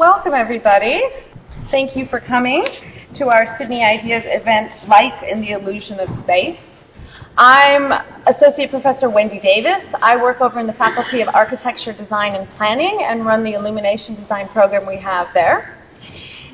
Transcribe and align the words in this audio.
welcome 0.00 0.32
everybody. 0.32 1.02
Thank 1.70 1.94
you 1.94 2.06
for 2.06 2.20
coming 2.20 2.66
to 3.16 3.28
our 3.28 3.44
Sydney 3.58 3.84
Ideas 3.84 4.24
event, 4.26 4.72
Light 4.88 5.22
in 5.22 5.42
the 5.42 5.50
Illusion 5.50 6.00
of 6.00 6.08
Space. 6.22 6.58
I'm 7.36 7.92
Associate 8.26 8.70
Professor 8.70 9.10
Wendy 9.10 9.38
Davis. 9.38 9.84
I 10.00 10.16
work 10.16 10.40
over 10.40 10.58
in 10.58 10.66
the 10.66 10.72
Faculty 10.72 11.20
of 11.20 11.28
Architecture, 11.34 11.92
Design 11.92 12.34
and 12.34 12.48
Planning 12.56 13.00
and 13.02 13.26
run 13.26 13.44
the 13.44 13.52
Illumination 13.52 14.14
Design 14.14 14.48
program 14.48 14.86
we 14.86 14.96
have 14.96 15.26
there. 15.34 15.76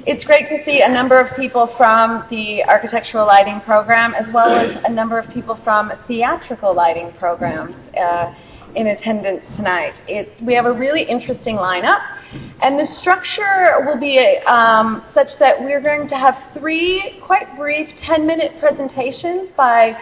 It's 0.06 0.24
great 0.24 0.48
to 0.48 0.64
see 0.64 0.82
a 0.82 0.88
number 0.88 1.20
of 1.20 1.36
people 1.36 1.68
from 1.76 2.24
the 2.28 2.64
architectural 2.64 3.28
lighting 3.28 3.60
program 3.60 4.12
as 4.14 4.26
well 4.34 4.56
as 4.56 4.82
a 4.84 4.90
number 4.90 5.20
of 5.20 5.30
people 5.30 5.54
from 5.62 5.92
theatrical 6.08 6.74
lighting 6.74 7.12
programs 7.12 7.76
uh, 7.96 8.34
in 8.74 8.88
attendance 8.88 9.54
tonight. 9.54 10.00
It, 10.08 10.32
we 10.42 10.52
have 10.54 10.66
a 10.66 10.72
really 10.72 11.04
interesting 11.04 11.58
lineup. 11.58 12.15
And 12.62 12.78
the 12.78 12.86
structure 12.86 13.84
will 13.86 13.98
be 13.98 14.18
um, 14.46 15.04
such 15.14 15.38
that 15.38 15.60
we're 15.60 15.80
going 15.80 16.08
to 16.08 16.16
have 16.16 16.42
three 16.54 17.20
quite 17.22 17.56
brief 17.56 17.96
10 17.96 18.26
minute 18.26 18.58
presentations 18.58 19.50
by 19.56 19.96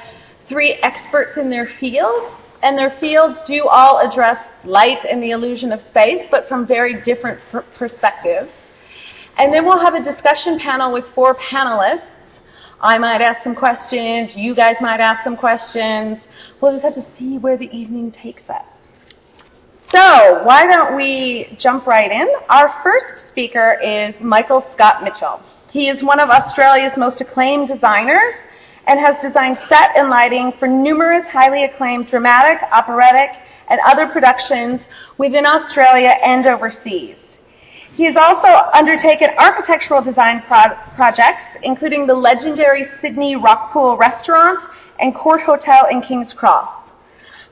three 0.48 0.74
experts 0.82 1.36
in 1.36 1.50
their 1.50 1.68
fields. 1.80 2.36
And 2.62 2.78
their 2.78 2.96
fields 2.98 3.40
do 3.42 3.68
all 3.68 3.98
address 3.98 4.38
light 4.64 5.04
and 5.04 5.22
the 5.22 5.32
illusion 5.32 5.72
of 5.72 5.80
space, 5.88 6.26
but 6.30 6.48
from 6.48 6.66
very 6.66 7.02
different 7.02 7.40
pr- 7.50 7.58
perspectives. 7.76 8.50
And 9.36 9.52
then 9.52 9.66
we'll 9.66 9.80
have 9.80 9.94
a 9.94 10.02
discussion 10.02 10.58
panel 10.58 10.92
with 10.92 11.04
four 11.14 11.34
panelists. 11.34 12.08
I 12.80 12.98
might 12.98 13.20
ask 13.20 13.42
some 13.42 13.54
questions, 13.54 14.36
you 14.36 14.54
guys 14.54 14.76
might 14.80 15.00
ask 15.00 15.24
some 15.24 15.36
questions. 15.36 16.18
We'll 16.60 16.72
just 16.72 16.84
have 16.84 16.94
to 16.94 17.06
see 17.18 17.38
where 17.38 17.56
the 17.56 17.74
evening 17.76 18.12
takes 18.12 18.48
us. 18.48 18.64
So, 19.94 20.42
why 20.42 20.66
don't 20.66 20.96
we 20.96 21.54
jump 21.56 21.86
right 21.86 22.10
in? 22.10 22.26
Our 22.48 22.74
first 22.82 23.28
speaker 23.30 23.78
is 23.80 24.12
Michael 24.20 24.66
Scott 24.72 25.04
Mitchell. 25.04 25.40
He 25.70 25.88
is 25.88 26.02
one 26.02 26.18
of 26.18 26.30
Australia's 26.30 26.96
most 26.96 27.20
acclaimed 27.20 27.68
designers 27.68 28.34
and 28.88 28.98
has 28.98 29.14
designed 29.22 29.56
set 29.68 29.90
and 29.94 30.10
lighting 30.10 30.52
for 30.58 30.66
numerous 30.66 31.24
highly 31.30 31.62
acclaimed 31.62 32.08
dramatic, 32.08 32.60
operatic, 32.72 33.36
and 33.68 33.78
other 33.86 34.08
productions 34.08 34.80
within 35.16 35.46
Australia 35.46 36.18
and 36.24 36.44
overseas. 36.44 37.14
He 37.94 38.02
has 38.02 38.16
also 38.16 38.48
undertaken 38.72 39.30
architectural 39.38 40.02
design 40.02 40.42
pro- 40.48 40.74
projects, 40.96 41.44
including 41.62 42.08
the 42.08 42.14
legendary 42.14 42.86
Sydney 43.00 43.36
Rockpool 43.36 43.96
Restaurant 43.96 44.64
and 44.98 45.14
Court 45.14 45.42
Hotel 45.42 45.86
in 45.88 46.02
King's 46.02 46.32
Cross. 46.32 46.83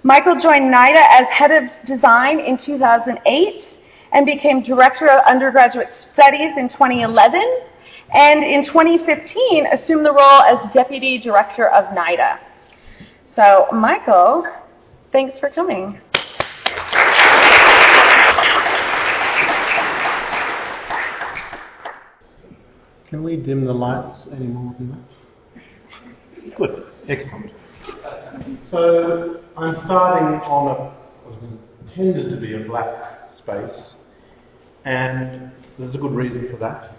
Michael 0.05 0.35
joined 0.35 0.69
NIDA 0.69 1.01
as 1.11 1.29
head 1.29 1.53
of 1.53 1.71
design 1.87 2.41
in 2.41 2.59
2008 2.59 3.79
and 4.13 4.27
became 4.27 4.61
director 4.61 5.09
of 5.09 5.25
undergraduate 5.27 5.91
studies 6.13 6.51
in 6.57 6.69
2011 6.69 7.41
and 8.13 8.43
in 8.43 8.65
2015 8.65 9.67
assumed 9.67 10.05
the 10.05 10.13
role 10.13 10.43
as 10.43 10.73
deputy 10.75 11.19
director 11.19 11.69
of 11.69 11.95
NIDA. 11.95 12.41
So, 13.37 13.69
Michael, 13.73 14.45
thanks 15.13 15.39
for 15.39 15.51
coming. 15.51 16.01
Can 23.09 23.23
we 23.23 23.37
dim 23.37 23.65
the 23.67 23.73
lights 23.73 24.27
any 24.33 24.47
more 24.47 24.75
than 24.79 24.91
that? 24.91 26.57
Good, 26.57 26.87
excellent. 27.09 27.53
So 28.71 29.41
I'm 29.57 29.77
starting 29.85 30.41
on 30.41 30.69
a 30.69 31.29
was 31.29 31.39
intended 31.89 32.31
to 32.31 32.41
be 32.41 32.55
a 32.55 32.67
black 32.67 33.31
space, 33.39 33.95
and 34.85 35.53
there's 35.79 35.95
a 35.95 35.99
good 35.99 36.13
reason 36.13 36.49
for 36.51 36.57
that. 36.59 36.97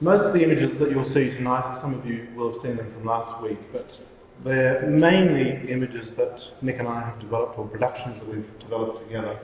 Most 0.00 0.24
of 0.24 0.34
the 0.34 0.42
images 0.42 0.78
that 0.80 0.90
you'll 0.90 1.08
see 1.08 1.30
tonight, 1.30 1.78
some 1.80 1.94
of 1.94 2.04
you 2.04 2.28
will 2.36 2.52
have 2.52 2.62
seen 2.62 2.76
them 2.76 2.92
from 2.92 3.06
last 3.06 3.42
week, 3.42 3.58
but 3.72 3.86
they're 4.44 4.86
mainly 4.88 5.70
images 5.70 6.12
that 6.16 6.38
Nick 6.60 6.78
and 6.78 6.88
I 6.88 7.00
have 7.00 7.20
developed, 7.20 7.58
or 7.58 7.66
productions 7.68 8.18
that 8.18 8.28
we've 8.28 8.58
developed 8.60 9.06
together. 9.06 9.38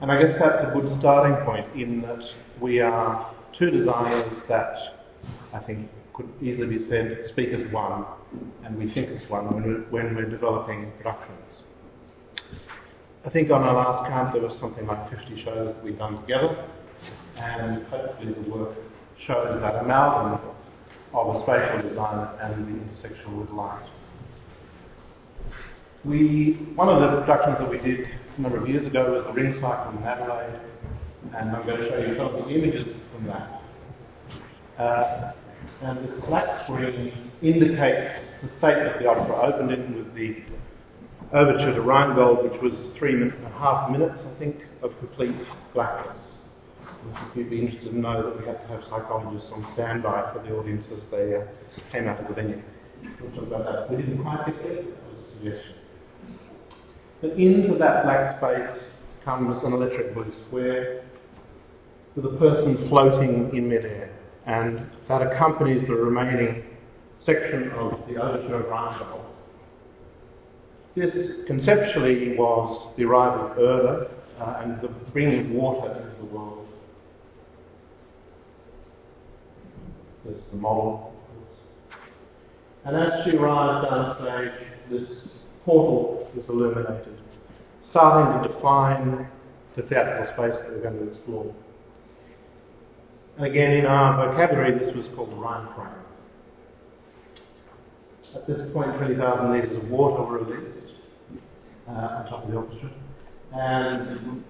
And 0.00 0.10
I 0.10 0.20
guess 0.20 0.34
that's 0.40 0.64
a 0.64 0.72
good 0.72 0.98
starting 0.98 1.44
point 1.44 1.66
in 1.76 2.00
that 2.02 2.22
we 2.60 2.80
are 2.80 3.34
two 3.58 3.70
designers 3.70 4.42
that 4.48 4.74
I 5.52 5.58
think 5.60 5.90
could 6.20 6.46
easily 6.46 6.78
be 6.78 6.88
said 6.88 7.24
speak 7.32 7.50
as 7.50 7.72
one, 7.72 8.04
and 8.64 8.76
we 8.76 8.92
think 8.92 9.08
as 9.10 9.30
one 9.30 9.46
when 9.52 9.62
we're, 9.62 9.80
when 9.90 10.14
we're 10.14 10.28
developing 10.28 10.92
productions. 10.98 11.62
I 13.24 13.30
think 13.30 13.50
on 13.50 13.62
our 13.62 13.74
last 13.74 14.08
count 14.08 14.32
there 14.32 14.42
was 14.42 14.58
something 14.60 14.86
like 14.86 15.10
50 15.10 15.44
shows 15.44 15.74
that 15.74 15.84
we've 15.84 15.98
done 15.98 16.20
together, 16.22 16.66
and 17.36 17.84
hopefully 17.86 18.34
the 18.34 18.50
work 18.50 18.76
shows 19.26 19.60
that 19.60 19.84
amalgam 19.84 20.40
of 21.12 21.36
a 21.36 21.42
spatial 21.42 21.88
design 21.88 22.28
and 22.40 22.66
the 22.66 22.82
intersection 22.82 23.40
with 23.40 23.50
light. 23.50 23.86
We, 26.04 26.72
one 26.76 26.88
of 26.88 27.00
the 27.00 27.20
productions 27.20 27.58
that 27.58 27.68
we 27.68 27.78
did 27.78 28.08
a 28.38 28.40
number 28.40 28.58
of 28.58 28.68
years 28.68 28.86
ago 28.86 29.12
was 29.12 29.24
the 29.24 29.32
ring 29.32 29.54
cycle 29.60 29.98
in 29.98 30.04
Adelaide, 30.04 30.60
and 31.36 31.50
I'm 31.50 31.66
going 31.66 31.80
to 31.80 31.88
show 31.88 31.98
you 31.98 32.16
some 32.16 32.34
of 32.34 32.44
the 32.46 32.50
images 32.50 32.86
from 33.12 33.26
that. 33.26 33.62
Uh, 34.82 35.32
and 35.82 35.98
this 35.98 36.24
flat 36.26 36.64
screen 36.64 37.30
indicates 37.42 38.20
the 38.42 38.48
state 38.58 38.76
that 38.84 38.98
the 38.98 39.06
opera 39.08 39.52
opened 39.52 39.72
in 39.72 39.94
with 39.96 40.14
the 40.14 40.36
overture 41.32 41.74
to 41.74 41.80
Rheingold, 41.80 42.50
which 42.50 42.60
was 42.60 42.72
three 42.98 43.14
and 43.14 43.32
a 43.44 43.48
half 43.50 43.90
minutes, 43.90 44.20
I 44.20 44.38
think, 44.38 44.56
of 44.82 44.90
complete 44.98 45.34
blackness. 45.72 46.18
If 47.30 47.36
you'd 47.36 47.50
be 47.50 47.60
interested 47.60 47.92
to 47.92 47.98
know 47.98 48.22
that 48.22 48.38
we 48.38 48.46
had 48.46 48.60
to 48.60 48.66
have 48.68 48.84
psychologists 48.84 49.50
on 49.52 49.66
standby 49.72 50.32
for 50.34 50.42
the 50.42 50.54
audience 50.54 50.84
as 50.92 51.02
they 51.10 51.34
uh, 51.34 51.44
came 51.90 52.06
out 52.06 52.20
of 52.20 52.28
the 52.28 52.34
venue. 52.34 52.62
We'll 53.22 53.44
about 53.44 53.64
that. 53.64 53.90
We 53.90 54.02
didn't 54.02 54.22
quite 54.22 54.44
get 54.44 54.62
there, 54.62 54.82
that 54.82 55.08
was 55.08 55.18
a 55.18 55.38
suggestion. 55.38 55.74
But 57.22 57.30
into 57.32 57.78
that 57.78 58.04
black 58.04 58.36
space 58.36 58.84
comes 59.24 59.64
an 59.64 59.72
electric 59.72 60.12
blue 60.12 60.30
square 60.46 61.04
with 62.16 62.26
a 62.26 62.36
person 62.36 62.86
floating 62.88 63.56
in 63.56 63.68
midair 63.68 64.19
and 64.50 64.84
that 65.08 65.22
accompanies 65.22 65.86
the 65.86 65.94
remaining 65.94 66.64
section 67.20 67.70
of 67.70 68.00
the 68.08 68.16
overture 68.20 68.68
Rheingold. 68.68 69.26
This 70.96 71.46
conceptually 71.46 72.36
was 72.36 72.92
the 72.96 73.04
arrival 73.04 73.52
of 73.52 73.58
Erda 73.58 74.10
uh, 74.40 74.62
and 74.64 74.80
the 74.82 74.88
bringing 75.12 75.46
of 75.46 75.50
water 75.52 75.92
into 75.92 76.16
the 76.16 76.36
world. 76.36 76.66
This 80.24 80.36
is 80.36 80.44
the 80.50 80.56
model. 80.56 81.14
And 82.84 82.96
as 82.96 83.24
she 83.24 83.36
arrives 83.36 83.88
down 83.88 84.16
stage, 84.16 84.68
this 84.90 85.28
portal 85.64 86.28
is 86.36 86.44
illuminated, 86.48 87.20
starting 87.88 88.42
to 88.42 88.54
define 88.54 89.28
the 89.76 89.82
theatrical 89.82 90.26
space 90.34 90.60
that 90.60 90.70
we're 90.70 90.82
going 90.82 90.98
to 90.98 91.12
explore. 91.12 91.54
And 93.40 93.48
again, 93.48 93.72
in 93.72 93.86
our 93.86 94.28
vocabulary, 94.28 94.78
this 94.78 94.94
was 94.94 95.06
called 95.16 95.32
Rhine 95.32 95.66
frame. 95.74 95.88
At 98.34 98.46
this 98.46 98.60
point, 98.74 98.94
20,000 98.98 99.50
litres 99.50 99.82
of 99.82 99.88
water 99.88 100.22
were 100.24 100.44
released 100.44 100.92
uh, 101.88 101.92
on 101.92 102.26
top 102.26 102.44
of 102.44 102.50
the 102.50 102.56
orchestra. 102.58 102.90
And 103.54 104.44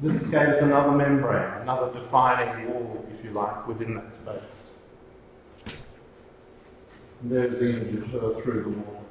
this 0.00 0.22
gave 0.30 0.48
us 0.48 0.62
another 0.62 0.92
membrane, 0.92 1.62
another 1.62 1.92
defining 1.92 2.68
wall, 2.68 3.04
if 3.12 3.24
you 3.24 3.32
like, 3.32 3.66
within 3.66 3.96
that 3.96 4.14
space. 4.22 5.74
And 7.22 7.32
there's 7.32 7.58
the 7.58 7.68
image 7.68 8.14
of 8.14 8.22
her 8.22 8.42
through 8.44 8.62
the 8.62 8.68
wall 8.68 9.04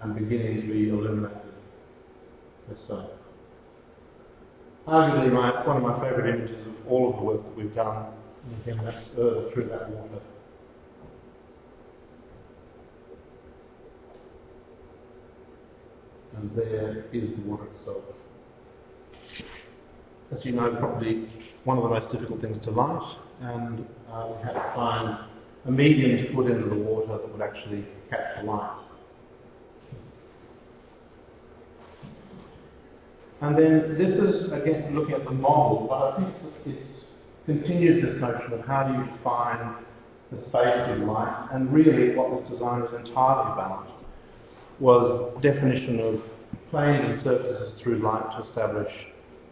and 0.00 0.14
beginning 0.14 0.60
to 0.60 0.68
be 0.68 0.90
illuminated 0.90 1.40
herself. 2.68 3.10
Arguably, 4.86 5.32
my, 5.32 5.66
one 5.66 5.78
of 5.78 5.82
my 5.82 5.98
favourite 6.08 6.36
images 6.36 6.64
of 6.68 6.73
all 6.88 7.10
of 7.10 7.16
the 7.16 7.22
work 7.22 7.42
that 7.42 7.56
we've 7.56 7.74
done. 7.74 8.06
again, 8.62 8.80
that's 8.84 9.06
uh, 9.18 9.50
through 9.52 9.68
that 9.70 9.90
water. 9.90 10.20
And 16.36 16.50
there 16.56 17.04
is 17.12 17.30
the 17.36 17.42
water 17.42 17.66
itself. 17.78 18.02
As 20.32 20.44
you 20.44 20.52
know, 20.52 20.74
probably 20.78 21.28
one 21.64 21.78
of 21.78 21.84
the 21.84 21.90
most 21.90 22.12
difficult 22.12 22.40
things 22.40 22.62
to 22.64 22.70
light, 22.70 23.16
and 23.40 23.86
uh, 24.10 24.28
we 24.28 24.42
had 24.42 24.52
to 24.54 24.72
find 24.74 25.18
a 25.66 25.70
medium 25.70 26.26
to 26.26 26.34
put 26.34 26.50
into 26.50 26.68
the 26.68 26.74
water 26.74 27.18
that 27.18 27.32
would 27.32 27.40
actually 27.40 27.84
catch 28.10 28.40
the 28.40 28.50
light. 28.50 28.83
And 33.44 33.58
then 33.58 33.98
this 33.98 34.18
is, 34.18 34.50
again, 34.52 34.94
looking 34.94 35.14
at 35.14 35.24
the 35.24 35.30
model, 35.30 35.86
but 35.86 35.96
I 35.96 36.16
think 36.16 36.78
it 36.78 36.86
continues 37.44 38.02
this 38.02 38.18
notion 38.18 38.54
of 38.54 38.66
how 38.66 38.84
do 38.84 38.94
you 38.94 39.16
define 39.18 39.84
the 40.32 40.42
space 40.44 40.88
with 40.88 41.06
light, 41.06 41.48
and 41.52 41.70
really 41.70 42.16
what 42.16 42.40
this 42.40 42.50
design 42.50 42.80
was 42.80 42.94
entirely 42.94 43.52
about 43.52 43.86
was 44.80 45.36
definition 45.42 46.00
of 46.00 46.22
planes 46.70 47.04
and 47.04 47.22
surfaces 47.22 47.78
through 47.82 47.98
light 47.98 48.24
to 48.34 48.48
establish 48.48 48.90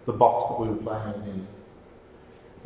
the 0.06 0.12
box 0.12 0.48
that 0.50 0.60
we 0.60 0.74
were 0.74 0.82
playing 0.82 1.28
in. 1.28 1.46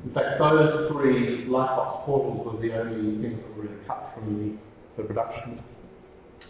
In 0.04 0.14
fact, 0.14 0.38
those 0.38 0.88
three 0.92 1.44
lightbox 1.46 2.04
portals 2.04 2.46
were 2.46 2.62
the 2.62 2.72
only 2.78 3.20
things 3.20 3.42
that 3.42 3.56
were 3.56 3.62
really 3.64 3.84
cut 3.84 4.12
from 4.14 4.58
the, 4.96 5.02
the 5.02 5.08
production. 5.08 5.60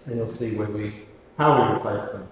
And 0.04 0.16
you'll 0.16 0.36
see 0.36 0.54
where 0.54 0.68
we, 0.68 1.06
how 1.38 1.56
we 1.56 1.74
replaced 1.76 2.12
them. 2.12 2.28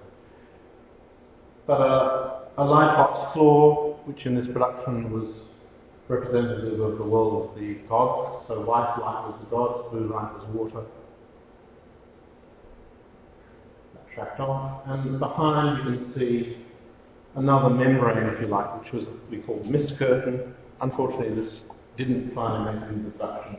But 1.67 1.81
a, 1.81 2.43
a 2.59 2.63
lightbox 2.63 3.33
floor, 3.33 3.99
which 4.05 4.27
in 4.27 4.35
this 4.35 4.47
production 4.53 5.11
was 5.11 5.35
representative 6.09 6.79
of 6.81 6.99
the 6.99 7.05
world 7.05 7.51
of 7.51 7.59
the 7.59 7.75
gods. 7.89 8.45
So 8.49 8.61
white 8.61 8.97
light 9.01 9.29
was 9.29 9.41
the 9.43 9.51
gods, 9.51 9.89
blue 9.91 10.13
light 10.13 10.35
was 10.35 10.47
water. 10.53 10.87
That 13.95 14.15
tracked 14.15 14.41
off. 14.41 14.83
And 14.87 15.19
behind 15.19 15.79
you 15.79 15.99
can 15.99 16.15
see 16.15 16.57
another 17.35 17.71
membrane, 17.71 18.29
if 18.35 18.41
you 18.41 18.47
like, 18.49 18.83
which 18.83 18.93
was 18.93 19.07
we 19.31 19.39
called 19.39 19.67
mist 19.67 19.95
curtain. 19.99 20.55
Unfortunately, 20.83 21.43
this 21.43 21.61
didn't 21.97 22.35
finally 22.35 22.75
make 22.75 22.83
it 22.83 22.93
into 22.93 23.11
production. 23.13 23.59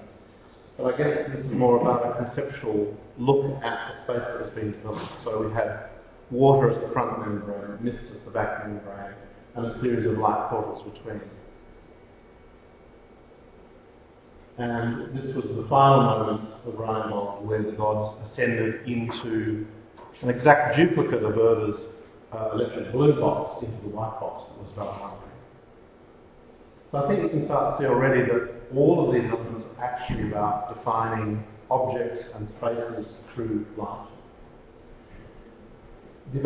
But 0.78 0.94
I 0.94 0.98
guess 0.98 1.32
this 1.32 1.46
is 1.46 1.52
more 1.52 1.82
about 1.82 2.06
a 2.06 2.26
conceptual 2.26 2.96
look 3.18 3.46
at 3.64 3.96
the 3.96 4.04
space 4.04 4.28
that 4.28 4.42
was 4.42 4.52
being 4.54 4.72
developed. 4.74 5.24
So 5.24 5.48
we 5.48 5.54
had 5.54 5.90
water 6.32 6.72
as 6.72 6.82
the 6.82 6.92
front 6.94 7.20
membrane, 7.20 7.84
mist 7.84 8.04
as 8.12 8.24
the 8.26 8.32
back 8.32 8.68
membrane, 8.68 9.14
and 9.56 9.66
a 9.66 9.80
series 9.82 10.06
of 10.08 10.18
light 10.18 10.50
portals 10.50 10.84
between. 10.94 11.22
And 14.58 15.18
this 15.18 15.36
was 15.36 15.44
the 15.44 15.68
final 15.68 16.02
moment 16.02 16.50
of 16.66 16.76
Rheingold 16.76 17.46
where 17.46 17.62
the 17.62 17.74
gods 17.74 18.18
ascended 18.32 18.88
into 18.88 19.66
an 20.22 20.30
exact 20.30 20.78
duplicate 20.78 21.24
of 21.24 21.34
Erda's 21.34 21.80
uh, 22.32 22.52
electric 22.54 22.92
blue 22.94 23.20
box 23.20 23.64
into 23.64 23.82
the 23.82 23.90
white 23.90 24.18
box 24.20 24.50
that 24.50 24.64
was 24.64 24.72
Valhalla. 24.76 25.20
So 26.92 27.04
I 27.04 27.08
think 27.10 27.24
you 27.24 27.30
can 27.30 27.46
start 27.46 27.78
to 27.78 27.84
see 27.84 27.88
already 27.88 28.22
that 28.22 28.74
all 28.74 29.08
of 29.08 29.14
these 29.14 29.30
elements 29.30 29.66
are 29.78 29.84
actually 29.84 30.30
about 30.30 30.74
defining 30.74 31.44
objects 31.70 32.24
and 32.36 32.48
spaces 32.58 33.18
through 33.34 33.66
light. 33.78 34.08
The 36.34 36.40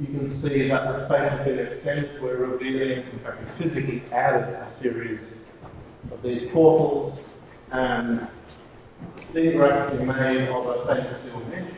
you 0.00 0.06
can 0.06 0.42
see 0.42 0.68
that 0.68 0.84
the 0.84 1.06
space 1.06 1.30
has 1.30 1.44
been 1.46 1.58
extended. 1.58 2.22
We're 2.22 2.46
revealing, 2.46 3.04
in 3.12 3.18
fact, 3.22 3.38
we 3.40 3.64
physically 3.64 4.02
added 4.10 4.48
a 4.54 4.72
series 4.80 5.20
of 6.10 6.22
these 6.22 6.50
portals, 6.52 7.18
and 7.70 8.26
these 9.34 9.54
were 9.54 9.70
actually 9.70 10.04
made 10.04 10.48
of 10.48 10.66
a 10.66 10.84
stainless 10.84 11.20
steel 11.22 11.40
mesh. 11.50 11.72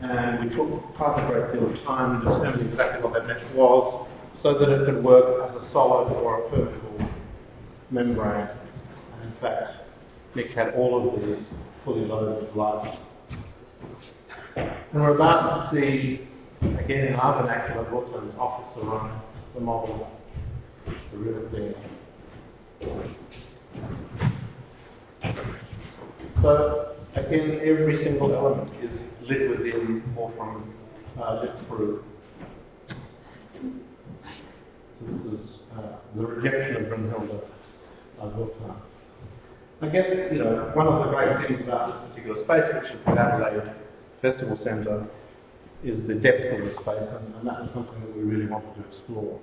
And 0.00 0.50
we 0.50 0.56
took 0.56 0.94
quite 0.96 1.22
a 1.22 1.26
great 1.30 1.52
deal 1.52 1.70
of 1.70 1.78
time 1.84 2.20
to 2.20 2.28
determine 2.28 2.70
exactly 2.70 3.02
what 3.04 3.12
that 3.12 3.26
mesh 3.26 3.44
was, 3.54 4.08
so 4.42 4.58
that 4.58 4.68
it 4.68 4.86
could 4.86 5.04
work 5.04 5.48
as 5.48 5.54
a 5.54 5.70
solid 5.70 6.12
or 6.12 6.44
a 6.44 6.50
permeable 6.50 7.08
membrane. 7.90 8.48
And 8.48 9.32
in 9.32 9.40
fact, 9.40 9.74
Nick 10.34 10.50
had 10.50 10.74
all 10.74 11.14
of 11.14 11.20
these 11.22 11.46
fully 11.84 12.04
loaded 12.04 12.48
with 12.48 12.56
light. 12.56 12.98
And 14.56 15.02
we're 15.02 15.14
about 15.14 15.70
to 15.70 15.76
see, 15.76 16.28
again 16.60 17.06
in 17.08 17.14
our 17.14 17.42
vernacular, 17.42 17.84
Brooklyn's 17.88 18.34
office 18.38 18.82
around 18.82 19.22
the 19.54 19.60
model, 19.60 20.10
the 20.86 21.16
real 21.16 21.50
thing. 21.50 21.74
So 26.42 26.96
again, 27.14 27.60
every 27.64 28.04
single 28.04 28.34
element 28.34 28.72
is 28.82 29.00
lit 29.28 29.50
within 29.50 30.02
or 30.16 30.32
from 30.36 30.74
uh, 31.20 31.40
lit 31.40 31.52
through. 31.68 32.04
So 35.00 35.06
this 35.06 35.26
is 35.40 35.60
uh, 35.76 35.96
the 36.16 36.26
rejection 36.26 36.84
of 36.84 36.90
Brunhilde 36.90 37.42
uh, 38.20 38.74
I 39.82 39.88
guess, 39.88 40.06
you 40.30 40.38
know, 40.38 40.70
one 40.74 40.86
of 40.86 41.04
the 41.04 41.10
great 41.10 41.48
things 41.48 41.60
about 41.66 42.02
this 42.04 42.10
particular 42.10 42.44
space, 42.44 42.82
which 42.82 42.92
is 42.92 43.04
the 43.04 43.12
Adelaide 43.12 43.81
Festival 44.22 44.58
Centre, 44.62 45.06
is 45.84 46.06
the 46.06 46.14
depth 46.14 46.46
of 46.54 46.64
the 46.64 46.72
space, 46.74 47.10
and, 47.10 47.34
and 47.34 47.46
that 47.46 47.60
was 47.60 47.70
something 47.74 48.00
that 48.00 48.16
we 48.16 48.22
really 48.22 48.46
wanted 48.46 48.74
to 48.76 48.88
explore. 48.88 49.40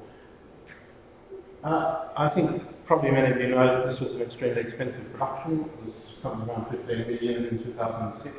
Uh, 1.64 2.08
I 2.18 2.32
think 2.34 2.64
probably 2.88 3.12
many 3.12 3.32
of 3.32 3.38
you 3.42 3.50
know 3.50 3.68
that 3.68 3.92
this 3.92 4.00
was 4.00 4.16
an 4.16 4.22
extremely 4.22 4.62
expensive 4.62 5.04
production. 5.12 5.66
It 5.66 5.86
was 5.86 5.96
something 6.24 6.50
around 6.50 6.72
15 6.72 6.88
million 6.88 7.46
in 7.46 7.64
2006. 7.64 8.36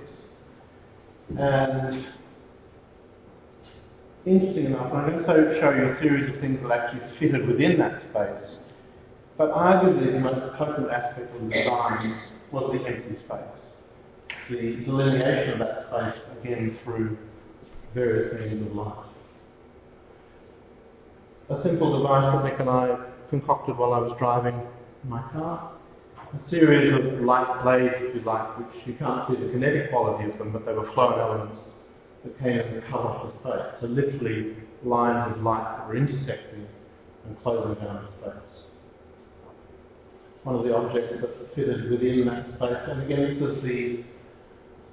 And 1.39 2.07
interesting 4.25 4.67
enough, 4.67 4.93
I'm 4.93 5.11
going 5.11 5.19
to 5.19 5.61
show 5.61 5.71
you 5.71 5.93
a 5.93 5.99
series 6.01 6.35
of 6.35 6.41
things 6.41 6.59
that 6.63 6.73
actually 6.73 7.19
fitted 7.19 7.47
within 7.47 7.79
that 7.79 8.01
space. 8.11 8.57
But 9.37 9.53
arguably 9.53 10.13
the 10.13 10.21
most 10.21 10.57
potent 10.57 10.91
aspect 10.91 11.35
of 11.35 11.43
the 11.43 11.49
design 11.49 12.21
was 12.51 12.73
the 12.73 12.87
empty 12.89 13.17
space. 13.25 13.70
The 14.51 14.85
delineation 14.85 15.53
of 15.53 15.59
that 15.61 15.87
space, 15.89 16.23
again, 16.41 16.79
through 16.85 17.17
various 17.95 18.35
means 18.35 18.67
of 18.67 18.75
light 18.75 19.11
a 21.51 21.61
simple 21.63 21.99
device 21.99 22.33
that 22.33 22.45
Nick 22.45 22.61
and 22.61 22.71
I 22.71 22.97
concocted 23.29 23.77
while 23.77 23.93
I 23.93 23.99
was 23.99 24.17
driving 24.19 24.61
my 25.05 25.21
car. 25.33 25.73
A 26.33 26.49
series 26.49 26.95
of 26.95 27.23
light 27.23 27.63
blades, 27.65 27.95
if 27.99 28.15
you 28.15 28.21
like, 28.23 28.57
which 28.57 28.87
you 28.87 28.95
can't 28.95 29.29
see 29.29 29.35
the 29.35 29.51
kinetic 29.51 29.91
quality 29.91 30.31
of 30.31 30.39
them, 30.39 30.53
but 30.53 30.65
they 30.65 30.73
were 30.73 30.89
flow 30.93 31.19
elements 31.19 31.61
that 32.23 32.39
came 32.39 32.61
and 32.61 32.83
cut 32.85 33.01
off 33.01 33.27
the 33.27 33.39
space. 33.41 33.81
So 33.81 33.89
literally 33.89 34.57
lines 34.85 35.35
of 35.35 35.43
light 35.43 35.79
that 35.79 35.89
were 35.89 35.97
intersecting 35.97 36.69
and 37.27 37.43
closing 37.43 37.75
down 37.85 38.07
the 38.07 38.31
space. 38.31 38.63
One 40.45 40.55
of 40.55 40.65
the 40.65 40.75
objects 40.75 41.21
that 41.21 41.55
fitted 41.57 41.91
within 41.91 42.27
that 42.27 42.47
space, 42.55 42.79
and 42.87 43.03
again 43.03 43.41
this 43.41 43.57
is 43.57 43.63
the, 43.65 44.05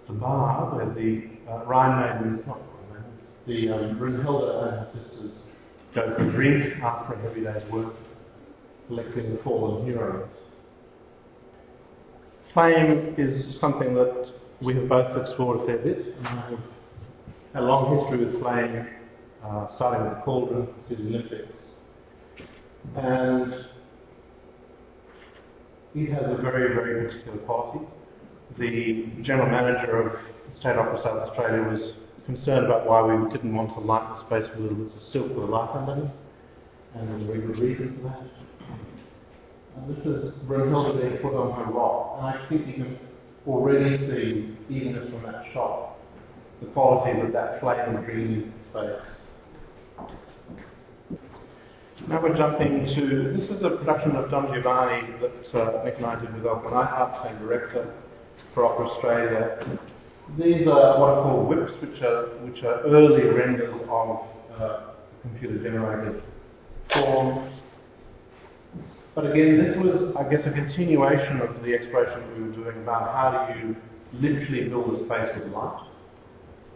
the 0.08 0.14
bar 0.14 0.76
where 0.76 0.86
the 0.94 1.24
uh, 1.50 1.66
Rhine 1.66 2.22
maidens, 2.22 2.46
not 2.48 2.60
Rhine 2.60 3.04
maidens, 3.04 3.22
the 3.46 3.70
um, 3.70 3.98
Brunhilde 3.98 4.64
and 4.64 4.72
her 4.72 4.88
sisters 4.94 5.32
go 5.94 6.16
for 6.16 6.28
a 6.28 6.32
drink 6.32 6.82
after 6.82 7.14
a 7.14 7.22
heavy 7.22 7.42
day's 7.42 7.70
work, 7.72 7.94
collecting 8.88 9.36
the 9.36 9.44
fallen 9.44 9.86
heroes. 9.86 10.30
Flame 12.54 13.16
is 13.18 13.60
something 13.60 13.94
that 13.94 14.32
we 14.62 14.74
have 14.76 14.90
both 14.90 15.28
explored 15.28 15.62
a 15.62 15.66
fair 15.66 15.78
bit. 15.78 16.16
And 16.18 16.28
I 16.28 16.50
have 16.50 16.60
a 17.56 17.62
long 17.62 17.98
history 17.98 18.26
with 18.26 18.42
flame, 18.42 18.88
uh, 19.44 19.68
starting 19.76 20.04
with 20.04 20.18
the 20.18 20.22
Cauldron, 20.24 20.66
the 20.66 20.96
Sydney 20.96 21.16
Olympics. 21.16 21.58
And 22.96 23.54
it 25.96 26.12
has 26.14 26.24
a 26.32 26.42
very, 26.42 26.74
very 26.74 27.08
particular 27.08 27.38
quality. 27.40 27.86
The 28.58 29.06
general 29.22 29.50
manager 29.52 30.02
of 30.02 30.14
the 30.14 30.60
State 30.60 30.78
Opera 30.78 31.02
South 31.04 31.30
Australia 31.30 31.70
was 31.70 31.94
concerned 32.26 32.66
about 32.66 32.88
why 32.88 33.02
we 33.02 33.30
didn't 33.32 33.54
want 33.54 33.74
to 33.76 33.80
light 33.80 34.08
the 34.18 34.26
space 34.26 34.50
with 34.52 34.62
little 34.62 34.84
bits 34.86 34.96
of 34.96 35.02
silk 35.12 35.30
with 35.30 35.44
a 35.44 35.52
light 35.52 35.70
underneath, 35.76 36.12
and 36.96 37.30
there's 37.30 37.60
a 37.60 37.62
reason 37.62 37.98
for 37.98 38.10
that. 38.10 38.24
And 39.78 39.96
this 39.96 40.06
is 40.06 40.34
Brunhilde 40.48 41.00
being 41.00 41.18
put 41.18 41.36
on 41.36 41.54
her 41.66 41.72
rock, 41.72 42.18
and 42.18 42.28
I 42.28 42.50
think 42.50 42.68
you 42.68 42.74
can 42.74 43.00
already 43.46 43.98
see, 44.08 44.58
even 44.74 44.96
just 44.96 45.10
from 45.12 45.24
that 45.24 45.46
shot, 45.54 45.98
the 46.62 46.68
quality 46.68 47.22
that 47.22 47.34
that 47.34 47.60
flame 47.60 47.96
into 47.98 48.52
space. 48.72 49.02
Now 52.08 52.22
we're 52.22 52.36
jumping 52.38 52.86
to, 52.96 53.34
this 53.38 53.50
is 53.50 53.64
a 53.64 53.70
production 53.72 54.16
of 54.16 54.32
Don 54.32 54.54
Giovanni 54.54 55.08
that 55.20 55.60
uh, 55.60 55.84
Nick 55.84 55.98
and 55.98 56.06
I 56.06 56.20
did 56.20 56.34
with 56.34 56.46
Alban 56.46 56.72
Neidhardt, 56.72 57.24
same 57.24 57.38
director, 57.40 57.94
Opera 58.66 58.90
Australia. 58.90 59.80
These 60.38 60.68
are 60.68 61.00
what 61.00 61.10
are 61.10 61.24
called 61.24 61.48
whips, 61.48 61.72
which 61.82 62.02
are, 62.02 62.26
which 62.46 62.64
are 62.64 62.82
early 62.82 63.24
renders 63.24 63.74
of 63.90 64.26
uh, 64.60 64.80
computer-generated 65.22 66.22
forms. 66.94 67.54
But 69.16 69.32
again, 69.32 69.58
this 69.64 69.76
was, 69.78 70.16
I 70.16 70.30
guess, 70.30 70.46
a 70.46 70.52
continuation 70.52 71.42
of 71.42 71.64
the 71.64 71.74
exploration 71.74 72.22
we 72.36 72.50
were 72.50 72.56
doing 72.56 72.84
about 72.84 73.14
how 73.16 73.52
do 73.52 73.60
you 73.60 73.76
literally 74.14 74.70
build 74.70 74.94
a 74.94 75.06
space 75.06 75.30
with 75.36 75.52
light. 75.54 75.88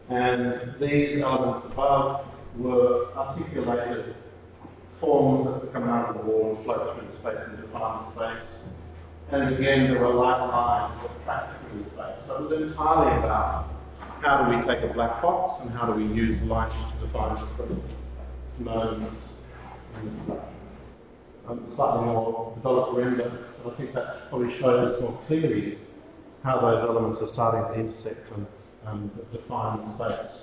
And 0.09 0.75
these 0.79 1.21
elements 1.21 1.67
above 1.71 2.25
were 2.57 3.13
articulated 3.15 4.15
forms 4.99 5.61
that 5.61 5.73
come 5.73 5.87
out 5.87 6.09
of 6.09 6.17
the 6.17 6.31
wall 6.31 6.55
and 6.55 6.65
float 6.65 6.97
through 6.97 7.07
the 7.11 7.17
space 7.19 7.47
and 7.47 7.57
define 7.61 8.05
the 8.05 8.35
space. 8.35 8.47
And 9.31 9.55
again, 9.55 9.89
there 9.89 10.01
were 10.01 10.13
light 10.13 10.45
lines 10.45 11.01
that 11.01 11.23
tracked 11.23 11.71
through 11.71 11.83
the 11.83 11.89
space. 11.91 12.27
So 12.27 12.35
it 12.35 12.41
was 12.41 12.69
entirely 12.69 13.23
about 13.23 13.71
how 14.21 14.43
do 14.43 14.51
we 14.51 14.61
take 14.67 14.83
a 14.83 14.93
black 14.93 15.21
box 15.21 15.61
and 15.63 15.71
how 15.71 15.85
do 15.85 15.93
we 15.93 16.03
use 16.13 16.41
light 16.43 16.69
to 16.99 17.07
define 17.07 17.47
different 17.47 17.81
modes. 18.59 19.15
Um, 21.47 21.71
slightly 21.75 22.05
more 22.05 22.53
developed 22.55 22.97
render, 22.97 23.47
but 23.63 23.73
I 23.73 23.77
think 23.77 23.93
that 23.93 24.29
probably 24.29 24.59
shows 24.59 25.01
more 25.01 25.19
clearly 25.27 25.77
how 26.43 26.59
those 26.59 26.83
elements 26.87 27.21
are 27.21 27.31
starting 27.33 27.73
to 27.73 27.89
intersect 27.89 28.31
and, 28.35 28.45
and 28.87 29.11
define 29.31 29.95
space. 29.95 30.41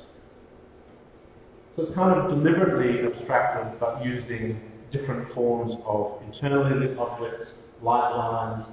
So 1.76 1.82
it's 1.82 1.94
kind 1.94 2.18
of 2.18 2.30
deliberately 2.30 3.06
abstracted, 3.06 3.78
but 3.78 4.04
using 4.04 4.60
different 4.90 5.32
forms 5.34 5.74
of 5.86 6.22
internally 6.26 6.88
lit 6.88 6.98
objects, 6.98 7.52
light 7.82 8.10
lines, 8.10 8.66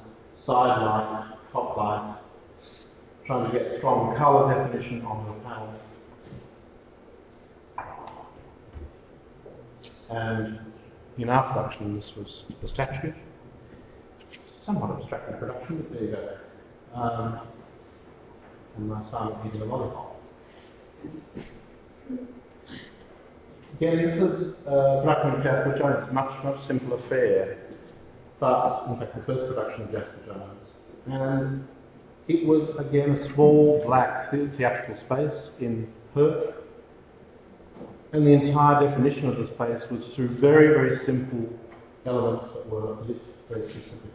side 0.46 0.82
light, 0.82 1.38
top 1.52 1.78
light, 1.78 2.18
trying 3.26 3.52
to 3.52 3.58
get 3.58 3.78
strong 3.78 4.16
colour 4.18 4.54
definition 4.54 5.02
on 5.06 5.26
the 5.26 5.34
panel. 5.44 5.74
And 10.10 10.60
in 11.18 11.30
our 11.30 11.52
production, 11.52 11.96
this 11.96 12.12
was 12.16 12.44
the 12.62 12.68
statue. 12.68 13.12
Somewhat 14.66 15.00
abstracted 15.00 15.40
production, 15.40 15.78
but 15.78 15.92
there 15.94 16.04
you 16.04 16.12
go. 16.12 16.38
Um, 17.00 17.40
and 18.78 18.90
my 18.90 19.10
son 19.10 19.34
eating 19.48 19.62
a 19.62 19.66
lollipop. 19.66 20.22
Again, 23.78 23.98
this 23.98 24.16
is 24.16 24.54
uh, 24.68 25.02
of 25.02 25.44
Jasper 25.44 25.78
Jones, 25.78 26.14
much, 26.14 26.44
much 26.44 26.68
simpler 26.68 27.02
fare, 27.10 27.65
in 28.42 29.00
fact 29.00 29.16
the 29.16 29.24
first 29.26 29.54
production 29.54 29.84
of 29.84 29.92
Jasper 29.92 30.20
Jones. 30.26 30.70
And 31.08 31.68
it 32.28 32.46
was 32.46 32.70
again 32.80 33.12
a 33.12 33.34
small 33.34 33.84
black 33.86 34.32
theatrical 34.32 34.98
space 35.06 35.50
in 35.60 35.88
Perth, 36.14 36.56
and 38.14 38.26
the 38.26 38.32
entire 38.32 38.88
definition 38.88 39.28
of 39.30 39.38
the 39.38 39.46
space 39.48 39.90
was 39.92 40.02
through 40.16 40.40
very, 40.40 40.68
very 40.68 41.06
simple 41.06 41.48
elements 42.06 42.54
that 42.54 42.70
were 42.70 42.96
lit 43.04 43.22
very 43.50 43.70
specifically. 43.70 44.10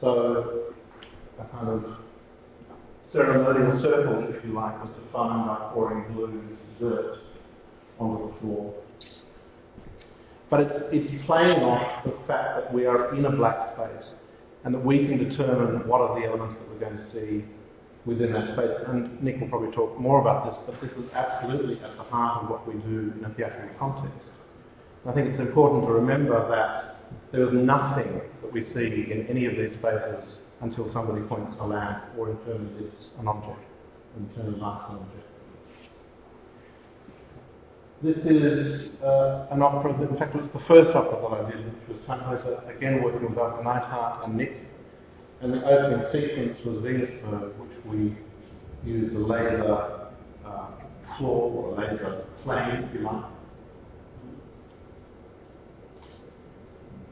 So, 0.00 0.74
a 1.38 1.44
kind 1.44 1.68
of 1.68 1.96
ceremonial 3.12 3.80
circle, 3.82 4.26
if 4.28 4.44
you 4.44 4.52
like, 4.52 4.82
was 4.82 4.92
defined 5.04 5.46
by 5.46 5.70
pouring 5.74 6.12
blue 6.12 6.56
dirt 6.78 7.18
onto 7.98 8.32
the 8.32 8.40
floor. 8.40 8.74
But 10.50 10.60
it's, 10.60 10.82
it's 10.90 11.26
playing 11.26 11.62
off 11.62 12.04
the 12.04 12.12
fact 12.26 12.58
that 12.58 12.74
we 12.74 12.84
are 12.84 13.14
in 13.14 13.24
a 13.24 13.30
black 13.30 13.74
space 13.76 14.14
and 14.64 14.74
that 14.74 14.84
we 14.84 15.06
can 15.06 15.16
determine 15.16 15.86
what 15.86 16.00
are 16.00 16.20
the 16.20 16.26
elements 16.26 16.60
that 16.60 16.68
we're 16.68 16.80
going 16.80 16.98
to 16.98 17.10
see 17.12 17.44
within 18.04 18.32
that 18.32 18.54
space. 18.54 18.76
And 18.88 19.22
Nick 19.22 19.40
will 19.40 19.48
probably 19.48 19.70
talk 19.70 19.98
more 19.98 20.20
about 20.20 20.50
this, 20.50 20.58
but 20.66 20.80
this 20.82 20.90
is 20.98 21.10
absolutely 21.14 21.76
at 21.84 21.96
the 21.96 22.02
heart 22.02 22.44
of 22.44 22.50
what 22.50 22.66
we 22.66 22.74
do 22.82 23.12
in 23.16 23.24
a 23.24 23.32
theatrical 23.34 23.78
context. 23.78 24.28
I 25.06 25.12
think 25.12 25.28
it's 25.28 25.40
important 25.40 25.86
to 25.86 25.92
remember 25.92 26.36
that 26.50 26.98
there 27.32 27.46
is 27.46 27.54
nothing 27.54 28.20
that 28.42 28.52
we 28.52 28.64
see 28.74 29.10
in 29.10 29.26
any 29.30 29.46
of 29.46 29.52
these 29.56 29.78
spaces 29.78 30.38
until 30.60 30.92
somebody 30.92 31.22
points 31.22 31.56
a 31.60 31.66
lamp 31.66 32.04
or 32.18 32.30
internally 32.30 32.84
it's 32.84 33.14
an 33.18 33.28
object, 33.28 33.60
internally 34.18 34.58
lights 34.58 34.84
an 34.90 34.96
object. 34.96 35.29
This 38.02 38.16
is 38.24 38.88
uh, 39.02 39.46
an 39.50 39.60
opera 39.60 39.94
that, 40.00 40.08
in 40.10 40.16
fact, 40.16 40.34
was 40.34 40.48
the 40.54 40.60
first 40.66 40.96
opera 40.96 41.20
that 41.20 41.44
I 41.44 41.50
did, 41.50 41.66
which 41.66 41.88
was 41.88 41.98
Tannhäuser, 42.08 42.74
again 42.74 43.02
working 43.02 43.28
with 43.28 43.36
Arthur 43.36 43.62
Neidhardt 43.62 44.24
and 44.24 44.38
Nick. 44.38 44.56
And 45.42 45.52
the 45.52 45.62
opening 45.62 46.06
sequence 46.10 46.56
was 46.64 46.78
Venusberg, 46.78 47.58
which 47.58 47.84
we 47.84 48.16
used 48.90 49.14
a 49.14 49.18
laser 49.18 50.08
uh, 50.46 50.66
floor 51.18 51.52
or 51.52 51.74
a 51.74 51.92
laser 51.92 52.24
plane, 52.42 52.88
if 52.88 52.94
you 52.94 53.00
like. 53.00 53.24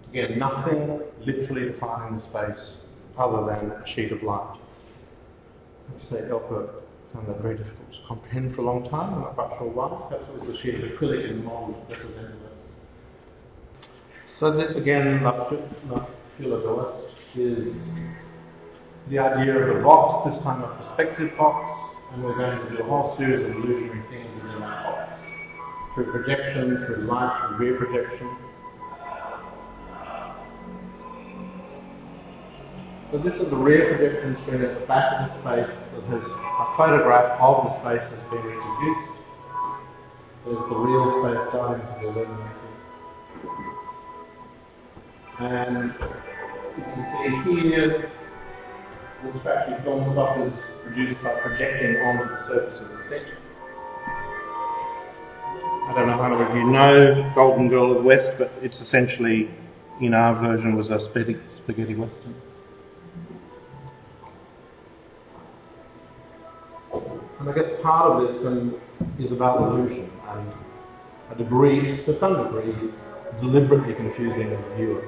Again, 0.09 0.38
nothing 0.38 1.00
literally 1.26 1.71
defining 1.71 2.18
the 2.18 2.25
space 2.30 2.71
other 3.18 3.45
than 3.45 3.73
a 3.73 3.85
sheet 3.95 4.11
of 4.11 4.23
light. 4.23 4.59
I 5.90 6.11
say 6.11 6.30
Elke 6.30 6.71
found 7.12 7.29
that 7.29 7.41
very 7.41 7.57
difficult 7.57 7.93
to 7.93 7.99
comprehend 8.07 8.55
for 8.55 8.62
a 8.62 8.65
long 8.65 8.88
time. 8.88 9.15
I'm 9.15 9.21
not 9.21 9.35
quite 9.35 9.59
sure 9.59 9.69
why. 9.69 10.09
Perhaps 10.09 10.29
it 10.29 10.41
was 10.41 10.57
the 10.57 10.62
sheet 10.62 10.75
of 10.77 10.91
acrylic 10.91 11.29
the 11.29 11.35
mold 11.43 11.75
represented 11.88 12.37
it. 12.37 13.88
So 14.38 14.57
this 14.57 14.73
again, 14.77 15.21
Fila 16.38 16.61
d'Oest, 16.62 17.09
is 17.37 17.75
the 19.11 19.19
idea 19.19 19.57
of 19.57 19.77
a 19.77 19.83
box, 19.83 20.31
this 20.31 20.43
time 20.43 20.62
a 20.62 20.69
perspective 20.77 21.37
box, 21.37 21.65
and 22.12 22.23
we're 22.23 22.37
going 22.37 22.59
to 22.59 22.77
do 22.77 22.83
a 22.83 22.87
whole 22.87 23.17
series 23.17 23.45
of 23.45 23.57
illusionary 23.57 24.03
things 24.11 24.31
within 24.43 24.61
that 24.61 24.85
box. 24.85 25.21
Through 25.95 26.12
projection, 26.12 26.85
through 26.87 27.07
light, 27.07 27.49
through 27.49 27.57
rear 27.59 27.77
projection. 27.79 28.37
So 33.11 33.17
this 33.17 33.33
is 33.41 33.49
the 33.49 33.57
rear 33.57 33.97
projection 33.97 34.37
screen 34.43 34.61
at 34.61 34.81
the 34.81 34.87
back 34.87 35.09
of 35.17 35.33
the 35.33 35.41
space 35.41 35.73
that 35.73 36.05
has 36.12 36.21
a 36.21 36.77
photograph 36.77 37.41
of 37.41 37.65
the 37.65 37.73
space 37.81 38.05
that's 38.05 38.29
been 38.29 38.45
reproduced. 38.45 39.09
There's 40.45 40.65
the 40.69 40.77
real 40.77 41.09
space 41.17 41.41
starting 41.49 41.81
to 41.81 41.93
be 41.97 42.05
illuminated. 42.05 42.69
And 45.41 45.95
you 46.77 46.85
can 46.85 47.45
see 47.49 47.61
here 47.65 48.12
this 49.25 49.43
factory 49.43 49.83
film 49.85 50.12
stock 50.12 50.37
is 50.45 50.53
produced 50.85 51.25
by 51.25 51.33
projecting 51.41 51.97
onto 52.05 52.29
the 52.29 52.45
surface 52.45 52.77
of 52.77 52.88
the 52.93 53.00
set. 53.09 53.25
I 55.88 55.95
don't 55.97 56.09
know 56.09 56.21
how 56.21 56.29
many 56.29 56.45
of 56.45 56.55
you 56.55 56.71
know 56.71 57.33
Golden 57.35 57.71
Girl 57.71 57.91
of 57.91 58.03
the 58.03 58.05
West, 58.05 58.37
but 58.37 58.53
it's 58.61 58.79
essentially, 58.81 59.49
in 60.03 60.12
our 60.12 60.38
version, 60.38 60.77
was 60.77 60.91
a 60.91 61.00
spaghetti 61.09 61.95
western. 61.95 62.35
And 67.40 67.49
I 67.49 67.52
guess 67.52 67.71
part 67.83 68.11
of 68.11 68.42
this 68.42 68.42
is 69.25 69.30
about 69.30 69.62
illusion 69.62 70.11
and 70.28 70.52
a 71.30 71.35
degree, 71.37 72.04
to 72.04 72.18
some 72.18 72.42
degree, 72.42 72.75
deliberately 73.40 73.95
confusing 73.95 74.50
the 74.50 74.57
viewer. 74.75 75.04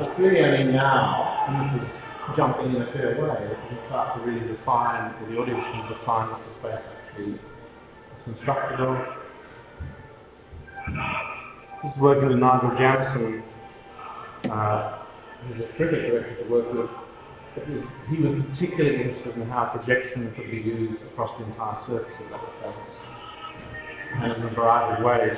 It's 0.00 0.18
really 0.18 0.40
only 0.40 0.72
now, 0.72 1.44
and 1.48 1.80
this 1.80 1.86
is 1.86 1.88
jumping 2.34 2.76
in 2.76 2.80
a 2.80 2.92
fair 2.92 3.20
way, 3.20 3.46
we 3.46 3.76
can 3.76 3.86
start 3.88 4.16
to 4.16 4.22
really 4.24 4.46
define, 4.48 5.12
or 5.20 5.28
the 5.30 5.36
audience 5.36 5.64
can 5.70 5.88
define 5.92 6.30
what 6.30 6.40
the 6.40 6.52
space 6.60 6.84
actually 7.08 7.38
is 8.28 8.36
constructed 8.36 8.80
of. 8.80 8.96
This 11.82 11.92
working 12.00 12.28
with 12.28 12.38
Nigel 12.38 12.70
Jamieson, 12.76 13.42
uh, 14.50 14.98
who's 15.42 15.60
a 15.62 15.78
terrific 15.78 16.10
director 16.10 16.44
to 16.44 16.50
work 16.50 16.72
with. 16.72 16.90
He 18.10 18.22
was 18.22 18.42
particularly 18.50 19.02
interested 19.02 19.36
in 19.36 19.48
how 19.48 19.66
projection 19.66 20.32
could 20.36 20.50
be 20.50 20.58
used 20.58 21.02
across 21.12 21.36
the 21.38 21.46
entire 21.46 21.86
surface 21.86 22.14
of 22.24 22.30
that 22.30 22.40
space, 22.60 22.96
and 24.14 24.32
in 24.32 24.42
a 24.42 24.54
variety 24.54 24.98
of 24.98 25.04
ways. 25.04 25.36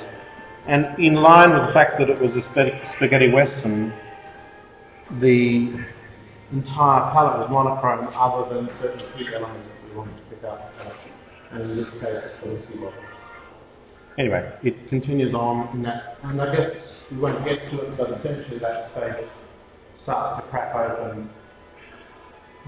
And 0.67 0.99
in 0.99 1.15
line 1.15 1.53
with 1.53 1.69
the 1.69 1.73
fact 1.73 1.99
that 1.99 2.11
it 2.11 2.21
was 2.21 2.33
a 2.33 2.43
spaghetti 2.97 3.31
western, 3.31 3.93
the 5.21 5.83
entire 6.53 7.13
palette 7.13 7.41
was 7.41 7.49
monochrome 7.51 8.09
other 8.15 8.55
than 8.55 8.69
certain 8.81 9.01
key 9.17 9.27
elements 9.35 9.69
that 9.69 9.89
we 9.89 9.97
wanted 9.97 10.17
to 10.17 10.23
pick 10.25 10.45
up 10.45 10.73
and 11.53 11.79
this. 11.79 11.89
Anyway, 14.19 14.53
it 14.63 14.89
continues 14.89 15.35
on 15.35 15.75
in 15.75 15.83
that, 15.83 16.19
and 16.25 16.41
I 16.41 16.55
guess 16.55 16.77
we 17.11 17.19
won't 17.19 17.45
get 17.45 17.71
to 17.71 17.81
it, 17.81 17.97
but 17.97 18.11
essentially 18.19 18.59
that 18.59 18.91
space 18.91 19.29
starts 20.03 20.43
to 20.43 20.51
crack 20.51 20.75
open, 20.75 21.31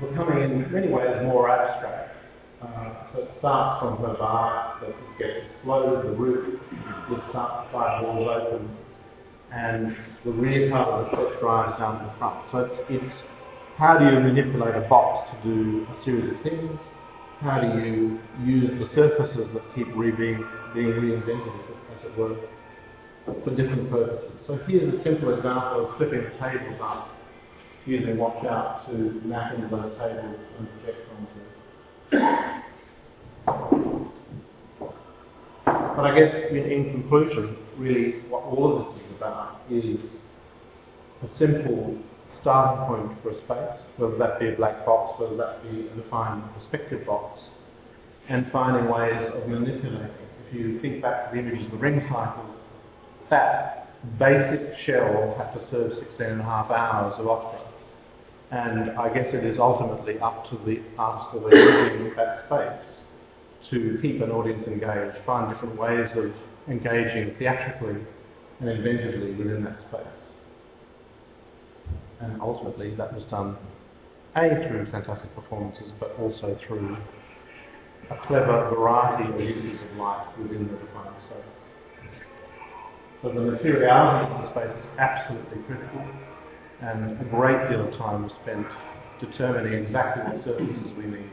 becoming 0.00 0.44
in 0.44 0.72
many 0.72 0.88
ways 0.88 1.22
more 1.22 1.50
abstract. 1.50 2.16
Uh, 2.62 3.12
so 3.12 3.22
it 3.22 3.30
starts 3.38 3.82
from 3.82 3.98
her 3.98 4.16
bar, 4.18 4.78
that 4.80 4.94
gets 5.18 5.44
exploded, 5.46 6.06
the 6.06 6.16
roof, 6.16 6.60
the 7.10 7.32
side 7.32 8.02
walls 8.02 8.28
open, 8.30 8.76
and 9.52 9.96
the 10.24 10.30
rear 10.30 10.70
part 10.70 10.88
of 10.88 11.10
the 11.10 11.16
set 11.16 11.40
drives 11.40 11.78
down 11.78 11.98
to 11.98 12.06
the 12.06 12.18
front. 12.18 12.50
So 12.52 12.58
it's, 12.58 12.78
it's 12.88 13.22
how 13.76 13.98
do 13.98 14.04
you 14.04 14.20
manipulate 14.20 14.76
a 14.76 14.88
box 14.88 15.28
to 15.32 15.42
do 15.42 15.86
a 15.90 16.04
series 16.04 16.38
of 16.38 16.42
things, 16.42 16.78
how 17.42 17.60
do 17.60 17.66
you 17.80 18.20
use 18.44 18.70
the 18.78 18.88
surfaces 18.94 19.48
that 19.52 19.62
keep 19.74 19.88
re 19.96 20.12
being, 20.12 20.46
being 20.74 20.88
reinvented, 20.88 21.52
as 21.96 22.04
it 22.04 22.16
were, 22.16 22.36
for 23.24 23.50
different 23.50 23.90
purposes. 23.90 24.30
So 24.46 24.58
here's 24.68 24.94
a 24.94 25.02
simple 25.02 25.34
example 25.34 25.88
of 25.88 25.96
flipping 25.96 26.22
tables 26.40 26.80
up 26.80 27.08
using 27.84 28.16
Watchout 28.16 28.86
to 28.86 29.20
map 29.26 29.54
into 29.54 29.68
those 29.68 29.98
tables 29.98 30.38
and 30.58 30.68
project 30.82 31.08
onto. 31.10 31.40
But 35.96 36.04
I 36.06 36.18
guess 36.18 36.32
in, 36.50 36.56
in 36.56 36.92
conclusion, 36.92 37.56
really 37.76 38.20
what 38.28 38.44
all 38.44 38.78
of 38.78 38.94
this 38.94 39.04
is 39.04 39.16
about 39.16 39.60
is 39.68 39.98
a 41.22 41.38
simple 41.38 41.98
starting 42.40 42.86
point 42.86 43.22
for 43.22 43.30
a 43.30 43.38
space, 43.38 43.86
whether 43.96 44.16
that 44.18 44.40
be 44.40 44.48
a 44.48 44.56
black 44.56 44.84
box, 44.84 45.20
whether 45.20 45.36
that 45.36 45.62
be 45.62 45.88
a 45.88 45.94
defined 45.94 46.42
perspective 46.54 47.06
box, 47.06 47.40
and 48.28 48.50
finding 48.50 48.90
ways 48.90 49.30
of 49.34 49.48
manipulating, 49.48 50.10
if 50.46 50.54
you 50.54 50.80
think 50.80 51.02
back 51.02 51.30
to 51.30 51.36
the 51.36 51.42
images 51.42 51.66
of 51.66 51.72
the 51.72 51.78
ring 51.78 52.00
cycle, 52.08 52.54
that 53.30 53.88
basic 54.18 54.78
shell 54.84 55.34
had 55.38 55.52
to 55.54 55.70
serve 55.70 55.92
16 55.94 56.26
and 56.26 56.40
a 56.40 56.44
half 56.44 56.70
hours 56.70 57.14
of 57.18 57.26
opera. 57.26 57.60
And 58.50 58.90
I 58.98 59.12
guess 59.12 59.32
it 59.32 59.44
is 59.44 59.58
ultimately 59.58 60.18
up 60.18 60.48
to 60.50 60.56
the 60.66 60.82
artists 60.98 61.32
that 61.32 61.44
are 61.44 61.90
using 61.90 62.14
that 62.16 62.44
space 62.46 62.86
to 63.70 63.98
keep 64.02 64.20
an 64.20 64.30
audience 64.30 64.66
engaged, 64.66 65.24
find 65.24 65.52
different 65.52 65.78
ways 65.78 66.10
of 66.16 66.32
engaging 66.68 67.34
theatrically 67.38 68.04
and 68.60 68.68
inventively 68.68 69.36
within 69.38 69.64
that 69.64 69.78
space. 69.88 70.21
And 72.22 72.40
ultimately 72.40 72.94
that 72.94 73.12
was 73.12 73.24
done 73.24 73.56
A 74.36 74.48
through 74.68 74.86
fantastic 74.90 75.34
performances, 75.34 75.92
but 75.98 76.16
also 76.18 76.56
through 76.66 76.96
a 78.10 78.16
clever 78.26 78.70
variety 78.70 79.32
of 79.32 79.40
uses 79.40 79.82
of 79.82 79.96
light 79.96 80.26
within 80.38 80.68
the 80.68 80.74
defined 80.74 81.16
space. 81.26 81.42
So 83.22 83.28
the 83.28 83.40
materiality 83.40 84.32
of 84.32 84.42
the 84.42 84.50
space 84.50 84.76
is 84.78 84.86
absolutely 84.98 85.62
critical 85.66 86.06
and 86.80 87.20
a 87.20 87.24
great 87.24 87.70
deal 87.70 87.86
of 87.88 87.94
time 87.96 88.24
was 88.24 88.32
spent 88.42 88.66
determining 89.20 89.84
exactly 89.84 90.24
what 90.24 90.44
surfaces 90.44 90.92
we 90.96 91.04
need 91.04 91.30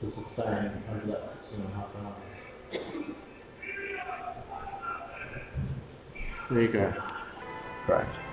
to 0.00 0.10
sustain 0.10 0.82
over 0.90 1.06
that 1.06 1.32
six 1.48 1.54
and 1.54 1.64
a 1.64 1.70
half 1.76 1.88
hours. 2.02 2.32
There 6.50 6.62
you 6.62 6.72
go. 6.72 6.92
Great. 7.86 8.31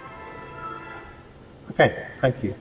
Okay, 1.71 2.07
thank 2.21 2.43
you. 2.43 2.55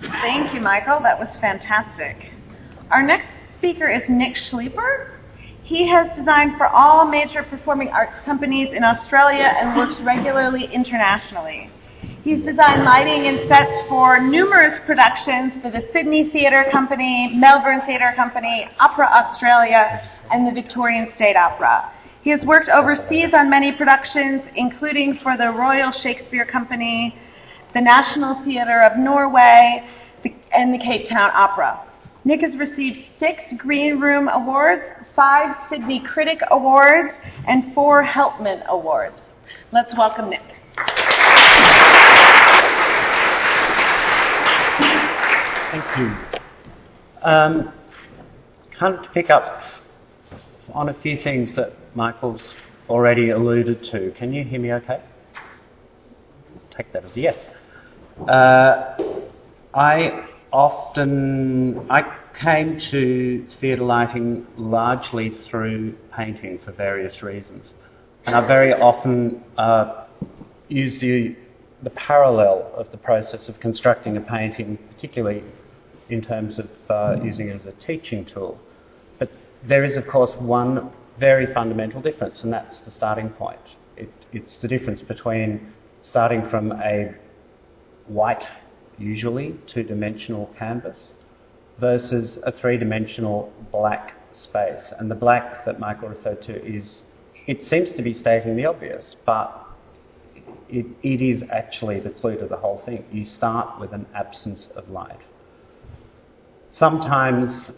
Thank 0.00 0.54
you, 0.54 0.60
Michael. 0.60 1.00
That 1.00 1.18
was 1.18 1.28
fantastic. 1.40 2.30
Our 2.90 3.02
next 3.02 3.26
speaker 3.58 3.88
is 3.88 4.02
Nick 4.08 4.36
Schlieper. 4.36 5.10
He 5.62 5.86
has 5.88 6.14
designed 6.16 6.56
for 6.56 6.66
all 6.66 7.06
major 7.06 7.42
performing 7.42 7.88
arts 7.88 8.20
companies 8.24 8.72
in 8.72 8.84
Australia 8.84 9.54
and 9.58 9.76
works 9.76 9.98
regularly 10.00 10.64
internationally. 10.72 11.70
He's 12.22 12.44
designed 12.44 12.84
lighting 12.84 13.26
and 13.26 13.48
sets 13.48 13.86
for 13.88 14.18
numerous 14.20 14.80
productions 14.86 15.54
for 15.62 15.70
the 15.70 15.86
Sydney 15.92 16.30
Theatre 16.30 16.66
Company, 16.70 17.30
Melbourne 17.34 17.82
Theatre 17.86 18.12
Company, 18.16 18.68
Opera 18.80 19.06
Australia, 19.06 20.02
and 20.30 20.46
the 20.46 20.52
Victorian 20.52 21.12
State 21.14 21.36
Opera. 21.36 21.92
He 22.22 22.30
has 22.30 22.44
worked 22.44 22.68
overseas 22.68 23.34
on 23.34 23.50
many 23.50 23.72
productions, 23.72 24.42
including 24.56 25.18
for 25.18 25.36
the 25.36 25.50
Royal 25.50 25.92
Shakespeare 25.92 26.46
Company, 26.46 27.14
the 27.74 27.80
National 27.80 28.42
Theatre 28.44 28.82
of 28.82 28.98
Norway, 28.98 29.86
and 30.52 30.72
the 30.72 30.78
Cape 30.78 31.08
Town 31.08 31.30
Opera. 31.34 31.80
Nick 32.24 32.40
has 32.40 32.56
received 32.56 32.98
six 33.18 33.42
Green 33.58 34.00
Room 34.00 34.28
Awards, 34.28 34.82
five 35.14 35.54
Sydney 35.68 36.00
Critic 36.00 36.40
Awards, 36.50 37.12
and 37.46 37.74
four 37.74 38.02
Helpman 38.02 38.64
Awards. 38.68 39.16
Let's 39.72 39.94
welcome 39.94 40.30
Nick. 40.30 40.40
Thank 45.70 45.98
you. 45.98 46.16
Um, 47.22 47.72
to 48.80 49.10
pick 49.12 49.28
up 49.28 49.62
on 50.72 50.88
a 50.88 50.94
few 50.94 51.20
things 51.22 51.54
that 51.56 51.72
Michael's 51.94 52.42
already 52.88 53.30
alluded 53.30 53.84
to. 53.84 54.12
Can 54.12 54.32
you 54.32 54.44
hear 54.44 54.60
me 54.60 54.72
okay? 54.72 55.02
Take 56.76 56.92
that 56.92 57.04
as 57.04 57.16
a 57.16 57.20
yes. 57.20 57.36
Uh, 58.28 58.96
I 59.74 60.28
often 60.52 61.90
I 61.90 62.16
came 62.34 62.78
to 62.78 63.46
theatre 63.60 63.82
lighting 63.82 64.46
largely 64.56 65.30
through 65.30 65.94
painting 66.16 66.60
for 66.64 66.72
various 66.72 67.22
reasons, 67.22 67.72
and 68.26 68.34
I 68.34 68.46
very 68.46 68.72
often 68.72 69.42
uh, 69.58 70.06
use 70.68 70.98
the 70.98 71.36
the 71.82 71.90
parallel 71.90 72.72
of 72.76 72.90
the 72.92 72.96
process 72.96 73.48
of 73.48 73.60
constructing 73.60 74.16
a 74.16 74.20
painting, 74.20 74.78
particularly 74.94 75.44
in 76.08 76.22
terms 76.22 76.58
of 76.58 76.68
uh, 76.88 77.16
using 77.22 77.48
it 77.48 77.60
as 77.60 77.66
a 77.66 77.86
teaching 77.86 78.24
tool. 78.24 78.58
There 79.66 79.84
is, 79.84 79.96
of 79.96 80.06
course, 80.06 80.30
one 80.38 80.90
very 81.18 81.52
fundamental 81.52 82.02
difference, 82.02 82.42
and 82.42 82.52
that's 82.52 82.80
the 82.82 82.90
starting 82.90 83.30
point. 83.30 83.60
It, 83.96 84.10
it's 84.32 84.58
the 84.58 84.68
difference 84.68 85.00
between 85.00 85.72
starting 86.02 86.48
from 86.48 86.72
a 86.72 87.14
white 88.06 88.44
usually 88.98 89.56
two-dimensional 89.66 90.52
canvas, 90.58 90.96
versus 91.80 92.38
a 92.44 92.52
three-dimensional 92.52 93.52
black 93.72 94.14
space. 94.32 94.92
And 94.98 95.10
the 95.10 95.14
black 95.14 95.64
that 95.64 95.80
Michael 95.80 96.08
referred 96.08 96.42
to 96.42 96.64
is, 96.64 97.02
it 97.46 97.66
seems 97.66 97.90
to 97.96 98.02
be 98.02 98.14
stating 98.14 98.56
the 98.56 98.66
obvious, 98.66 99.16
but 99.24 99.66
it, 100.68 100.86
it 101.02 101.20
is 101.20 101.42
actually 101.50 102.00
the 102.00 102.10
clue 102.10 102.38
to 102.38 102.46
the 102.46 102.56
whole 102.56 102.82
thing. 102.84 103.04
You 103.10 103.24
start 103.24 103.80
with 103.80 103.92
an 103.92 104.06
absence 104.14 104.68
of 104.76 104.88
light. 104.90 105.18
Sometimes 106.72 107.70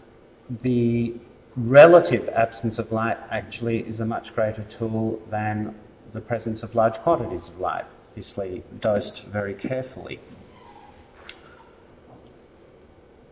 the 0.61 1.15
relative 1.57 2.29
absence 2.29 2.77
of 2.77 2.91
light 2.91 3.17
actually 3.31 3.79
is 3.79 3.99
a 3.99 4.05
much 4.05 4.33
greater 4.35 4.65
tool 4.77 5.19
than 5.31 5.75
the 6.13 6.21
presence 6.21 6.61
of 6.61 6.73
large 6.75 6.93
quantities 7.01 7.47
of 7.49 7.59
light, 7.59 7.85
obviously 8.09 8.63
dosed 8.79 9.23
very 9.31 9.53
carefully. 9.53 10.19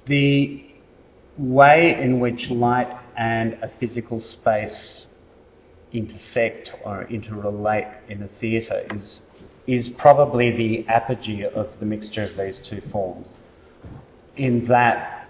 The 0.07 0.63
way 1.38 1.99
in 1.99 2.19
which 2.19 2.49
light 2.49 2.95
and 3.17 3.53
a 3.61 3.71
physical 3.79 4.21
space 4.21 5.05
intersect 5.91 6.71
or 6.83 7.05
interrelate 7.05 7.91
in 8.09 8.21
a 8.23 8.27
theatre 8.39 8.85
is, 8.93 9.21
is 9.65 9.88
probably 9.89 10.51
the 10.51 10.88
apogee 10.88 11.45
of 11.45 11.69
the 11.79 11.85
mixture 11.85 12.23
of 12.23 12.38
these 12.38 12.59
two 12.67 12.81
forms, 12.91 13.27
in 14.35 14.67
that 14.67 15.24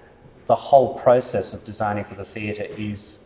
the 0.48 0.56
whole 0.56 1.00
process 1.00 1.54
of 1.54 1.64
designing 1.64 2.06
for 2.06 2.16
the 2.16 2.26
theatre 2.26 2.64
is 2.64 3.18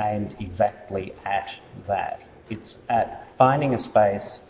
aimed 0.00 0.36
exactly 0.38 1.12
at 1.24 1.50
that. 1.86 2.22
It's 2.48 2.76
at 2.88 3.28
finding 3.38 3.74
a 3.74 3.78
space 3.78 4.40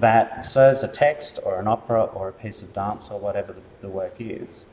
that 0.00 0.46
serves 0.46 0.82
a 0.82 0.88
text 0.88 1.38
or 1.42 1.60
an 1.60 1.68
opera 1.68 2.04
or 2.04 2.28
a 2.28 2.32
piece 2.32 2.62
of 2.62 2.72
dance 2.72 3.04
or 3.10 3.20
whatever 3.20 3.52
the, 3.52 3.60
the 3.82 3.88
work 3.88 4.14
is, 4.18 4.64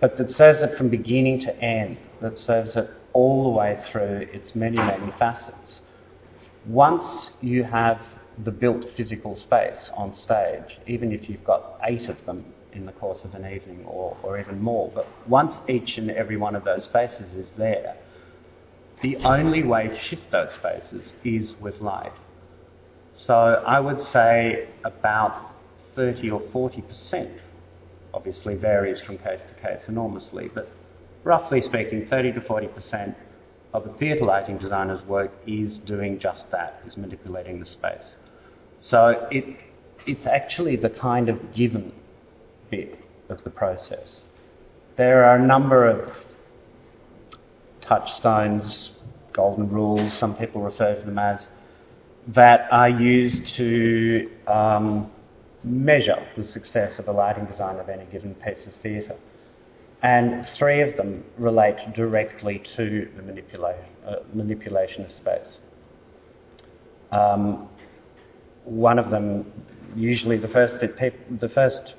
but 0.00 0.16
that 0.16 0.30
serves 0.30 0.62
it 0.62 0.76
from 0.76 0.88
beginning 0.88 1.40
to 1.40 1.56
end, 1.62 1.98
that 2.20 2.38
serves 2.38 2.76
it 2.76 2.90
all 3.12 3.44
the 3.44 3.50
way 3.50 3.82
through 3.90 4.28
its 4.32 4.54
many, 4.54 4.76
many 4.76 5.12
facets. 5.18 5.82
Once 6.66 7.30
you 7.40 7.64
have 7.64 8.00
the 8.44 8.50
built 8.50 8.84
physical 8.96 9.36
space 9.36 9.90
on 9.94 10.14
stage, 10.14 10.78
even 10.86 11.12
if 11.12 11.28
you've 11.28 11.44
got 11.44 11.78
eight 11.84 12.08
of 12.08 12.24
them 12.26 12.44
in 12.72 12.86
the 12.86 12.92
course 12.92 13.24
of 13.24 13.34
an 13.34 13.50
evening 13.50 13.84
or, 13.86 14.16
or 14.22 14.38
even 14.38 14.60
more, 14.60 14.90
but 14.94 15.06
once 15.28 15.54
each 15.68 15.98
and 15.98 16.10
every 16.10 16.36
one 16.36 16.54
of 16.54 16.64
those 16.64 16.84
spaces 16.84 17.34
is 17.34 17.50
there, 17.56 17.96
the 19.02 19.16
only 19.16 19.62
way 19.62 19.88
to 19.88 19.98
shift 19.98 20.30
those 20.30 20.52
spaces 20.54 21.12
is 21.24 21.56
with 21.60 21.80
light. 21.80 22.12
So 23.16 23.34
I 23.34 23.80
would 23.80 24.00
say 24.00 24.68
about 24.84 25.52
30 25.94 26.30
or 26.30 26.42
40 26.52 26.82
percent 26.82 27.30
obviously 28.12 28.54
varies 28.54 29.00
from 29.00 29.18
case 29.18 29.40
to 29.48 29.54
case 29.66 29.80
enormously, 29.88 30.50
but 30.52 30.68
roughly 31.24 31.62
speaking, 31.62 32.06
30 32.06 32.32
to 32.32 32.40
40% 32.40 33.14
of 33.72 33.86
a 33.86 33.92
theatre 33.98 34.24
lighting 34.24 34.58
designer's 34.58 35.02
work 35.06 35.30
is 35.46 35.78
doing 35.78 36.18
just 36.18 36.50
that, 36.50 36.82
is 36.86 36.96
manipulating 36.96 37.60
the 37.60 37.66
space. 37.66 38.16
So 38.80 39.28
it, 39.30 39.44
it's 40.06 40.26
actually 40.26 40.76
the 40.76 40.90
kind 40.90 41.28
of 41.28 41.54
given 41.54 41.92
bit 42.70 42.98
of 43.28 43.42
the 43.44 43.50
process. 43.50 44.22
There 44.96 45.24
are 45.24 45.36
a 45.36 45.46
number 45.46 45.86
of 45.86 46.12
touchstones, 47.80 48.90
golden 49.32 49.68
rules, 49.68 50.12
some 50.14 50.34
people 50.36 50.60
refer 50.62 50.94
to 50.94 51.04
them 51.04 51.18
as, 51.18 51.46
that 52.28 52.68
are 52.70 52.88
used 52.88 53.46
to 53.56 54.30
um, 54.46 55.10
measure 55.64 56.26
the 56.36 56.46
success 56.46 56.98
of 56.98 57.08
a 57.08 57.12
lighting 57.12 57.46
design 57.46 57.76
of 57.76 57.88
any 57.88 58.04
given 58.06 58.34
piece 58.36 58.66
of 58.66 58.74
theatre. 58.82 59.16
And 60.02 60.48
three 60.56 60.80
of 60.80 60.96
them 60.96 61.24
relate 61.36 61.94
directly 61.94 62.62
to 62.76 63.08
the 63.16 63.22
manipulation, 63.22 63.84
uh, 64.06 64.16
manipulation 64.32 65.04
of 65.04 65.12
space. 65.12 65.58
Um, 67.12 67.68
one 68.64 68.98
of 68.98 69.10
them, 69.10 69.50
usually 69.94 70.38
the 70.38 70.48
first, 70.48 70.76
the 70.80 71.48
first 71.48 71.94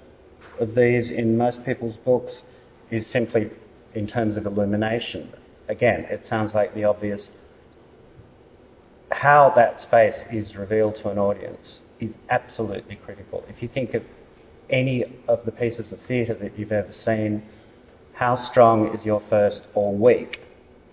of 0.61 0.75
these 0.75 1.09
in 1.09 1.37
most 1.37 1.65
people's 1.65 1.97
books, 1.97 2.43
is 2.89 3.07
simply 3.07 3.49
in 3.95 4.07
terms 4.07 4.37
of 4.37 4.45
illumination. 4.45 5.33
Again, 5.67 6.05
it 6.09 6.25
sounds 6.25 6.53
like 6.53 6.73
the 6.73 6.83
obvious. 6.83 7.29
How 9.11 9.51
that 9.55 9.81
space 9.81 10.23
is 10.31 10.55
revealed 10.55 10.95
to 10.97 11.09
an 11.09 11.17
audience 11.17 11.81
is 11.99 12.13
absolutely 12.29 12.95
critical. 12.95 13.43
If 13.49 13.61
you 13.61 13.67
think 13.67 13.93
of 13.93 14.03
any 14.69 15.05
of 15.27 15.45
the 15.45 15.51
pieces 15.51 15.91
of 15.91 15.99
theatre 16.01 16.33
that 16.35 16.57
you've 16.57 16.71
ever 16.71 16.91
seen, 16.91 17.43
how 18.13 18.35
strong 18.35 18.95
is 18.95 19.05
your 19.05 19.21
first 19.29 19.63
or 19.73 19.93
weak 19.93 20.41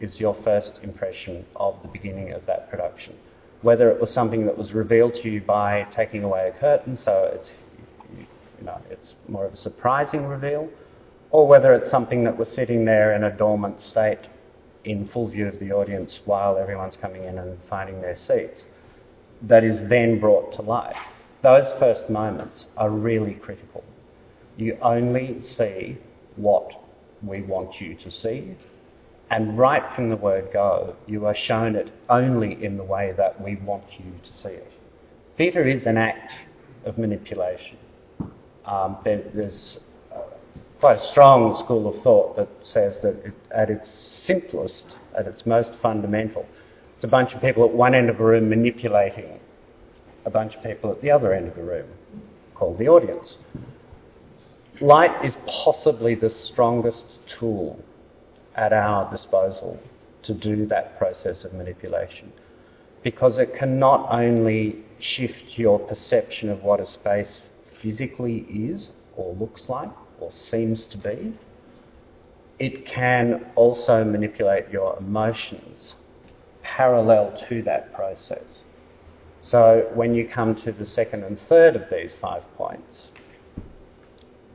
is 0.01 0.21
your 0.21 0.35
first 0.45 0.79
impression 0.83 1.45
of 1.57 1.81
the 1.83 1.89
beginning 1.89 2.33
of 2.33 2.47
that 2.47 2.71
production. 2.71 3.15
Whether 3.63 3.91
it 3.91 4.01
was 4.01 4.13
something 4.13 4.47
that 4.47 4.57
was 4.57 4.73
revealed 4.73 5.15
to 5.17 5.29
you 5.29 5.41
by 5.41 5.87
taking 5.95 6.23
away 6.23 6.49
a 6.49 6.59
curtain, 6.59 6.97
so 6.97 7.31
it's 7.35 7.51
you 8.59 8.67
know 8.67 8.81
it's 8.91 9.15
more 9.29 9.47
of 9.47 9.55
a 9.55 9.57
surprising 9.57 10.27
reveal, 10.27 10.69
or 11.31 11.47
whether 11.47 11.75
it's 11.75 11.91
something 11.91 12.25
that 12.25 12.37
was 12.37 12.49
sitting 12.49 12.85
there 12.85 13.15
in 13.15 13.25
a 13.25 13.31
dormant 13.31 13.83
state 13.83 14.29
in 14.85 15.09
full 15.09 15.29
view 15.29 15.47
of 15.47 15.59
the 15.59 15.73
audience 15.73 16.21
while 16.25 16.57
everyone's 16.57 16.97
coming 16.97 17.25
in 17.25 17.39
and 17.39 17.59
finding 17.69 18.01
their 18.01 18.17
seats, 18.17 18.65
that 19.43 19.63
is 19.65 19.87
then 19.89 20.19
brought 20.19 20.53
to 20.55 20.63
life. 20.63 20.97
Those 21.43 21.73
first 21.79 22.09
moments 22.09 22.67
are 22.77 22.91
really 22.91 23.35
critical. 23.35 23.85
You 24.57 24.79
only 24.83 25.43
see 25.43 25.99
what 26.37 26.73
we 27.23 27.43
want 27.43 27.81
you 27.81 27.95
to 27.97 28.11
see, 28.11 28.57
and 29.31 29.59
right 29.59 29.83
from 29.95 30.09
the 30.09 30.17
word 30.17 30.51
go, 30.53 30.97
you 31.07 31.27
are 31.27 31.35
shown 31.35 31.77
it 31.77 31.91
only 32.09 32.65
in 32.65 32.77
the 32.77 32.85
way 32.85 33.13
that 33.17 33.41
we 33.41 33.57
want 33.57 33.85
you 33.99 34.13
to 34.25 34.37
see 34.37 34.49
it. 34.49 34.73
Theatre 35.37 35.67
is 35.67 35.87
an 35.87 35.97
act 35.97 36.33
of 36.85 36.99
manipulation. 36.99 37.77
Um, 38.69 38.99
there, 39.03 39.25
there's 39.35 39.79
quite 40.79 40.99
a 40.99 41.11
strong 41.11 41.57
school 41.57 41.89
of 41.89 42.03
thought 42.03 42.37
that 42.37 42.49
says 42.63 42.99
that 43.03 43.15
it, 43.25 43.35
at 43.51 43.71
its 43.71 43.89
simplest, 43.89 44.85
at 45.17 45.27
its 45.27 45.47
most 45.47 45.73
fundamental, 45.83 46.47
it's 46.95 47.05
a 47.05 47.09
bunch 47.09 47.33
of 47.33 47.41
people 47.41 47.65
at 47.65 47.73
one 47.73 47.95
end 47.95 48.11
of 48.11 48.21
a 48.21 48.25
room 48.25 48.49
manipulating 48.49 49.41
a 50.27 50.31
bunch 50.31 50.55
of 50.55 50.63
people 50.63 50.93
at 50.93 51.01
the 51.01 51.11
other 51.11 51.33
end 51.33 51.49
of 51.49 51.55
the 51.55 51.63
room, 51.63 51.89
called 52.55 52.79
the 52.79 52.89
audience. 52.89 53.37
Light 54.81 55.25
is 55.25 55.35
possibly 55.47 56.15
the 56.15 56.29
strongest 56.29 57.05
tool 57.39 57.83
at 58.55 58.73
our 58.73 59.11
disposal 59.11 59.81
to 60.25 60.35
do 60.35 60.67
that 60.67 60.99
process 60.99 61.45
of 61.45 61.55
manipulation 61.55 62.33
because 63.03 63.39
it 63.39 63.55
can 63.55 63.79
not 63.79 64.07
only 64.11 64.85
shift 64.99 65.57
your 65.57 65.79
perception 65.79 66.51
of 66.51 66.63
what 66.63 66.81
a 66.81 66.87
space 66.87 67.49
physically 67.81 68.47
is 68.49 68.91
or 69.17 69.35
looks 69.35 69.69
like, 69.69 69.91
or 70.21 70.33
seems 70.33 70.85
to 70.87 70.99
be. 70.99 71.35
It 72.59 72.87
can 72.87 73.47
also 73.55 74.05
manipulate 74.05 74.69
your 74.71 74.97
emotions 74.99 75.95
parallel 76.63 77.37
to 77.49 77.63
that 77.63 77.93
process. 77.95 78.45
So 79.41 79.89
when 79.95 80.15
you 80.15 80.29
come 80.29 80.55
to 80.57 80.73
the 80.73 80.87
second 80.87 81.25
and 81.25 81.39
third 81.49 81.77
of 81.77 81.83
these 81.91 82.17
five 82.21 82.43
points, 82.57 83.11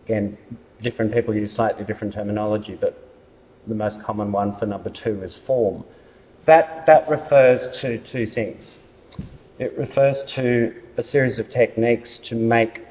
again, 0.06 0.38
different 0.82 1.14
people 1.14 1.34
use 1.34 1.54
slightly 1.54 1.84
different 1.86 2.14
terminology, 2.14 2.78
but 2.80 3.10
the 3.68 3.76
most 3.76 4.02
common 4.04 4.32
one 4.32 4.58
for 4.58 4.66
number 4.66 4.90
two 4.90 5.24
is 5.24 5.36
form. 5.48 5.84
That, 6.46 6.86
that 6.86 7.10
refers 7.10 7.76
to 7.80 7.98
two 8.00 8.28
things. 8.28 8.66
It 9.60 9.78
refers 9.78 10.24
to 10.34 10.76
a 10.98 11.04
series 11.04 11.40
of 11.40 11.50
techniques 11.50 12.18
to 12.26 12.36
make 12.36 12.82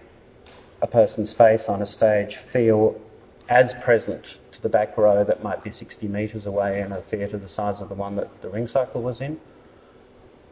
a 0.83 0.87
person's 0.87 1.33
face 1.33 1.62
on 1.68 1.81
a 1.81 1.87
stage 1.87 2.38
feel 2.53 3.01
as 3.49 3.73
present 3.85 4.25
to 4.51 4.61
the 4.61 4.68
back 4.68 4.97
row 4.99 5.25
that 5.25 5.42
might 5.42 5.62
be 5.62 5.71
60 5.71 6.09
metres 6.09 6.45
away 6.45 6.81
in 6.81 6.92
a 6.92 7.01
theatre 7.03 7.38
the 7.38 7.49
size 7.49 7.81
of 7.81 7.88
the 7.88 7.95
one 7.95 8.16
that 8.16 8.29
the 8.42 8.49
ring 8.49 8.66
cycle 8.66 9.01
was 9.01 9.21
in, 9.21 9.38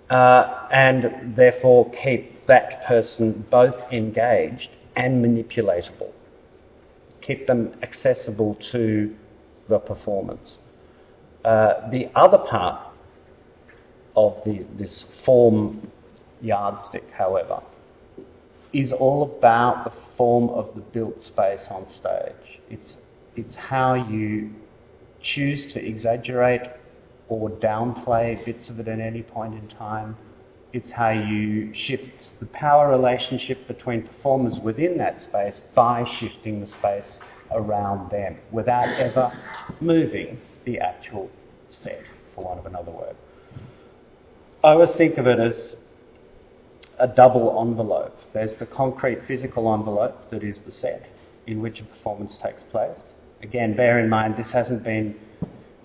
uh, 0.08 0.68
and 0.70 1.36
therefore 1.36 1.90
keep 1.90 2.46
that 2.46 2.84
person 2.86 3.44
both 3.50 3.76
engaged 3.92 4.70
and 4.96 5.24
manipulatable, 5.24 6.12
keep 7.20 7.46
them 7.46 7.74
accessible 7.82 8.56
to 8.70 9.14
the 9.68 9.78
performance. 9.78 10.56
Uh, 11.44 11.88
the 11.90 12.08
other 12.14 12.38
part 12.38 12.92
of 14.14 14.40
the, 14.44 14.64
this 14.76 15.04
form 15.24 15.90
yardstick, 16.40 17.08
however, 17.12 17.62
is 18.72 18.92
all 18.92 19.22
about 19.22 19.84
the 19.84 19.92
form 20.16 20.50
of 20.50 20.74
the 20.74 20.80
built 20.80 21.22
space 21.24 21.60
on 21.70 21.88
stage. 21.88 22.60
It's, 22.68 22.96
it's 23.36 23.54
how 23.54 23.94
you 23.94 24.50
choose 25.22 25.72
to 25.72 25.84
exaggerate 25.84 26.62
or 27.28 27.50
downplay 27.50 28.44
bits 28.44 28.68
of 28.68 28.80
it 28.80 28.88
at 28.88 29.00
any 29.00 29.22
point 29.22 29.54
in 29.54 29.68
time. 29.68 30.16
It's 30.72 30.90
how 30.90 31.10
you 31.10 31.74
shift 31.74 32.32
the 32.38 32.46
power 32.46 32.90
relationship 32.90 33.66
between 33.66 34.06
performers 34.06 34.58
within 34.60 34.98
that 34.98 35.20
space 35.20 35.60
by 35.74 36.04
shifting 36.18 36.60
the 36.60 36.68
space 36.68 37.18
around 37.50 38.10
them 38.10 38.36
without 38.52 38.88
ever 38.88 39.32
moving 39.80 40.40
the 40.64 40.78
actual 40.78 41.28
set, 41.70 42.02
for 42.34 42.44
want 42.44 42.60
of 42.60 42.66
another 42.66 42.92
word. 42.92 43.16
I 44.62 44.72
always 44.72 44.94
think 44.94 45.16
of 45.16 45.26
it 45.26 45.40
as 45.40 45.76
a 47.00 47.08
double 47.08 47.58
envelope. 47.60 48.16
There's 48.32 48.54
the 48.56 48.66
concrete 48.66 49.26
physical 49.26 49.72
envelope 49.72 50.30
that 50.30 50.44
is 50.44 50.58
the 50.58 50.70
set 50.70 51.06
in 51.46 51.60
which 51.60 51.80
a 51.80 51.84
performance 51.84 52.38
takes 52.42 52.62
place. 52.70 53.12
Again, 53.42 53.74
bear 53.74 53.98
in 53.98 54.08
mind 54.08 54.36
this 54.36 54.50
hasn't 54.50 54.84
been 54.84 55.18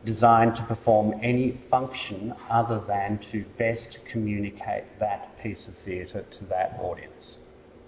designed 0.04 0.56
to 0.58 0.63
perform 0.63 1.15
any 1.23 1.60
function 1.71 2.34
other 2.49 2.82
than 2.88 3.19
to 3.32 3.45
best 3.58 3.97
communicate 4.12 4.84
that 4.99 5.41
piece 5.41 5.67
of 5.67 5.75
theatre 5.78 6.25
to 6.32 6.43
that 6.45 6.78
audience. 6.82 7.38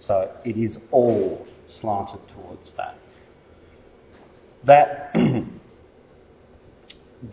So 0.00 0.30
it 0.44 0.56
is 0.56 0.78
all 0.90 1.46
slanted 1.68 2.20
towards 2.28 2.72
that. 2.72 2.98
That, 4.64 5.14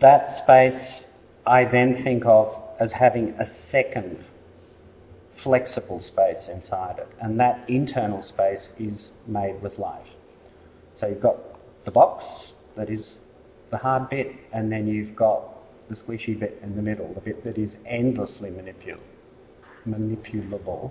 that 0.00 0.38
space 0.38 1.04
I 1.46 1.64
then 1.64 2.04
think 2.04 2.24
of 2.26 2.54
as 2.78 2.92
having 2.92 3.30
a 3.38 3.50
second 3.70 4.24
flexible 5.46 6.00
space 6.00 6.48
inside 6.48 6.98
it, 6.98 7.06
and 7.20 7.38
that 7.38 7.70
internal 7.70 8.20
space 8.20 8.70
is 8.80 9.12
made 9.28 9.62
with 9.62 9.78
light. 9.78 10.08
So 10.96 11.06
you've 11.06 11.20
got 11.20 11.38
the 11.84 11.92
box 11.92 12.52
that 12.76 12.90
is 12.90 13.20
the 13.70 13.76
hard 13.76 14.10
bit, 14.10 14.34
and 14.52 14.72
then 14.72 14.88
you've 14.88 15.14
got 15.14 15.42
the 15.88 15.94
squishy 15.94 16.36
bit 16.36 16.58
in 16.64 16.74
the 16.74 16.82
middle, 16.82 17.14
the 17.14 17.20
bit 17.20 17.44
that 17.44 17.58
is 17.58 17.76
endlessly 17.86 18.50
manipul- 18.50 18.98
manipulable. 19.86 20.90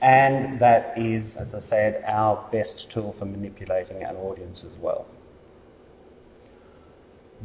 And 0.00 0.60
that 0.60 0.96
is, 0.96 1.34
as 1.34 1.52
I 1.52 1.60
said, 1.60 2.04
our 2.06 2.48
best 2.52 2.88
tool 2.90 3.16
for 3.18 3.24
manipulating 3.24 4.04
an 4.04 4.14
audience 4.14 4.62
as 4.62 4.78
well. 4.80 5.06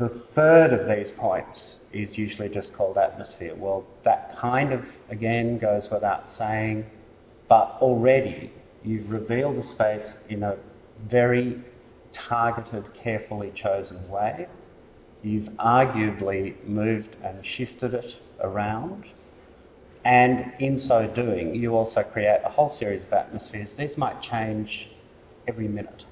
The 0.02 0.10
third 0.34 0.74
of 0.74 0.88
these 0.88 1.12
points 1.12 1.76
is 1.94 2.18
usually 2.18 2.50
just 2.50 2.74
called 2.74 2.98
atmosphere. 2.98 3.54
Well, 3.54 3.86
that 4.04 4.36
kind 4.36 4.74
of, 4.74 4.84
again, 5.12 5.60
goes 5.60 5.92
without 5.92 6.34
saying, 6.36 6.88
but 7.48 7.78
already 7.80 8.52
you've 8.84 9.12
revealed 9.12 9.58
the 9.58 9.68
space 9.68 10.16
in 10.28 10.42
a 10.42 10.58
very 11.08 11.62
targeted, 12.14 12.92
carefully 12.96 13.52
chosen 13.56 14.10
way. 14.10 14.48
You've 15.22 15.50
arguably 15.60 16.56
moved 16.68 17.16
and 17.24 17.46
shifted 17.46 17.94
it 17.94 18.16
around. 18.40 19.06
And 20.04 20.52
in 20.58 20.80
so 20.80 21.06
doing, 21.06 21.54
you 21.54 21.76
also 21.76 22.02
create 22.02 22.42
a 22.44 22.50
whole 22.50 22.72
series 22.72 23.04
of 23.04 23.14
atmospheres. 23.14 23.70
These 23.78 23.98
might 23.98 24.20
change 24.24 24.90
every 25.48 25.68
minute 25.68 26.06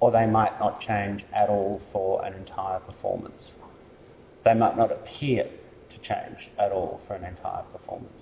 or 0.00 0.10
they 0.10 0.26
might 0.26 0.58
not 0.58 0.80
change 0.80 1.24
at 1.34 1.48
all 1.48 1.80
for 1.92 2.24
an 2.24 2.34
entire 2.34 2.80
performance. 2.80 3.52
They 4.44 4.54
might 4.54 4.76
not 4.76 4.92
appear 4.92 5.48
to 5.90 5.98
change 5.98 6.50
at 6.58 6.72
all 6.72 7.00
for 7.06 7.14
an 7.14 7.24
entire 7.24 7.62
performance. 7.64 8.12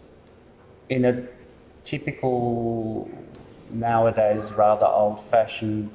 In 0.88 1.04
a 1.04 1.26
typical, 1.84 3.10
nowadays 3.70 4.42
rather 4.52 4.86
old 4.86 5.24
fashioned 5.30 5.90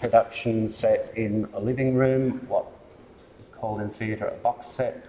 production 0.00 0.72
set 0.72 1.12
in 1.16 1.48
a 1.54 1.60
living 1.60 1.94
room, 1.94 2.44
what 2.48 2.66
is 3.40 3.48
called 3.58 3.80
in 3.80 3.90
theatre 3.90 4.26
a 4.26 4.36
box 4.42 4.66
set, 4.76 5.04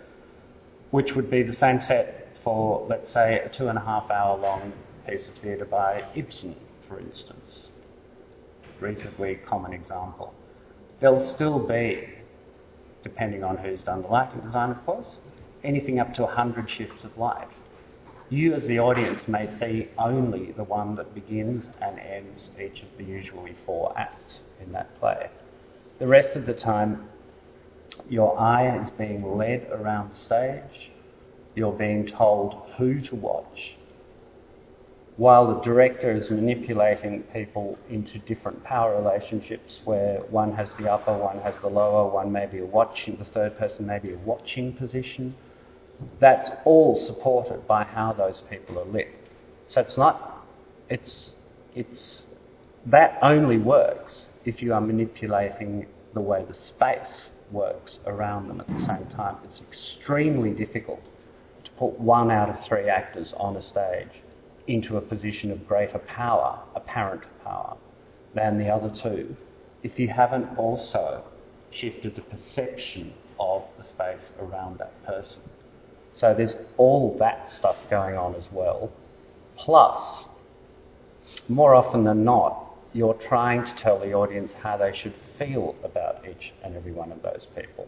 which 0.91 1.13
would 1.13 1.29
be 1.29 1.43
the 1.43 1.53
same 1.53 1.81
set 1.81 2.29
for, 2.43 2.85
let's 2.89 3.11
say, 3.11 3.39
a 3.39 3.49
two 3.49 3.67
and 3.67 3.77
a 3.77 3.81
half 3.81 4.09
hour 4.09 4.37
long 4.37 4.71
piece 5.07 5.27
of 5.27 5.35
theatre 5.35 5.65
by 5.65 6.03
Ibsen, 6.15 6.55
for 6.87 6.99
instance 6.99 7.44
reasonably 8.79 9.35
common 9.35 9.73
example. 9.73 10.33
There'll 10.99 11.33
still 11.33 11.59
be, 11.59 12.07
depending 13.03 13.43
on 13.43 13.57
who's 13.57 13.83
done 13.83 14.01
the 14.01 14.07
lighting 14.07 14.41
design, 14.41 14.71
of 14.71 14.85
course, 14.85 15.17
anything 15.63 15.99
up 15.99 16.13
to 16.15 16.23
100 16.23 16.69
shifts 16.69 17.03
of 17.03 17.17
light. 17.17 17.47
You, 18.29 18.53
as 18.55 18.65
the 18.65 18.79
audience, 18.79 19.27
may 19.27 19.47
see 19.59 19.89
only 19.97 20.51
the 20.53 20.63
one 20.63 20.95
that 20.95 21.13
begins 21.13 21.65
and 21.81 21.99
ends 21.99 22.49
each 22.59 22.81
of 22.81 22.87
the 22.97 23.03
usually 23.03 23.55
four 23.65 23.93
acts 23.97 24.39
in 24.59 24.71
that 24.71 24.99
play. 24.99 25.29
The 25.99 26.07
rest 26.07 26.35
of 26.35 26.45
the 26.45 26.53
time, 26.53 27.07
your 28.09 28.37
eye 28.39 28.77
is 28.79 28.89
being 28.91 29.37
led 29.37 29.67
around 29.71 30.11
the 30.11 30.19
stage, 30.19 30.91
you're 31.55 31.71
being 31.71 32.07
told 32.07 32.63
who 32.77 32.99
to 33.01 33.15
watch, 33.15 33.75
while 35.17 35.47
the 35.47 35.61
director 35.61 36.11
is 36.11 36.29
manipulating 36.29 37.23
people 37.33 37.77
into 37.89 38.19
different 38.19 38.61
power 38.65 39.01
relationships 39.01 39.79
where 39.85 40.19
one 40.29 40.53
has 40.53 40.69
the 40.77 40.91
upper, 40.91 41.17
one 41.17 41.39
has 41.39 41.55
the 41.61 41.69
lower, 41.69 42.11
one 42.11 42.31
may 42.31 42.45
be 42.45 42.59
a 42.59 42.65
watching, 42.65 43.15
the 43.17 43.25
third 43.25 43.57
person 43.57 43.87
may 43.87 43.97
be 43.97 44.11
a 44.11 44.17
watching 44.19 44.73
position, 44.73 45.33
that's 46.19 46.49
all 46.65 46.99
supported 46.99 47.65
by 47.65 47.83
how 47.83 48.11
those 48.11 48.41
people 48.49 48.77
are 48.77 48.85
lit. 48.85 49.07
So 49.67 49.79
it's 49.79 49.97
not, 49.97 50.45
it's, 50.89 51.31
it's, 51.73 52.25
that 52.87 53.17
only 53.21 53.57
works 53.57 54.27
if 54.43 54.61
you 54.61 54.73
are 54.73 54.81
manipulating 54.81 55.87
the 56.13 56.21
way 56.21 56.43
the 56.45 56.53
space 56.53 57.29
works 57.51 57.99
around 58.05 58.49
them 58.49 58.59
at 58.59 58.67
the 58.67 58.79
same 58.79 59.07
time. 59.15 59.37
It's 59.45 59.61
extremely 59.61 60.51
difficult 60.51 61.01
to 61.63 61.71
put 61.71 61.97
one 61.99 62.31
out 62.31 62.49
of 62.49 62.65
three 62.65 62.89
actors 62.89 63.33
on 63.37 63.55
a 63.55 63.61
stage 63.61 64.09
into 64.67 64.97
a 64.97 65.01
position 65.01 65.51
of 65.51 65.67
greater 65.67 65.99
power, 65.99 66.59
apparent 66.75 67.23
power, 67.43 67.77
than 68.33 68.57
the 68.57 68.69
other 68.69 68.93
two 69.01 69.35
if 69.85 69.99
you 69.99 70.07
haven't 70.07 70.47
also 70.57 71.23
shifted 71.69 72.15
the 72.15 72.21
perception 72.21 73.13
of 73.39 73.61
the 73.77 73.83
space 73.83 74.31
around 74.39 74.79
that 74.79 75.05
person. 75.05 75.39
So 76.11 76.33
there's 76.33 76.55
all 76.77 77.15
that 77.19 77.51
stuff 77.51 77.75
going 77.87 78.17
on 78.17 78.33
as 78.33 78.45
well. 78.51 78.91
Plus, 79.55 80.25
more 81.47 81.75
often 81.75 82.03
than 82.03 82.23
not, 82.23 82.65
you're 82.93 83.13
trying 83.13 83.63
to 83.63 83.75
tell 83.75 83.99
the 83.99 84.13
audience 84.13 84.53
how 84.63 84.75
they 84.75 84.91
should 84.95 85.13
feel 85.37 85.75
about 85.83 86.25
each 86.27 86.51
and 86.63 86.75
every 86.75 86.91
one 86.91 87.11
of 87.11 87.21
those 87.21 87.45
people. 87.55 87.87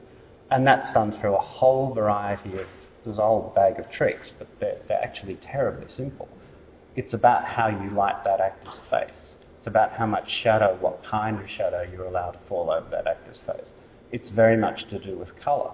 And 0.52 0.68
that's 0.68 0.94
done 0.94 1.20
through 1.20 1.34
a 1.34 1.42
whole 1.42 1.96
variety 1.96 2.60
of, 2.60 2.68
there's 3.06 3.18
a 3.18 3.24
whole 3.24 3.52
bag 3.56 3.80
of 3.80 3.90
tricks, 3.90 4.32
but 4.38 4.48
they're, 4.60 4.78
they're 4.88 5.04
actually 5.04 5.36
terribly 5.36 5.88
simple. 5.92 6.30
It's 6.98 7.14
about 7.14 7.46
how 7.46 7.68
you 7.68 7.92
light 7.92 8.24
that 8.24 8.42
actor's 8.42 8.80
face. 8.90 9.36
It's 9.60 9.68
about 9.68 9.92
how 9.92 10.08
much 10.08 10.32
shadow, 10.32 10.76
what 10.82 11.04
kind 11.04 11.40
of 11.40 11.48
shadow 11.48 11.88
you're 11.90 12.06
allowed 12.06 12.32
to 12.32 12.40
fall 12.50 12.72
over 12.72 12.90
that 12.90 13.06
actor's 13.06 13.38
face. 13.38 13.68
It's 14.12 14.32
very 14.32 14.58
much 14.58 14.90
to 14.90 14.98
do 14.98 15.16
with 15.16 15.40
colour. 15.40 15.74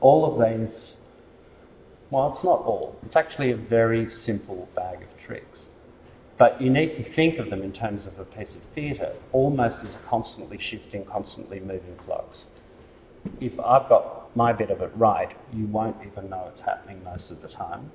All 0.00 0.24
of 0.24 0.40
these, 0.40 0.96
well, 2.10 2.32
it's 2.32 2.42
not 2.42 2.60
all. 2.60 2.96
It's 3.04 3.14
actually 3.14 3.50
a 3.50 3.56
very 3.56 4.08
simple 4.08 4.70
bag 4.74 5.02
of 5.02 5.08
tricks. 5.22 5.68
But 6.38 6.62
you 6.62 6.70
need 6.70 6.96
to 6.96 7.12
think 7.14 7.38
of 7.38 7.50
them 7.50 7.62
in 7.62 7.72
terms 7.72 8.06
of 8.06 8.18
a 8.18 8.24
piece 8.24 8.54
of 8.54 8.62
theatre 8.74 9.12
almost 9.32 9.80
as 9.80 9.94
a 9.94 10.08
constantly 10.08 10.58
shifting, 10.58 11.04
constantly 11.04 11.60
moving 11.60 11.98
flux. 12.06 12.46
If 13.38 13.52
I've 13.60 13.88
got 13.90 14.34
my 14.34 14.54
bit 14.54 14.70
of 14.70 14.80
it 14.80 14.92
right, 14.94 15.36
you 15.52 15.66
won't 15.66 15.96
even 16.06 16.30
know 16.30 16.48
it's 16.50 16.62
happening 16.62 17.04
most 17.04 17.30
of 17.30 17.42
the 17.42 17.48
time. 17.48 17.90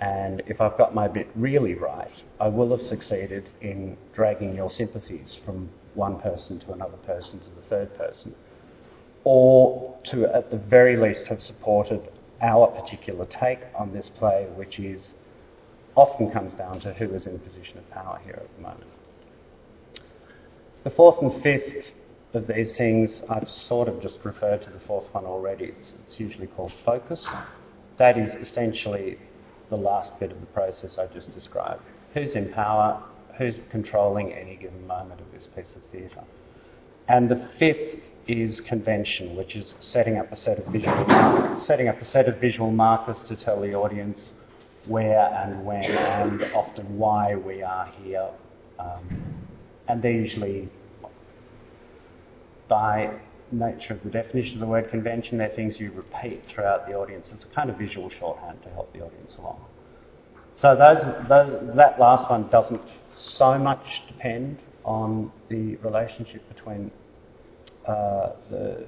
And 0.00 0.42
if 0.46 0.60
I've 0.60 0.76
got 0.76 0.94
my 0.94 1.08
bit 1.08 1.28
really 1.34 1.74
right, 1.74 2.22
I 2.38 2.48
will 2.48 2.70
have 2.76 2.82
succeeded 2.82 3.48
in 3.62 3.96
dragging 4.14 4.54
your 4.54 4.70
sympathies 4.70 5.36
from 5.44 5.70
one 5.94 6.20
person 6.20 6.58
to 6.60 6.72
another 6.72 6.98
person 6.98 7.40
to 7.40 7.46
the 7.56 7.62
third 7.68 7.96
person. 7.96 8.34
Or 9.24 9.98
to, 10.10 10.26
at 10.26 10.50
the 10.50 10.58
very 10.58 10.96
least, 10.96 11.26
have 11.28 11.42
supported 11.42 12.00
our 12.42 12.68
particular 12.68 13.24
take 13.26 13.60
on 13.74 13.92
this 13.92 14.10
play, 14.16 14.46
which 14.54 14.78
is 14.78 15.12
often 15.96 16.30
comes 16.30 16.52
down 16.54 16.80
to 16.80 16.92
who 16.92 17.14
is 17.14 17.26
in 17.26 17.34
a 17.34 17.38
position 17.38 17.78
of 17.78 17.90
power 17.90 18.20
here 18.22 18.34
at 18.36 18.56
the 18.56 18.62
moment. 18.62 18.90
The 20.84 20.90
fourth 20.90 21.22
and 21.22 21.42
fifth 21.42 21.86
of 22.34 22.46
these 22.46 22.76
things, 22.76 23.22
I've 23.30 23.48
sort 23.48 23.88
of 23.88 24.02
just 24.02 24.18
referred 24.22 24.62
to 24.62 24.70
the 24.70 24.78
fourth 24.80 25.12
one 25.12 25.24
already. 25.24 25.74
It's, 25.80 25.94
it's 26.06 26.20
usually 26.20 26.48
called 26.48 26.72
focus. 26.84 27.26
That 27.96 28.18
is 28.18 28.34
essentially 28.34 29.18
the 29.70 29.76
last 29.76 30.18
bit 30.20 30.30
of 30.32 30.40
the 30.40 30.46
process 30.46 30.98
I 30.98 31.06
just 31.06 31.34
described. 31.34 31.82
Who's 32.14 32.34
in 32.34 32.52
power? 32.52 33.02
Who's 33.38 33.54
controlling 33.70 34.32
any 34.32 34.56
given 34.56 34.86
moment 34.86 35.20
of 35.20 35.30
this 35.32 35.48
piece 35.54 35.74
of 35.76 35.82
theatre? 35.90 36.24
And 37.08 37.28
the 37.28 37.48
fifth 37.58 38.00
is 38.26 38.60
convention, 38.60 39.36
which 39.36 39.54
is 39.54 39.74
setting 39.80 40.18
up 40.18 40.32
a 40.32 40.36
set 40.36 40.58
of 40.58 40.66
visual 40.66 41.06
markers, 41.06 41.66
setting 41.66 41.88
up 41.88 42.00
a 42.00 42.04
set 42.04 42.28
of 42.28 42.38
visual 42.40 42.70
markers 42.70 43.22
to 43.28 43.36
tell 43.36 43.60
the 43.60 43.74
audience 43.74 44.32
where 44.86 45.32
and 45.34 45.64
when 45.64 45.84
and 45.84 46.42
often 46.54 46.98
why 46.98 47.34
we 47.34 47.62
are 47.62 47.92
here. 48.02 48.28
Um, 48.78 49.22
and 49.88 50.02
they're 50.02 50.12
usually 50.12 50.68
by 52.68 53.20
nature 53.52 53.94
of 53.94 54.02
the 54.02 54.10
definition 54.10 54.54
of 54.54 54.60
the 54.60 54.66
word 54.66 54.90
convention, 54.90 55.38
they're 55.38 55.48
things 55.48 55.78
you 55.78 55.92
repeat 55.92 56.42
throughout 56.46 56.86
the 56.86 56.94
audience. 56.94 57.28
It's 57.32 57.44
a 57.44 57.48
kind 57.48 57.70
of 57.70 57.76
visual 57.76 58.10
shorthand 58.10 58.62
to 58.62 58.70
help 58.70 58.92
the 58.92 59.00
audience 59.00 59.34
along. 59.38 59.64
So 60.58 60.74
those, 60.74 61.02
those, 61.28 61.76
that 61.76 62.00
last 62.00 62.30
one 62.30 62.48
doesn't 62.48 62.82
so 63.14 63.58
much 63.58 64.02
depend 64.08 64.58
on 64.84 65.30
the 65.48 65.76
relationship 65.76 66.46
between 66.48 66.90
uh, 67.86 68.30
the, 68.50 68.86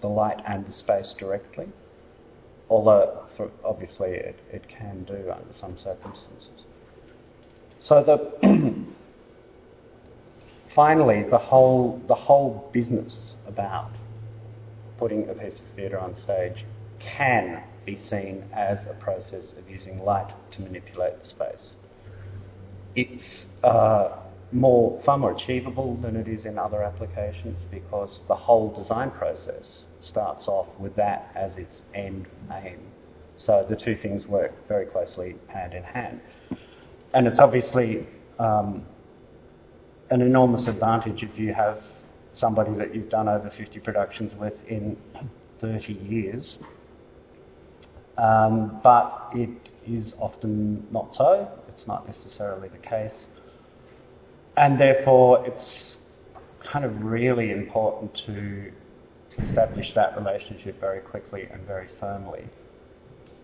the 0.00 0.08
light 0.08 0.40
and 0.46 0.66
the 0.66 0.72
space 0.72 1.14
directly, 1.18 1.68
although 2.70 3.24
obviously 3.64 4.10
it, 4.10 4.38
it 4.52 4.68
can 4.68 5.04
do 5.04 5.30
under 5.30 5.54
some 5.58 5.76
circumstances. 5.78 6.64
So 7.80 8.02
the 8.02 8.84
finally, 10.74 11.24
the 11.30 11.38
whole, 11.38 12.00
the 12.08 12.14
whole 12.14 12.68
business 12.72 13.36
about 13.46 13.90
putting 14.98 15.28
a 15.28 15.34
piece 15.34 15.60
of 15.60 15.66
theatre 15.76 15.98
on 15.98 16.18
stage 16.18 16.64
can 16.98 17.62
be 17.84 17.98
seen 18.00 18.44
as 18.52 18.86
a 18.86 18.94
process 18.94 19.52
of 19.58 19.68
using 19.68 19.98
light 20.04 20.32
to 20.52 20.62
manipulate 20.62 21.20
the 21.20 21.28
space. 21.28 21.74
It's 22.96 23.46
uh, 23.62 24.16
more, 24.52 25.00
far 25.04 25.18
more 25.18 25.32
achievable 25.32 25.96
than 25.96 26.16
it 26.16 26.28
is 26.28 26.46
in 26.46 26.58
other 26.58 26.82
applications 26.82 27.58
because 27.70 28.20
the 28.28 28.34
whole 28.34 28.70
design 28.70 29.10
process 29.10 29.84
starts 30.00 30.48
off 30.48 30.68
with 30.78 30.94
that 30.96 31.30
as 31.34 31.56
its 31.56 31.82
end 31.94 32.26
aim. 32.52 32.78
So 33.36 33.66
the 33.68 33.76
two 33.76 33.96
things 33.96 34.26
work 34.26 34.52
very 34.68 34.86
closely 34.86 35.36
hand 35.48 35.74
in 35.74 35.82
hand. 35.82 36.20
And 37.14 37.26
it's 37.26 37.40
obviously 37.40 38.06
um, 38.38 38.84
an 40.10 40.20
enormous 40.22 40.66
advantage 40.66 41.22
if 41.22 41.38
you 41.38 41.52
have 41.54 41.82
somebody 42.34 42.72
that 42.74 42.94
you've 42.94 43.08
done 43.08 43.28
over 43.28 43.50
50 43.50 43.78
productions 43.80 44.34
with 44.34 44.54
in 44.68 44.96
30 45.60 45.92
years. 45.92 46.58
Um, 48.18 48.80
but 48.82 49.30
it 49.34 49.70
is 49.86 50.14
often 50.18 50.86
not 50.90 51.14
so. 51.14 51.48
It's 51.68 51.86
not 51.86 52.06
necessarily 52.06 52.68
the 52.68 52.78
case. 52.78 53.26
And 54.56 54.78
therefore, 54.78 55.46
it's 55.46 55.96
kind 56.62 56.84
of 56.84 57.02
really 57.02 57.50
important 57.50 58.14
to 58.26 58.72
establish 59.38 59.92
that 59.94 60.16
relationship 60.16 60.80
very 60.80 61.00
quickly 61.00 61.48
and 61.52 61.66
very 61.66 61.88
firmly. 61.98 62.44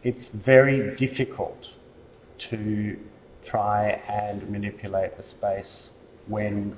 It's 0.02 0.28
very 0.28 0.96
difficult 0.96 1.66
to 2.50 2.96
try 3.44 4.00
and 4.08 4.48
manipulate 4.48 5.16
the 5.16 5.22
space 5.22 5.90
when 6.30 6.76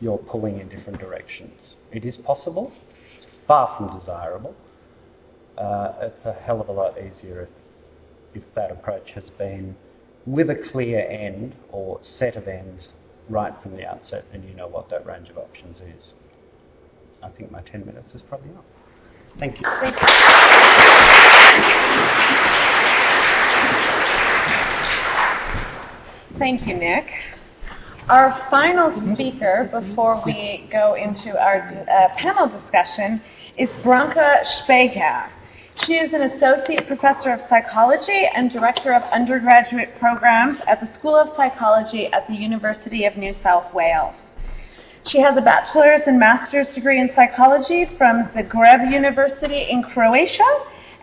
you're 0.00 0.18
pulling 0.18 0.60
in 0.60 0.68
different 0.68 1.00
directions. 1.00 1.76
It 1.92 2.04
is 2.04 2.16
possible, 2.16 2.72
it's 3.16 3.26
far 3.46 3.76
from 3.76 3.98
desirable. 3.98 4.54
Uh, 5.58 5.92
it's 6.00 6.24
a 6.24 6.32
hell 6.32 6.60
of 6.60 6.68
a 6.68 6.72
lot 6.72 6.96
easier 6.98 7.42
if, 7.42 8.42
if 8.42 8.54
that 8.54 8.70
approach 8.70 9.10
has 9.12 9.30
been 9.30 9.76
with 10.26 10.50
a 10.50 10.54
clear 10.54 11.00
end 11.08 11.54
or 11.70 11.98
set 12.02 12.36
of 12.36 12.48
ends 12.48 12.88
right 13.28 13.52
from 13.62 13.76
the 13.76 13.86
outset 13.86 14.24
and 14.32 14.44
you 14.44 14.54
know 14.54 14.66
what 14.66 14.88
that 14.90 15.04
range 15.06 15.28
of 15.28 15.38
options 15.38 15.78
is. 15.80 16.12
I 17.22 17.28
think 17.30 17.50
my 17.50 17.62
10 17.62 17.86
minutes 17.86 18.14
is 18.14 18.22
probably 18.22 18.50
up. 18.50 18.64
Thank 19.38 19.60
you. 19.60 19.66
Thank 19.80 19.96
you, 20.00 20.08
Thank 26.38 26.66
you 26.66 26.74
Nick. 26.74 27.06
Our 28.10 28.38
final 28.50 28.92
speaker 29.14 29.66
before 29.72 30.22
we 30.26 30.68
go 30.70 30.92
into 30.92 31.42
our 31.42 31.62
uh, 31.88 32.14
panel 32.18 32.48
discussion 32.48 33.22
is 33.56 33.70
Branka 33.82 34.44
Spehar. 34.44 35.30
She 35.86 35.94
is 35.94 36.12
an 36.12 36.20
associate 36.20 36.86
professor 36.86 37.32
of 37.32 37.40
psychology 37.48 38.28
and 38.34 38.50
director 38.50 38.92
of 38.92 39.02
undergraduate 39.04 39.98
programs 39.98 40.60
at 40.66 40.82
the 40.82 40.92
School 40.92 41.16
of 41.16 41.34
Psychology 41.34 42.08
at 42.08 42.28
the 42.28 42.34
University 42.34 43.06
of 43.06 43.16
New 43.16 43.34
South 43.42 43.72
Wales. 43.72 44.14
She 45.06 45.20
has 45.20 45.38
a 45.38 45.40
bachelor's 45.40 46.02
and 46.06 46.18
master's 46.18 46.74
degree 46.74 47.00
in 47.00 47.10
psychology 47.14 47.86
from 47.96 48.28
Zagreb 48.34 48.92
University 48.92 49.70
in 49.70 49.82
Croatia 49.82 50.44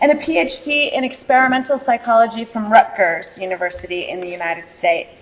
and 0.01 0.11
a 0.11 0.15
PhD 0.15 0.93
in 0.93 1.03
experimental 1.03 1.81
psychology 1.83 2.45
from 2.45 2.71
Rutgers 2.71 3.39
University 3.39 4.07
in 4.07 4.21
the 4.21 4.29
United 4.29 4.65
States. 4.77 5.20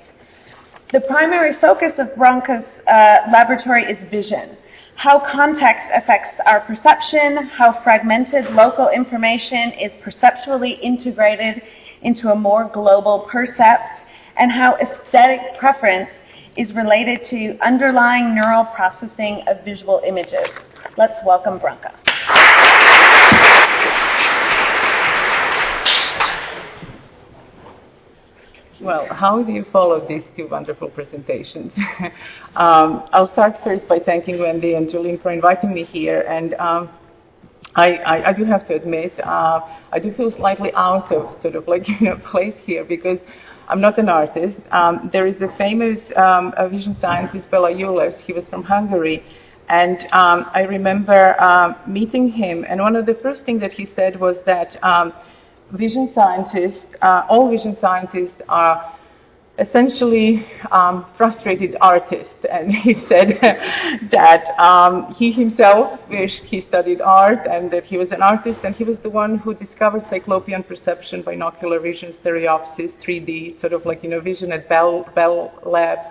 The 0.92 1.02
primary 1.02 1.54
focus 1.62 2.00
of 2.00 2.16
Branka's 2.16 2.66
uh, 2.88 3.18
laboratory 3.32 3.84
is 3.84 4.10
vision, 4.10 4.58
how 4.96 5.20
context 5.20 5.86
affects 5.94 6.32
our 6.48 6.62
perception, 6.62 7.46
how 7.46 7.80
fragmented 7.84 8.50
local 8.56 8.90
information 8.90 9.72
is 9.74 9.92
perceptually 10.02 10.72
integrated 10.72 11.62
into 12.02 12.32
a 12.32 12.36
more 12.36 12.72
global 12.74 13.28
percept 13.32 14.02
and 14.38 14.52
how 14.52 14.78
aesthetic 14.78 15.60
preference 15.60 16.10
is 16.58 16.74
related 16.74 17.24
to 17.26 17.56
underlying 17.60 18.34
neural 18.34 18.66
processing 18.66 19.44
of 19.46 19.64
visual 19.64 20.02
images. 20.04 20.50
Let's 20.98 21.24
welcome 21.24 21.60
Branka. 21.60 21.94
Well, 28.82 29.08
how 29.08 29.44
do 29.44 29.52
you 29.52 29.66
follow 29.74 30.08
these 30.08 30.24
two 30.38 30.48
wonderful 30.48 30.90
presentations? 30.90 31.74
um, 32.56 33.04
I'll 33.12 33.30
start 33.34 33.58
first 33.62 33.86
by 33.90 34.00
thanking 34.00 34.40
Wendy 34.40 34.76
and 34.76 34.90
Julian 34.90 35.20
for 35.20 35.32
inviting 35.32 35.74
me 35.74 35.84
here. 35.84 36.22
And 36.22 36.54
um, 36.54 36.90
I, 37.76 37.96
I, 37.96 38.30
I, 38.30 38.34
do 38.34 38.46
have 38.46 38.66
to 38.70 38.76
admit, 38.76 39.20
uh, 39.20 39.60
I 39.92 40.00
do 40.00 40.14
feel 40.14 40.32
slightly 40.32 40.72
out 40.76 41.12
of 41.12 41.42
sort 41.42 41.56
of 41.56 41.68
like 41.68 41.90
you 42.00 42.00
know 42.00 42.18
place 42.32 42.56
here 42.64 42.86
because 42.86 43.20
I'm 43.68 43.82
not 43.82 43.98
an 44.00 44.08
artist. 44.08 44.58
Um, 44.72 45.10
there 45.12 45.28
is 45.28 45.42
a 45.42 45.54
famous 45.58 46.00
um, 46.16 46.54
a 46.56 46.70
vision 46.70 46.96
scientist, 47.02 47.52
Bela 47.52 47.72
Julesz. 47.72 48.18
He 48.22 48.32
was 48.32 48.46
from 48.50 48.64
Hungary. 48.64 49.24
And 49.68 50.00
um, 50.14 50.50
I 50.54 50.62
remember 50.62 51.40
uh, 51.40 51.74
meeting 51.86 52.30
him, 52.30 52.66
and 52.68 52.80
one 52.80 52.96
of 52.96 53.06
the 53.06 53.14
first 53.22 53.46
things 53.46 53.62
that 53.62 53.72
he 53.74 53.86
said 53.86 54.20
was 54.20 54.38
that 54.48 54.84
vision 55.72 56.12
scientists, 56.14 56.86
uh, 57.02 57.26
all 57.30 57.50
vision 57.50 57.78
scientists 57.80 58.42
are 58.48 58.96
essentially 59.60 60.48
um, 60.72 61.06
frustrated 61.18 61.76
artists. 61.82 62.46
And 62.50 62.74
he 62.76 62.94
said 63.08 63.40
that 64.12 64.60
um, 64.60 65.14
he 65.14 65.32
himself 65.32 66.00
wished 66.10 66.44
he 66.44 66.62
studied 66.62 67.02
art 67.02 67.46
and 67.46 67.70
that 67.72 67.86
he 67.86 67.98
was 67.98 68.12
an 68.12 68.22
artist, 68.22 68.60
and 68.64 68.76
he 68.76 68.84
was 68.84 68.98
the 69.00 69.10
one 69.10 69.38
who 69.38 69.54
discovered 69.54 70.06
cyclopean 70.10 70.64
perception, 70.64 71.22
binocular 71.22 71.80
vision, 71.80 72.14
stereopsis, 72.24 72.94
3D, 73.04 73.60
sort 73.60 73.74
of 73.74 73.86
like, 73.86 74.04
you 74.04 74.10
know, 74.10 74.22
vision 74.22 74.52
at 74.52 74.70
Bell, 74.70 75.08
Bell 75.14 75.52
Labs 75.66 76.08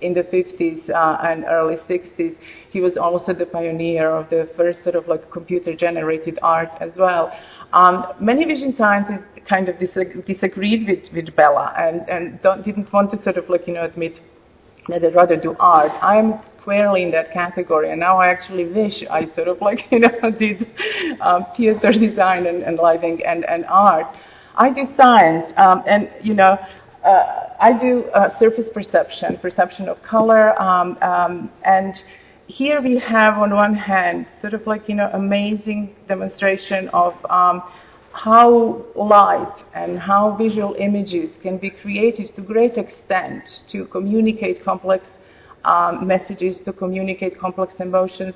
in 0.00 0.14
the 0.14 0.22
50s 0.22 0.88
uh, 0.90 1.18
and 1.22 1.44
early 1.44 1.76
60s. 1.76 2.36
He 2.70 2.80
was 2.80 2.96
also 2.96 3.34
the 3.34 3.46
pioneer 3.46 4.10
of 4.10 4.30
the 4.30 4.48
first 4.56 4.82
sort 4.82 4.94
of 4.94 5.08
like 5.08 5.30
computer 5.30 5.74
generated 5.74 6.38
art 6.42 6.70
as 6.80 6.96
well. 6.96 7.32
Um, 7.72 8.06
many 8.20 8.44
vision 8.44 8.74
scientists 8.76 9.24
kind 9.48 9.68
of 9.68 9.76
disag- 9.76 10.26
disagreed 10.26 10.88
with, 10.88 11.12
with 11.12 11.34
Bela 11.36 11.72
and, 11.78 12.08
and 12.08 12.64
didn't 12.64 12.92
want 12.92 13.12
to 13.12 13.22
sort 13.22 13.36
of 13.36 13.48
like, 13.48 13.66
you 13.66 13.74
know, 13.74 13.84
admit 13.84 14.18
that 14.88 15.02
they'd 15.02 15.14
rather 15.14 15.36
do 15.36 15.56
art. 15.60 15.92
I'm 16.02 16.40
squarely 16.60 17.02
in 17.02 17.10
that 17.12 17.32
category, 17.32 17.90
and 17.90 18.00
now 18.00 18.18
I 18.18 18.28
actually 18.28 18.66
wish 18.66 19.04
I 19.10 19.26
sort 19.34 19.48
of 19.48 19.60
like, 19.60 19.86
you 19.90 20.00
know, 20.00 20.30
did 20.38 20.66
um, 21.20 21.46
theater 21.56 21.92
design 21.92 22.46
and, 22.46 22.62
and 22.62 22.76
lighting 22.76 23.24
and, 23.24 23.44
and 23.44 23.64
art. 23.66 24.16
I 24.56 24.70
do 24.70 24.88
science, 24.96 25.52
um, 25.56 25.82
and, 25.86 26.10
you 26.22 26.34
know, 26.34 26.58
uh, 27.04 27.54
I 27.60 27.72
do 27.72 28.04
uh, 28.14 28.36
surface 28.38 28.68
perception, 28.72 29.38
perception 29.38 29.88
of 29.88 30.02
color, 30.02 30.60
um, 30.60 30.98
um, 31.02 31.50
and 31.64 32.02
here 32.50 32.80
we 32.80 32.98
have 32.98 33.38
on 33.38 33.54
one 33.54 33.74
hand 33.74 34.26
sort 34.40 34.54
of 34.54 34.66
like 34.66 34.88
you 34.88 34.94
know 34.94 35.08
amazing 35.12 35.94
demonstration 36.08 36.88
of 36.88 37.14
um, 37.30 37.62
how 38.12 38.84
light 38.96 39.56
and 39.74 39.98
how 39.98 40.36
visual 40.36 40.74
images 40.78 41.30
can 41.42 41.56
be 41.58 41.70
created 41.70 42.34
to 42.34 42.42
great 42.42 42.76
extent 42.76 43.62
to 43.70 43.86
communicate 43.86 44.64
complex 44.64 45.08
um, 45.64 46.06
messages, 46.06 46.58
to 46.58 46.72
communicate 46.72 47.38
complex 47.38 47.74
emotions, 47.78 48.34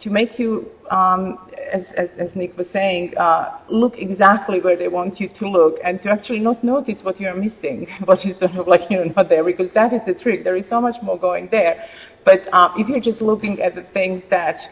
to 0.00 0.10
make 0.10 0.38
you, 0.38 0.68
um, 0.90 1.38
as, 1.72 1.84
as, 1.96 2.08
as, 2.18 2.28
Nick 2.34 2.58
was 2.58 2.68
saying, 2.72 3.16
uh, 3.16 3.60
look 3.70 3.96
exactly 3.96 4.60
where 4.60 4.76
they 4.76 4.88
want 4.88 5.20
you 5.20 5.28
to 5.28 5.48
look 5.48 5.78
and 5.84 6.02
to 6.02 6.10
actually 6.10 6.40
not 6.40 6.62
notice 6.64 7.02
what 7.02 7.18
you're 7.20 7.34
missing, 7.34 7.86
what 8.04 8.26
is 8.26 8.36
sort 8.38 8.56
of 8.56 8.66
like, 8.66 8.90
you 8.90 8.98
know, 8.98 9.12
not 9.16 9.28
there, 9.28 9.44
because 9.44 9.70
that 9.72 9.92
is 9.92 10.00
the 10.04 10.14
trick. 10.14 10.42
There 10.44 10.56
is 10.56 10.66
so 10.68 10.80
much 10.80 11.00
more 11.02 11.18
going 11.18 11.48
there. 11.50 11.88
But 12.24 12.52
um, 12.52 12.72
if 12.76 12.88
you're 12.88 13.00
just 13.00 13.20
looking 13.20 13.60
at 13.60 13.74
the 13.74 13.82
things 13.82 14.22
that 14.30 14.66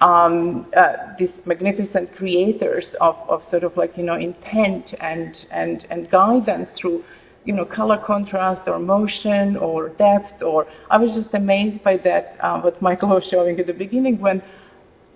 um, 0.00 0.66
uh, 0.76 1.14
these 1.18 1.30
magnificent 1.44 2.14
creators 2.16 2.94
of, 3.00 3.16
of 3.28 3.42
sort 3.50 3.64
of 3.64 3.76
like 3.76 3.96
you 3.96 4.04
know 4.04 4.14
intent 4.16 4.94
and 5.00 5.46
and 5.50 5.86
and 5.90 6.10
guidance 6.10 6.70
through 6.74 7.04
you 7.44 7.52
know 7.52 7.64
color 7.64 7.98
contrast 7.98 8.62
or 8.66 8.78
motion 8.78 9.56
or 9.56 9.90
depth 9.90 10.42
or 10.42 10.66
I 10.90 10.98
was 10.98 11.14
just 11.14 11.32
amazed 11.34 11.82
by 11.84 11.96
that 11.98 12.36
uh, 12.40 12.60
what 12.60 12.80
Michael 12.82 13.10
was 13.10 13.24
showing 13.24 13.60
at 13.60 13.66
the 13.66 13.74
beginning 13.74 14.18
when 14.18 14.42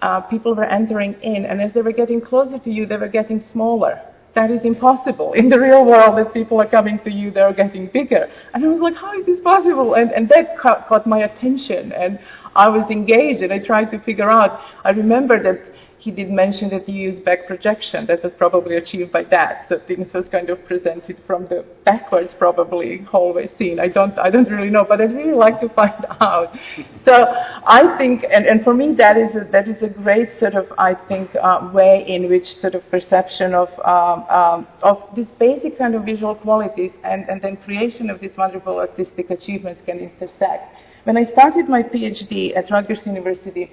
uh, 0.01 0.21
people 0.21 0.55
were 0.55 0.65
entering 0.65 1.15
in 1.23 1.45
and 1.45 1.61
as 1.61 1.73
they 1.73 1.83
were 1.83 1.93
getting 1.93 2.21
closer 2.21 2.59
to 2.59 2.71
you 2.71 2.87
they 2.87 2.97
were 2.97 3.09
getting 3.09 3.41
smaller 3.41 4.01
that 4.39 4.53
is 4.53 4.65
impossible. 4.65 5.33
In 5.33 5.49
the 5.49 5.59
real 5.59 5.85
world, 5.85 6.17
as 6.21 6.33
people 6.33 6.61
are 6.61 6.71
coming 6.79 7.01
to 7.01 7.11
you, 7.11 7.33
they're 7.33 7.53
getting 7.53 7.89
bigger. 7.89 8.31
And 8.55 8.65
I 8.65 8.69
was 8.69 8.81
like, 8.81 8.95
how 8.95 9.13
is 9.19 9.27
this 9.27 9.41
possible? 9.41 9.95
And, 9.95 10.13
and 10.13 10.29
that 10.29 10.57
caught, 10.57 10.87
caught 10.87 11.09
my 11.09 11.21
attention. 11.31 11.91
And 11.91 12.21
I 12.55 12.69
was 12.69 12.89
engaged 12.89 13.43
and 13.43 13.53
I 13.53 13.59
tried 13.59 13.91
to 13.91 13.99
figure 13.99 14.31
out. 14.31 14.61
I 14.85 14.91
remember 14.91 15.43
that 15.43 15.59
he 15.99 16.13
did 16.13 16.31
mention 16.31 16.71
that 16.71 16.87
he 16.87 16.93
used 16.93 17.25
back 17.25 17.47
projection. 17.47 18.07
That 18.07 18.23
was 18.23 18.33
probably 18.35 18.77
achieved 18.77 19.11
by 19.11 19.25
that. 19.25 19.67
So 19.69 19.81
things 19.81 20.13
was 20.13 20.29
kind 20.29 20.49
of 20.49 20.65
presented 20.65 21.17
from 21.27 21.47
the 21.47 21.65
backwards, 21.85 22.33
probably 22.39 22.99
hallway 22.99 23.51
scene. 23.59 23.81
I 23.81 23.89
don't, 23.89 24.17
I 24.17 24.31
don't 24.31 24.49
really 24.49 24.71
know, 24.71 24.85
but 24.89 25.01
I'd 25.01 25.15
really 25.15 25.35
like 25.35 25.61
to 25.61 25.69
find 25.71 26.07
out. 26.21 26.57
So 27.05 27.27
I 27.67 27.97
think, 27.99 28.25
and, 28.31 28.47
and 28.47 28.63
for 28.63 28.75
me, 28.75 28.95
that 28.95 29.17
is 29.17 29.35
a, 29.35 29.45
that 29.51 29.67
is 29.67 29.83
a 29.83 29.89
great 29.89 30.31
sort 30.39 30.55
of, 30.55 30.73
I 30.79 30.95
think, 30.95 31.35
uh, 31.35 31.69
way 31.75 32.05
in 32.07 32.29
which 32.29 32.57
sort 32.57 32.77
of 32.77 32.89
perception 32.91 33.53
of 33.55 33.69
um, 33.85 34.25
um, 34.31 34.69
of 34.83 35.03
these 35.17 35.27
basic 35.39 35.79
kind 35.79 35.95
of 35.95 36.05
visual 36.05 36.35
qualities 36.35 36.93
and, 37.05 37.29
and 37.29 37.43
then 37.43 37.57
creation 37.57 38.09
of 38.11 38.21
these 38.21 38.37
wonderful 38.37 38.77
artistic 38.77 39.31
achievements 39.31 39.83
can 39.85 39.99
intersect. 39.99 40.77
When 41.05 41.17
I 41.17 41.25
started 41.25 41.69
my 41.69 41.83
PhD 41.83 42.57
at 42.57 42.71
Rutgers 42.71 43.07
University, 43.07 43.71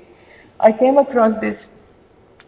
I 0.59 0.71
came 0.71 0.97
across 0.97 1.39
this 1.41 1.57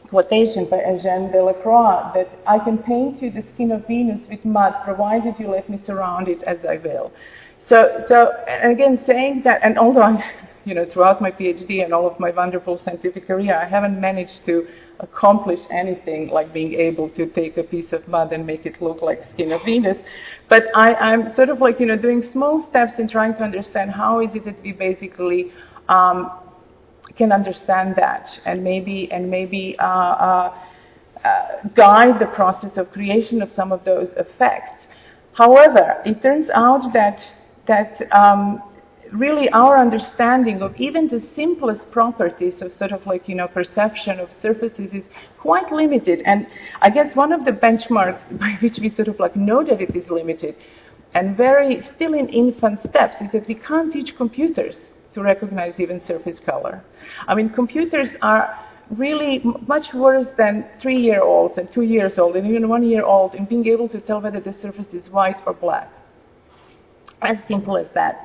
quotation 0.09 0.65
by 0.65 0.77
Eugène 0.77 1.31
Delacroix 1.31 2.11
that 2.13 2.29
I 2.45 2.59
can 2.59 2.77
paint 2.77 3.21
you 3.21 3.29
the 3.31 3.43
skin 3.53 3.71
of 3.71 3.85
Venus 3.87 4.27
with 4.29 4.43
mud 4.45 4.73
provided 4.83 5.35
you 5.39 5.49
let 5.49 5.69
me 5.69 5.79
surround 5.85 6.27
it 6.27 6.43
as 6.43 6.57
I 6.65 6.77
will. 6.77 7.11
So, 7.67 8.03
so 8.07 8.31
and 8.47 8.71
again, 8.71 9.03
saying 9.05 9.41
that, 9.43 9.61
and 9.63 9.77
although 9.77 10.03
I'm, 10.03 10.23
you 10.63 10.73
know, 10.73 10.85
throughout 10.85 11.21
my 11.21 11.31
PhD 11.31 11.83
and 11.83 11.93
all 11.93 12.07
of 12.07 12.19
my 12.19 12.31
wonderful 12.31 12.77
scientific 12.77 13.27
career, 13.27 13.55
I 13.55 13.65
haven't 13.65 13.99
managed 13.99 14.45
to 14.45 14.67
accomplish 14.99 15.59
anything 15.69 16.29
like 16.29 16.53
being 16.53 16.73
able 16.73 17.09
to 17.09 17.27
take 17.27 17.57
a 17.57 17.63
piece 17.63 17.93
of 17.93 18.07
mud 18.07 18.31
and 18.31 18.47
make 18.47 18.65
it 18.65 18.81
look 18.81 19.01
like 19.01 19.29
skin 19.29 19.51
of 19.51 19.63
Venus. 19.63 19.97
But 20.49 20.63
I, 20.75 20.93
I'm 20.95 21.35
sort 21.35 21.49
of 21.49 21.59
like, 21.59 21.79
you 21.79 21.85
know, 21.85 21.97
doing 21.97 22.23
small 22.23 22.61
steps 22.61 22.93
in 22.97 23.07
trying 23.07 23.35
to 23.35 23.43
understand 23.43 23.91
how 23.91 24.21
is 24.21 24.33
it 24.33 24.45
that 24.45 24.61
we 24.63 24.71
basically 24.71 25.51
um, 25.89 26.31
can 27.17 27.31
understand 27.31 27.95
that 27.95 28.39
and 28.45 28.63
maybe 28.63 29.11
and 29.11 29.29
maybe 29.29 29.75
uh, 29.79 29.83
uh, 29.83 30.57
uh, 31.23 31.45
guide 31.75 32.19
the 32.19 32.27
process 32.27 32.77
of 32.77 32.91
creation 32.91 33.41
of 33.41 33.51
some 33.51 33.71
of 33.71 33.83
those 33.83 34.09
effects. 34.17 34.87
However, 35.33 36.01
it 36.05 36.21
turns 36.21 36.49
out 36.53 36.93
that 36.93 37.29
that 37.67 38.01
um, 38.13 38.61
really 39.11 39.49
our 39.49 39.77
understanding 39.77 40.61
of 40.61 40.75
even 40.77 41.07
the 41.07 41.19
simplest 41.35 41.89
properties 41.91 42.61
of 42.61 42.71
sort 42.73 42.91
of 42.91 43.05
like 43.05 43.27
you 43.27 43.35
know 43.35 43.47
perception 43.47 44.19
of 44.19 44.29
surfaces 44.41 44.93
is 44.93 45.05
quite 45.39 45.71
limited. 45.71 46.21
And 46.25 46.47
I 46.81 46.89
guess 46.89 47.15
one 47.15 47.31
of 47.33 47.45
the 47.45 47.51
benchmarks 47.51 48.23
by 48.39 48.57
which 48.61 48.79
we 48.79 48.89
sort 48.89 49.07
of 49.07 49.19
like 49.19 49.35
know 49.35 49.63
that 49.63 49.81
it 49.81 49.95
is 49.95 50.09
limited 50.09 50.55
and 51.13 51.37
very 51.37 51.81
still 51.95 52.13
in 52.13 52.27
infant 52.29 52.79
steps 52.89 53.21
is 53.21 53.31
that 53.31 53.47
we 53.47 53.55
can't 53.55 53.91
teach 53.91 54.15
computers 54.15 54.75
to 55.17 55.23
recognize 55.23 55.73
even 55.79 55.99
surface 56.05 56.39
color. 56.39 56.83
I 57.27 57.33
mean, 57.33 57.49
computers 57.49 58.09
are 58.21 58.45
really 58.91 59.41
much 59.67 59.87
worse 59.93 60.27
than 60.37 60.65
three 60.81 61.01
year 61.07 61.21
olds 61.21 61.57
and 61.57 61.65
two 61.71 61.81
years 61.81 62.19
old 62.19 62.35
and 62.37 62.45
even 62.47 62.69
one 62.69 62.83
year 62.83 63.03
old 63.03 63.33
in 63.33 63.45
being 63.45 63.65
able 63.67 63.89
to 63.89 63.99
tell 63.99 64.21
whether 64.21 64.39
the 64.39 64.55
surface 64.61 64.91
is 64.93 65.09
white 65.09 65.39
or 65.47 65.53
black. 65.53 65.91
As 67.23 67.37
simple 67.47 67.75
as 67.77 67.87
that. 67.95 68.15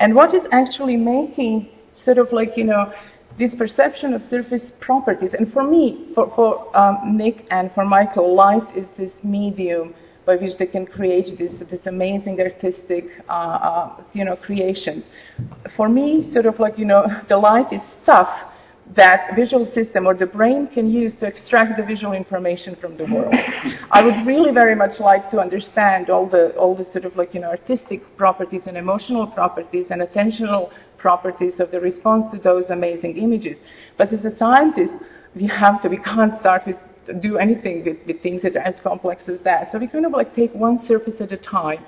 And 0.00 0.14
what 0.14 0.34
is 0.34 0.44
actually 0.52 0.98
making 0.98 1.70
sort 2.04 2.18
of 2.18 2.30
like, 2.30 2.58
you 2.58 2.64
know, 2.64 2.92
this 3.38 3.54
perception 3.54 4.12
of 4.12 4.22
surface 4.28 4.66
properties, 4.80 5.32
and 5.36 5.50
for 5.52 5.64
me, 5.64 6.08
for, 6.14 6.30
for 6.36 6.76
um, 6.76 7.16
Nick 7.16 7.46
and 7.50 7.72
for 7.74 7.84
Michael, 7.84 8.34
light 8.34 8.68
is 8.76 8.86
this 8.98 9.12
medium 9.24 9.94
by 10.26 10.36
which 10.36 10.56
they 10.56 10.66
can 10.66 10.86
create 10.86 11.38
this, 11.38 11.52
this 11.70 11.86
amazing 11.86 12.40
artistic, 12.40 13.04
uh, 13.28 13.32
uh, 13.32 14.02
you 14.12 14.24
know, 14.24 14.36
creations. 14.36 15.04
For 15.76 15.88
me, 15.88 16.32
sort 16.32 16.46
of 16.46 16.58
like, 16.58 16.78
you 16.78 16.84
know, 16.84 17.06
the 17.28 17.36
light 17.36 17.72
is 17.72 17.82
stuff 18.02 18.28
that 18.94 19.34
visual 19.34 19.64
system 19.64 20.06
or 20.06 20.14
the 20.14 20.26
brain 20.26 20.66
can 20.66 20.90
use 20.90 21.14
to 21.14 21.26
extract 21.26 21.76
the 21.78 21.82
visual 21.82 22.12
information 22.12 22.76
from 22.76 22.96
the 22.96 23.04
world. 23.06 23.34
I 23.90 24.02
would 24.02 24.26
really 24.26 24.52
very 24.52 24.74
much 24.74 25.00
like 25.00 25.30
to 25.30 25.40
understand 25.40 26.10
all 26.10 26.26
the 26.26 26.54
all 26.56 26.74
the 26.74 26.84
sort 26.92 27.06
of 27.06 27.16
like 27.16 27.32
you 27.32 27.40
know 27.40 27.48
artistic 27.48 28.16
properties 28.18 28.62
and 28.66 28.76
emotional 28.76 29.26
properties 29.26 29.86
and 29.90 30.02
attentional 30.02 30.70
properties 30.98 31.60
of 31.60 31.70
the 31.70 31.80
response 31.80 32.24
to 32.32 32.38
those 32.38 32.68
amazing 32.68 33.16
images. 33.16 33.58
But 33.96 34.12
as 34.12 34.24
a 34.24 34.36
scientist, 34.36 34.92
we 35.34 35.46
have 35.46 35.80
to 35.82 35.88
we 35.88 35.96
can't 35.96 36.38
start 36.40 36.66
with 36.66 36.76
do 37.20 37.38
anything 37.38 37.84
with, 37.84 37.98
with 38.06 38.22
things 38.22 38.42
that 38.42 38.56
are 38.56 38.60
as 38.60 38.80
complex 38.80 39.24
as 39.28 39.38
that. 39.40 39.70
So 39.72 39.78
we 39.78 39.86
kind 39.86 40.06
of 40.06 40.12
like 40.12 40.34
take 40.34 40.54
one 40.54 40.82
surface 40.84 41.20
at 41.20 41.32
a 41.32 41.36
time. 41.36 41.84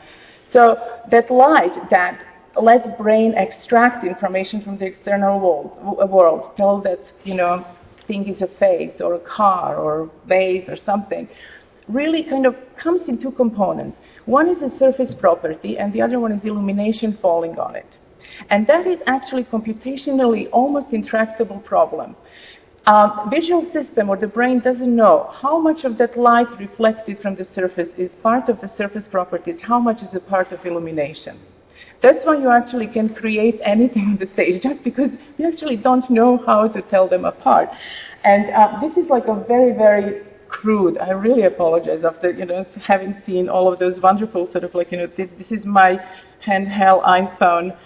So 0.53 0.79
that 1.11 1.31
light 1.31 1.91
that 1.91 2.25
lets 2.61 2.89
brain 2.97 3.35
extract 3.35 4.05
information 4.05 4.63
from 4.63 4.79
the 4.79 4.87
external 4.87 5.41
world, 5.41 6.11
world 6.11 6.57
tell 6.57 6.81
that, 6.83 7.13
you 7.25 7.35
know, 7.35 7.67
thing 8.07 8.29
is 8.29 8.41
a 8.41 8.47
face 8.47 9.01
or 9.01 9.15
a 9.15 9.21
car 9.21 9.77
or 9.77 10.11
vase 10.27 10.69
or 10.69 10.77
something, 10.77 11.29
really 11.89 12.23
kind 12.23 12.47
of 12.47 12.57
comes 12.77 13.09
in 13.09 13.19
two 13.19 13.31
components. 13.33 13.99
One 14.25 14.49
is 14.49 14.63
a 14.63 14.77
surface 14.77 15.15
property 15.15 15.79
and 15.79 15.93
the 15.93 16.03
other 16.03 16.19
one 16.19 16.33
is 16.33 16.45
illumination 16.45 17.19
falling 17.21 17.59
on 17.59 17.77
it. 17.77 17.87
And 18.51 18.67
that 18.67 18.87
is 18.87 19.01
actually 19.07 19.45
computationally 19.45 20.49
almost 20.53 20.89
intractable 20.93 21.61
problem. 21.61 22.17
Um, 22.87 23.29
visual 23.31 23.65
system 23.73 24.09
or 24.09 24.17
the 24.17 24.29
brain 24.29 24.61
doesn't 24.61 24.95
know 24.95 25.29
how 25.33 25.59
much 25.59 25.83
of 25.83 25.99
that 25.99 26.17
light 26.17 26.47
reflected 26.57 27.19
from 27.19 27.35
the 27.35 27.45
surface 27.45 27.89
is 27.97 28.15
part 28.23 28.49
of 28.49 28.61
the 28.61 28.69
surface 28.69 29.09
properties, 29.09 29.61
how 29.61 29.81
much 29.81 30.03
is 30.03 30.15
a 30.15 30.21
part 30.21 30.53
of 30.53 30.65
illumination. 30.65 31.41
That's 32.01 32.25
why 32.25 32.37
you 32.37 32.49
actually 32.49 32.87
can 32.87 33.13
create 33.13 33.61
anything 33.65 34.03
on 34.11 34.17
the 34.19 34.27
stage, 34.27 34.63
just 34.63 34.85
because 34.85 35.11
you 35.37 35.49
actually 35.49 35.77
don't 35.77 36.09
know 36.09 36.39
how 36.47 36.69
to 36.69 36.81
tell 36.83 37.09
them 37.09 37.25
apart. 37.25 37.71
And 38.23 38.51
uh, 38.51 38.79
this 38.81 38.97
is 38.97 39.11
like 39.11 39.27
a 39.27 39.35
very, 39.35 39.73
very 39.73 40.23
crude. 40.49 40.97
I 40.99 41.11
really 41.11 41.43
apologize 41.43 42.05
after 42.05 42.31
you 42.31 42.45
know 42.45 42.65
having 42.81 43.21
seen 43.27 43.49
all 43.49 43.73
of 43.73 43.81
those 43.81 44.01
wonderful 44.01 44.51
sort 44.53 44.63
of 44.63 44.75
like 44.75 44.93
you 44.93 44.99
know 44.99 45.09
this, 45.17 45.29
this 45.39 45.51
is 45.51 45.65
my 45.65 45.99
handheld 46.47 47.05
iPhone 47.05 47.77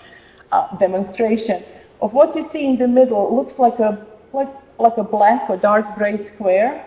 uh, 0.53 0.77
demonstration 0.77 1.65
of 2.03 2.13
what 2.13 2.37
you 2.37 2.49
see 2.53 2.67
in 2.67 2.77
the 2.77 2.87
middle. 2.87 3.35
Looks 3.35 3.59
like 3.59 3.79
a 3.79 4.07
like 4.33 4.49
like 4.81 4.97
a 4.97 5.05
black 5.05 5.49
or 5.49 5.57
dark 5.57 5.87
gray 5.97 6.27
square, 6.35 6.87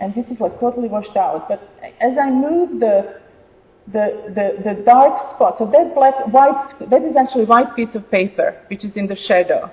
and 0.00 0.14
this 0.14 0.26
is 0.30 0.40
like 0.40 0.58
totally 0.60 0.88
washed 0.88 1.16
out. 1.16 1.48
But 1.48 1.60
as 2.00 2.16
I 2.18 2.30
move 2.30 2.80
the 2.80 3.20
the, 3.92 4.32
the, 4.34 4.62
the 4.64 4.82
dark 4.82 5.20
spot, 5.34 5.58
so 5.58 5.66
that 5.66 5.94
black, 5.94 6.14
white, 6.32 6.90
that 6.90 7.02
is 7.02 7.14
actually 7.16 7.44
a 7.44 7.46
white 7.46 7.74
piece 7.76 7.94
of 7.94 8.10
paper, 8.10 8.60
which 8.68 8.84
is 8.84 8.92
in 8.96 9.06
the 9.06 9.14
shadow. 9.14 9.70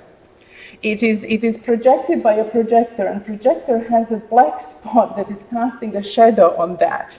It 0.84 1.02
is, 1.02 1.24
it 1.24 1.44
is 1.44 1.56
projected 1.64 2.22
by 2.22 2.34
a 2.34 2.44
projector, 2.44 3.08
and 3.08 3.26
projector 3.26 3.80
has 3.80 4.06
a 4.12 4.18
black 4.30 4.62
spot 4.62 5.18
that 5.18 5.32
is 5.32 5.38
casting 5.50 5.96
a 5.96 6.04
shadow 6.04 6.56
on 6.58 6.78
that. 6.78 7.18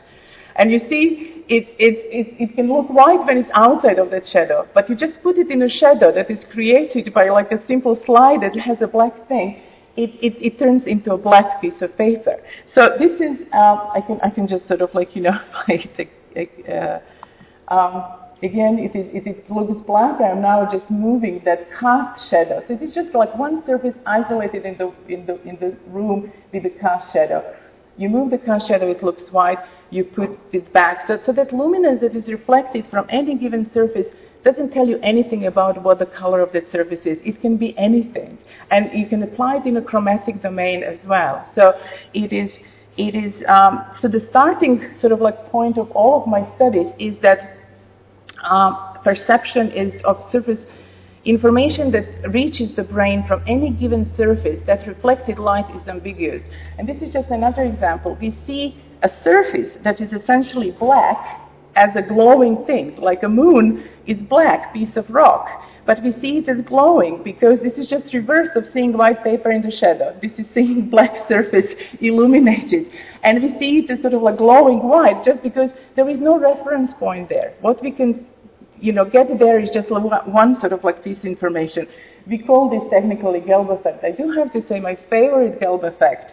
And 0.56 0.70
you 0.70 0.78
see, 0.78 1.44
it, 1.48 1.68
it, 1.78 1.96
it, 2.10 2.42
it 2.42 2.54
can 2.54 2.72
look 2.72 2.88
white 2.90 3.26
when 3.26 3.38
it's 3.38 3.50
outside 3.54 3.98
of 3.98 4.10
that 4.10 4.26
shadow, 4.26 4.68
but 4.72 4.88
you 4.88 4.94
just 4.94 5.20
put 5.22 5.36
it 5.36 5.50
in 5.50 5.62
a 5.62 5.68
shadow 5.68 6.12
that 6.12 6.30
is 6.30 6.44
created 6.44 7.12
by 7.12 7.28
like 7.28 7.50
a 7.50 7.66
simple 7.66 7.96
slide 7.96 8.42
that 8.42 8.56
has 8.56 8.80
a 8.80 8.86
black 8.86 9.26
thing. 9.28 9.60
It, 9.96 10.10
it, 10.20 10.36
it, 10.44 10.58
turns 10.58 10.84
into 10.86 11.12
a 11.12 11.18
black 11.18 11.60
piece 11.60 11.80
of 11.80 11.96
paper. 11.96 12.42
So 12.74 12.96
this 12.98 13.12
is, 13.20 13.46
uh, 13.52 13.90
I, 13.94 14.02
can, 14.04 14.20
I 14.22 14.30
can 14.30 14.48
just 14.48 14.66
sort 14.66 14.82
of 14.82 14.92
like, 14.92 15.14
you 15.14 15.22
know, 15.22 15.38
uh, 15.68 16.98
um, 17.68 18.14
again, 18.42 18.78
it, 18.80 18.96
is, 18.96 19.06
it, 19.14 19.26
it 19.26 19.50
looks 19.50 19.80
black. 19.86 20.20
I'm 20.20 20.42
now 20.42 20.68
just 20.70 20.90
moving 20.90 21.42
that 21.44 21.68
cast 21.78 22.28
shadow. 22.28 22.62
So 22.66 22.74
it 22.74 22.82
is 22.82 22.92
just 22.92 23.14
like 23.14 23.36
one 23.36 23.64
surface 23.66 23.94
isolated 24.04 24.66
in 24.66 24.76
the, 24.78 24.92
in 25.08 25.26
the, 25.26 25.40
in 25.42 25.56
the 25.60 25.76
room 25.88 26.32
with 26.52 26.64
the 26.64 26.70
cast 26.70 27.12
shadow. 27.12 27.54
You 27.96 28.08
move 28.08 28.30
the 28.30 28.38
cast 28.38 28.66
shadow, 28.66 28.90
it 28.90 29.02
looks 29.02 29.30
white. 29.30 29.58
You 29.90 30.04
put 30.04 30.36
it 30.52 30.72
back. 30.72 31.06
So, 31.06 31.20
so 31.24 31.32
that 31.32 31.52
luminance 31.52 32.00
that 32.00 32.16
is 32.16 32.26
reflected 32.26 32.86
from 32.90 33.06
any 33.08 33.36
given 33.36 33.70
surface 33.72 34.08
doesn't 34.44 34.70
tell 34.70 34.86
you 34.86 34.98
anything 35.02 35.46
about 35.46 35.82
what 35.82 35.98
the 35.98 36.06
color 36.06 36.40
of 36.40 36.52
that 36.52 36.70
surface 36.70 37.06
is. 37.06 37.18
It 37.24 37.40
can 37.40 37.56
be 37.56 37.76
anything. 37.78 38.38
And 38.70 38.90
you 38.92 39.06
can 39.06 39.22
apply 39.22 39.56
it 39.56 39.66
in 39.66 39.76
a 39.78 39.82
chromatic 39.82 40.42
domain 40.42 40.82
as 40.82 40.98
well. 41.06 41.48
So 41.54 41.78
it 42.12 42.32
is, 42.32 42.58
it 42.96 43.14
is, 43.14 43.32
um, 43.48 43.84
so 44.00 44.08
the 44.08 44.20
starting 44.30 44.98
sort 44.98 45.12
of 45.12 45.20
like 45.20 45.50
point 45.50 45.78
of 45.78 45.90
all 45.92 46.20
of 46.20 46.28
my 46.28 46.46
studies 46.56 46.88
is 46.98 47.16
that 47.22 47.56
um, 48.42 48.76
perception 49.02 49.70
is 49.72 50.02
of 50.04 50.30
surface 50.30 50.58
information 51.24 51.90
that 51.90 52.06
reaches 52.30 52.72
the 52.72 52.82
brain 52.82 53.26
from 53.26 53.42
any 53.46 53.70
given 53.70 54.14
surface 54.14 54.60
that 54.66 54.86
reflected 54.86 55.38
light 55.38 55.74
is 55.74 55.88
ambiguous. 55.88 56.42
And 56.78 56.86
this 56.86 57.00
is 57.00 57.12
just 57.12 57.30
another 57.30 57.62
example. 57.62 58.16
We 58.20 58.30
see 58.30 58.76
a 59.02 59.10
surface 59.22 59.78
that 59.84 60.00
is 60.02 60.12
essentially 60.12 60.72
black 60.72 61.43
as 61.76 61.94
a 61.96 62.02
glowing 62.02 62.64
thing, 62.66 62.96
like 62.96 63.22
a 63.22 63.28
moon 63.28 63.88
is 64.06 64.18
black 64.18 64.72
piece 64.72 64.96
of 64.96 65.08
rock. 65.10 65.48
But 65.86 66.02
we 66.02 66.12
see 66.12 66.38
it 66.38 66.48
as 66.48 66.62
glowing 66.62 67.22
because 67.22 67.60
this 67.60 67.76
is 67.76 67.88
just 67.88 68.14
reverse 68.14 68.48
of 68.56 68.66
seeing 68.72 68.96
white 68.96 69.22
paper 69.22 69.50
in 69.50 69.60
the 69.60 69.70
shadow. 69.70 70.16
This 70.22 70.32
is 70.38 70.46
seeing 70.54 70.88
black 70.94 71.16
surface 71.28 71.74
illuminated. 72.00 72.90
And 73.22 73.42
we 73.42 73.50
see 73.58 73.80
it 73.80 73.90
as 73.90 74.00
sort 74.00 74.14
of 74.14 74.22
like 74.22 74.38
glowing 74.38 74.82
white 74.82 75.22
just 75.24 75.42
because 75.42 75.70
there 75.94 76.08
is 76.08 76.18
no 76.18 76.38
reference 76.38 76.92
point 76.94 77.28
there. 77.28 77.54
What 77.60 77.82
we 77.82 77.90
can, 77.90 78.26
you 78.80 78.92
know, 78.92 79.04
get 79.04 79.38
there 79.38 79.58
is 79.58 79.70
just 79.70 79.90
one 79.90 80.58
sort 80.60 80.72
of 80.72 80.84
like 80.84 81.04
piece 81.04 81.18
of 81.18 81.26
information. 81.26 81.86
We 82.26 82.38
call 82.38 82.70
this 82.70 82.82
technically 82.90 83.40
Gelb 83.40 83.78
effect. 83.78 84.04
I 84.04 84.10
do 84.10 84.30
have 84.32 84.52
to 84.54 84.66
say 84.66 84.80
my 84.80 84.96
favorite 85.10 85.60
Gelb 85.60 85.84
effect 85.84 86.32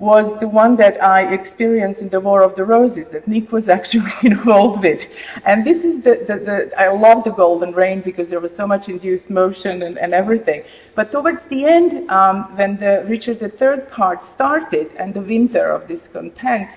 was 0.00 0.40
the 0.40 0.48
one 0.48 0.76
that 0.76 1.02
I 1.04 1.32
experienced 1.32 2.00
in 2.00 2.08
the 2.08 2.20
War 2.20 2.42
of 2.42 2.56
the 2.56 2.64
Roses 2.64 3.04
that 3.12 3.28
Nick 3.28 3.52
was 3.52 3.68
actually 3.78 4.12
involved 4.22 4.82
with. 4.82 5.02
And 5.44 5.64
this 5.64 5.84
is 5.84 6.02
the, 6.02 6.24
the, 6.26 6.36
the 6.38 6.80
I 6.80 6.90
love 6.90 7.22
the 7.24 7.32
Golden 7.32 7.72
Rain 7.72 8.00
because 8.00 8.26
there 8.28 8.40
was 8.40 8.50
so 8.56 8.66
much 8.66 8.88
induced 8.88 9.28
motion 9.28 9.82
and, 9.82 9.98
and 9.98 10.14
everything. 10.14 10.64
But 10.96 11.12
towards 11.12 11.42
the 11.50 11.66
end, 11.66 12.10
um, 12.10 12.56
when 12.56 12.78
the 12.78 13.04
Richard 13.06 13.42
III 13.42 13.84
part 13.90 14.24
started 14.34 14.90
and 14.98 15.12
the 15.12 15.20
winter 15.20 15.70
of 15.70 15.86
discontent, 15.86 16.70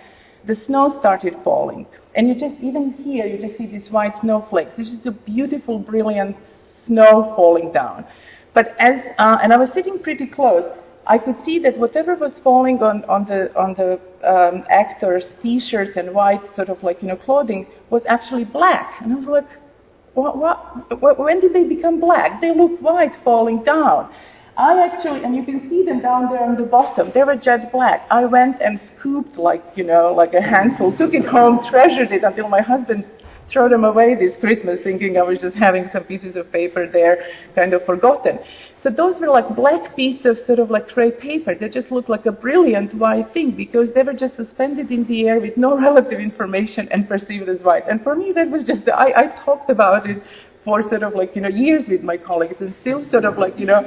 the 0.45 0.55
snow 0.55 0.89
started 0.89 1.37
falling. 1.45 1.87
And 2.15 2.27
you 2.27 2.35
just, 2.35 2.61
even 2.61 2.91
here, 2.91 3.25
you 3.25 3.37
just 3.37 3.57
see 3.57 3.67
these 3.67 3.89
white 3.89 4.19
snowflakes. 4.19 4.73
This 4.75 4.91
is 4.91 5.05
a 5.05 5.11
beautiful, 5.11 5.79
brilliant 5.79 6.35
snow 6.85 7.33
falling 7.37 7.71
down. 7.71 8.05
But 8.53 8.75
as, 8.79 9.01
uh, 9.17 9.39
and 9.41 9.53
I 9.53 9.57
was 9.57 9.71
sitting 9.71 9.97
pretty 9.97 10.27
close, 10.27 10.65
I 11.05 11.17
could 11.17 11.35
see 11.43 11.59
that 11.59 11.77
whatever 11.77 12.15
was 12.15 12.39
falling 12.39 12.81
on, 12.81 13.03
on 13.05 13.25
the, 13.25 13.55
on 13.57 13.73
the 13.73 13.99
um, 14.23 14.63
actor's 14.69 15.25
t-shirt 15.41 15.97
and 15.97 16.13
white 16.13 16.41
sort 16.55 16.69
of 16.69 16.81
like, 16.81 17.01
you 17.01 17.09
know, 17.09 17.17
clothing 17.17 17.67
was 17.89 18.03
actually 18.07 18.45
black. 18.45 19.01
And 19.01 19.11
I 19.11 19.15
was 19.15 19.25
like, 19.25 19.47
what, 20.13 20.37
what, 20.37 21.19
when 21.19 21.41
did 21.41 21.53
they 21.53 21.63
become 21.63 21.99
black? 21.99 22.39
They 22.39 22.55
look 22.55 22.79
white 22.79 23.13
falling 23.23 23.63
down. 23.63 24.13
I 24.55 24.85
actually, 24.85 25.23
and 25.23 25.35
you 25.35 25.43
can 25.43 25.67
see 25.67 25.83
them 25.83 25.99
down 25.99 26.29
there 26.29 26.43
on 26.43 26.55
the 26.55 26.63
bottom, 26.63 27.11
they 27.13 27.23
were 27.23 27.35
jet 27.35 27.71
black. 27.71 28.05
I 28.11 28.25
went 28.25 28.61
and 28.61 28.79
scooped 28.79 29.35
like, 29.35 29.63
you 29.75 29.83
know, 29.83 30.13
like 30.13 30.35
a 30.35 30.41
handful, 30.41 30.95
took 30.95 31.13
it 31.15 31.25
home, 31.25 31.65
treasured 31.65 32.11
it 32.11 32.23
until 32.23 32.47
my 32.47 32.61
husband 32.61 33.03
threw 33.51 33.69
them 33.69 33.83
away 33.83 34.15
this 34.15 34.35
Christmas 34.39 34.79
thinking 34.83 35.17
I 35.17 35.23
was 35.23 35.39
just 35.39 35.55
having 35.55 35.89
some 35.91 36.03
pieces 36.03 36.35
of 36.35 36.51
paper 36.51 36.87
there, 36.87 37.25
kind 37.55 37.73
of 37.73 37.85
forgotten. 37.85 38.39
So 38.81 38.89
those 38.89 39.19
were 39.19 39.29
like 39.29 39.55
black 39.55 39.95
pieces 39.95 40.25
of 40.25 40.37
sort 40.45 40.59
of 40.59 40.69
like 40.69 40.89
gray 40.89 41.11
paper. 41.11 41.55
They 41.55 41.69
just 41.69 41.89
looked 41.89 42.09
like 42.09 42.25
a 42.25 42.31
brilliant 42.33 42.93
white 42.93 43.33
thing 43.33 43.51
because 43.51 43.87
they 43.95 44.03
were 44.03 44.13
just 44.13 44.35
suspended 44.35 44.91
in 44.91 45.05
the 45.07 45.27
air 45.27 45.39
with 45.39 45.55
no 45.55 45.77
relative 45.87 46.19
information 46.19 46.89
and 46.91 47.07
perceived 47.07 47.47
as 47.47 47.61
white. 47.61 47.87
And 47.89 48.03
for 48.03 48.15
me, 48.15 48.33
that 48.33 48.49
was 48.49 48.63
just, 48.65 48.81
I, 48.89 49.13
I 49.15 49.27
talked 49.45 49.69
about 49.69 50.09
it 50.09 50.21
for 50.65 50.81
sort 50.83 51.03
of 51.03 51.13
like, 51.13 51.35
you 51.35 51.41
know, 51.41 51.49
years 51.49 51.83
with 51.87 52.03
my 52.03 52.17
colleagues 52.17 52.55
and 52.59 52.73
still 52.81 53.09
sort 53.09 53.25
of 53.25 53.37
like, 53.37 53.57
you 53.57 53.65
know, 53.65 53.81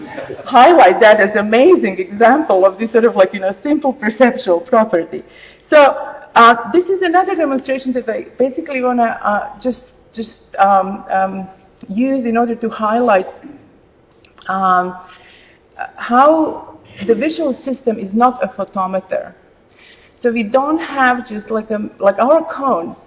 highlight 0.45 1.01
that 1.01 1.21
as 1.21 1.35
amazing 1.37 1.99
example 1.99 2.65
of 2.65 2.79
this 2.79 2.91
sort 2.93 3.05
of 3.05 3.17
like, 3.17 3.33
you 3.33 3.41
know, 3.41 3.55
simple 3.63 3.93
perceptual 3.93 4.61
property. 4.61 5.23
So 5.69 6.17
uh, 6.37 6.71
this 6.71 6.85
is 6.91 7.01
another 7.01 7.35
demonstration 7.35 7.95
that 7.95 8.09
I 8.11 8.27
basically 8.39 8.83
want 8.83 8.99
to 8.99 9.05
uh, 9.05 9.59
just, 9.59 9.85
just 10.13 10.41
um, 10.59 11.03
um, 11.11 11.49
use 11.89 12.27
in 12.27 12.37
order 12.37 12.55
to 12.55 12.69
highlight 12.69 13.29
um, 14.49 15.01
how 15.97 16.79
the 17.07 17.15
visual 17.15 17.55
system 17.55 17.99
is 17.99 18.13
not 18.13 18.45
a 18.45 18.49
photometer. 18.49 19.35
So 20.13 20.31
we 20.31 20.43
don't 20.43 20.79
have 20.79 21.27
just 21.27 21.51
like, 21.51 21.71
a, 21.71 21.91
like 21.99 22.19
our 22.19 22.45
cones 22.53 22.99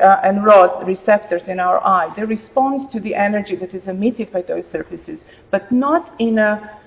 uh, 0.00 0.16
and 0.24 0.44
rod 0.44 0.84
receptors 0.84 1.42
in 1.46 1.60
our 1.60 1.78
eye. 1.86 2.12
They 2.16 2.24
respond 2.24 2.90
to 2.90 2.98
the 2.98 3.14
energy 3.14 3.54
that 3.56 3.74
is 3.74 3.86
emitted 3.86 4.32
by 4.32 4.42
those 4.42 4.66
surfaces, 4.66 5.20
but 5.52 5.70
not 5.70 6.14
in 6.18 6.38
a, 6.38 6.80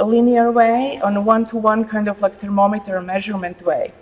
a 0.00 0.04
linear 0.04 0.50
way, 0.50 1.00
on 1.00 1.16
a 1.16 1.20
one-to-one 1.20 1.88
kind 1.88 2.08
of 2.08 2.18
like 2.20 2.40
thermometer 2.40 3.00
measurement 3.00 3.64
way. 3.64 3.92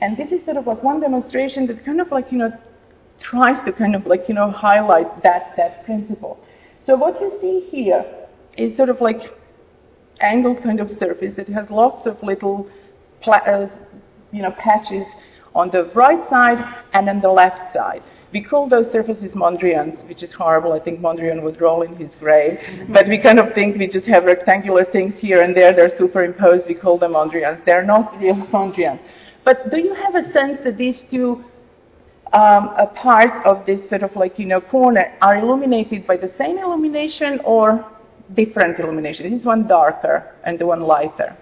And 0.00 0.16
this 0.16 0.32
is 0.32 0.44
sort 0.44 0.56
of 0.56 0.66
like 0.66 0.82
one 0.82 1.00
demonstration 1.00 1.66
that 1.66 1.84
kind 1.84 2.00
of 2.00 2.10
like, 2.10 2.32
you 2.32 2.38
know, 2.38 2.52
tries 3.18 3.62
to 3.64 3.72
kind 3.72 3.94
of 3.94 4.06
like, 4.06 4.28
you 4.28 4.34
know, 4.34 4.50
highlight 4.50 5.22
that, 5.22 5.54
that 5.56 5.84
principle. 5.84 6.38
So 6.86 6.96
what 6.96 7.20
you 7.20 7.36
see 7.40 7.60
here 7.70 8.04
is 8.56 8.76
sort 8.76 8.88
of 8.88 9.00
like 9.00 9.20
angled 10.20 10.62
kind 10.62 10.80
of 10.80 10.90
surface 10.90 11.34
that 11.36 11.48
has 11.48 11.68
lots 11.70 12.06
of 12.06 12.22
little 12.22 12.68
uh, 13.26 13.66
you 14.32 14.42
know, 14.42 14.52
patches 14.52 15.04
on 15.54 15.70
the 15.70 15.90
right 15.94 16.28
side 16.30 16.58
and 16.92 17.08
on 17.08 17.20
the 17.20 17.28
left 17.28 17.74
side. 17.74 18.02
We 18.32 18.42
call 18.42 18.68
those 18.68 18.90
surfaces 18.92 19.32
Mondrians, 19.32 20.06
which 20.08 20.22
is 20.22 20.32
horrible. 20.32 20.72
I 20.72 20.78
think 20.78 21.00
Mondrian 21.00 21.42
would 21.42 21.60
roll 21.60 21.82
in 21.82 21.96
his 21.96 22.14
grave. 22.20 22.60
But 22.88 23.08
we 23.08 23.18
kind 23.18 23.40
of 23.40 23.52
think 23.54 23.76
we 23.76 23.88
just 23.88 24.06
have 24.06 24.24
rectangular 24.24 24.84
things 24.84 25.18
here 25.18 25.42
and 25.42 25.54
there. 25.54 25.74
They're 25.74 25.96
superimposed. 25.98 26.68
We 26.68 26.74
call 26.74 26.96
them 26.96 27.14
Mondrians. 27.14 27.64
They're 27.64 27.84
not 27.84 28.16
real 28.20 28.36
Mondrians. 28.52 29.00
But 29.44 29.70
do 29.70 29.78
you 29.78 29.94
have 29.94 30.14
a 30.14 30.30
sense 30.32 30.58
that 30.64 30.76
these 30.76 31.02
two 31.10 31.44
um, 32.32 32.70
a 32.78 32.86
part 32.86 33.44
of 33.44 33.66
this 33.66 33.88
sort 33.88 34.02
of 34.02 34.14
like, 34.14 34.38
you 34.38 34.46
know, 34.46 34.60
corner 34.60 35.12
are 35.20 35.38
illuminated 35.38 36.06
by 36.06 36.16
the 36.16 36.32
same 36.38 36.58
illumination 36.58 37.40
or 37.44 37.84
different 38.34 38.78
illumination? 38.78 39.30
This 39.30 39.40
is 39.40 39.46
one 39.46 39.66
darker 39.66 40.34
and 40.44 40.58
the 40.58 40.66
one 40.66 40.80
lighter. 40.80 41.36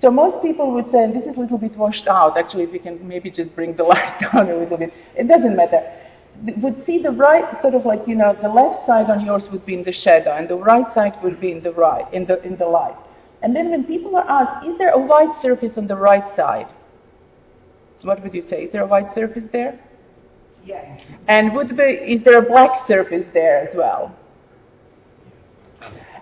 So 0.00 0.10
most 0.10 0.42
people 0.42 0.72
would 0.72 0.90
say, 0.90 1.04
and 1.04 1.14
this 1.14 1.22
is 1.28 1.36
a 1.36 1.40
little 1.40 1.58
bit 1.58 1.76
washed 1.76 2.08
out, 2.08 2.36
actually, 2.36 2.64
if 2.64 2.72
we 2.72 2.80
can 2.80 3.06
maybe 3.06 3.30
just 3.30 3.54
bring 3.54 3.76
the 3.76 3.84
light 3.92 4.20
down 4.20 4.50
a 4.50 4.56
little 4.56 4.76
bit. 4.76 4.92
It 5.14 5.28
doesn't 5.28 5.54
matter. 5.54 5.80
Would 6.56 6.84
see 6.84 6.98
the 6.98 7.12
right, 7.12 7.60
sort 7.62 7.74
of 7.74 7.84
like, 7.84 8.02
you 8.08 8.16
know, 8.16 8.36
the 8.42 8.48
left 8.48 8.86
side 8.86 9.10
on 9.10 9.24
yours 9.24 9.44
would 9.52 9.64
be 9.64 9.74
in 9.74 9.84
the 9.84 9.92
shadow, 9.92 10.32
and 10.32 10.48
the 10.48 10.56
right 10.56 10.92
side 10.92 11.16
would 11.22 11.40
be 11.40 11.52
in 11.52 11.62
the 11.62 11.72
right, 11.72 12.12
in 12.12 12.24
the, 12.26 12.42
in 12.42 12.56
the 12.56 12.66
light. 12.66 12.96
And 13.42 13.54
then 13.54 13.70
when 13.70 13.84
people 13.84 14.16
are 14.16 14.28
asked, 14.28 14.66
is 14.66 14.76
there 14.78 14.90
a 14.90 14.98
white 14.98 15.40
surface 15.40 15.78
on 15.78 15.86
the 15.86 15.94
right 15.94 16.24
side? 16.34 16.66
What 18.04 18.22
would 18.22 18.34
you 18.34 18.42
say? 18.42 18.64
Is 18.64 18.72
there 18.72 18.82
a 18.82 18.86
white 18.86 19.14
surface 19.14 19.44
there? 19.52 19.78
Yes. 20.64 21.00
And 21.28 21.54
would 21.54 21.76
be, 21.76 21.82
is 21.82 22.22
there 22.24 22.38
a 22.38 22.42
black 22.42 22.86
surface 22.86 23.26
there 23.32 23.68
as 23.68 23.74
well? 23.74 24.14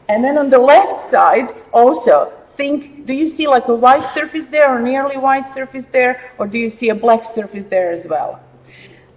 And 0.09 0.25
then 0.25 0.39
on 0.39 0.51
the 0.51 0.59
left 0.59 1.11
side, 1.11 1.49
also, 1.73 2.33
think, 2.57 3.07
do 3.07 3.13
you 3.13 3.29
see 3.37 3.47
like 3.47 3.69
a 3.69 3.75
white 3.75 4.13
surface 4.15 4.47
there 4.51 4.75
or 4.75 4.81
nearly 4.81 5.17
white 5.17 5.55
surface 5.55 5.85
there, 5.93 6.33
or 6.39 6.47
do 6.47 6.59
you 6.59 6.71
see 6.71 6.89
a 6.89 6.95
black 6.95 7.23
surface 7.35 7.65
there 7.71 7.93
as 7.93 8.07
well? 8.07 8.41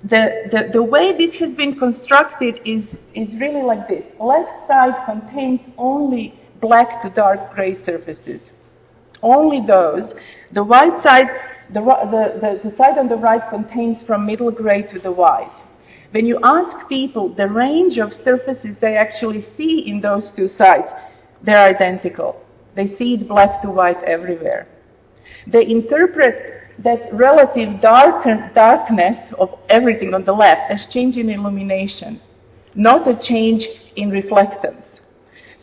The, 0.04 0.50
the, 0.52 0.70
the 0.74 0.84
way 0.84 1.18
this 1.18 1.36
has 1.38 1.54
been 1.54 1.80
constructed 1.80 2.60
is, 2.66 2.86
is 3.14 3.34
really 3.40 3.62
like 3.62 3.88
this. 3.88 4.06
Left 4.20 4.68
side 4.68 4.96
contains 5.06 5.62
only 5.78 6.40
black 6.62 7.02
to 7.02 7.10
dark 7.10 7.54
gray 7.54 7.76
surfaces. 7.84 8.42
Only 9.22 9.66
those. 9.66 10.14
The 10.52 10.64
white 10.64 11.02
side 11.02 11.28
the, 11.74 11.82
the, 11.82 12.60
the, 12.64 12.70
the 12.70 12.78
side 12.78 12.98
on 12.98 13.08
the 13.10 13.16
right 13.16 13.42
contains 13.50 14.02
from 14.04 14.26
middle 14.26 14.52
gray 14.52 14.84
to 14.84 15.00
the 15.00 15.12
white. 15.12 15.52
When 16.12 16.26
you 16.26 16.40
ask 16.44 16.88
people 16.88 17.30
the 17.30 17.48
range 17.48 17.98
of 17.98 18.14
surfaces 18.14 18.78
they 18.80 18.96
actually 18.96 19.42
see 19.42 19.80
in 19.88 20.00
those 20.00 20.30
two 20.32 20.48
sides, 20.48 20.88
they're 21.42 21.60
identical. 21.76 22.40
They 22.76 22.96
see 22.96 23.16
it 23.16 23.28
black 23.28 23.62
to 23.64 23.70
white 23.70 24.02
everywhere. 24.04 24.68
They 25.48 25.68
interpret 25.68 26.62
that 26.80 27.14
relative 27.14 27.82
dark, 27.82 28.24
darkness 28.54 29.18
of 29.38 29.58
everything 29.70 30.14
on 30.14 30.24
the 30.24 30.34
left 30.34 30.72
as 30.72 30.88
change 30.88 31.18
in 31.18 31.30
illumination, 31.30 32.22
not 32.76 33.08
a 33.08 33.16
change 33.16 33.68
in 33.96 34.10
reflectance. 34.10 34.84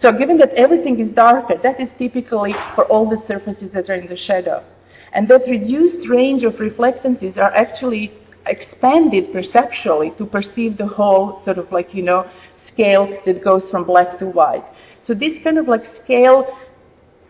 So 0.00 0.12
given 0.12 0.38
that 0.38 0.54
everything 0.54 0.98
is 0.98 1.10
darker, 1.10 1.56
that 1.62 1.78
is 1.78 1.90
typically 1.98 2.54
for 2.74 2.84
all 2.86 3.08
the 3.08 3.22
surfaces 3.26 3.70
that 3.72 3.90
are 3.90 3.94
in 3.94 4.06
the 4.06 4.16
shadow. 4.16 4.64
And 5.12 5.28
that 5.28 5.46
reduced 5.48 6.08
range 6.08 6.44
of 6.44 6.60
reflectances 6.60 7.36
are 7.36 7.52
actually 7.54 8.12
expanded 8.46 9.32
perceptually 9.32 10.10
to 10.18 10.24
perceive 10.26 10.76
the 10.76 10.86
whole 10.86 11.42
sort 11.44 11.58
of 11.58 11.70
like, 11.72 11.94
you 11.94 12.02
know, 12.02 12.28
scale 12.64 13.18
that 13.26 13.42
goes 13.42 13.68
from 13.70 13.84
black 13.84 14.18
to 14.18 14.26
white. 14.26 14.64
So 15.04 15.14
this 15.14 15.42
kind 15.42 15.58
of 15.58 15.66
like 15.68 15.96
scale 15.96 16.56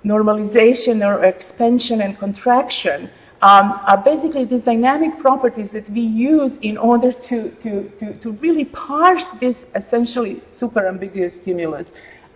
normalization 0.05 1.05
or 1.07 1.25
expansion 1.25 2.01
and 2.01 2.19
contraction 2.19 3.11
um, 3.43 3.81
are 3.87 4.03
basically 4.05 4.45
these 4.45 4.63
dynamic 4.63 5.19
properties 5.19 5.71
that 5.73 5.89
we 5.91 6.03
use 6.03 6.53
in 6.63 6.77
order 6.77 7.13
to, 7.13 7.51
to, 7.63 7.89
to, 7.99 8.19
to 8.21 8.33
really 8.33 8.67
parse 8.67 9.25
this 9.41 9.57
essentially 9.75 10.43
super 10.59 10.87
ambiguous 10.87 11.35
stimulus 11.35 11.87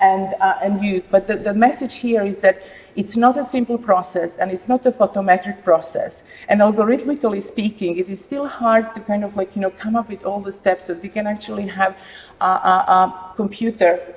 and, 0.00 0.34
uh, 0.40 0.54
and 0.62 0.82
use. 0.82 1.02
But 1.10 1.26
the, 1.26 1.36
the 1.36 1.52
message 1.52 1.94
here 1.94 2.24
is 2.24 2.36
that 2.42 2.58
it's 2.96 3.16
not 3.16 3.36
a 3.36 3.48
simple 3.50 3.78
process 3.78 4.30
and 4.38 4.50
it's 4.50 4.68
not 4.68 4.86
a 4.86 4.92
photometric 4.92 5.62
process. 5.64 6.12
And 6.48 6.60
algorithmically 6.60 7.46
speaking, 7.48 7.98
it 7.98 8.08
is 8.08 8.20
still 8.20 8.46
hard 8.46 8.94
to 8.94 9.00
kind 9.00 9.24
of 9.24 9.34
like, 9.36 9.54
you 9.56 9.62
know, 9.62 9.70
come 9.70 9.96
up 9.96 10.08
with 10.08 10.22
all 10.24 10.40
the 10.42 10.52
steps 10.60 10.86
that 10.86 11.02
we 11.02 11.08
can 11.08 11.26
actually 11.26 11.66
have 11.68 11.96
a, 12.40 12.44
a, 12.44 12.48
a 12.48 13.32
computer 13.36 14.14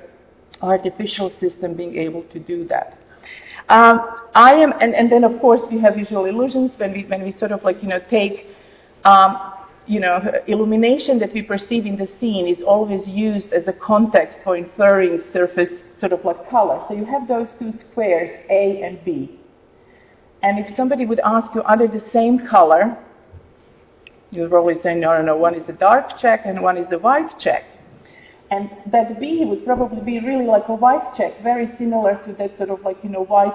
artificial 0.60 1.30
system 1.40 1.74
being 1.74 1.96
able 1.96 2.22
to 2.24 2.38
do 2.38 2.66
that. 2.68 2.98
Um, 3.68 4.00
I 4.34 4.54
am, 4.54 4.72
and, 4.80 4.94
and 4.94 5.10
then 5.10 5.24
of 5.24 5.40
course 5.40 5.60
we 5.70 5.78
have 5.80 5.94
visual 5.94 6.24
illusions 6.24 6.72
when 6.78 6.92
we, 6.92 7.04
when 7.04 7.22
we 7.22 7.32
sort 7.32 7.52
of 7.52 7.62
like, 7.64 7.82
you 7.82 7.88
know, 7.88 8.00
take 8.10 8.46
um, 9.04 9.54
you 9.88 10.00
know, 10.00 10.20
illumination 10.46 11.18
that 11.18 11.32
we 11.32 11.42
perceive 11.42 11.86
in 11.86 11.96
the 11.96 12.06
scene 12.20 12.46
is 12.46 12.62
always 12.62 13.08
used 13.08 13.52
as 13.52 13.66
a 13.68 13.72
context 13.72 14.38
for 14.44 14.56
inferring 14.56 15.22
surface 15.32 15.82
sort 16.00 16.12
of 16.12 16.24
like 16.24 16.48
color. 16.50 16.84
So 16.88 16.94
you 16.94 17.04
have 17.04 17.28
those 17.28 17.52
two 17.58 17.72
squares, 17.78 18.30
A 18.50 18.82
and 18.82 19.04
B. 19.04 19.38
And 20.42 20.58
if 20.58 20.76
somebody 20.76 21.04
would 21.04 21.20
ask 21.20 21.54
you, 21.54 21.62
are 21.62 21.76
they 21.76 21.86
the 21.86 22.04
same 22.12 22.46
color? 22.46 22.96
You'd 24.30 24.50
probably 24.50 24.80
say, 24.82 24.94
no, 24.94 25.16
no, 25.16 25.22
no, 25.22 25.36
one 25.36 25.54
is 25.54 25.68
a 25.68 25.72
dark 25.72 26.18
check 26.18 26.42
and 26.44 26.62
one 26.62 26.76
is 26.76 26.90
a 26.92 26.98
white 26.98 27.34
check. 27.38 27.64
And 28.50 28.70
that 28.86 29.20
B 29.20 29.44
would 29.44 29.64
probably 29.64 30.00
be 30.00 30.20
really 30.20 30.46
like 30.46 30.68
a 30.68 30.74
white 30.74 31.14
check, 31.16 31.42
very 31.42 31.66
similar 31.76 32.20
to 32.26 32.32
that 32.34 32.56
sort 32.56 32.70
of 32.70 32.82
like, 32.82 33.02
you 33.02 33.10
know, 33.10 33.24
white 33.24 33.54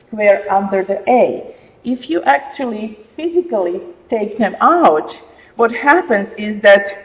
square 0.00 0.50
under 0.52 0.84
the 0.84 1.08
A. 1.08 1.54
If 1.84 2.08
you 2.08 2.22
actually 2.22 2.98
physically 3.16 3.80
take 4.08 4.38
them 4.38 4.56
out, 4.60 5.14
what 5.56 5.72
happens 5.72 6.30
is 6.38 6.60
that 6.62 7.04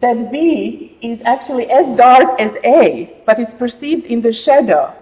that 0.00 0.32
B 0.32 0.98
is 1.02 1.20
actually 1.24 1.70
as 1.70 1.96
dark 1.96 2.40
as 2.40 2.52
A, 2.64 3.22
but 3.26 3.38
it's 3.38 3.54
perceived 3.54 4.06
in 4.06 4.20
the 4.20 4.32
shadow. 4.32 4.92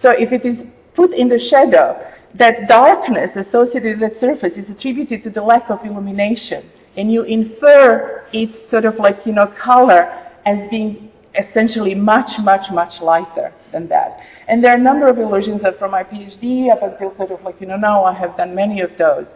So 0.00 0.10
if 0.10 0.32
it 0.32 0.44
is 0.44 0.64
put 0.94 1.12
in 1.12 1.28
the 1.28 1.38
shadow, 1.38 2.04
that 2.34 2.68
darkness 2.68 3.30
associated 3.36 4.00
with 4.00 4.12
that 4.12 4.20
surface 4.20 4.56
is 4.56 4.68
attributed 4.70 5.22
to 5.24 5.30
the 5.30 5.42
lack 5.42 5.70
of 5.70 5.84
illumination. 5.84 6.70
And 6.96 7.12
you 7.12 7.22
infer 7.22 8.24
its 8.32 8.70
sort 8.70 8.84
of 8.84 8.96
like, 8.96 9.24
you 9.26 9.32
know, 9.32 9.46
color 9.46 10.02
as 10.46 10.68
being 10.70 11.10
essentially 11.34 11.94
much, 11.94 12.38
much, 12.38 12.70
much 12.70 13.00
lighter 13.00 13.52
than 13.72 13.88
that. 13.88 14.20
And 14.48 14.64
there 14.64 14.72
are 14.72 14.76
a 14.76 14.80
number 14.80 15.06
of 15.08 15.18
illusions 15.18 15.62
that 15.62 15.78
from 15.78 15.90
my 15.90 16.02
PhD 16.02 16.72
up 16.72 16.82
until 16.82 17.14
sort 17.16 17.30
of 17.30 17.42
like, 17.42 17.60
you 17.60 17.66
know, 17.66 17.76
now 17.76 18.04
I 18.04 18.14
have 18.14 18.36
done 18.36 18.54
many 18.54 18.80
of 18.80 18.96
those. 18.96 19.26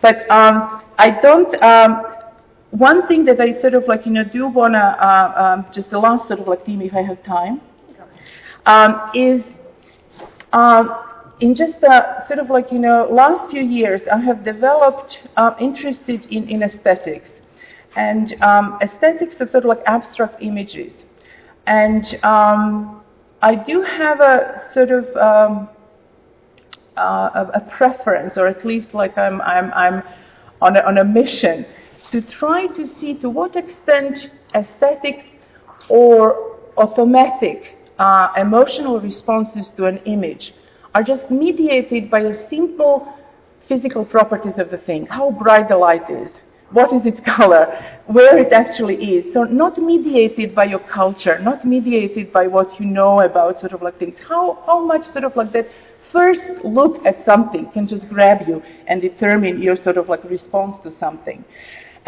But 0.00 0.30
um, 0.30 0.82
I 0.96 1.10
don't, 1.10 1.62
um, 1.62 2.04
one 2.70 3.06
thing 3.08 3.24
that 3.24 3.40
I 3.40 3.60
sort 3.60 3.74
of 3.74 3.86
like, 3.88 4.06
you 4.06 4.12
know, 4.12 4.24
do 4.24 4.46
want 4.46 4.74
to, 4.74 4.78
uh, 4.78 5.54
um, 5.58 5.66
just 5.72 5.90
the 5.90 5.98
last 5.98 6.28
sort 6.28 6.40
of 6.40 6.46
like 6.46 6.64
theme, 6.64 6.82
if 6.82 6.94
I 6.94 7.02
have 7.02 7.22
time, 7.24 7.60
um, 8.66 9.10
is 9.14 9.42
um, 10.52 10.94
in 11.40 11.54
just 11.54 11.80
the 11.80 12.24
sort 12.26 12.38
of 12.38 12.48
like, 12.50 12.70
you 12.70 12.78
know, 12.78 13.08
last 13.10 13.50
few 13.50 13.62
years, 13.62 14.02
I 14.12 14.18
have 14.18 14.44
developed, 14.44 15.18
uh, 15.36 15.54
interested 15.60 16.26
in, 16.26 16.48
in 16.48 16.62
aesthetics. 16.62 17.30
And 17.96 18.40
um, 18.40 18.78
aesthetics 18.80 19.36
are 19.40 19.48
sort 19.48 19.64
of 19.64 19.68
like 19.68 19.82
abstract 19.86 20.40
images. 20.40 20.92
And 21.66 22.18
um, 22.22 23.02
I 23.42 23.56
do 23.56 23.82
have 23.82 24.20
a 24.20 24.62
sort 24.72 24.90
of 24.90 25.04
um, 25.16 25.68
uh, 26.96 27.30
a, 27.34 27.50
a 27.54 27.60
preference, 27.60 28.36
or 28.36 28.46
at 28.46 28.64
least 28.64 28.94
like 28.94 29.18
I'm, 29.18 29.40
I'm, 29.40 29.72
I'm 29.72 30.02
on 30.60 30.76
a, 30.76 30.80
on 30.80 30.98
a 30.98 31.04
mission 31.04 31.66
to 32.12 32.20
try 32.22 32.66
to 32.66 32.86
see 32.86 33.14
to 33.14 33.30
what 33.30 33.56
extent 33.56 34.30
aesthetics 34.54 35.24
or 35.88 36.58
automatic 36.76 37.76
uh, 37.98 38.28
emotional 38.36 39.00
responses 39.00 39.68
to 39.76 39.86
an 39.86 39.98
image 39.98 40.54
are 40.94 41.02
just 41.02 41.30
mediated 41.30 42.10
by 42.10 42.22
the 42.22 42.46
simple 42.48 43.12
physical 43.68 44.04
properties 44.04 44.58
of 44.58 44.70
the 44.70 44.78
thing, 44.78 45.06
how 45.06 45.30
bright 45.30 45.68
the 45.68 45.76
light 45.76 46.08
is, 46.10 46.30
what 46.70 46.92
is 46.92 47.06
its 47.06 47.20
color, 47.36 47.64
where 48.06 48.36
it 48.38 48.52
actually 48.52 48.96
is. 49.16 49.32
So 49.32 49.44
not 49.44 49.78
mediated 49.78 50.54
by 50.54 50.64
your 50.64 50.80
culture, 50.80 51.38
not 51.38 51.64
mediated 51.64 52.32
by 52.32 52.48
what 52.48 52.80
you 52.80 52.86
know 52.86 53.20
about 53.20 53.60
sort 53.60 53.72
of 53.72 53.82
like 53.82 53.98
things. 53.98 54.18
How, 54.28 54.58
how 54.66 54.84
much 54.84 55.06
sort 55.12 55.24
of 55.24 55.36
like 55.36 55.52
that 55.52 55.68
first 56.10 56.44
look 56.64 57.04
at 57.06 57.24
something 57.24 57.70
can 57.70 57.86
just 57.86 58.08
grab 58.08 58.48
you 58.48 58.60
and 58.88 59.00
determine 59.00 59.62
your 59.62 59.76
sort 59.76 59.96
of 59.96 60.08
like 60.08 60.24
response 60.24 60.74
to 60.82 60.92
something. 60.98 61.44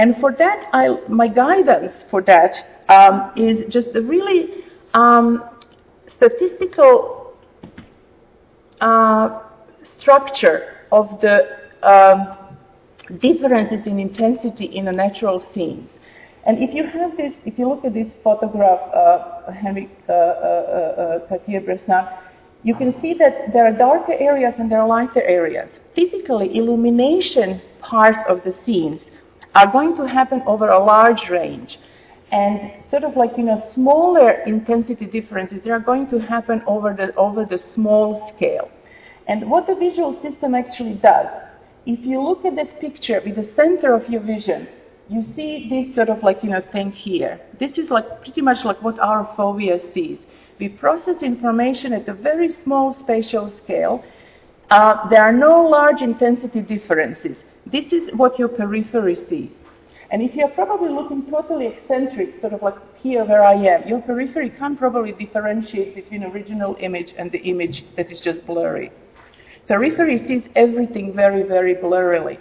And 0.03 0.17
for 0.17 0.33
that, 0.33 0.69
I, 0.73 0.99
my 1.07 1.29
guidance 1.29 1.93
for 2.11 2.23
that 2.23 2.57
um, 2.89 3.31
is 3.37 3.73
just 3.73 3.93
the 3.93 4.03
really 4.03 4.65
um, 4.95 5.45
statistical 6.09 7.37
uh, 8.81 9.43
structure 9.85 10.61
of 10.91 11.21
the 11.21 11.37
um, 11.85 12.37
differences 13.21 13.87
in 13.87 14.01
intensity 14.01 14.65
in 14.65 14.87
the 14.87 14.93
natural 15.05 15.41
scenes. 15.55 15.89
And 16.47 16.59
if 16.59 16.75
you 16.75 16.85
have 16.85 17.17
this, 17.17 17.35
if 17.45 17.57
you 17.57 17.69
look 17.69 17.85
at 17.85 17.95
this 17.95 18.13
photograph, 18.25 18.81
uh, 18.93 19.53
Henry 19.53 19.89
uh, 20.09 20.13
uh, 20.13 20.17
uh 20.17 21.29
Cartier-Bresson, 21.29 22.09
you 22.65 22.75
can 22.75 23.01
see 23.01 23.15
that 23.15 23.53
there 23.53 23.67
are 23.67 23.73
darker 23.89 24.15
areas 24.15 24.55
and 24.59 24.69
there 24.69 24.81
are 24.81 24.89
lighter 24.89 25.23
areas. 25.23 25.71
Typically, 25.95 26.57
illumination 26.57 27.63
parts 27.81 28.25
of 28.29 28.43
the 28.43 28.53
scenes 28.65 29.03
are 29.55 29.71
going 29.71 29.97
to 29.97 30.07
happen 30.07 30.43
over 30.47 30.69
a 30.69 30.83
large 30.83 31.29
range. 31.29 31.79
And 32.31 32.73
sort 32.91 33.05
of 33.05 33.17
like, 33.17 33.37
you 33.37 33.45
know, 33.45 33.63
smaller 33.75 34.31
intensity 34.47 35.05
differences, 35.05 35.61
they 35.63 35.71
are 35.71 35.81
going 35.81 36.09
to 36.09 36.19
happen 36.19 36.63
over 36.67 36.95
the, 36.95 37.15
over 37.17 37.45
the 37.45 37.59
small 37.75 38.33
scale. 38.35 38.71
And 39.27 39.51
what 39.51 39.67
the 39.67 39.75
visual 39.75 40.21
system 40.23 40.55
actually 40.55 40.95
does 40.95 41.29
if 41.87 42.01
you 42.05 42.21
look 42.21 42.45
at 42.45 42.55
that 42.57 42.81
picture 42.81 43.21
with 43.25 43.37
the 43.37 43.51
center 43.57 43.93
of 43.95 44.09
your 44.09 44.21
vision, 44.21 44.69
you 45.09 45.25
see 45.35 45.69
this 45.69 45.95
sort 45.95 46.09
of 46.09 46.23
like, 46.23 46.43
you 46.43 46.51
know, 46.51 46.63
thing 46.73 46.93
here. 46.93 47.41
This 47.59 47.77
is 47.77 47.91
like 47.91 48.23
pretty 48.23 48.41
much 48.41 48.65
like 48.65 48.81
what 48.83 48.99
our 49.01 49.27
fovea 49.37 49.93
sees. 49.93 50.19
We 50.59 50.69
process 50.69 51.23
information 51.23 51.93
at 51.93 52.09
a 52.09 52.15
very 52.15 52.51
small 52.51 52.93
spatial 52.93 53.53
scale. 53.59 54.05
Uh, 54.71 55.09
there 55.09 55.23
are 55.23 55.33
no 55.33 55.63
large 55.63 56.03
intensity 56.03 56.61
differences. 56.61 57.37
This 57.67 57.93
is 57.93 58.11
what 58.15 58.39
your 58.39 58.49
periphery 58.49 59.15
sees. 59.15 59.51
And 60.11 60.21
if 60.21 60.35
you're 60.35 60.49
probably 60.49 60.91
looking 60.91 61.31
totally 61.31 61.67
eccentric, 61.67 62.41
sort 62.41 62.53
of 62.53 62.63
like 62.63 62.75
here 62.97 63.25
where 63.25 63.43
I 63.43 63.55
am, 63.55 63.89
your 63.89 64.03
periphery 64.03 64.51
can't 64.51 64.79
probably 64.79 65.13
differentiate 65.13 65.95
between 65.95 66.25
original 66.25 66.77
image 66.81 67.15
and 67.17 67.33
the 67.33 67.39
image 67.39 67.85
that 67.97 68.13
is 68.13 68.21
just 68.21 68.47
blurry. 68.47 68.93
Periphery 69.69 70.19
sees 70.27 70.43
everything 70.55 71.15
very, 71.15 71.45
very 71.45 71.75
blurrily. 71.75 72.39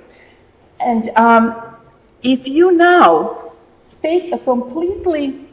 And 0.81 1.11
um, 1.15 1.77
if 2.23 2.45
you 2.45 2.71
now 2.73 3.53
take 4.01 4.33
a 4.33 4.39
completely 4.39 5.47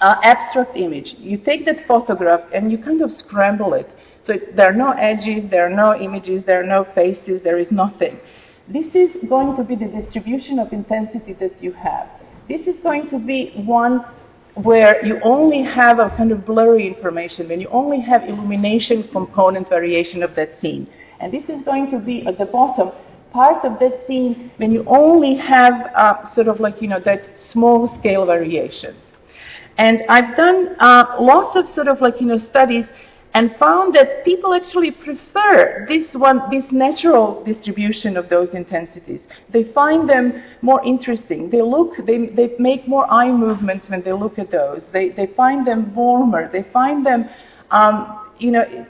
uh, 0.00 0.16
abstract 0.22 0.76
image, 0.76 1.14
you 1.18 1.36
take 1.36 1.66
that 1.66 1.86
photograph 1.86 2.40
and 2.54 2.72
you 2.72 2.78
kind 2.78 3.02
of 3.02 3.12
scramble 3.12 3.74
it. 3.74 3.90
So 4.22 4.34
there 4.54 4.70
are 4.70 4.74
no 4.74 4.92
edges, 4.92 5.50
there 5.50 5.66
are 5.66 5.74
no 5.74 5.94
images, 6.00 6.44
there 6.46 6.60
are 6.60 6.66
no 6.66 6.86
faces, 6.94 7.42
there 7.42 7.58
is 7.58 7.70
nothing. 7.70 8.18
This 8.70 8.94
is 8.94 9.10
going 9.30 9.56
to 9.56 9.64
be 9.64 9.76
the 9.76 9.86
distribution 9.86 10.58
of 10.58 10.74
intensity 10.74 11.32
that 11.34 11.62
you 11.62 11.72
have. 11.72 12.06
This 12.50 12.66
is 12.66 12.78
going 12.80 13.08
to 13.08 13.18
be 13.18 13.52
one 13.64 14.04
where 14.54 15.04
you 15.06 15.18
only 15.22 15.62
have 15.62 15.98
a 15.98 16.10
kind 16.10 16.32
of 16.32 16.44
blurry 16.44 16.86
information, 16.86 17.48
when 17.48 17.62
you 17.62 17.68
only 17.68 17.98
have 18.00 18.24
illumination 18.24 19.08
component 19.08 19.70
variation 19.70 20.22
of 20.22 20.34
that 20.34 20.60
scene. 20.60 20.86
And 21.20 21.32
this 21.32 21.44
is 21.48 21.62
going 21.62 21.90
to 21.92 21.98
be 21.98 22.26
at 22.26 22.36
the 22.36 22.44
bottom 22.44 22.90
part 23.32 23.64
of 23.64 23.78
that 23.78 24.06
scene 24.06 24.50
when 24.58 24.70
you 24.70 24.84
only 24.86 25.34
have 25.36 25.90
uh, 25.96 26.34
sort 26.34 26.48
of 26.48 26.60
like, 26.60 26.82
you 26.82 26.88
know, 26.88 27.00
that 27.00 27.24
small 27.50 27.94
scale 27.94 28.26
variations. 28.26 29.00
And 29.78 30.02
I've 30.10 30.36
done 30.36 30.76
uh, 30.78 31.16
lots 31.20 31.56
of 31.56 31.72
sort 31.74 31.88
of 31.88 32.02
like, 32.02 32.20
you 32.20 32.26
know, 32.26 32.38
studies 32.38 32.86
and 33.34 33.54
found 33.56 33.94
that 33.94 34.24
people 34.24 34.54
actually 34.54 34.90
prefer 34.90 35.86
this 35.88 36.14
one, 36.14 36.42
this 36.50 36.64
natural 36.72 37.44
distribution 37.44 38.16
of 38.16 38.28
those 38.28 38.54
intensities. 38.54 39.20
They 39.50 39.64
find 39.64 40.08
them 40.08 40.42
more 40.62 40.82
interesting. 40.84 41.50
They 41.50 41.62
look, 41.62 41.94
they, 42.06 42.26
they 42.26 42.54
make 42.58 42.88
more 42.88 43.10
eye 43.12 43.30
movements 43.30 43.88
when 43.88 44.02
they 44.02 44.12
look 44.12 44.38
at 44.38 44.50
those. 44.50 44.84
They, 44.92 45.10
they 45.10 45.26
find 45.36 45.66
them 45.66 45.94
warmer. 45.94 46.50
They 46.50 46.64
find 46.72 47.04
them, 47.04 47.28
um, 47.70 48.28
you 48.38 48.50
know, 48.50 48.86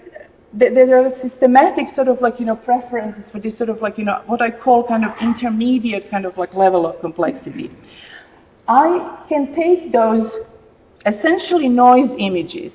there 0.55 1.05
are 1.05 1.11
systematic 1.20 1.95
sort 1.95 2.09
of 2.09 2.22
like, 2.22 2.41
you 2.41 2.47
know, 2.47 2.57
preferences 2.57 3.24
for 3.30 3.39
this 3.39 3.57
sort 3.59 3.68
of 3.68 3.82
like, 3.82 3.99
you 3.99 4.05
know, 4.05 4.22
what 4.26 4.41
I 4.41 4.51
call 4.51 4.86
kind 4.86 5.05
of 5.05 5.12
intermediate 5.20 6.11
kind 6.11 6.24
of 6.24 6.39
like 6.39 6.55
level 6.55 6.86
of 6.86 7.01
complexity. 7.01 7.70
I 8.66 9.24
can 9.28 9.55
take 9.55 9.93
those 9.93 10.30
essentially 11.05 11.68
noise 11.68 12.11
images 12.18 12.72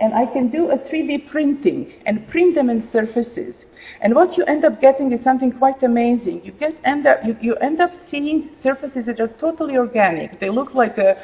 and 0.00 0.14
I 0.14 0.26
can 0.26 0.48
do 0.48 0.70
a 0.70 0.78
3D 0.78 1.28
printing 1.28 1.92
and 2.06 2.26
print 2.28 2.54
them 2.54 2.70
in 2.70 2.88
surfaces. 2.90 3.54
And 4.00 4.14
what 4.14 4.36
you 4.36 4.44
end 4.44 4.64
up 4.64 4.80
getting 4.80 5.12
is 5.12 5.24
something 5.24 5.52
quite 5.52 5.82
amazing. 5.82 6.44
You 6.44 6.52
get 6.52 6.76
end 6.84 7.06
up 7.06 7.18
you, 7.24 7.36
you 7.40 7.56
end 7.56 7.80
up 7.80 7.90
seeing 8.08 8.50
surfaces 8.62 9.06
that 9.06 9.18
are 9.20 9.28
totally 9.28 9.76
organic. 9.76 10.38
They 10.38 10.50
look 10.50 10.74
like 10.74 10.98
uh, 10.98 11.14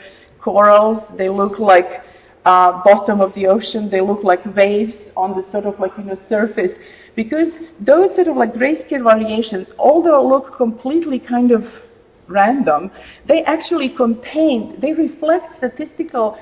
corals. 0.40 1.02
They 1.16 1.28
look 1.28 1.58
like 1.58 2.02
uh, 2.44 2.82
bottom 2.82 3.20
of 3.20 3.32
the 3.34 3.46
ocean. 3.46 3.90
They 3.90 4.00
look 4.00 4.24
like 4.24 4.44
waves 4.56 4.96
on 5.16 5.36
the 5.36 5.50
sort 5.52 5.66
of 5.66 5.78
like 5.78 5.92
you 5.98 6.04
know 6.04 6.18
surface. 6.28 6.72
Because 7.14 7.50
those 7.80 8.14
sort 8.16 8.26
of 8.26 8.36
like 8.36 8.54
grayscale 8.54 9.04
variations, 9.04 9.68
although 9.78 10.26
look 10.26 10.56
completely 10.56 11.20
kind 11.20 11.52
of 11.52 11.64
random, 12.26 12.90
they 13.28 13.44
actually 13.44 13.90
contain, 13.90 14.78
they 14.80 14.92
reflect 14.92 15.56
statistical 15.58 16.38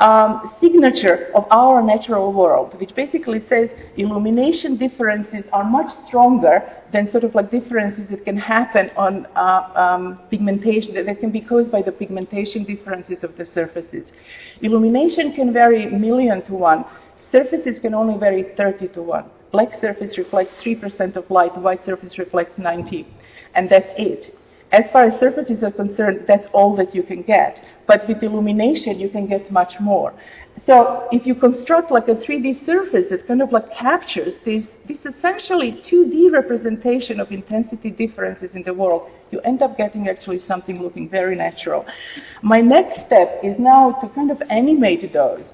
um, 0.00 0.54
signature 0.60 1.30
of 1.34 1.46
our 1.50 1.82
natural 1.82 2.32
world, 2.32 2.78
which 2.80 2.94
basically 2.94 3.40
says 3.40 3.68
illumination 3.96 4.76
differences 4.76 5.44
are 5.52 5.64
much 5.64 5.92
stronger 6.06 6.62
than 6.92 7.10
sort 7.10 7.22
of 7.22 7.34
like 7.34 7.50
differences 7.50 8.08
that 8.08 8.24
can 8.24 8.36
happen 8.36 8.90
on 8.96 9.26
uh, 9.36 9.70
um, 9.76 10.18
pigmentation, 10.30 10.94
that, 10.94 11.20
can 11.20 11.30
be 11.30 11.40
caused 11.40 11.70
by 11.70 11.82
the 11.82 11.92
pigmentation 11.92 12.64
differences 12.64 13.22
of 13.22 13.36
the 13.36 13.44
surfaces. 13.44 14.06
Illumination 14.62 15.32
can 15.34 15.52
vary 15.52 15.86
million 15.86 16.42
to 16.46 16.54
one. 16.54 16.84
Surfaces 17.30 17.78
can 17.78 17.94
only 17.94 18.18
vary 18.18 18.42
30 18.56 18.88
to 18.88 19.02
1. 19.02 19.24
Black 19.52 19.74
surface 19.74 20.18
reflects 20.18 20.62
3% 20.62 21.16
of 21.16 21.30
light, 21.30 21.56
white 21.58 21.84
surface 21.84 22.18
reflects 22.18 22.58
90. 22.58 23.06
And 23.54 23.68
that's 23.68 23.92
it. 23.96 24.34
As 24.72 24.88
far 24.90 25.04
as 25.04 25.18
surfaces 25.18 25.62
are 25.62 25.72
concerned, 25.72 26.24
that's 26.26 26.46
all 26.52 26.76
that 26.76 26.94
you 26.94 27.02
can 27.02 27.22
get. 27.22 27.62
But 27.90 28.06
with 28.06 28.22
illumination, 28.22 29.00
you 29.00 29.08
can 29.08 29.26
get 29.26 29.50
much 29.50 29.80
more. 29.80 30.14
So 30.64 31.08
if 31.10 31.26
you 31.26 31.34
construct 31.34 31.90
like 31.90 32.06
a 32.06 32.14
3D 32.14 32.64
surface 32.64 33.06
that 33.10 33.26
kind 33.26 33.42
of 33.42 33.50
like 33.50 33.68
captures 33.74 34.34
this, 34.44 34.68
this 34.86 35.00
essentially 35.04 35.72
2D 35.88 36.30
representation 36.32 37.18
of 37.18 37.32
intensity 37.32 37.90
differences 37.90 38.50
in 38.54 38.62
the 38.62 38.72
world, 38.72 39.10
you 39.32 39.40
end 39.40 39.60
up 39.60 39.76
getting 39.76 40.08
actually 40.08 40.38
something 40.38 40.80
looking 40.80 41.08
very 41.08 41.34
natural. 41.34 41.84
My 42.42 42.60
next 42.60 42.94
step 43.06 43.40
is 43.42 43.58
now 43.58 43.90
to 44.00 44.08
kind 44.10 44.30
of 44.30 44.40
animate 44.50 45.12
those 45.12 45.52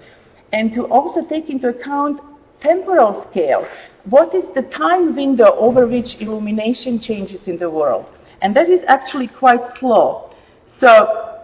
and 0.52 0.74
to 0.74 0.82
also 0.96 1.24
take 1.24 1.48
into 1.48 1.68
account 1.68 2.20
temporal 2.60 3.26
scale. 3.30 3.66
What 4.04 4.34
is 4.34 4.44
the 4.54 4.62
time 4.84 5.16
window 5.16 5.54
over 5.56 5.86
which 5.86 6.16
illumination 6.20 7.00
changes 7.00 7.48
in 7.48 7.56
the 7.56 7.70
world? 7.70 8.04
And 8.42 8.54
that 8.56 8.68
is 8.68 8.82
actually 8.88 9.28
quite 9.28 9.62
slow. 9.78 10.34
So 10.80 11.35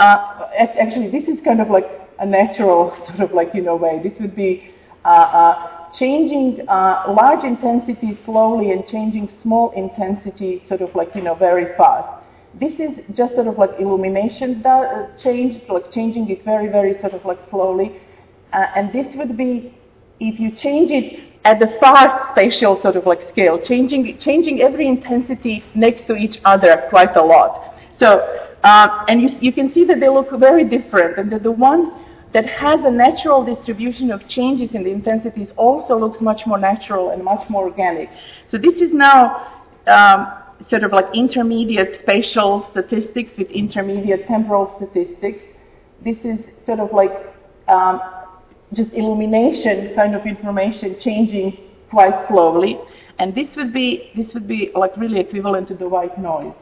uh, 0.00 0.48
actually, 0.58 1.10
this 1.10 1.28
is 1.28 1.40
kind 1.44 1.60
of 1.60 1.68
like 1.68 1.86
a 2.18 2.26
natural 2.26 2.96
sort 3.06 3.20
of 3.20 3.32
like, 3.32 3.54
you 3.54 3.60
know, 3.62 3.76
way. 3.76 4.00
This 4.02 4.18
would 4.18 4.34
be 4.34 4.70
uh, 5.04 5.08
uh, 5.08 5.92
changing 5.92 6.66
uh, 6.68 7.04
large 7.08 7.44
intensity 7.44 8.18
slowly 8.24 8.72
and 8.72 8.86
changing 8.86 9.30
small 9.42 9.70
intensity 9.72 10.62
sort 10.68 10.80
of 10.80 10.94
like, 10.94 11.14
you 11.14 11.22
know, 11.22 11.34
very 11.34 11.76
fast. 11.76 12.08
This 12.54 12.80
is 12.80 12.98
just 13.14 13.34
sort 13.34 13.46
of 13.46 13.58
like 13.58 13.78
illumination 13.78 14.64
uh, 14.66 15.06
change, 15.22 15.62
like 15.68 15.92
changing 15.92 16.30
it 16.30 16.44
very, 16.44 16.68
very 16.68 16.98
sort 17.00 17.12
of 17.12 17.24
like 17.24 17.38
slowly. 17.50 18.00
Uh, 18.52 18.66
and 18.74 18.92
this 18.92 19.14
would 19.16 19.36
be, 19.36 19.74
if 20.18 20.40
you 20.40 20.50
change 20.50 20.90
it 20.90 21.20
at 21.44 21.58
the 21.58 21.68
fast 21.78 22.16
spatial 22.32 22.80
sort 22.80 22.96
of 22.96 23.06
like 23.06 23.28
scale, 23.28 23.58
changing, 23.60 24.16
changing 24.18 24.62
every 24.62 24.86
intensity 24.88 25.62
next 25.74 26.04
to 26.04 26.16
each 26.16 26.40
other 26.44 26.86
quite 26.90 27.14
a 27.16 27.22
lot. 27.22 27.74
So 27.98 28.49
uh, 28.62 29.04
and 29.08 29.22
you, 29.22 29.28
you 29.40 29.52
can 29.52 29.72
see 29.72 29.84
that 29.84 30.00
they 30.00 30.08
look 30.08 30.30
very 30.38 30.64
different, 30.64 31.18
and 31.18 31.32
that 31.32 31.42
the 31.42 31.50
one 31.50 31.92
that 32.32 32.46
has 32.46 32.84
a 32.84 32.90
natural 32.90 33.44
distribution 33.44 34.10
of 34.12 34.26
changes 34.28 34.70
in 34.72 34.84
the 34.84 34.90
intensities 34.90 35.50
also 35.56 35.98
looks 35.98 36.20
much 36.20 36.46
more 36.46 36.58
natural 36.58 37.10
and 37.10 37.24
much 37.24 37.48
more 37.48 37.64
organic. 37.64 38.08
So 38.50 38.58
this 38.58 38.80
is 38.80 38.92
now 38.92 39.64
um, 39.86 40.32
sort 40.68 40.84
of 40.84 40.92
like 40.92 41.06
intermediate 41.14 42.00
spatial 42.02 42.68
statistics 42.70 43.32
with 43.36 43.50
intermediate 43.50 44.26
temporal 44.26 44.72
statistics. 44.76 45.42
This 46.04 46.18
is 46.18 46.38
sort 46.64 46.80
of 46.80 46.92
like 46.92 47.12
um, 47.66 48.00
just 48.72 48.92
illumination 48.92 49.94
kind 49.94 50.14
of 50.14 50.24
information 50.26 50.98
changing 51.00 51.56
quite 51.90 52.28
slowly. 52.28 52.78
And 53.18 53.34
this 53.34 53.48
would 53.56 53.72
be 53.72 54.12
this 54.14 54.32
would 54.34 54.46
be 54.46 54.70
like 54.74 54.96
really 54.96 55.20
equivalent 55.20 55.68
to 55.68 55.74
the 55.74 55.88
white 55.88 56.16
noise. 56.18 56.54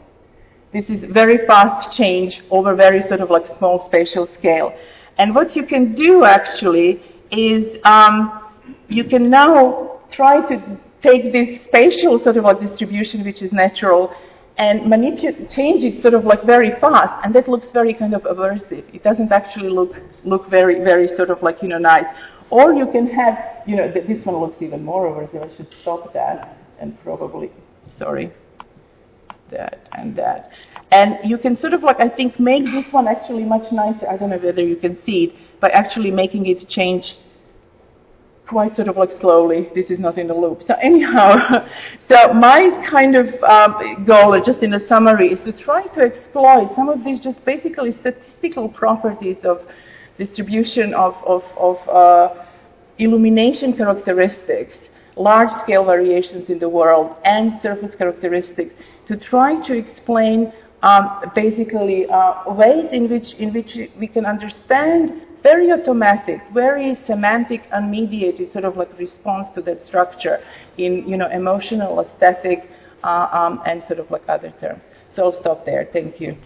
This 0.72 0.88
is 0.90 1.04
very 1.10 1.46
fast 1.46 1.96
change 1.96 2.42
over 2.50 2.74
very 2.74 3.00
sort 3.02 3.20
of 3.20 3.30
like 3.30 3.46
small 3.58 3.84
spatial 3.84 4.26
scale. 4.26 4.72
And 5.16 5.34
what 5.34 5.56
you 5.56 5.64
can 5.64 5.94
do 5.94 6.24
actually 6.24 7.02
is 7.30 7.78
um, 7.84 8.42
you 8.88 9.04
can 9.04 9.30
now 9.30 10.00
try 10.10 10.40
to 10.48 10.78
take 11.02 11.32
this 11.32 11.64
spatial 11.64 12.18
sort 12.18 12.36
of 12.36 12.44
like 12.44 12.60
distribution, 12.60 13.24
which 13.24 13.40
is 13.42 13.52
natural, 13.52 14.12
and 14.58 14.86
manipulate, 14.88 15.48
change 15.50 15.84
it 15.84 16.02
sort 16.02 16.14
of 16.14 16.24
like 16.24 16.42
very 16.44 16.72
fast, 16.80 17.14
and 17.24 17.34
that 17.34 17.48
looks 17.48 17.70
very 17.70 17.94
kind 17.94 18.14
of 18.14 18.22
aversive. 18.22 18.84
It 18.92 19.02
doesn't 19.02 19.32
actually 19.32 19.70
look 19.70 19.96
look 20.24 20.50
very 20.50 20.82
very 20.84 21.08
sort 21.08 21.30
of 21.30 21.42
like 21.42 21.62
you 21.62 21.68
know 21.68 21.78
nice. 21.78 22.06
Or 22.50 22.72
you 22.72 22.86
can 22.90 23.06
have 23.06 23.38
you 23.66 23.76
know 23.76 23.90
th- 23.90 24.06
this 24.06 24.26
one 24.26 24.36
looks 24.36 24.60
even 24.60 24.84
more 24.84 25.06
aversive. 25.08 25.50
I 25.50 25.56
should 25.56 25.72
stop 25.80 26.12
that 26.12 26.58
and 26.78 26.98
probably 27.02 27.50
sorry 27.98 28.32
that, 29.50 29.88
and 29.92 30.16
that. 30.16 30.50
And 30.90 31.18
you 31.24 31.38
can 31.38 31.58
sort 31.58 31.74
of 31.74 31.82
like, 31.82 32.00
I 32.00 32.08
think, 32.08 32.38
make 32.40 32.64
this 32.66 32.90
one 32.92 33.06
actually 33.06 33.44
much 33.44 33.70
nicer. 33.72 34.08
I 34.08 34.16
don't 34.16 34.30
know 34.30 34.38
whether 34.38 34.62
you 34.62 34.76
can 34.76 34.98
see 35.04 35.24
it, 35.24 35.60
by 35.60 35.70
actually 35.70 36.10
making 36.10 36.46
it 36.46 36.68
change 36.68 37.16
quite 38.46 38.74
sort 38.74 38.88
of 38.88 38.96
like 38.96 39.12
slowly. 39.12 39.68
This 39.74 39.90
is 39.90 39.98
not 39.98 40.16
in 40.16 40.28
the 40.28 40.34
loop. 40.34 40.62
So 40.66 40.74
anyhow, 40.80 41.66
so 42.08 42.32
my 42.32 42.86
kind 42.88 43.14
of 43.16 43.42
um, 43.42 44.04
goal, 44.06 44.40
just 44.42 44.60
in 44.60 44.72
a 44.74 44.86
summary, 44.88 45.32
is 45.32 45.40
to 45.40 45.52
try 45.52 45.86
to 45.88 46.00
exploit 46.00 46.74
some 46.74 46.88
of 46.88 47.04
these 47.04 47.20
just 47.20 47.44
basically 47.44 47.92
statistical 48.00 48.68
properties 48.68 49.44
of 49.44 49.60
distribution 50.16 50.94
of, 50.94 51.14
of, 51.26 51.44
of 51.56 51.88
uh, 51.88 52.44
illumination 52.98 53.76
characteristics 53.76 54.78
large 55.18 55.50
scale 55.52 55.84
variations 55.84 56.48
in 56.48 56.58
the 56.58 56.68
world 56.68 57.16
and 57.24 57.60
surface 57.60 57.94
characteristics 57.94 58.74
to 59.08 59.16
try 59.16 59.60
to 59.66 59.72
explain 59.72 60.52
um, 60.82 61.30
basically 61.34 62.06
uh, 62.08 62.52
ways 62.52 62.86
in 62.92 63.08
which, 63.08 63.34
in 63.34 63.52
which 63.52 63.76
we 63.98 64.06
can 64.06 64.24
understand 64.24 65.22
very 65.42 65.72
automatic, 65.72 66.40
very 66.52 66.94
semantic, 67.06 67.68
unmediated 67.70 68.52
sort 68.52 68.64
of 68.64 68.76
like 68.76 68.96
response 68.98 69.50
to 69.54 69.62
that 69.62 69.84
structure 69.86 70.40
in 70.76 71.08
you 71.08 71.16
know 71.16 71.28
emotional, 71.28 72.00
aesthetic, 72.00 72.70
uh, 73.02 73.28
um, 73.32 73.62
and 73.66 73.82
sort 73.84 73.98
of 73.98 74.10
like 74.10 74.22
other 74.28 74.52
terms. 74.60 74.82
So 75.12 75.24
I'll 75.24 75.32
stop 75.32 75.64
there. 75.64 75.88
Thank 75.92 76.20
you. 76.20 76.36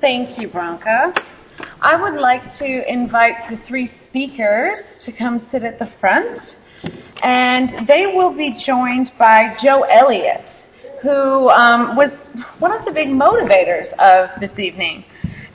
Thank 0.00 0.38
you, 0.38 0.48
Branka. 0.48 1.12
I 1.82 1.94
would 2.00 2.18
like 2.18 2.56
to 2.56 2.90
invite 2.90 3.34
the 3.50 3.58
three 3.66 3.90
speakers 4.10 4.80
to 5.00 5.12
come 5.12 5.46
sit 5.50 5.62
at 5.62 5.78
the 5.78 5.88
front, 6.00 6.56
and 7.22 7.86
they 7.86 8.06
will 8.06 8.32
be 8.32 8.50
joined 8.50 9.12
by 9.18 9.56
Joe 9.62 9.82
Elliott, 9.82 10.44
who 11.00 11.48
um, 11.50 11.96
was 11.96 12.10
one 12.58 12.72
of 12.72 12.84
the 12.84 12.90
big 12.90 13.08
motivators 13.08 13.92
of 13.94 14.28
this 14.40 14.58
evening. 14.58 15.04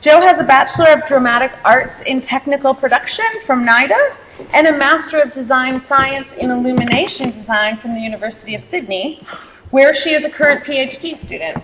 Joe 0.01 0.22
has 0.22 0.39
a 0.39 0.43
Bachelor 0.43 0.93
of 0.93 1.08
Dramatic 1.08 1.51
Arts 1.66 2.01
in 2.06 2.22
Technical 2.22 2.74
Production 2.74 3.26
from 3.45 3.66
NIDA 3.66 4.16
and 4.53 4.68
a 4.68 4.78
Master 4.78 5.20
of 5.20 5.34
Design 5.34 5.84
Science 5.89 6.28
in 6.38 6.49
Illumination 6.49 7.32
Design 7.32 7.78
from 7.82 7.93
the 7.93 7.99
University 7.99 8.56
of 8.56 8.64
Sydney, 8.70 9.26
where 9.72 9.93
she 9.93 10.12
is 10.12 10.24
a 10.24 10.30
current 10.30 10.64
PhD 10.64 11.20
student. 11.26 11.62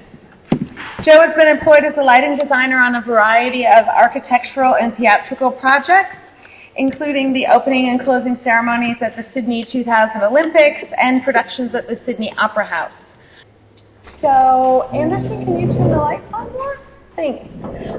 Joe 1.04 1.22
has 1.22 1.36
been 1.36 1.48
employed 1.48 1.84
as 1.84 1.98
a 1.98 2.02
lighting 2.02 2.36
designer 2.36 2.80
on 2.80 2.96
a 2.96 3.02
variety 3.02 3.66
of 3.66 3.86
architectural 3.88 4.76
and 4.76 4.96
theatrical 4.98 5.52
projects, 5.52 6.18
including 6.76 7.34
the 7.34 7.47
opening 7.47 7.89
and 7.89 7.99
closing 7.99 8.39
ceremonies 8.43 8.97
at 9.01 9.15
the 9.15 9.26
Sydney 9.34 9.63
2000 9.63 10.22
Olympics 10.22 10.84
and 10.97 11.24
productions 11.24 11.76
at 11.76 11.88
the 11.88 11.99
Sydney 12.05 12.34
Opera 12.38 12.65
House. 12.65 12.95
So, 14.19 14.89
Anderson, 14.93 15.45
can 15.45 15.59
you 15.59 15.67
turn 15.67 15.89
the 15.89 15.97
lights 15.97 16.32
on 16.34 16.51
more? 16.53 16.80
Thanks. 17.15 17.47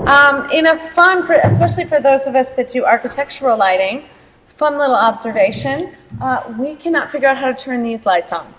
Um, 0.06 0.50
in 0.50 0.66
a 0.66 0.92
fun, 0.94 1.30
especially 1.30 1.86
for 1.86 2.00
those 2.00 2.20
of 2.26 2.34
us 2.34 2.46
that 2.56 2.70
do 2.70 2.84
architectural 2.84 3.58
lighting, 3.58 4.04
fun 4.58 4.78
little 4.78 4.94
observation, 4.94 5.94
uh, 6.20 6.54
we 6.58 6.76
cannot 6.76 7.10
figure 7.10 7.28
out 7.28 7.36
how 7.36 7.52
to 7.52 7.64
turn 7.64 7.82
these 7.82 8.04
lights 8.06 8.32
on. 8.32 8.54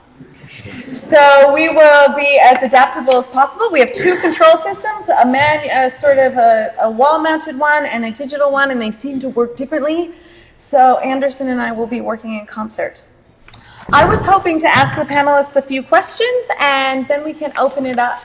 So 1.10 1.54
we 1.54 1.70
will 1.70 2.16
be 2.16 2.39
as 2.41 2.58
adaptable 2.62 3.24
as 3.24 3.26
possible. 3.32 3.70
We 3.72 3.80
have 3.80 3.93
two 3.93 4.18
control 4.22 4.58
systems, 4.64 5.10
a 5.22 5.26
man, 5.26 5.70
a 5.70 5.99
sort 5.99 6.18
of 6.18 6.34
a, 6.34 6.76
a 6.82 6.91
wall-mounted 6.91 7.58
one 7.58 7.86
and 7.86 8.06
a 8.06 8.12
digital 8.12 8.51
one, 8.51 8.72
and 8.72 8.82
they 8.82 8.97
seem 8.99 9.20
to 9.22 9.30
work 9.30 9.58
differently. 9.58 10.12
So 10.70 10.97
Anderson 10.99 11.49
and 11.49 11.62
I 11.62 11.72
will 11.72 11.88
be 11.88 12.01
working 12.01 12.39
in 12.39 12.45
concert. 12.45 13.04
I 13.91 14.06
was 14.06 14.20
hoping 14.26 14.60
to 14.62 14.68
ask 14.68 14.97
the 14.97 15.06
panelists 15.06 15.56
a 15.56 15.62
few 15.62 15.84
questions, 15.84 16.45
and 16.60 17.08
then 17.08 17.24
we 17.24 17.34
can 17.34 17.51
open 17.58 17.86
it 17.86 17.99
up 17.99 18.22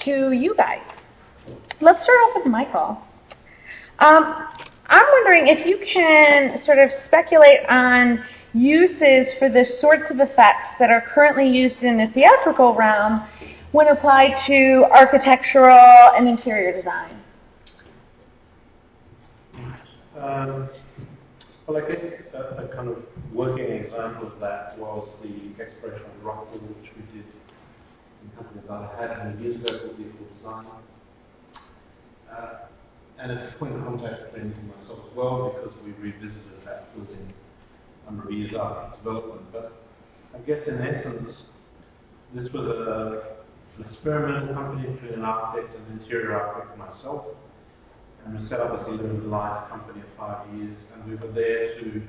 to 0.00 0.30
you 0.32 0.54
guys. 0.54 0.82
Let's 1.80 2.04
start 2.04 2.18
off 2.24 2.36
with 2.36 2.46
Michael. 2.46 3.02
Um, 3.98 4.48
I'm 4.86 5.06
wondering 5.12 5.48
if 5.48 5.66
you 5.66 5.78
can 5.78 6.62
sort 6.62 6.78
of 6.78 6.90
speculate 7.06 7.60
on 7.68 8.24
uses 8.54 9.34
for 9.34 9.48
the 9.48 9.64
sorts 9.64 10.10
of 10.10 10.20
effects 10.20 10.68
that 10.78 10.90
are 10.90 11.00
currently 11.00 11.48
used 11.48 11.82
in 11.82 11.98
the 11.98 12.06
theatrical 12.08 12.74
realm 12.74 13.22
when 13.72 13.88
applied 13.88 14.38
to 14.46 14.86
architectural 14.92 16.12
and 16.16 16.28
interior 16.28 16.72
design? 16.72 17.20
Um, 20.16 20.68
well, 21.66 21.82
I 21.82 21.88
guess 21.90 22.04
a, 22.32 22.38
a, 22.38 22.68
kind 22.68 22.88
of 22.88 23.02
working 23.32 23.64
example 23.64 24.28
of 24.28 24.38
that 24.38 24.78
was 24.78 25.08
the 25.22 25.60
exploration 25.60 26.06
of 26.06 26.24
Rockpool, 26.24 26.60
which 26.60 26.90
we 26.94 27.02
did 27.18 27.26
in 28.22 28.30
company 28.36 28.60
that 28.68 28.72
I 28.72 29.00
had 29.00 29.24
many 29.24 29.42
years 29.42 29.56
ago 29.56 29.78
called 29.80 29.96
Vehicle 29.96 30.26
Design. 30.38 30.66
Uh, 32.30 32.54
and 33.18 33.32
it's 33.32 33.54
a 33.54 33.58
point 33.58 33.74
of 33.74 33.84
contact 33.84 34.32
between 34.32 34.54
myself 34.68 35.00
as 35.10 35.16
well 35.16 35.56
because 35.56 35.72
we 35.84 35.92
revisited 35.92 36.53
years 38.30 38.52
after 38.58 38.96
development. 38.98 39.52
But 39.52 39.72
I 40.34 40.38
guess 40.38 40.66
in 40.66 40.80
essence, 40.80 41.30
this 42.34 42.52
was 42.52 42.66
a, 42.66 43.36
an 43.78 43.88
experimental 43.90 44.54
company 44.54 44.88
between 44.88 45.14
an 45.14 45.22
architect 45.22 45.74
and 45.76 45.86
an 45.86 46.02
interior 46.02 46.34
architect 46.34 46.78
myself. 46.78 47.26
And 48.24 48.40
we 48.40 48.48
set 48.48 48.60
up 48.60 48.86
a 48.86 48.90
limited 48.90 49.26
life 49.26 49.68
company 49.68 50.00
of 50.00 50.06
five 50.18 50.46
years, 50.54 50.76
and 50.94 51.04
we 51.08 51.16
were 51.16 51.32
there 51.32 51.78
to 51.80 52.02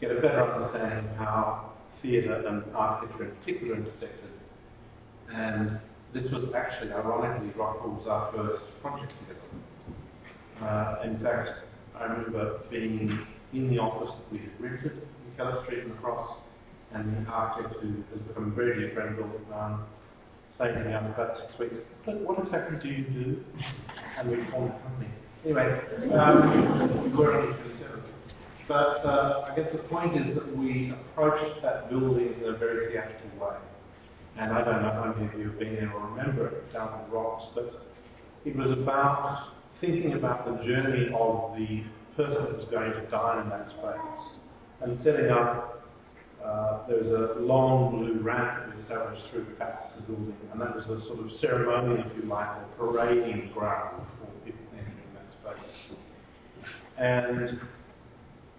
get 0.00 0.10
a 0.10 0.20
better 0.20 0.52
understanding 0.52 1.10
of 1.10 1.16
how 1.16 1.72
theatre 2.02 2.46
and 2.46 2.64
architecture 2.74 3.24
in 3.24 3.36
particular 3.36 3.76
intersected. 3.76 4.30
And 5.32 5.80
this 6.12 6.30
was 6.30 6.44
actually, 6.54 6.92
ironically, 6.92 7.48
Rockpool 7.58 7.98
was 7.98 8.06
our 8.06 8.32
first 8.32 8.62
project 8.82 9.12
together. 9.20 9.40
Uh, 10.62 11.02
in 11.04 11.18
fact, 11.20 11.50
I 11.98 12.04
remember 12.04 12.60
being 12.70 13.26
in 13.52 13.68
the 13.68 13.78
office 13.78 14.14
that 14.14 14.32
we 14.32 14.38
had 14.38 14.60
rented 14.60 15.08
Keller 15.36 15.62
Street 15.64 15.84
and 15.84 15.92
and 16.92 17.26
the 17.26 17.30
architect 17.30 17.82
has 17.82 18.20
become 18.28 18.54
very 18.54 18.78
dear 18.78 18.94
friend 18.94 19.18
of 19.18 19.52
um, 19.52 19.84
saying 20.58 20.74
to 20.74 20.84
me 20.84 20.92
after 20.92 21.12
about 21.12 21.36
six 21.36 21.58
weeks, 21.58 21.74
what 22.06 22.38
exactly 22.38 22.78
do 22.82 22.88
you 22.88 23.04
do? 23.04 23.44
And 24.18 24.30
we 24.30 24.36
formed 24.50 24.72
a 24.72 24.82
company. 24.82 25.10
Anyway, 25.44 25.80
um, 26.14 27.16
we're 27.16 27.38
only 27.38 27.54
27. 27.54 28.02
But 28.68 29.04
uh, 29.04 29.48
I 29.50 29.56
guess 29.56 29.70
the 29.72 29.78
point 29.90 30.16
is 30.16 30.34
that 30.34 30.56
we 30.56 30.92
approached 30.92 31.62
that 31.62 31.90
building 31.90 32.34
in 32.40 32.54
a 32.54 32.56
very 32.56 32.92
theatrical 32.92 33.46
way. 33.46 33.56
And 34.38 34.52
I 34.52 34.64
don't 34.64 34.82
know 34.82 34.90
how 34.90 35.14
many 35.14 35.28
of 35.32 35.38
you 35.38 35.50
have 35.50 35.58
been 35.58 35.74
there 35.74 35.92
or 35.92 36.08
remember 36.08 36.48
it 36.48 36.72
down 36.72 37.04
the 37.04 37.14
rocks, 37.14 37.44
but 37.54 37.86
it 38.44 38.56
was 38.56 38.70
about 38.70 39.52
thinking 39.80 40.14
about 40.14 40.46
the 40.46 40.64
journey 40.64 41.08
of 41.14 41.56
the 41.56 41.84
person 42.16 42.56
was 42.56 42.64
going 42.70 42.92
to 42.92 43.06
dine 43.10 43.44
in 43.44 43.50
that 43.50 43.68
space 43.70 44.35
and 44.80 44.98
setting 45.02 45.30
up, 45.30 45.82
uh, 46.44 46.86
there 46.86 46.98
was 46.98 47.06
a 47.06 47.40
long 47.40 47.96
blue 47.96 48.20
ramp 48.20 48.66
that 48.66 48.76
we 48.76 48.82
established 48.82 49.22
through 49.30 49.44
the 49.44 49.52
back 49.52 49.90
of 49.90 50.00
the 50.00 50.12
building, 50.12 50.36
and 50.52 50.60
that 50.60 50.76
was 50.76 50.84
a 50.84 51.04
sort 51.06 51.20
of 51.20 51.30
ceremonial, 51.40 52.04
if 52.06 52.16
you 52.16 52.28
like, 52.28 52.48
parading 52.76 53.50
ground 53.52 54.06
for 54.20 54.26
people 54.44 54.60
entering 54.72 55.12
that 55.14 55.26
space. 55.40 55.96
And 56.98 57.60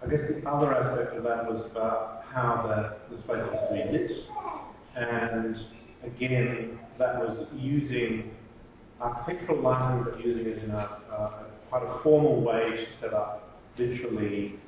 I 0.02 0.10
guess 0.10 0.20
the 0.28 0.48
other 0.48 0.74
aspect 0.74 1.16
of 1.16 1.24
that 1.24 1.50
was 1.50 1.64
about 1.70 2.24
how 2.30 2.98
the, 3.10 3.16
the 3.16 3.22
space 3.22 3.36
was 3.36 3.68
to 3.68 3.74
be 3.74 3.98
lit, 3.98 4.10
and 4.96 5.56
again, 6.04 6.78
that 6.98 7.18
was 7.18 7.46
using 7.56 8.30
architectural 9.00 9.62
lighting, 9.62 10.04
but 10.04 10.24
using 10.24 10.46
it 10.46 10.62
in 10.64 10.70
a, 10.70 11.00
a 11.12 11.46
quite 11.70 11.82
a 11.82 12.02
formal 12.02 12.42
way 12.42 12.70
to 12.70 12.86
set 13.00 13.14
up 13.14 13.60
literally 13.78 14.58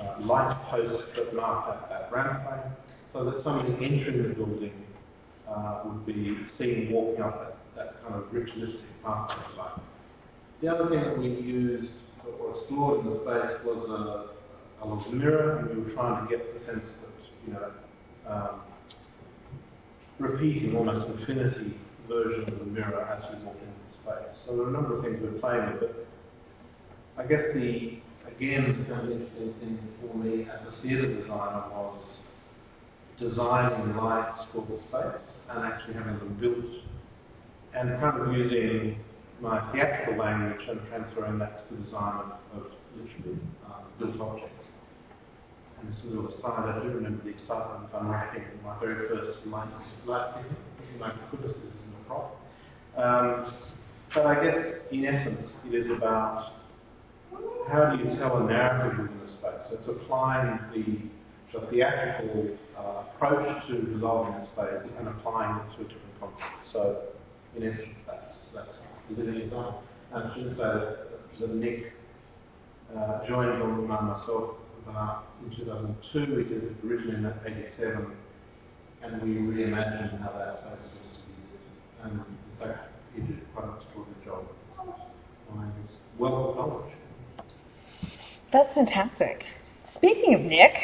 uh, 0.00 0.20
light 0.20 0.56
posts 0.70 1.08
that 1.16 1.34
mark 1.34 1.66
that, 1.68 1.88
that 1.88 2.12
rampway, 2.12 2.70
so 3.12 3.24
that 3.24 3.42
somebody 3.44 3.72
entering 3.84 4.22
the 4.22 4.34
building 4.34 4.84
uh, 5.48 5.82
would 5.84 6.06
be 6.06 6.36
seen 6.58 6.90
walking 6.90 7.22
up 7.22 7.40
that, 7.40 7.56
that 7.76 8.02
kind 8.02 8.14
of 8.14 8.32
ritualistic 8.32 8.80
pathway 9.04 9.56
light. 9.56 9.80
The 10.60 10.68
other 10.68 10.88
thing 10.88 11.00
that 11.00 11.18
we 11.18 11.28
used 11.28 11.90
or 12.40 12.56
explored 12.56 13.04
in 13.04 13.12
the 13.12 13.16
space 13.20 13.64
was 13.64 13.90
a, 13.90 14.84
a 14.84 15.12
mirror, 15.12 15.58
and 15.58 15.68
we 15.76 15.82
were 15.82 15.90
trying 15.90 16.26
to 16.26 16.36
get 16.36 16.58
the 16.58 16.64
sense 16.64 16.84
that, 16.84 17.46
you 17.46 17.52
know, 17.52 17.70
um, 18.26 18.60
repeating 20.18 20.76
almost 20.76 21.06
infinity 21.18 21.76
version 22.08 22.48
of 22.48 22.58
the 22.58 22.64
mirror 22.64 23.02
as 23.02 23.22
we 23.30 23.44
walk 23.44 23.56
into 23.56 23.66
the 23.66 24.12
space. 24.12 24.38
So 24.46 24.56
there 24.56 24.66
are 24.66 24.68
a 24.68 24.72
number 24.72 24.96
of 24.96 25.04
things 25.04 25.18
we're 25.20 25.38
playing 25.40 25.72
with, 25.72 25.80
but 25.80 26.06
I 27.18 27.26
guess 27.26 27.42
the 27.54 27.98
again, 28.36 28.86
the 28.88 29.12
interesting 29.12 29.54
thing 29.60 29.78
for 30.00 30.16
me 30.16 30.42
as 30.42 30.60
a 30.66 30.82
theatre 30.82 31.14
designer 31.14 31.64
was 31.70 32.00
designing 33.18 33.96
lights 33.96 34.40
for 34.52 34.66
the 34.66 34.78
space 34.88 35.22
and 35.50 35.64
actually 35.64 35.94
having 35.94 36.18
them 36.18 36.36
built 36.40 36.82
and 37.74 38.00
kind 38.00 38.20
of 38.20 38.32
using 38.32 38.98
my 39.40 39.60
theatrical 39.72 40.16
language 40.16 40.60
and 40.68 40.80
transferring 40.88 41.38
that 41.38 41.68
to 41.68 41.74
the 41.76 41.82
design 41.82 42.14
of, 42.14 42.58
of 42.58 42.70
literally 42.96 43.38
uh, 43.66 43.82
built 43.98 44.20
objects. 44.20 44.66
And 45.80 45.92
this 45.92 46.00
little 46.04 46.28
aside, 46.28 46.70
I 46.70 46.82
do 46.82 46.88
remember 46.88 47.22
the 47.24 47.30
excitement 47.30 47.92
of 47.92 48.02
unwrapping 48.02 48.42
my 48.64 48.78
very 48.80 49.08
first 49.08 49.46
light, 49.46 49.68
light 50.06 50.44
my 50.98 51.12
goodness, 51.30 51.52
this 51.64 51.74
isn't 51.74 51.94
a 52.00 52.08
prop. 52.08 52.40
Um, 52.96 53.54
but 54.14 54.26
I 54.26 54.44
guess, 54.44 54.64
in 54.92 55.04
essence, 55.06 55.50
it 55.66 55.74
is 55.74 55.90
about 55.90 56.52
how 57.70 57.96
do 57.96 58.02
you 58.02 58.16
tell 58.16 58.38
a 58.38 58.44
narrative 58.46 58.98
within 58.98 59.20
a 59.26 59.30
space? 59.32 59.62
So 59.70 59.78
It's 59.78 59.88
applying 59.88 60.58
the, 60.74 61.58
the 61.58 61.66
theatrical 61.70 62.56
uh, 62.78 63.04
approach 63.14 63.66
to 63.68 63.74
resolving 63.94 64.34
a 64.34 64.46
space 64.52 64.90
and 64.98 65.08
applying 65.08 65.56
it 65.60 65.76
to 65.76 65.80
a 65.82 65.88
different 65.88 66.20
context. 66.20 66.72
So, 66.72 67.02
in 67.56 67.62
essence, 67.62 67.96
that's, 68.06 68.36
that's 68.54 68.68
living 69.10 69.34
example. 69.36 69.82
and 70.12 70.24
I 70.24 70.34
should 70.34 70.50
say 70.56 70.62
that, 70.62 71.08
that 71.40 71.54
Nick 71.54 71.92
uh, 72.96 73.26
joined 73.28 73.62
and 73.62 73.88
myself 73.88 74.56
about 74.86 75.26
in 75.42 75.56
2002. 75.56 76.36
We 76.36 76.44
did 76.44 76.64
it 76.64 76.76
originally 76.84 77.16
in 77.16 77.32
87, 77.76 78.12
and 79.02 79.22
we 79.22 79.36
reimagined 79.36 80.20
how 80.20 80.32
that 80.36 80.60
space 80.60 80.92
was 80.92 81.16
to 81.16 81.26
be 81.26 81.34
used. 81.52 82.04
And 82.04 82.12
in 82.20 82.54
fact, 82.58 82.92
he 83.14 83.20
did 83.22 83.40
quite 83.54 83.68
an 83.68 83.74
extraordinary 83.80 84.24
job. 84.24 84.44
Well 86.18 86.50
acknowledged. 86.50 86.93
That's 88.54 88.72
fantastic. 88.72 89.44
Speaking 89.96 90.32
of 90.34 90.42
Nick, 90.42 90.76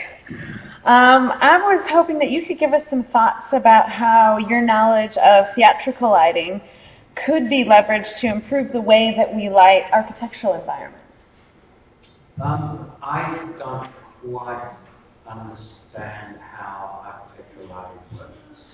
um, 0.85 1.31
I 1.31 1.57
was 1.57 1.89
hoping 1.89 2.19
that 2.19 2.29
you 2.29 2.45
could 2.45 2.59
give 2.59 2.73
us 2.73 2.83
some 2.91 3.05
thoughts 3.05 3.53
about 3.53 3.89
how 3.89 4.39
your 4.39 4.61
knowledge 4.61 5.17
of 5.19 5.47
theatrical 5.55 6.11
lighting 6.11 6.61
could 7.15 7.49
be 7.49 7.63
leveraged 7.63 8.19
to 8.23 8.27
improve 8.27 8.73
the 8.73 8.81
way 8.81 9.15
that 9.17 9.33
we 9.37 9.49
light 9.49 9.85
architectural 9.93 10.55
environments. 10.55 11.07
Um, 12.43 12.91
I 13.05 13.39
don't 13.57 13.89
quite 14.25 14.73
understand 15.29 16.41
how 16.41 17.05
architectural 17.07 17.69
lighting 17.69 18.19
works. 18.19 18.65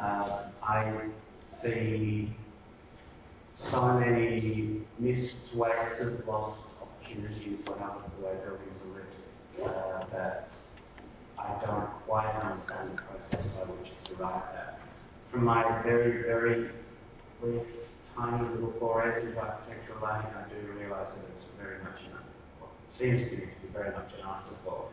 Uh, 0.00 0.48
I 0.64 1.00
see 1.62 2.34
so 3.70 3.92
many 4.00 4.80
missed, 4.98 5.36
wasted, 5.54 6.26
lost 6.26 6.58
opportunities 7.18 7.58
when 7.66 7.78
I 7.78 7.94
look 7.94 8.04
at 8.04 8.16
the 8.16 8.26
way 8.26 8.34
buildings 8.44 8.78
are 8.84 8.94
lit 8.94 9.70
uh, 9.70 10.04
that 10.12 10.48
I 11.38 11.64
don't 11.64 11.90
quite 12.06 12.34
understand 12.42 12.98
the 12.98 13.02
process 13.02 13.46
by 13.54 13.64
which 13.72 13.92
it's 14.02 14.18
arrived 14.18 14.56
at. 14.56 14.80
From 15.30 15.44
my 15.44 15.82
very, 15.82 16.22
very 16.22 16.70
brief, 17.40 17.62
tiny 18.16 18.48
little 18.48 18.74
forays 18.78 19.24
into 19.24 19.38
architectural 19.38 20.00
lighting, 20.02 20.30
I 20.34 20.48
do 20.48 20.56
realise 20.72 21.08
that 21.08 21.24
it's 21.36 21.46
very 21.60 21.78
much 21.82 22.00
an, 22.06 22.18
well, 22.60 22.70
seems 22.96 23.20
to 23.30 23.36
me 23.36 23.42
to 23.42 23.66
be 23.66 23.72
very 23.72 23.90
much 23.90 24.10
an 24.18 24.26
afterthought. 24.26 24.90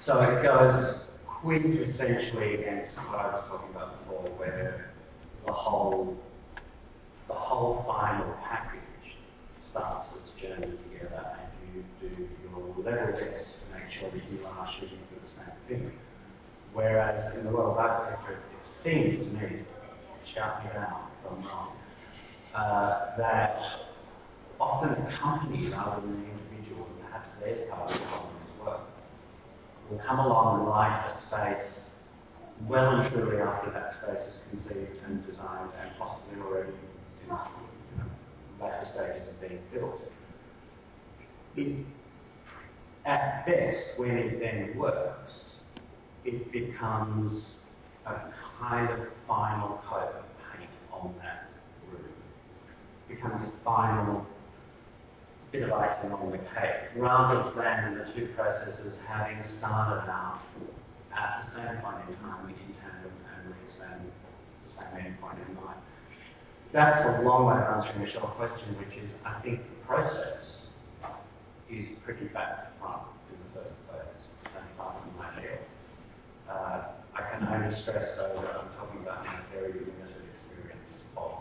So 0.00 0.20
it 0.20 0.42
goes 0.42 1.02
quintessentially 1.42 2.60
against 2.60 2.96
what 2.96 3.20
I 3.20 3.34
was 3.34 3.44
talking 3.48 3.70
about 3.70 4.04
before, 4.04 4.30
where 4.38 4.90
the 5.46 5.52
whole, 5.52 6.16
the 7.28 7.34
whole 7.34 7.84
final 7.86 8.34
package 8.42 8.80
starts 9.70 10.08
journey 10.42 10.74
together 10.90 11.22
and 11.38 11.48
you 11.70 11.84
do 12.02 12.28
your 12.42 12.58
level 12.82 13.12
test 13.14 13.46
to 13.62 13.64
make 13.70 13.86
sure 13.94 14.10
that 14.10 14.24
you 14.30 14.44
are 14.44 14.68
shooting 14.78 14.98
for 15.08 15.22
the 15.22 15.30
same 15.38 15.56
thing. 15.68 15.92
Whereas 16.74 17.36
in 17.38 17.44
the 17.46 17.52
world 17.52 17.72
of 17.72 17.78
architecture, 17.78 18.42
it 18.42 18.66
seems 18.82 19.24
to 19.24 19.30
me, 19.32 19.62
shout 20.34 20.64
me 20.64 20.70
down 20.74 21.06
if 21.14 21.30
I'm 21.30 21.44
wrong, 21.46 21.76
uh, 22.54 23.16
that 23.18 23.58
often 24.58 24.96
companies 25.20 25.72
rather 25.72 26.00
than 26.00 26.10
the 26.10 26.28
individual, 26.28 26.86
and 26.86 27.06
perhaps 27.06 27.28
their 27.40 27.66
part 27.70 27.92
of 27.92 28.00
the 28.00 28.06
problem 28.06 28.34
as 28.42 28.66
well, 28.66 28.86
will 29.90 30.00
come 30.06 30.18
along 30.18 30.60
and 30.60 30.68
light 30.68 31.06
a 31.06 31.26
space 31.26 31.82
well 32.68 33.00
and 33.00 33.12
truly 33.12 33.40
after 33.40 33.70
that 33.72 33.94
space 34.02 34.22
is 34.22 34.38
conceived 34.50 34.98
and 35.06 35.26
designed 35.26 35.70
and 35.80 35.90
possibly 35.98 36.40
already 36.40 36.70
in 36.70 37.36
later 38.60 38.86
stages 38.94 39.28
of 39.28 39.40
being 39.40 39.58
built. 39.72 40.00
It, 41.56 41.86
at 43.04 43.44
best, 43.46 43.98
when 43.98 44.10
it 44.10 44.40
then 44.40 44.78
works, 44.78 45.32
it 46.24 46.50
becomes 46.52 47.44
a 48.06 48.14
kind 48.58 48.88
of 48.90 49.08
final 49.28 49.82
coat 49.88 50.14
of 50.14 50.24
paint 50.52 50.70
on 50.92 51.14
that 51.18 51.50
room. 51.90 52.04
It 53.08 53.16
becomes 53.16 53.40
a 53.42 53.64
final 53.64 54.26
bit 55.50 55.62
of 55.64 55.72
icing 55.72 56.12
on 56.12 56.30
the 56.30 56.38
cake, 56.38 56.96
rather 56.96 57.52
than 57.54 57.98
the 57.98 58.12
two 58.14 58.32
processes 58.34 58.94
having 59.06 59.44
started 59.58 60.10
out 60.10 60.40
at 61.14 61.44
the 61.44 61.56
same 61.56 61.76
point 61.82 62.08
in 62.08 62.16
time 62.16 62.48
in 62.48 62.74
tandem 62.80 63.12
and 63.36 63.48
with 63.48 63.66
the 63.66 63.72
same, 63.72 64.10
same 64.78 65.06
end 65.06 65.20
point 65.20 65.36
in 65.46 65.54
mind. 65.54 65.78
That's 66.72 67.04
a 67.04 67.22
long 67.22 67.44
way 67.44 67.60
of 67.60 67.84
answering 67.84 68.10
short 68.10 68.34
question, 68.36 68.74
which 68.78 68.96
is 68.96 69.10
I 69.26 69.38
think 69.42 69.60
the 69.60 69.86
process 69.86 70.61
is 71.72 71.88
pretty 72.04 72.26
bad 72.26 72.68
front 72.78 73.08
in 73.32 73.36
the 73.40 73.60
first 73.60 73.76
place, 73.88 74.20
and 74.44 74.64
far 74.76 75.00
from 75.00 75.16
my 75.16 75.32
head. 75.40 75.60
Uh, 76.48 76.82
I 77.16 77.20
can 77.32 77.48
only 77.48 77.74
stress 77.80 78.12
though 78.16 78.36
that 78.36 78.60
I'm 78.60 78.68
talking 78.76 79.00
about 79.00 79.24
my 79.24 79.40
very 79.52 79.72
limited 79.72 80.22
experience 80.36 80.92
of 81.16 81.32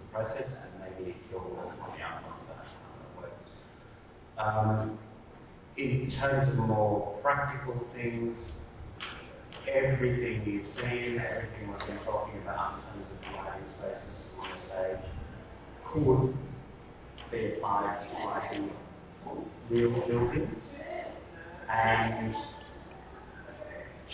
the 0.00 0.06
process 0.12 0.48
and 0.48 0.72
maybe 0.80 1.16
your 1.30 1.40
on 1.40 1.76
the 1.76 2.02
outcome 2.02 2.40
of 2.40 2.48
that, 2.48 2.64
how 2.64 3.04
it 3.04 3.20
works. 3.20 3.52
Um, 4.38 4.98
in 5.76 6.10
terms 6.10 6.48
of 6.48 6.56
more 6.56 7.18
practical 7.22 7.86
things, 7.94 8.36
everything 9.68 10.42
you've 10.46 10.66
seen, 10.74 11.20
everything 11.20 11.68
we've 11.68 11.86
been 11.86 11.98
talking 12.04 12.40
about 12.42 12.80
in 12.80 13.04
terms 13.04 13.08
of 13.12 13.34
lighting 13.36 13.68
spaces 13.76 14.16
on 14.40 14.48
the 14.48 14.58
stage 14.72 15.04
could 15.92 16.34
be 17.30 17.56
applied 17.56 18.08
to 18.08 18.24
lighting 18.24 18.70
buildings. 19.68 20.62
And 21.68 22.34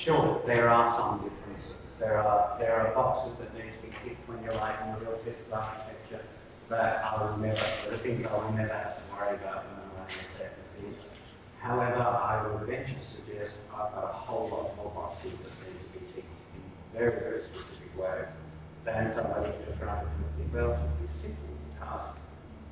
sure, 0.05 0.43
there 0.47 0.69
are 0.69 0.97
some 0.97 1.29
differences. 1.29 1.77
There 1.99 2.19
are 2.19 2.59
there 2.59 2.81
are 2.81 2.95
boxes 2.95 3.39
that 3.39 3.55
need 3.55 3.71
to 3.71 3.83
be 3.87 3.93
ticked 4.03 4.29
when 4.29 4.43
you're 4.43 4.55
lighting 4.55 4.89
a 4.95 4.99
real 4.99 5.15
of 5.15 5.53
architecture 5.53 6.25
that 6.71 7.05
I 7.05 7.23
will 7.23 7.37
never, 7.37 7.61
the 7.91 7.99
things 7.99 8.25
I 8.25 8.33
will 8.33 8.53
never 8.53 8.73
have 8.73 8.97
to 8.97 9.03
worry 9.13 9.37
about 9.37 9.69
when 9.69 9.77
I'm 9.77 9.93
lighting 10.01 10.25
a 10.25 10.39
set 10.39 10.57
of 10.57 10.67
things. 10.81 10.97
However, 11.61 12.01
I 12.01 12.49
would 12.49 12.67
venture 12.67 12.97
to 12.97 13.07
suggest 13.13 13.55
I've 13.71 13.93
got 13.93 14.09
a 14.09 14.17
whole 14.17 14.49
lot 14.51 14.77
more 14.77 14.91
boxes 14.97 15.37
that 15.37 15.53
need 15.63 15.79
to 15.79 15.89
be 15.93 16.01
ticked 16.17 16.33
in 16.57 16.63
very, 16.97 17.21
very 17.21 17.43
specific 17.45 17.93
ways 17.95 18.33
than 18.85 19.13
somebody 19.15 19.53
who's 19.63 19.79
running 19.79 20.09
a 20.09 20.57
relatively 20.57 21.09
simple 21.21 21.55
task 21.79 22.19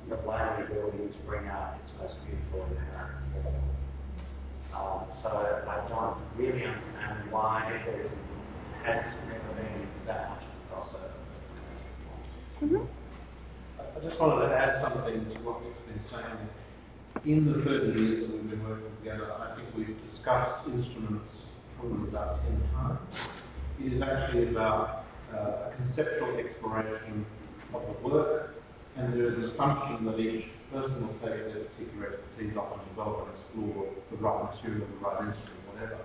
of 0.09 0.25
lighting 0.25 0.65
a 0.65 0.73
building 0.73 1.11
to 1.11 1.19
bring 1.27 1.47
out 1.47 1.77
its 1.83 1.93
most 1.99 2.15
beautiful 2.25 2.65
inherent 2.71 3.21
form. 3.33 3.71
Um, 4.73 5.03
so 5.21 5.29
I 5.29 5.87
don't 5.89 6.17
really 6.37 6.65
understand 6.65 7.29
why 7.29 7.81
there 7.85 8.01
isn't, 8.01 8.17
has 8.83 9.13
never 9.27 9.53
been 9.61 9.87
that 10.07 10.41
crossover. 10.71 11.11
Mm-hmm. 12.63 12.85
I 13.79 13.99
just 14.07 14.19
wanted 14.19 14.47
to 14.47 14.55
add 14.55 14.81
something 14.81 15.25
to 15.33 15.39
what 15.41 15.63
we've 15.63 15.73
been 15.85 16.01
saying. 16.09 16.49
In 17.25 17.45
the 17.45 17.63
30 17.65 17.99
years 17.99 18.27
that 18.27 18.33
we've 18.33 18.49
been 18.49 18.63
working 18.63 18.95
together, 18.97 19.31
I 19.33 19.55
think 19.55 19.67
we've 19.75 19.97
discussed 20.11 20.65
instruments 20.67 21.29
probably 21.77 22.09
about 22.09 22.41
10 22.43 22.69
times. 22.73 22.99
It 23.79 23.93
is 23.93 24.01
actually 24.01 24.49
about 24.49 25.05
uh, 25.33 25.69
a 25.69 25.73
conceptual 25.75 26.37
exploration 26.37 27.25
of 27.73 27.81
the 27.81 28.07
work, 28.07 28.60
and 28.97 29.13
there 29.13 29.27
is 29.31 29.35
an 29.35 29.43
assumption 29.45 30.05
that 30.05 30.19
each 30.19 30.45
person 30.71 31.07
will 31.07 31.15
take 31.23 31.51
their 31.51 31.63
particular 31.71 32.15
expertise 32.15 32.57
off 32.57 32.79
and 32.79 32.83
develop 32.91 33.27
and 33.27 33.31
explore 33.35 33.87
the 34.11 34.17
right 34.17 34.55
material, 34.55 34.87
the 34.87 34.99
right 35.03 35.19
instrument, 35.27 35.61
whatever. 35.67 35.99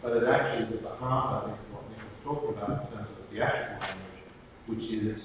But 0.00 0.16
it 0.16 0.24
actually 0.24 0.66
is 0.68 0.72
at 0.76 0.82
the 0.82 0.96
heart, 0.96 1.44
I 1.44 1.46
think, 1.48 1.60
of 1.60 1.68
what 1.76 1.84
Nick 1.88 2.00
was 2.00 2.20
talking 2.24 2.50
about 2.56 2.70
in 2.70 2.96
terms 2.96 3.10
of 3.12 3.24
the 3.30 3.38
actual 3.40 3.78
language, 3.80 4.20
which 4.66 4.84
is 4.90 5.18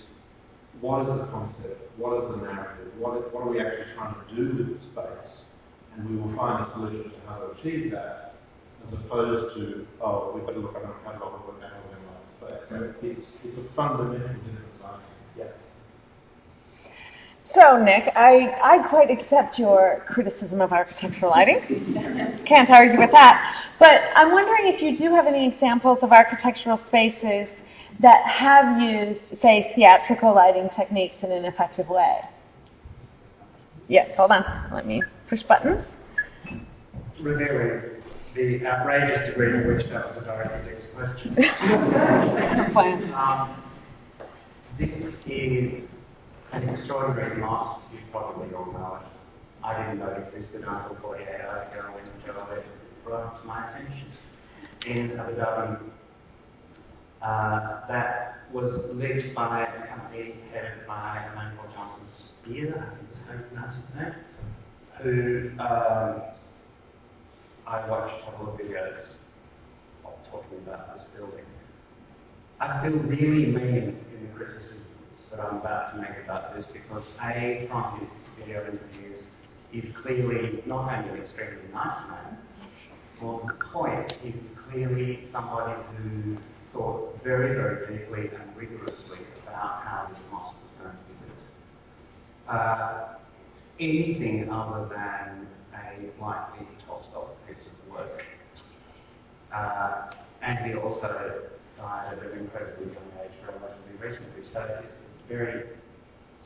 what 0.79 1.01
is 1.01 1.07
the 1.07 1.27
concept, 1.31 1.79
what 1.97 2.13
is 2.21 2.25
the 2.31 2.37
narrative, 2.45 2.93
what, 2.99 3.17
is, 3.17 3.23
what 3.33 3.47
are 3.47 3.49
we 3.49 3.59
actually 3.59 3.91
trying 3.95 4.13
to 4.13 4.25
do 4.35 4.43
with 4.55 4.77
the 4.77 4.79
space, 4.93 5.47
and 5.95 6.05
we 6.05 6.15
will 6.15 6.35
find 6.37 6.63
a 6.63 6.71
solution 6.73 7.09
to 7.09 7.19
how 7.25 7.39
to 7.41 7.57
achieve 7.57 7.91
that, 7.91 8.35
as 8.85 8.93
opposed 8.93 9.55
to, 9.57 9.87
oh, 10.01 10.31
we've 10.35 10.45
got 10.45 10.53
to 10.53 10.59
look 10.59 10.75
at 10.75 10.83
our 10.85 10.95
catalogue 11.03 11.47
work 11.47 11.63
out 11.63 11.71
how 11.73 11.81
we're 11.89 11.97
to 11.97 12.27
space. 12.37 12.63
So 12.69 12.75
it's, 13.01 13.25
it's 13.43 13.57
a 13.57 13.65
fundamental 13.75 14.27
difference, 14.45 14.79
I 14.85 15.01
think. 15.01 15.49
Yeah. 15.49 15.66
So, 17.53 17.81
Nick, 17.81 18.11
I, 18.15 18.55
I 18.61 18.87
quite 18.89 19.09
accept 19.09 19.57
your 19.57 20.03
criticism 20.07 20.59
of 20.61 20.73
architectural 20.73 21.31
lighting. 21.31 21.61
Can't 22.47 22.69
argue 22.69 22.99
with 22.99 23.11
that. 23.11 23.65
But 23.79 24.01
I'm 24.15 24.31
wondering 24.31 24.73
if 24.73 24.81
you 24.81 24.97
do 24.97 25.13
have 25.15 25.27
any 25.27 25.47
examples 25.47 25.99
of 26.01 26.11
architectural 26.11 26.79
spaces 26.87 27.47
that 27.99 28.23
have 28.25 28.81
used, 28.81 29.41
say, 29.41 29.71
theatrical 29.75 30.35
lighting 30.35 30.69
techniques 30.75 31.15
in 31.23 31.31
an 31.31 31.45
effective 31.45 31.87
way. 31.87 32.19
Yes, 33.87 34.09
hold 34.17 34.31
on. 34.31 34.43
Let 34.73 34.85
me 34.85 35.01
push 35.29 35.41
buttons. 35.43 35.85
Revealing 37.21 37.81
the 38.35 38.65
outrageous 38.67 39.29
degree 39.29 39.51
to 39.53 39.67
which 39.67 39.89
that 39.89 40.15
was 40.15 40.17
a 40.17 40.63
Dick's 40.65 40.85
question. 40.93 41.37
Um, 43.17 43.63
this 44.77 44.89
is 44.89 45.15
an 46.53 46.69
extraordinary 46.69 47.39
mosque, 47.39 47.81
you 47.91 47.99
probably 48.11 48.53
all 48.53 48.71
know 48.71 48.99
it. 49.01 49.07
I 49.63 49.83
didn't 49.83 49.99
know 49.99 50.07
it 50.07 50.27
existed 50.27 50.63
until 50.67 50.97
48 51.01 51.27
hours 51.41 51.71
ago 51.71 51.93
when 51.93 52.05
Joe 52.25 52.47
brought 53.03 53.35
it 53.35 53.41
to 53.41 53.47
my 53.47 53.69
attention. 53.69 54.07
In 54.85 55.19
Abu 55.19 55.33
Dhabi, 55.33 55.79
uh, 57.21 57.87
that 57.87 58.37
was 58.53 58.79
lit 58.93 59.35
by 59.35 59.63
a 59.63 59.87
company 59.87 60.35
headed 60.53 60.87
by 60.87 61.25
a 61.31 61.35
man 61.35 61.57
called 61.57 61.73
Jonathan 61.73 62.07
Speirs, 62.15 62.73
I 62.73 63.31
think 63.31 63.43
is 63.43 63.57
how 63.57 63.73
name, 63.99 64.15
who 65.01 65.49
um, 65.61 66.21
I 67.67 67.89
watched 67.89 68.21
a 68.21 68.31
couple 68.31 68.53
of 68.53 68.59
videos 68.59 69.15
of 70.05 70.13
talking 70.31 70.59
about 70.65 70.95
this 70.95 71.05
building. 71.15 71.43
I 72.61 72.81
feel 72.81 72.97
really 72.99 73.47
mean 73.47 73.99
in 74.13 74.27
the 74.27 74.33
criticisms 74.33 74.66
that 75.31 75.39
I'm 75.39 75.57
about 75.57 75.93
to 75.93 76.01
make 76.01 76.23
about 76.23 76.55
this 76.55 76.65
because 76.71 77.03
A, 77.23 77.67
from 77.69 77.99
his 77.99 78.09
video 78.39 78.61
interviews, 78.61 79.23
he's 79.71 79.91
clearly 80.01 80.63
not 80.65 80.91
only 80.91 81.09
an 81.09 81.25
extremely 81.25 81.67
nice 81.73 82.07
man, 82.09 82.37
to 83.19 83.41
the 83.47 83.53
point, 83.73 84.11
he's 84.23 84.35
clearly 84.69 85.27
somebody 85.31 85.73
who 85.97 86.37
thought 86.71 87.23
very, 87.23 87.55
very 87.55 87.97
deeply 87.97 88.29
and 88.35 88.55
rigorously 88.55 89.19
about 89.43 89.83
how 89.83 90.07
this 90.09 90.19
mosque 90.31 90.55
was 90.61 90.71
going 90.83 90.95
to 90.95 91.03
be 91.09 91.25
built. 91.25 91.39
Uh, 92.47 93.17
anything 93.79 94.49
other 94.51 94.87
than 94.89 95.47
a 95.73 96.21
lightly 96.21 96.67
tossed 96.85 97.09
off 97.15 97.29
piece 97.47 97.57
of 97.65 97.93
work. 97.93 98.23
Uh, 99.53 100.11
and 100.41 100.59
he 100.65 100.75
also 100.75 101.41
died 101.77 102.13
at 102.13 102.23
an 102.23 102.39
incredibly 102.39 102.85
young 102.85 103.11
age 103.23 103.31
relatively 103.45 103.97
recently, 103.99 104.43
so 104.53 104.61
it's 104.83 104.93
very, 105.27 105.63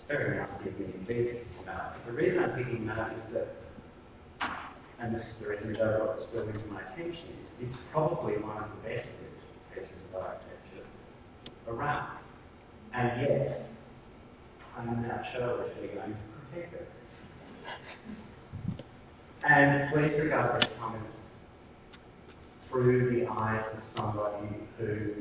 very 0.07 0.39
indeed 0.77 1.41
about. 1.63 2.05
The 2.05 2.11
reason 2.11 2.43
I'm 2.43 2.55
thinking 2.55 2.85
that 2.87 3.13
is 3.13 3.33
that 3.33 3.47
and 5.01 5.15
this 5.15 5.23
is 5.23 5.33
the 5.41 5.49
reason 5.49 5.73
that 5.73 5.81
I 5.81 5.97
brought 5.97 6.31
to 6.31 6.59
my 6.71 6.81
attention, 6.93 7.29
is 7.59 7.67
it's 7.67 7.77
probably 7.91 8.33
one 8.33 8.57
of 8.57 8.69
the 8.69 8.89
best 8.89 9.07
pieces 9.73 9.89
of 10.13 10.21
architecture 10.21 10.85
around. 11.67 12.19
And 12.93 13.21
yet, 13.21 13.69
I'm 14.77 14.85
not 14.85 15.01
now 15.01 15.23
churlishly 15.33 15.87
going 15.87 16.11
to 16.11 16.17
protect 16.51 16.73
it. 16.73 16.89
And 19.43 19.91
please 19.91 20.19
regard 20.21 20.61
these 20.61 20.69
comments 20.79 21.07
through 22.69 23.19
the 23.19 23.27
eyes 23.27 23.65
of 23.73 23.79
somebody 23.95 24.47
who 24.77 25.13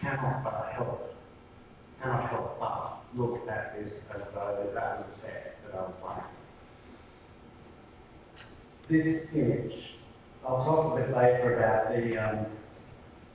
cannot 0.00 0.42
but 0.42 0.72
help, 0.74 1.11
cannot 2.02 2.30
help 2.30 2.58
but 2.58 2.98
look 3.16 3.48
at 3.48 3.78
this 3.78 3.92
as 4.14 4.22
though 4.34 4.70
that 4.74 4.98
was 4.98 5.06
a 5.16 5.20
set 5.20 5.56
that 5.64 5.78
I 5.78 5.82
was 5.82 5.94
playing 6.00 6.26
this 8.88 9.28
image. 9.34 9.72
I'll 10.46 10.64
talk 10.64 10.92
a 10.92 11.00
bit 11.00 11.16
later 11.16 11.56
about 11.56 11.94
the 11.94 12.18
um, 12.18 12.46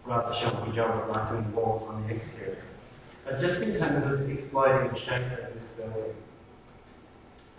rather 0.05 0.36
chunky 0.41 0.76
job 0.76 1.03
of 1.03 1.09
lighting 1.09 1.53
walls 1.53 1.89
on 1.89 2.07
the 2.07 2.15
exterior. 2.15 2.63
But 3.26 3.41
just 3.41 3.61
in 3.61 3.80
terms 3.80 4.05
of 4.05 4.30
exploiting 4.30 4.91
the 4.93 4.99
shape 4.99 5.32
of 5.32 5.53
this 5.53 5.63
building, 5.78 6.13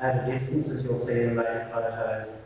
at 0.01 0.29
a 0.29 0.39
distance, 0.39 0.69
as 0.71 0.85
you'll 0.85 1.05
see 1.07 1.13
in 1.13 1.37
later 1.37 1.69
photos, 1.73 2.37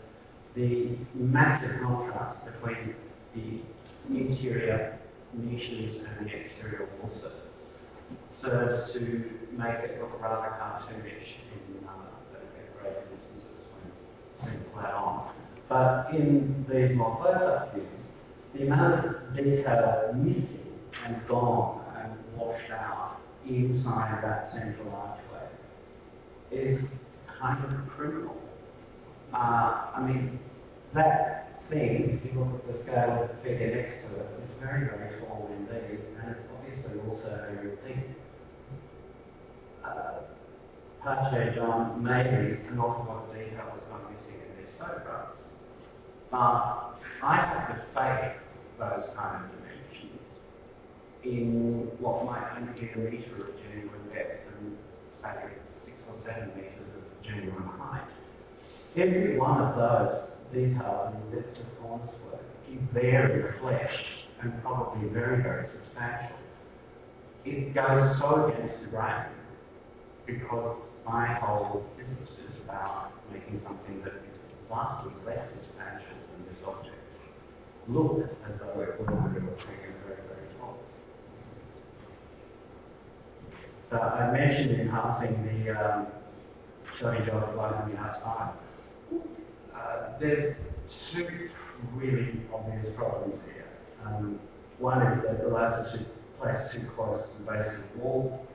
the 0.55 0.97
massive 1.15 1.83
contrast 1.83 2.39
between 2.47 2.95
the 3.35 3.61
interior 4.09 4.99
niches 5.35 5.97
and 6.07 6.27
the 6.27 6.35
exterior 6.35 6.89
wall 7.01 7.11
surface 7.21 7.42
serves 8.43 8.93
to 8.93 9.01
make 9.53 9.79
it 9.85 10.01
look 10.01 10.21
rather 10.21 10.49
cartoonish 10.59 11.39
in 11.55 11.75
the 11.75 12.39
greater 12.79 13.03
distances 13.03 13.63
when 13.73 14.51
seen 14.51 14.61
flat 14.73 14.95
on. 14.95 15.31
But 15.69 16.09
in 16.13 16.67
these 16.69 16.97
more 16.97 17.17
close-up 17.17 17.75
views, 17.75 17.87
the 18.55 18.67
amount 18.67 19.07
of 19.07 19.37
detail 19.37 20.13
missing 20.17 20.59
and 21.07 21.17
gone 21.29 21.85
and 21.97 22.13
washed 22.37 22.71
out 22.71 23.21
inside 23.49 24.23
that 24.23 24.53
central 24.53 24.93
archway 24.93 25.49
is 26.51 26.81
kind 27.41 27.65
of 27.65 27.89
criminal. 27.89 28.37
Uh, 29.33 29.93
I 29.97 30.07
mean, 30.07 30.39
that 30.95 31.61
thing, 31.71 32.21
if 32.23 32.33
you 32.33 32.39
look 32.39 32.55
at 32.55 32.77
the 32.77 32.83
scale 32.83 33.23
of 33.23 33.29
the 33.29 33.35
figure 33.43 33.75
next 33.75 34.03
to 34.03 34.21
it, 34.21 34.27
is 34.43 34.51
very, 34.61 34.85
very 34.87 35.21
tall 35.21 35.51
indeed, 35.57 36.01
and 36.21 36.37
it's 36.37 36.41
obviously 36.53 37.01
also 37.09 37.29
very 37.49 37.71
deep. 37.87 38.05
Uh, 38.07 38.12
Uh, 39.93 40.23
Pache 41.05 41.55
John, 41.55 42.03
maybe 42.03 42.57
an 42.71 42.79
awful 42.79 43.05
lot 43.05 43.29
of 43.29 43.35
detail 43.35 43.69
has 43.69 43.83
gone 43.91 44.15
missing 44.15 44.41
in 44.41 44.57
these 44.57 44.73
photographs. 44.79 45.39
But 46.31 46.97
I 47.23 47.37
have 47.37 47.69
to 47.69 47.77
fake 47.93 48.41
those 48.79 49.11
kind 49.15 49.45
of 49.45 49.51
dimensions 49.53 50.23
in 51.25 51.91
what 51.99 52.25
might 52.25 52.57
only 52.57 52.73
be 52.81 52.89
a 52.89 52.97
metre 52.97 53.37
of 53.37 53.55
genuine 53.69 54.09
depth 54.15 54.49
and 54.57 54.77
say 55.21 55.53
six 55.85 55.97
or 56.09 56.17
seven 56.25 56.49
metres 56.57 56.89
of 56.97 57.25
genuine 57.25 57.69
height. 57.77 58.09
Every 58.97 59.37
one 59.37 59.61
of 59.61 59.77
those 59.77 60.31
details 60.55 61.15
and 61.15 61.31
bits 61.33 61.61
of 61.61 61.67
cornice 61.83 62.15
work 62.31 62.41
is 62.71 62.81
there 62.95 63.29
in 63.29 63.43
the 63.43 63.61
flesh 63.61 63.97
and 64.41 64.63
probably 64.63 65.09
very, 65.11 65.43
very 65.43 65.69
substantial. 65.69 66.37
It 67.45 67.75
goes 67.75 68.19
so 68.19 68.47
against 68.55 68.85
the 68.85 68.89
grain 68.89 69.27
because 70.27 70.79
my 71.05 71.27
whole 71.35 71.85
business 71.97 72.31
is 72.49 72.57
about 72.65 73.13
making 73.33 73.61
something 73.65 74.01
that 74.05 74.15
is 74.15 74.39
vastly 74.69 75.13
less 75.27 75.49
substantial 75.51 76.17
than 76.33 76.47
this 76.47 76.63
object 76.67 76.97
look 77.89 78.29
as 78.47 78.59
though 78.61 78.81
it 78.81 79.01
were 79.01 79.07
very, 79.07 79.41
very, 79.41 80.23
very 80.29 80.49
tall. 80.59 80.79
So 83.91 83.99
I 83.99 84.31
mentioned 84.31 84.81
in 84.81 84.89
passing 84.91 85.43
the 85.43 85.73
um, 85.73 86.07
shoddy 86.99 87.25
job 87.27 87.43
of 87.49 87.57
lighting 87.57 87.95
the 87.95 88.01
outside. 88.01 88.55
Uh, 89.75 90.19
there's 90.21 90.55
two 91.13 91.49
really 91.95 92.43
obvious 92.55 92.95
problems 92.97 93.41
here. 93.53 93.67
Um, 94.05 94.39
one 94.79 95.03
is 95.03 95.25
that 95.25 95.39
the 95.39 95.51
lasers 95.51 95.95
are 95.95 96.07
placed 96.41 96.75
too 96.75 96.89
close 96.95 97.23
to 97.23 97.45
the 97.45 97.51
base 97.51 97.73
of 97.73 97.97
the 97.97 98.05
wall. 98.05 98.47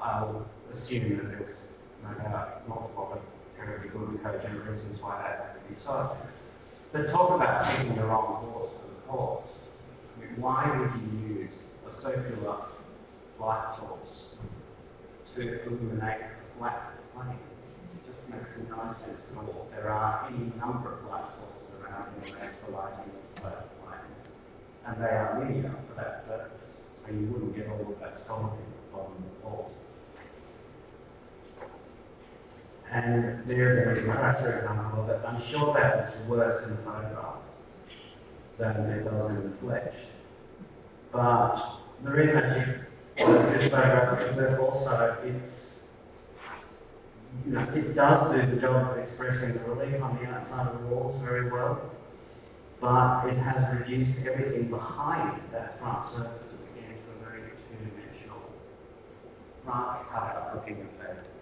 I'll 0.00 0.46
assume 0.78 1.16
that 1.16 1.28
there's 1.30 1.56
no 2.02 2.10
doubt 2.18 2.68
multiple 2.68 3.20
terribly 3.56 3.88
good 3.88 4.08
and 4.08 4.22
cogent 4.22 4.60
reasons 4.66 5.00
why 5.00 5.22
that 5.22 5.54
to 5.54 5.72
be 5.72 5.80
so. 5.80 6.16
But 6.92 7.10
talk 7.10 7.34
about 7.34 7.76
taking 7.76 7.96
the 7.96 8.04
wrong 8.04 8.44
horse 8.46 8.70
for 8.80 8.86
the 8.86 9.00
course. 9.08 9.50
I 10.16 10.20
mean, 10.20 10.40
why 10.40 10.70
would 10.78 10.94
you 11.02 11.42
use 11.42 11.54
a 11.88 12.02
circular 12.02 12.66
light 13.40 13.76
source 13.78 14.38
to 15.34 15.40
illuminate 15.66 16.22
a 16.22 16.58
flat 16.58 16.92
plane? 17.14 17.38
It 17.98 18.06
just 18.06 18.22
makes 18.30 18.46
no 18.68 18.94
sense 19.02 19.18
at 19.32 19.38
all. 19.38 19.66
There 19.70 19.90
are 19.90 20.28
any 20.28 20.52
number 20.58 20.98
of 20.98 21.10
light 21.10 21.30
sources 21.34 21.82
around 21.82 22.14
in 22.14 22.30
the 22.30 22.38
for 22.64 22.72
lighting 22.72 23.10
flat 23.40 23.66
planes, 23.82 24.22
and 24.86 25.02
they 25.02 25.10
are 25.10 25.40
linear 25.40 25.74
for 25.88 25.94
that 25.96 26.28
purpose, 26.28 26.78
so 27.02 27.12
you 27.12 27.26
wouldn't 27.32 27.56
get 27.56 27.68
all 27.68 27.80
of 27.80 27.98
that 28.00 28.22
solid 28.26 28.54
from 28.92 29.18
the 29.18 29.42
force. 29.42 29.83
And 32.92 33.48
there's 33.48 33.98
a 33.98 34.00
expressor 34.00 34.60
example 34.60 35.10
it. 35.10 35.20
I'm 35.26 35.42
sure 35.50 35.74
that 35.74 36.14
is 36.14 36.28
worse 36.28 36.64
in 36.64 36.70
the 36.70 36.82
photograph 36.82 37.40
than 38.58 38.76
it 38.90 39.04
does 39.04 39.30
in 39.30 39.50
the 39.50 39.56
flesh. 39.58 39.94
But 41.12 41.80
the 42.04 42.10
reason 42.10 42.36
I 42.36 42.64
keep 43.16 43.26
this 43.26 43.70
photograph 43.70 44.30
is 44.30 44.36
that 44.36 44.58
also 44.60 45.18
it's 45.24 45.64
you 47.44 47.52
know, 47.52 47.68
it 47.74 47.94
does 47.94 48.32
do 48.32 48.54
the 48.54 48.60
job 48.60 48.92
of 48.92 48.98
expressing 48.98 49.54
the 49.54 49.60
relief 49.60 50.00
on 50.02 50.16
the 50.16 50.30
outside 50.30 50.68
of 50.68 50.80
the 50.80 50.86
walls 50.86 51.20
very 51.22 51.50
well, 51.50 51.90
but 52.80 53.26
it 53.26 53.36
has 53.36 53.78
reduced 53.80 54.18
everything 54.26 54.70
behind 54.70 55.40
that 55.52 55.78
front 55.80 56.08
surface 56.12 56.54
again 56.72 56.94
to 56.94 57.26
a 57.26 57.30
very 57.30 57.50
two-dimensional, 57.68 58.42
rather 59.66 60.04
cut 60.10 60.54
looking 60.54 60.86
effect. 60.94 61.33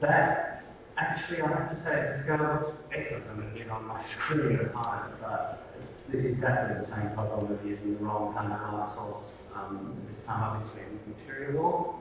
That 0.00 0.64
actually 0.96 1.42
I 1.42 1.48
have 1.48 1.70
to 1.70 1.82
say 1.82 2.12
the 2.12 2.22
scale 2.22 2.38
looks 2.38 2.76
better 2.90 3.22
than 3.26 3.44
it 3.44 3.58
did 3.58 3.68
on 3.70 3.86
my 3.86 4.04
screen 4.04 4.58
at 4.58 4.72
home, 4.72 5.12
but 5.20 5.66
it's 6.12 6.26
exactly 6.26 6.80
the 6.80 6.86
same 6.86 7.10
problem 7.14 7.52
of 7.52 7.64
using 7.64 7.94
the 7.94 8.04
wrong 8.04 8.34
kind 8.34 8.52
of 8.52 8.74
light 8.74 8.94
source, 8.94 9.24
um, 9.54 9.96
this 10.12 10.24
time 10.24 10.56
obviously 10.56 10.82
in 10.82 11.14
material 11.14 11.62
wall. 11.62 12.00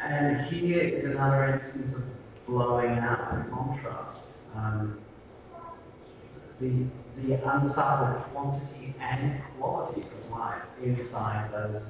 And 0.00 0.46
here 0.46 0.80
is 0.80 1.04
another 1.04 1.62
instance 1.64 1.96
of 1.96 2.02
blowing 2.46 2.98
out 2.98 3.30
the 3.30 3.50
contrast. 3.50 4.20
Um, 4.54 4.98
the, 6.60 6.84
the 7.22 7.34
unsupple 7.34 8.22
quantity 8.32 8.94
and 9.00 9.40
quality 9.58 10.02
of 10.02 10.30
light 10.30 10.62
inside 10.82 11.50
those 11.52 11.82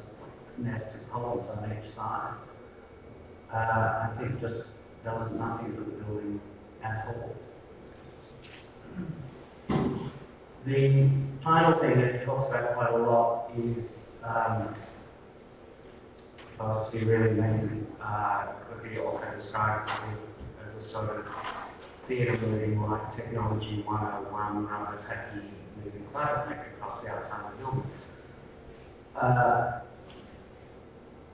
nested 0.59 1.01
columns 1.11 1.49
on 1.51 1.73
each 1.73 1.95
side 1.95 2.35
uh, 3.53 3.57
I 3.57 4.11
think 4.19 4.41
just 4.41 4.67
does 5.05 5.31
nothing 5.33 5.75
for 5.75 5.85
the 5.85 6.05
building 6.05 6.41
at 6.83 7.07
all. 7.09 7.35
The 10.65 11.11
final 11.43 11.81
thing 11.81 12.01
that 12.01 12.21
he 12.21 12.25
talks 12.25 12.49
about 12.49 12.75
quite 12.75 12.93
a 12.93 12.97
lot 12.97 13.51
is 13.59 13.85
um, 14.25 14.75
philosophy 16.57 17.05
really 17.05 17.35
maybe 17.35 17.87
uh, 18.01 18.47
could 18.69 18.89
be 18.89 18.99
also 18.99 19.25
described 19.37 19.91
as 20.65 20.87
a 20.87 20.91
sort 20.93 21.11
of 21.11 21.25
theatre 22.07 22.39
moving 22.39 22.81
like 22.81 23.17
technology 23.17 23.83
101 23.85 24.67
rather 24.67 24.99
taking 25.09 25.51
moving 25.77 26.07
cloud 26.13 26.51
across 26.51 27.03
the 27.03 27.11
outside 27.11 27.45
of 27.45 27.59
the 27.59 27.65
building. 27.65 27.91
Uh, 29.17 29.81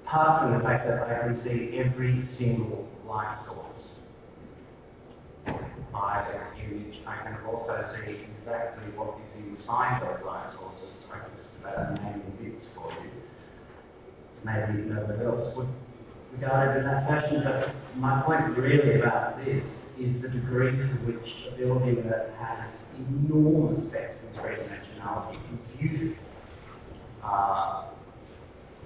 apart 0.08 0.40
from 0.40 0.58
the 0.58 0.64
fact 0.64 0.88
that 0.88 1.02
I 1.02 1.20
can 1.20 1.42
see 1.44 1.78
every 1.78 2.26
single 2.38 2.88
light 3.06 3.44
source 3.46 4.00
by 5.92 6.26
this 6.32 6.64
image, 6.64 6.96
I 7.06 7.22
can 7.24 7.36
also 7.46 7.84
see 7.92 8.24
exactly 8.40 8.90
what 8.96 9.18
is 9.20 9.58
inside 9.60 10.00
those 10.00 10.24
light 10.24 10.50
sources. 10.56 10.96
I 11.12 11.18
can 11.18 11.30
just 11.36 11.52
about 11.60 12.02
name 12.02 12.22
bits 12.40 12.66
for 12.74 12.90
you. 12.90 13.10
Maybe 14.44 14.88
nobody 14.88 15.24
else 15.24 15.54
would 15.56 15.68
regard 16.32 16.76
it 16.76 16.80
in 16.80 16.86
that 16.86 17.06
fashion, 17.06 17.42
but 17.44 17.74
my 17.96 18.22
point 18.22 18.56
really 18.56 19.00
about 19.00 19.44
this 19.44 19.64
is 20.00 20.22
the 20.22 20.28
degree 20.28 20.70
to 20.72 20.86
which 21.04 21.34
a 21.52 21.56
building 21.56 22.08
that 22.08 22.32
has 22.38 22.70
enormous 22.96 23.84
depth 23.92 24.24
and 24.24 24.40
three-dimensionality 24.40 25.36
and 25.50 25.78
beautiful 25.78 26.24
uh, 27.22 27.88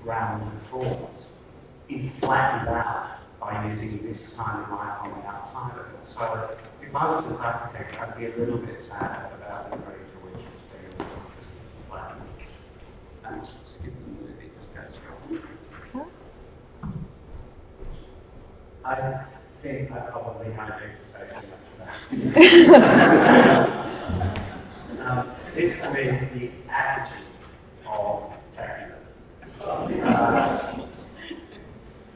round 0.05 0.61
forms 0.71 1.27
is 1.89 2.11
flattened 2.21 2.69
out 2.69 3.19
by 3.41 3.73
using 3.73 4.03
this 4.03 4.21
kind 4.37 4.63
of 4.65 4.71
light 4.71 4.99
on 5.03 5.11
the 5.11 5.27
outside 5.27 5.79
of 5.79 5.87
it. 5.87 5.95
So 6.15 6.57
if 6.81 6.95
I 6.95 7.11
was 7.11 7.25
an 7.27 7.37
architect, 7.37 7.97
I'd 7.99 8.19
be 8.19 8.27
a 8.27 8.37
little 8.37 8.59
bit 8.59 8.77
sad 8.89 9.33
about 9.35 9.71
the 9.71 9.77
degree 9.77 9.95
to 9.95 10.19
which 10.25 10.45
it's 10.45 10.97
being 10.99 11.09
flattened. 11.89 12.23
And 13.25 13.43
just 13.43 13.57
skip 13.79 13.95
the 13.95 14.11
movie, 14.11 14.51
just 14.59 14.99
go. 15.95 16.07
I 18.85 19.27
think 19.63 19.93
I 19.93 19.99
probably 20.11 20.53
had 20.53 20.67
to 20.67 20.91
say 21.13 21.23
too 21.29 21.47
much 21.51 21.65
for 21.71 21.79
that. 21.85 21.95
um, 25.07 25.25
this 25.55 25.73
to 25.83 25.91
me 25.93 26.01
is 26.01 26.21
the 26.35 26.73
attitude 26.73 27.27
of. 27.87 28.32
Uh, 29.73 30.87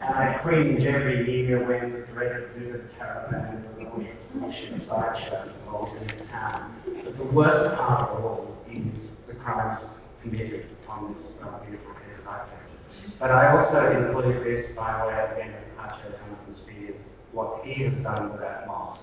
and 0.02 0.14
I 0.14 0.38
cringe 0.42 0.84
every 0.84 1.24
year 1.30 1.66
when 1.66 1.92
the 1.92 2.06
dreaded 2.12 2.50
vivid 2.54 2.90
caravan 2.98 3.56
and 3.56 3.64
the 3.64 3.90
Lord 3.90 4.06
of 4.06 4.86
sideshows 4.86 5.54
involves 5.60 5.96
in 5.96 6.06
this 6.06 6.28
town. 6.30 6.76
But 7.04 7.16
the 7.16 7.24
worst 7.24 7.74
part 7.76 8.10
of 8.10 8.24
all 8.24 8.56
is 8.70 9.08
the 9.26 9.34
crimes 9.34 9.80
committed 10.22 10.66
on 10.86 11.14
this 11.14 11.22
uh, 11.42 11.58
beautiful 11.64 11.92
piece 11.94 12.20
of 12.20 12.26
architecture. 12.26 13.16
But 13.18 13.30
I 13.30 13.56
also 13.56 13.78
include 14.04 14.44
this 14.44 14.76
by 14.76 15.06
way 15.06 15.14
of 15.24 15.32
again 15.32 15.54
of 15.54 15.76
Pacho 15.78 16.10
Jonathan 16.10 16.54
Speirs. 16.62 16.96
What 17.32 17.64
he 17.64 17.84
has 17.84 17.94
done 18.02 18.32
with 18.32 18.40
that 18.42 18.66
mosque 18.66 19.00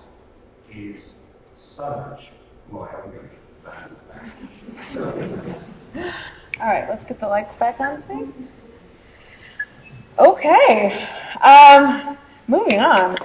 is 0.71 1.01
so 1.75 2.07
much 2.11 2.21
more 2.71 2.89
elegant 2.93 3.31
than 3.65 3.95
that. 5.95 6.23
All 6.59 6.67
right, 6.67 6.87
let's 6.87 7.03
get 7.05 7.19
the 7.19 7.27
lights 7.27 7.55
back 7.59 7.79
on, 7.79 8.01
please. 8.03 8.47
Okay, 10.19 11.07
um, 11.41 12.17
moving 12.47 12.79
on. 12.79 13.17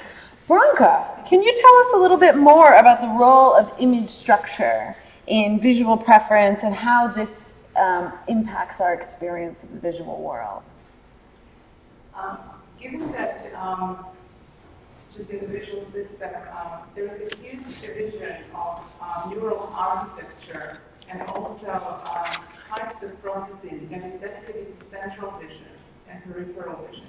Branka, 0.49 1.29
can 1.29 1.43
you 1.43 1.53
tell 1.53 1.77
us 1.77 1.87
a 1.95 1.99
little 1.99 2.17
bit 2.17 2.37
more 2.37 2.75
about 2.75 3.03
the 3.03 3.09
role 3.09 3.55
of 3.55 3.71
image 3.79 4.11
structure 4.11 4.97
in 5.27 5.61
visual 5.61 5.99
preference 5.99 6.61
and 6.63 6.75
how 6.75 7.09
this 7.09 7.29
um, 7.77 8.15
impacts 8.29 8.81
our 8.81 8.95
experience 8.95 9.59
of 9.63 9.73
the 9.73 9.79
visual 9.79 10.23
world? 10.23 10.63
Um, 12.15 12.39
given 12.81 13.13
that 13.13 13.53
um, 13.55 14.07
just 15.15 15.29
in 15.29 15.41
the 15.41 15.47
visual 15.47 15.85
system, 15.93 16.31
um, 16.57 16.81
there's 16.95 17.31
a 17.31 17.37
huge 17.37 17.81
division 17.83 18.45
of 18.55 18.81
um, 19.03 19.31
neural 19.31 19.71
architecture 19.75 20.81
and 21.11 21.23
also 21.23 21.69
um, 21.69 22.45
types 22.69 23.03
of 23.03 23.23
processing 23.23 23.89
that 23.91 24.05
is 24.05 24.21
dedicated 24.21 24.79
to 24.79 24.85
central 24.91 25.33
vision 25.41 25.73
and 26.11 26.23
peripheral 26.25 26.85
vision. 26.87 27.09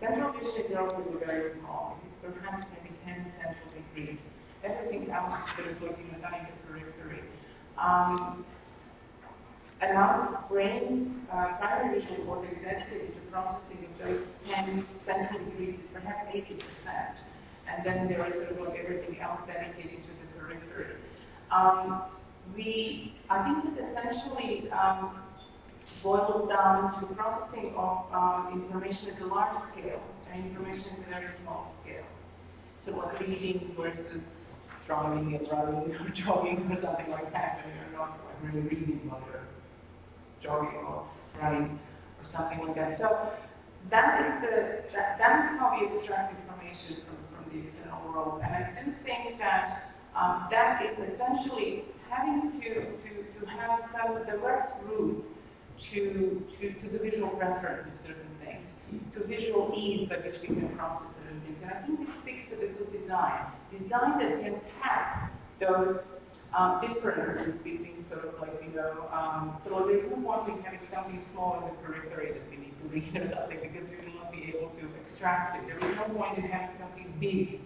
Central 0.00 0.32
vision 0.32 0.64
is 0.64 0.74
relatively 0.74 1.20
very 1.24 1.52
small. 1.60 1.98
It's 2.04 2.34
perhaps 2.34 2.66
maybe 2.76 2.94
10 3.04 3.32
central 3.40 3.68
degrees. 3.72 4.18
Everything 4.64 5.10
else 5.10 5.32
is 5.40 5.56
sort 5.56 5.72
of 5.72 5.82
looking 5.82 6.10
at 6.12 6.20
the 6.20 6.68
periphery. 6.68 7.24
Um, 7.80 8.44
of 9.80 10.48
brain, 10.48 11.26
uh, 11.32 11.56
primary 11.58 12.00
visual 12.00 12.24
cortex 12.26 12.54
dedicated 12.62 13.14
to 13.14 13.20
processing 13.32 13.88
of 13.88 14.06
those 14.06 14.26
10 14.46 14.86
central 15.06 15.44
degrees 15.44 15.78
is 15.80 15.86
perhaps 15.92 16.28
80%. 16.34 16.60
And 17.68 17.86
then 17.86 18.08
there 18.08 18.26
is 18.26 18.34
sort 18.34 18.52
of 18.52 18.68
like 18.68 18.80
everything 18.82 19.20
else 19.20 19.40
dedicated 19.46 20.02
to 20.04 20.10
the 20.10 20.26
periphery. 20.38 20.96
Um, 21.50 22.02
we, 22.56 23.14
I 23.28 23.44
think 23.44 23.78
it 23.78 23.84
essentially 23.84 24.70
um, 24.70 25.22
boils 26.02 26.48
down 26.48 27.00
to 27.00 27.14
processing 27.14 27.74
of 27.76 28.06
um, 28.12 28.62
information 28.64 29.10
at 29.14 29.20
a 29.22 29.26
large 29.26 29.56
scale 29.72 30.02
and 30.32 30.46
information 30.46 30.86
at 30.92 31.06
a 31.06 31.10
very 31.10 31.28
small 31.42 31.74
scale. 31.82 32.04
So 32.84 32.92
reading 33.20 33.74
versus 33.76 34.22
driving 34.86 35.34
and 35.36 35.48
running 35.50 35.94
or 35.94 36.08
jogging 36.14 36.70
or 36.72 36.82
something 36.82 37.10
like 37.10 37.32
that, 37.32 37.60
and 37.64 37.74
you're 37.74 37.98
not 37.98 38.18
like 38.24 38.54
really 38.54 38.66
reading 38.68 39.00
while 39.08 39.22
you're 39.30 39.46
jogging 40.42 40.78
or 40.78 41.06
running 41.40 41.78
or 42.18 42.24
something 42.32 42.66
like 42.66 42.76
that. 42.76 42.98
So 42.98 43.32
that 43.90 44.20
is 44.20 44.32
the 44.42 44.92
that, 44.94 45.18
that 45.18 45.44
is 45.44 45.58
how 45.60 45.76
we 45.78 45.96
extract 45.96 46.34
information 46.40 47.04
from, 47.06 47.18
from 47.36 47.52
the 47.52 47.68
external 47.68 48.00
world. 48.08 48.40
And 48.42 48.54
I 48.54 48.82
do 48.84 48.92
think 49.04 49.38
that 49.38 49.92
um, 50.16 50.48
that 50.50 50.82
is 50.82 50.96
essentially 51.14 51.84
having 52.10 52.60
to, 52.60 52.68
to, 52.68 53.40
to 53.40 53.46
have 53.46 53.80
some 53.92 54.24
direct 54.26 54.82
route 54.84 55.24
to, 55.92 56.42
to, 56.60 56.72
to 56.72 56.88
the 56.90 56.98
visual 56.98 57.30
preference 57.30 57.86
of 57.86 57.92
certain 58.04 58.30
things, 58.44 58.66
to 59.14 59.24
visual 59.26 59.72
ease 59.74 60.08
by 60.08 60.16
which 60.16 60.40
we 60.42 60.48
can 60.48 60.68
process 60.76 61.08
certain 61.22 61.40
things. 61.42 61.56
And 61.62 61.72
I 61.72 61.86
think 61.86 62.06
this 62.06 62.16
speaks 62.22 62.44
to 62.50 62.56
the 62.56 62.66
good 62.74 62.92
design. 62.92 63.46
Design 63.70 64.18
that 64.18 64.42
can 64.42 64.60
tap 64.82 65.32
those 65.60 66.02
um, 66.56 66.82
differences 66.82 67.54
between 67.62 68.04
sort 68.08 68.24
of 68.26 68.34
like, 68.40 68.60
you 68.66 68.74
know, 68.74 69.06
um, 69.12 69.56
so 69.64 69.86
there's 69.86 70.02
no 70.10 70.16
point 70.18 70.58
in 70.58 70.62
having 70.64 70.80
something 70.92 71.22
small 71.32 71.62
in 71.62 71.70
the 71.70 71.76
periphery 71.86 72.32
that 72.32 72.42
we 72.50 72.56
need 72.58 72.74
to 72.82 72.88
read 72.90 73.16
or 73.16 73.30
something 73.38 73.60
because 73.62 73.88
we 73.88 73.96
will 74.04 74.18
not 74.18 74.32
be 74.32 74.52
able 74.52 74.70
to 74.74 74.84
extract 75.06 75.62
it. 75.62 75.68
There 75.68 75.78
is 75.78 75.96
no 75.96 76.04
point 76.18 76.38
in 76.38 76.44
having 76.50 76.76
something 76.78 77.14
big 77.20 77.60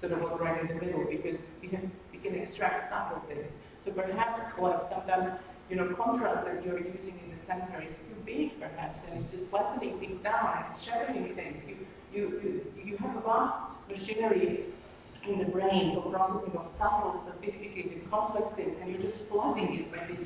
sort 0.00 0.12
of 0.12 0.40
right 0.40 0.60
in 0.60 0.66
the 0.66 0.84
middle 0.84 1.06
because 1.08 1.38
we 1.62 1.68
can, 1.68 1.90
we 2.12 2.18
can 2.18 2.34
extract 2.34 2.90
subtle 2.90 3.22
things. 3.28 3.46
So 3.84 3.92
perhaps 3.92 4.58
like 4.58 4.80
sometimes, 4.90 5.38
you 5.68 5.76
know, 5.76 5.94
contrast 5.94 6.46
that 6.46 6.64
you're 6.64 6.78
using 6.78 7.20
in 7.20 7.36
the 7.36 7.40
center 7.46 7.82
is 7.82 7.92
too 7.92 8.16
big 8.24 8.58
perhaps 8.58 8.98
and 9.10 9.22
it's 9.22 9.32
just 9.32 9.50
flattening 9.50 9.98
things 10.00 10.22
down, 10.22 10.64
it's 10.72 10.84
shattering 10.84 11.34
things. 11.34 11.62
You, 12.12 12.40
you, 12.40 12.62
you, 12.84 12.96
have 12.98 13.16
a 13.16 13.20
vast 13.20 13.74
machinery 13.90 14.66
in 15.28 15.38
the 15.38 15.46
brain 15.46 15.94
for 15.94 16.10
processing 16.10 16.56
of 16.56 16.70
subtle, 16.78 17.22
sophisticated, 17.26 18.08
complex 18.10 18.46
things, 18.56 18.76
and 18.80 18.90
you're 18.90 19.02
just 19.02 19.24
flooding 19.28 19.74
it 19.74 19.90
by 19.90 20.06
this 20.06 20.24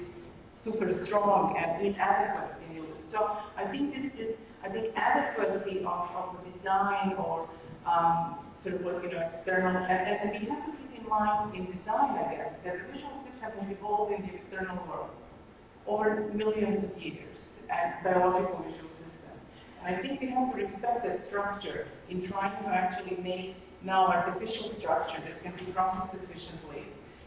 super 0.63 0.93
strong 1.07 1.57
and 1.57 1.87
inadequate 1.87 2.51
in 2.61 2.67
stimulus. 2.67 2.99
So 3.11 3.39
I 3.57 3.65
think 3.71 3.95
this 3.95 4.13
is, 4.21 4.35
I 4.63 4.69
think 4.69 4.95
adequacy 4.97 5.81
of, 5.81 6.11
of 6.15 6.37
the 6.45 6.59
design 6.59 7.15
or 7.19 7.49
um, 7.87 8.39
sort 8.63 8.75
of 8.75 8.83
what, 8.83 9.03
you 9.03 9.11
know, 9.11 9.31
external, 9.33 9.77
and, 9.77 9.91
and, 9.91 10.31
and 10.31 10.43
we 10.43 10.51
have 10.51 10.67
to 10.67 10.88
in 11.55 11.65
design, 11.65 12.21
I 12.21 12.35
guess, 12.35 12.53
that 12.65 12.77
the 12.77 12.93
visual 12.93 13.25
system 13.25 13.65
has 13.65 13.71
evolved 13.73 14.13
in 14.13 14.29
the 14.29 14.35
external 14.35 14.77
world 14.87 15.11
over 15.87 16.29
millions 16.35 16.85
of 16.85 17.01
years 17.01 17.39
and 17.73 18.05
biological 18.05 18.61
visual 18.61 18.93
systems. 19.01 19.41
And 19.81 19.97
I 19.97 20.03
think 20.03 20.21
we 20.21 20.29
have 20.29 20.53
to 20.53 20.57
respect 20.57 21.05
that 21.05 21.27
structure 21.27 21.89
in 22.11 22.29
trying 22.29 22.63
to 22.63 22.69
actually 22.69 23.17
make 23.23 23.57
now 23.83 24.07
artificial 24.07 24.75
structure 24.79 25.17
that 25.25 25.43
can 25.43 25.57
be 25.65 25.73
processed 25.73 26.15
efficiently. 26.23 26.85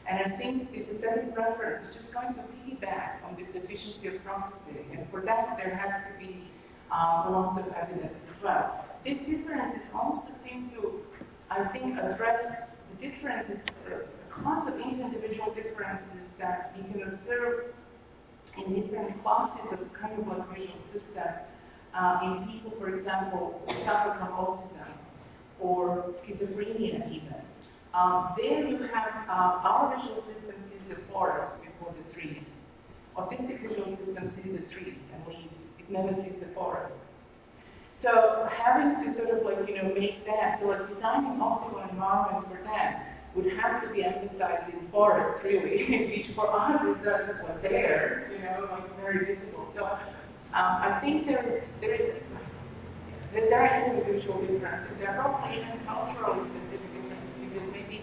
And 0.07 0.31
I 0.31 0.37
think 0.37 0.71
this 0.71 0.85
aesthetic 0.93 1.33
preference 1.33 1.89
is 1.89 1.95
just 1.95 2.13
going 2.13 2.35
to 2.35 2.41
piggyback 2.53 3.25
on 3.25 3.35
this 3.35 3.49
efficiency 3.55 4.13
of 4.13 4.23
processing. 4.23 4.85
And 4.93 5.09
for 5.09 5.21
that, 5.21 5.57
there 5.57 5.73
has 5.73 6.05
to 6.05 6.19
be 6.19 6.51
um, 6.91 7.27
a 7.27 7.29
lot 7.33 7.59
of 7.59 7.65
evidence 7.73 8.13
as 8.29 8.43
well. 8.43 8.85
This 9.03 9.17
differences 9.25 9.89
also 9.95 10.27
seem 10.45 10.69
to, 10.75 11.01
I 11.49 11.65
think, 11.69 11.97
address 11.97 12.69
differences, 13.01 13.59
of 14.67 14.79
individual 14.79 15.53
differences 15.53 16.29
that 16.39 16.73
we 16.77 16.83
can 16.91 17.01
observe 17.03 17.73
in 18.57 18.81
different 18.81 19.21
classes 19.23 19.71
of 19.71 19.79
kind 19.93 20.19
of 20.19 20.27
like 20.27 20.47
visual 20.53 20.79
systems 20.93 21.41
uh, 21.93 22.19
in 22.23 22.47
people, 22.47 22.71
for 22.79 22.95
example, 22.95 23.61
who 23.65 23.73
suffer 23.85 24.15
from 24.19 24.29
autism 24.29 24.93
or 25.59 26.13
schizophrenia 26.21 27.09
even. 27.11 27.41
Um, 27.93 28.33
there 28.37 28.65
you 28.65 28.77
have 28.93 29.27
uh, 29.27 29.67
our 29.67 29.95
visual 29.97 30.23
system 30.23 30.55
sees 30.69 30.95
the 30.95 31.01
forest 31.11 31.49
before 31.61 31.93
the 31.93 32.13
trees. 32.13 32.45
Autistic 33.17 33.61
visual 33.61 33.97
system 33.97 34.31
sees 34.35 34.53
the 34.53 34.73
trees 34.73 34.97
and 35.13 35.27
leaves. 35.27 35.53
It 35.79 35.89
never 35.89 36.13
sees 36.23 36.39
the 36.39 36.53
forest. 36.53 36.93
So 38.01 38.49
having 38.49 39.05
to 39.05 39.15
sort 39.15 39.29
of 39.29 39.45
like, 39.45 39.67
you 39.69 39.75
know, 39.77 39.93
make 39.93 40.25
that, 40.25 40.59
so 40.59 40.67
like 40.67 40.87
designing 40.89 41.37
optimal 41.37 41.87
environment 41.89 42.47
for 42.49 42.59
that 42.65 43.19
would 43.35 43.45
have 43.53 43.83
to 43.83 43.93
be 43.93 44.03
emphasized 44.03 44.73
in 44.73 44.89
forest, 44.89 45.43
really, 45.43 46.11
which 46.17 46.35
for 46.35 46.49
us 46.49 46.81
is 46.81 47.03
just 47.03 47.43
like 47.43 47.61
there, 47.61 48.31
you 48.33 48.39
know, 48.43 48.67
like 48.71 48.97
very 48.99 49.35
visible. 49.35 49.71
So 49.75 49.85
um, 49.85 49.99
I 50.53 50.99
think 50.99 51.27
there, 51.27 51.63
there 51.79 51.93
is, 51.93 52.23
there 53.31 53.61
are 53.61 53.93
individual 53.93 54.41
differences. 54.41 54.97
There 54.99 55.09
are 55.09 55.21
probably 55.21 55.57
even 55.57 55.85
culturally 55.85 56.49
specific 56.49 56.91
differences 56.93 57.37
because 57.39 57.69
maybe 57.71 58.01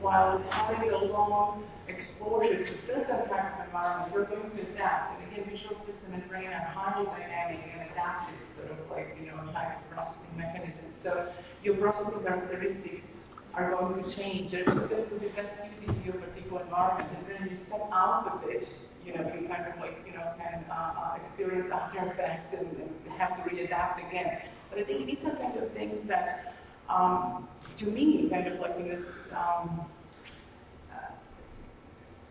while 0.00 0.42
having 0.50 0.90
a 0.90 1.04
long 1.04 1.64
exposure 1.96 2.64
to 2.64 2.72
certain 2.86 3.28
type 3.28 3.60
of 3.60 3.66
environment, 3.66 4.12
we're 4.12 4.26
going 4.26 4.50
to 4.50 4.60
adapt. 4.74 5.20
And 5.20 5.32
again, 5.32 5.50
visual 5.50 5.76
system 5.86 6.14
and 6.14 6.28
brain 6.28 6.48
are 6.48 6.66
highly 6.74 7.06
dynamic 7.06 7.60
and 7.72 7.90
adaptive, 7.90 8.38
sort 8.56 8.70
of 8.70 8.78
like, 8.90 9.16
you 9.20 9.26
know, 9.26 9.36
type 9.52 9.78
of 9.78 9.84
processing 9.94 10.36
mechanisms. 10.36 10.94
So 11.02 11.32
your 11.62 11.76
processing 11.76 12.22
characteristics 12.22 13.06
are 13.54 13.70
going 13.70 14.02
to 14.02 14.16
change. 14.16 14.50
They're 14.50 14.64
just 14.64 14.88
going 14.90 15.08
to 15.08 15.18
be 15.20 15.28
best 15.28 15.54
suited 15.62 15.94
to 15.94 16.04
your 16.04 16.14
particular 16.14 16.62
environment. 16.62 17.10
And 17.18 17.24
then 17.30 17.40
you 17.50 17.56
step 17.66 17.88
out 17.92 18.26
of 18.26 18.50
it, 18.50 18.68
you 19.06 19.14
know, 19.14 19.22
you 19.34 19.46
kind 19.46 19.66
of 19.70 19.78
like, 19.80 19.96
you 20.06 20.12
know, 20.12 20.26
can 20.38 20.64
uh, 20.70 20.74
uh, 20.74 21.18
experience 21.22 21.70
after 21.72 22.10
effects 22.10 22.54
and, 22.58 22.66
and 22.66 23.12
have 23.18 23.36
to 23.36 23.42
readapt 23.48 24.06
again. 24.08 24.42
But 24.70 24.80
I 24.80 24.84
think 24.84 25.06
these 25.06 25.18
are 25.24 25.36
kind 25.36 25.56
of 25.56 25.70
things 25.72 26.08
that, 26.08 26.54
um, 26.88 27.48
to 27.76 27.84
me, 27.84 28.28
kind 28.30 28.48
of 28.48 28.58
like, 28.60 28.76
in 28.76 28.88
this, 28.88 29.06
um, 29.36 29.86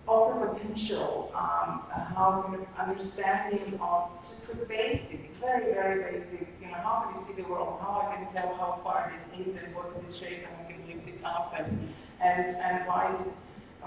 offer 0.07 0.47
potential, 0.47 1.31
um, 1.35 1.83
how 2.15 2.55
understanding 2.77 3.79
of 3.81 4.09
just 4.29 4.47
the 4.47 4.65
basic, 4.65 5.31
very, 5.39 5.73
very 5.73 6.19
basic, 6.19 6.47
you 6.61 6.67
know, 6.67 6.73
how 6.75 7.09
can 7.09 7.21
you 7.21 7.35
see 7.35 7.41
the 7.41 7.47
world, 7.49 7.79
how 7.81 8.07
I 8.07 8.15
can 8.15 8.33
tell 8.33 8.55
how 8.55 8.81
far 8.83 9.13
it 9.13 9.41
is 9.41 9.55
and 9.63 9.73
what 9.75 9.93
is 9.97 10.13
the 10.13 10.19
shape 10.19 10.43
and 10.47 10.67
I 10.67 10.71
can 10.71 10.87
lift 10.87 11.07
it 11.07 11.23
up 11.23 11.53
and, 11.57 11.93
and, 12.21 12.55
and 12.55 12.87
why 12.87 13.15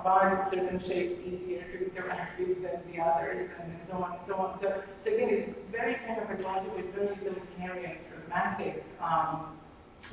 why 0.02 0.46
certain 0.50 0.78
shapes 0.80 1.18
easier 1.24 1.64
to 1.72 1.90
interact 1.90 2.38
with 2.38 2.62
than 2.62 2.80
the 2.92 3.00
others 3.00 3.50
and, 3.58 3.72
and 3.72 3.80
so 3.88 3.94
on 3.94 4.12
and 4.12 4.20
so 4.28 4.34
on. 4.34 4.58
So, 4.60 4.82
so 5.04 5.14
again, 5.14 5.30
it's 5.30 5.58
very 5.72 5.94
kind 6.06 6.20
of 6.20 6.38
a 6.38 6.42
logical, 6.42 6.76
it's 6.76 6.94
very 6.94 7.16
utilitarian, 7.16 7.96
pragmatic, 8.12 8.84
um, 9.00 9.56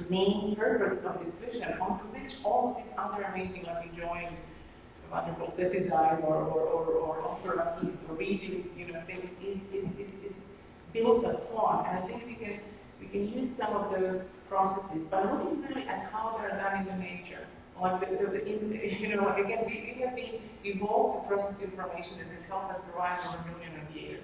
main 0.09 0.55
purpose 0.55 0.99
of 1.05 1.19
this 1.25 1.35
vision, 1.37 1.67
onto 1.79 2.05
which 2.05 2.33
all 2.43 2.71
of 2.71 2.83
these 2.83 2.93
other 2.97 3.23
amazing, 3.23 3.63
like 3.63 3.89
enjoying 3.89 4.37
wonderful 5.13 5.53
design 5.55 6.25
or, 6.25 6.41
or, 6.41 6.61
or, 6.73 6.85
or 7.05 7.21
offer 7.21 7.53
or 8.09 8.15
reading, 8.15 8.65
you 8.75 8.91
know, 8.91 9.01
things 9.05 9.29
is, 9.45 9.61
is, 9.69 9.85
is, 10.01 10.09
is 10.25 10.33
built 10.91 11.23
upon. 11.23 11.85
And 11.85 11.99
I 11.99 12.07
think 12.07 12.25
we 12.25 12.33
can, 12.33 12.59
we 12.99 13.05
can 13.07 13.29
use 13.29 13.49
some 13.59 13.77
of 13.77 13.93
those 13.93 14.21
processes 14.49 15.05
by 15.11 15.21
looking 15.21 15.61
really 15.69 15.87
at 15.87 16.09
how 16.11 16.41
they're 16.41 16.57
done 16.57 16.81
in 16.81 16.85
the 16.89 16.97
nature. 16.97 17.45
Like 17.79 18.01
the, 18.01 18.25
the, 18.25 18.25
the 18.25 18.41
in, 18.41 18.73
you 18.99 19.15
know, 19.15 19.29
again, 19.37 19.65
we, 19.67 19.93
we 19.93 20.01
have 20.01 20.15
been 20.15 20.41
evolved 20.65 21.29
to 21.29 21.35
process 21.35 21.61
information 21.61 22.17
that 22.17 22.33
has 22.33 22.43
helped 22.49 22.73
us 22.73 22.81
survive 22.89 23.21
for 23.21 23.37
a 23.37 23.53
million 23.53 23.85
of 23.85 23.95
years. 23.95 24.23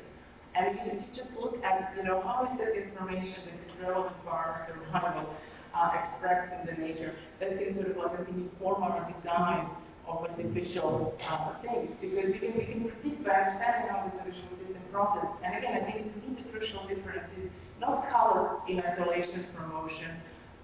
And 0.55 0.73
if 0.73 0.85
you, 0.85 0.91
if 0.97 1.05
you 1.05 1.13
just 1.13 1.37
look 1.37 1.61
at, 1.63 1.93
you 1.97 2.03
know, 2.03 2.21
how 2.21 2.49
is 2.49 2.57
that 2.57 2.73
information 2.73 3.37
that 3.45 3.53
is 3.61 3.73
relevant 3.77 4.15
for 4.23 4.31
our 4.31 4.65
survival 4.65 5.29
uh, 5.77 5.91
expressed 6.01 6.49
in 6.57 6.65
the 6.65 6.81
nature, 6.81 7.13
that 7.39 7.57
can 7.59 7.75
sort 7.75 7.93
of 7.93 7.97
like 7.97 8.27
inform 8.29 8.81
our 8.81 9.05
design 9.13 9.69
of 10.09 10.25
artificial 10.25 11.13
uh, 11.29 11.53
things 11.61 11.95
because 12.01 12.33
we 12.33 12.39
can, 12.39 12.57
we 12.57 12.65
can 12.65 12.89
predict 12.89 13.23
by 13.23 13.31
understanding 13.31 13.89
how 13.93 14.09
the 14.09 14.23
visual 14.25 14.49
system 14.57 14.81
process. 14.91 15.29
And 15.45 15.57
again, 15.57 15.73
I 15.77 15.85
think 15.85 16.17
me 16.17 16.41
the 16.41 16.49
crucial 16.49 16.87
difference 16.87 17.29
is 17.37 17.49
not 17.79 18.09
color 18.09 18.57
in 18.67 18.81
isolation 18.81 19.45
from 19.55 19.69
motion, 19.69 20.09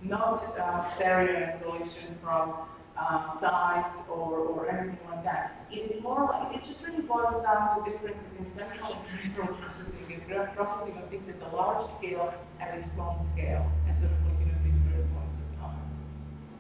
not 0.01 0.41
uh, 0.57 0.95
stereo 0.95 1.55
isolation 1.55 2.17
from 2.23 2.55
uh, 2.97 3.39
size 3.39 3.85
or, 4.09 4.49
or 4.49 4.69
anything 4.69 4.99
like 5.09 5.23
that. 5.23 5.67
It's 5.69 6.01
more 6.01 6.26
like, 6.26 6.55
it 6.57 6.65
just 6.65 6.81
really 6.81 7.05
boils 7.05 7.43
down 7.43 7.84
to 7.84 7.91
difference 7.91 8.17
between 8.31 8.51
central 8.57 8.93
and 8.93 9.03
peripheral 9.05 9.57
processing 9.61 10.09
and 10.09 10.55
processing 10.55 10.97
of 10.97 11.09
things 11.09 11.30
at 11.30 11.53
a 11.53 11.55
large 11.55 11.85
scale 11.99 12.34
and 12.59 12.84
a 12.84 12.93
small 12.93 13.26
scale 13.34 13.69
and 13.88 13.93
sort 13.99 14.11
of 14.11 14.19
looking 14.26 14.49
at 14.49 14.57
different 14.63 15.13
points 15.13 15.38
of 15.38 15.59
time. 15.59 15.85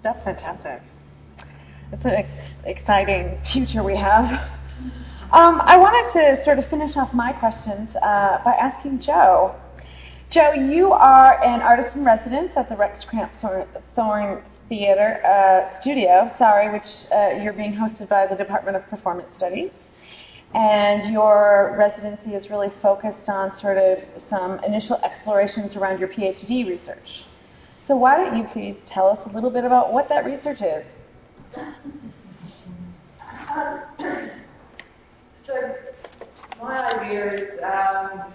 That's 0.03 0.23
fantastic. 0.23 0.81
It's 1.91 2.03
an 2.03 2.11
ex- 2.11 2.29
exciting 2.65 3.39
future 3.51 3.83
we 3.83 3.95
have. 3.95 4.49
Um, 5.31 5.61
I 5.61 5.77
wanted 5.77 6.11
to 6.13 6.43
sort 6.43 6.57
of 6.57 6.67
finish 6.69 6.97
off 6.97 7.13
my 7.13 7.31
questions 7.33 7.89
uh, 7.97 8.43
by 8.43 8.53
asking 8.59 9.01
Joe. 9.01 9.55
Joe, 10.31 10.53
you 10.53 10.91
are 10.91 11.43
an 11.43 11.61
artist 11.61 11.95
in 11.95 12.03
residence 12.03 12.51
at 12.55 12.69
the 12.69 12.75
Rex 12.75 13.03
Cramp 13.03 13.31
Thorn 13.95 14.43
Theater 14.67 15.23
uh, 15.23 15.79
Studio, 15.79 16.31
sorry, 16.39 16.71
which 16.71 16.87
uh, 17.11 17.39
you're 17.41 17.53
being 17.53 17.73
hosted 17.73 18.09
by 18.09 18.25
the 18.25 18.35
Department 18.35 18.77
of 18.77 18.83
Performance 18.87 19.29
Studies. 19.37 19.71
And 20.55 21.13
your 21.13 21.75
residency 21.77 22.33
is 22.33 22.49
really 22.49 22.71
focused 22.81 23.29
on 23.29 23.55
sort 23.59 23.77
of 23.77 23.99
some 24.29 24.63
initial 24.63 24.97
explorations 25.03 25.75
around 25.75 25.99
your 25.99 26.09
PhD 26.09 26.67
research. 26.67 27.25
So, 27.87 27.95
why 27.95 28.17
don't 28.17 28.35
you 28.35 28.45
please 28.51 28.75
tell 28.87 29.07
us 29.07 29.19
a 29.29 29.35
little 29.35 29.51
bit 29.51 29.65
about 29.65 29.93
what 29.93 30.09
that 30.09 30.25
research 30.25 30.61
is? 30.61 30.83
So 35.45 35.75
my 36.61 36.99
idea 36.99 37.33
is 37.33 37.49
um, 37.63 38.33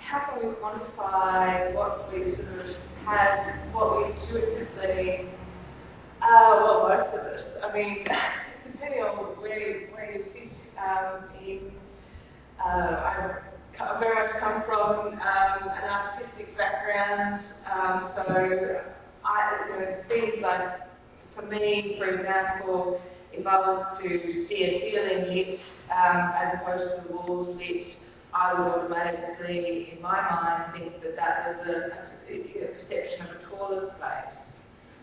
how 0.00 0.20
can 0.20 0.48
we 0.48 0.54
quantify 0.54 1.74
what 1.74 2.10
we 2.12 2.34
sort 2.34 2.60
of 2.60 2.76
have, 3.04 3.72
what 3.72 3.98
we 3.98 4.04
intuitively, 4.12 5.34
uh, 6.22 6.60
well, 6.62 6.88
most 6.88 7.14
of 7.14 7.20
us. 7.26 7.42
I 7.62 7.72
mean, 7.74 8.06
depending 8.72 9.02
on 9.02 9.16
where, 9.40 9.88
where 9.88 10.12
you 10.16 10.24
sit 10.32 10.52
um, 10.78 11.24
in, 11.44 11.72
uh, 12.64 13.40
I 13.80 13.98
very 14.00 14.14
much 14.26 14.40
come 14.40 14.62
from 14.64 15.08
um, 15.08 15.68
an 15.68 15.90
artistic 15.90 16.56
background, 16.56 17.42
um, 17.70 18.10
so 18.16 18.80
I, 19.24 19.66
you 19.68 19.80
know, 19.80 19.96
things 20.08 20.34
like 20.42 20.87
for 21.38 21.46
me, 21.46 21.94
for 21.98 22.06
example, 22.06 23.00
if 23.32 23.46
I 23.46 23.58
was 23.58 23.98
to 24.02 24.46
see 24.46 24.64
a 24.64 24.80
ceiling 24.80 25.34
lit 25.34 25.60
um, 25.90 26.32
as 26.36 26.54
opposed 26.60 27.02
to 27.02 27.08
the 27.08 27.14
walls 27.14 27.56
lit, 27.56 27.86
I 28.34 28.54
would 28.54 28.68
automatically, 28.68 29.92
in 29.92 30.02
my 30.02 30.20
mind, 30.20 30.72
think 30.74 31.02
that 31.02 31.16
that 31.16 31.58
was 31.58 31.68
a, 31.68 32.32
a 32.32 32.66
perception 32.66 33.26
of 33.26 33.36
a 33.36 33.44
taller 33.46 33.90
space. 33.96 34.38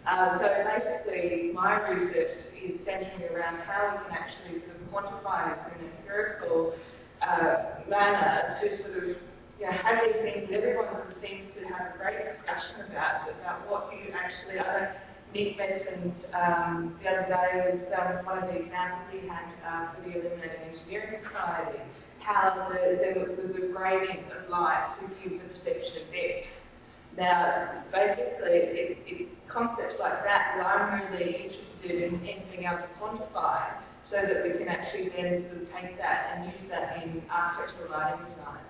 Uh, 0.05 0.37
so 0.37 0.47
basically, 0.75 1.51
my 1.53 1.89
research 1.89 2.37
is 2.61 2.79
centering 2.85 3.33
around 3.33 3.59
how 3.61 3.97
we 3.97 4.09
can 4.09 4.17
actually 4.17 4.59
sort 4.61 4.75
of 4.75 5.21
quantify 5.23 5.55
this 5.55 5.73
in 5.79 5.85
an 5.85 5.91
empirical 5.99 6.75
uh, 7.21 7.81
manner 7.89 8.57
to 8.61 8.77
sort 8.83 8.97
of 8.97 9.03
you 9.59 9.65
know, 9.65 9.71
have 9.71 9.99
these 10.05 10.21
things 10.21 10.49
everyone 10.51 10.87
seems 11.21 11.49
to 11.55 11.65
have 11.73 11.95
a 11.95 11.97
great 11.97 12.19
discussion 12.35 12.85
about, 12.91 13.29
about 13.41 13.71
what 13.71 13.89
you 13.93 14.13
actually, 14.13 14.59
I 14.59 14.93
Nick 15.33 15.57
mentioned 15.57 16.13
um, 16.33 16.95
the 17.01 17.09
other 17.09 17.27
day 17.27 17.71
with 17.71 17.93
um, 17.93 18.25
one 18.25 18.43
of 18.43 18.53
the 18.53 18.61
examples 18.61 19.03
he 19.11 19.27
had 19.27 19.51
uh, 19.67 19.93
for 19.93 20.01
the 20.01 20.19
Illuminating 20.19 20.71
Engineering 20.71 21.21
Society, 21.23 21.79
how 22.19 22.69
the, 22.69 22.97
there 23.01 23.15
was 23.19 23.55
a 23.55 23.67
gradient 23.73 24.31
of 24.31 24.49
light 24.49 24.95
to 24.99 25.07
give 25.21 25.39
the 25.41 25.47
perception 25.49 26.03
of 26.03 26.11
depth. 26.11 26.47
Now, 27.17 27.83
basically, 27.91 28.59
it, 28.75 28.97
it's 29.05 29.31
concepts 29.47 29.95
like 29.99 30.23
that 30.23 30.55
that 30.57 30.65
I'm 30.65 31.13
really 31.13 31.35
interested 31.35 31.91
in, 31.91 32.15
in 32.25 32.43
being 32.51 32.67
able 32.67 32.83
to 32.83 32.89
quantify 32.99 33.71
so 34.09 34.17
that 34.17 34.43
we 34.43 34.57
can 34.57 34.67
actually 34.67 35.09
then 35.09 35.45
sort 35.49 35.61
of 35.63 35.67
take 35.79 35.97
that 35.97 36.35
and 36.35 36.53
use 36.53 36.69
that 36.69 37.01
in 37.03 37.23
architectural 37.29 37.91
lighting 37.91 38.25
design. 38.35 38.63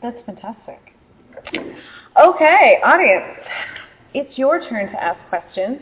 That's 0.00 0.22
fantastic. 0.22 0.94
Okay, 2.16 2.78
audience 2.84 3.38
it's 4.14 4.38
your 4.38 4.60
turn 4.60 4.88
to 4.88 5.02
ask 5.02 5.24
questions. 5.28 5.80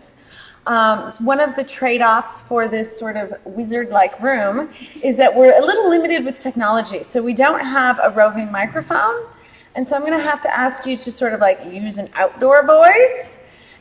Um, 0.66 1.12
one 1.20 1.40
of 1.40 1.56
the 1.56 1.64
trade 1.64 2.02
offs 2.02 2.42
for 2.48 2.68
this 2.68 2.98
sort 2.98 3.16
of 3.16 3.32
wizard 3.44 3.88
like 3.88 4.20
room 4.20 4.70
is 5.02 5.16
that 5.16 5.34
we're 5.34 5.58
a 5.58 5.64
little 5.64 5.88
limited 5.88 6.24
with 6.24 6.38
technology. 6.38 7.04
So 7.12 7.22
we 7.22 7.32
don't 7.32 7.60
have 7.60 7.98
a 8.02 8.10
roving 8.10 8.52
microphone. 8.52 9.26
And 9.74 9.88
so 9.88 9.96
I'm 9.96 10.02
going 10.02 10.18
to 10.18 10.24
have 10.24 10.42
to 10.42 10.56
ask 10.56 10.84
you 10.86 10.96
to 10.98 11.12
sort 11.12 11.32
of 11.32 11.40
like 11.40 11.64
use 11.64 11.96
an 11.98 12.10
outdoor 12.14 12.66
voice. 12.66 13.26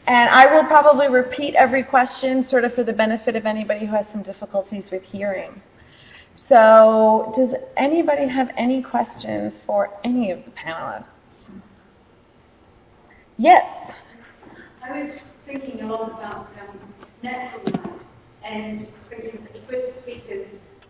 And 0.07 0.29
I 0.29 0.53
will 0.53 0.63
probably 0.63 1.09
repeat 1.09 1.55
every 1.55 1.83
question 1.83 2.43
sort 2.43 2.63
of 2.63 2.73
for 2.73 2.83
the 2.83 2.93
benefit 2.93 3.35
of 3.35 3.45
anybody 3.45 3.85
who 3.85 3.95
has 3.95 4.05
some 4.11 4.23
difficulties 4.23 4.89
with 4.91 5.03
hearing. 5.03 5.61
So, 6.35 7.33
does 7.35 7.53
anybody 7.75 8.27
have 8.27 8.49
any 8.57 8.81
questions 8.81 9.59
for 9.65 9.91
any 10.03 10.31
of 10.31 10.43
the 10.45 10.51
panelists? 10.51 11.03
Yes. 13.37 13.65
I 14.89 15.03
was 15.03 15.11
thinking 15.45 15.81
a 15.81 15.87
lot 15.87 16.09
about 16.09 16.47
um, 16.61 16.79
natural 17.21 17.61
light 17.73 18.01
and 18.43 18.87
thinking 19.09 19.39
that 19.43 19.53
the 19.53 19.61
first 19.71 20.01
speakers 20.01 20.47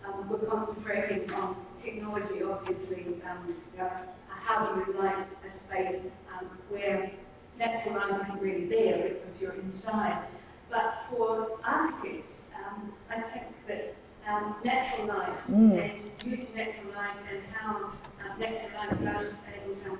um, 0.08 0.30
were 0.30 0.38
concentrating 0.40 1.30
on 1.34 1.58
technology, 1.84 2.42
obviously, 2.44 3.22
um, 3.30 3.56
you 3.74 3.80
know, 3.80 3.92
how 4.30 4.66
do 4.74 4.80
you 4.92 4.98
light 5.00 5.28
a 5.44 5.68
space 5.68 6.02
um, 6.34 6.48
where 6.70 7.12
natural 7.58 7.96
light 7.96 8.22
isn't 8.24 8.42
really 8.42 8.68
there 8.70 9.10
because 9.10 9.42
you're 9.42 9.56
inside. 9.56 10.24
But 10.70 10.94
for 11.10 11.58
architects, 11.66 12.32
um, 12.56 12.94
I 13.10 13.22
think 13.34 13.48
that 13.68 13.96
um, 14.30 14.56
natural 14.64 15.08
light 15.08 15.36
Mm. 15.50 15.74
and 15.82 16.12
using 16.24 16.48
natural 16.56 16.94
light 16.96 17.18
and 17.32 17.44
how 17.54 17.92
uh, 18.22 18.38
natural 18.38 18.70
light 18.76 18.92
and 18.92 19.92
um, 19.92 20.00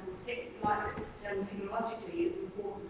light 0.64 0.86
that's 0.96 1.24
done 1.24 1.48
technologically 1.48 2.22
is 2.22 2.34
important. 2.44 2.89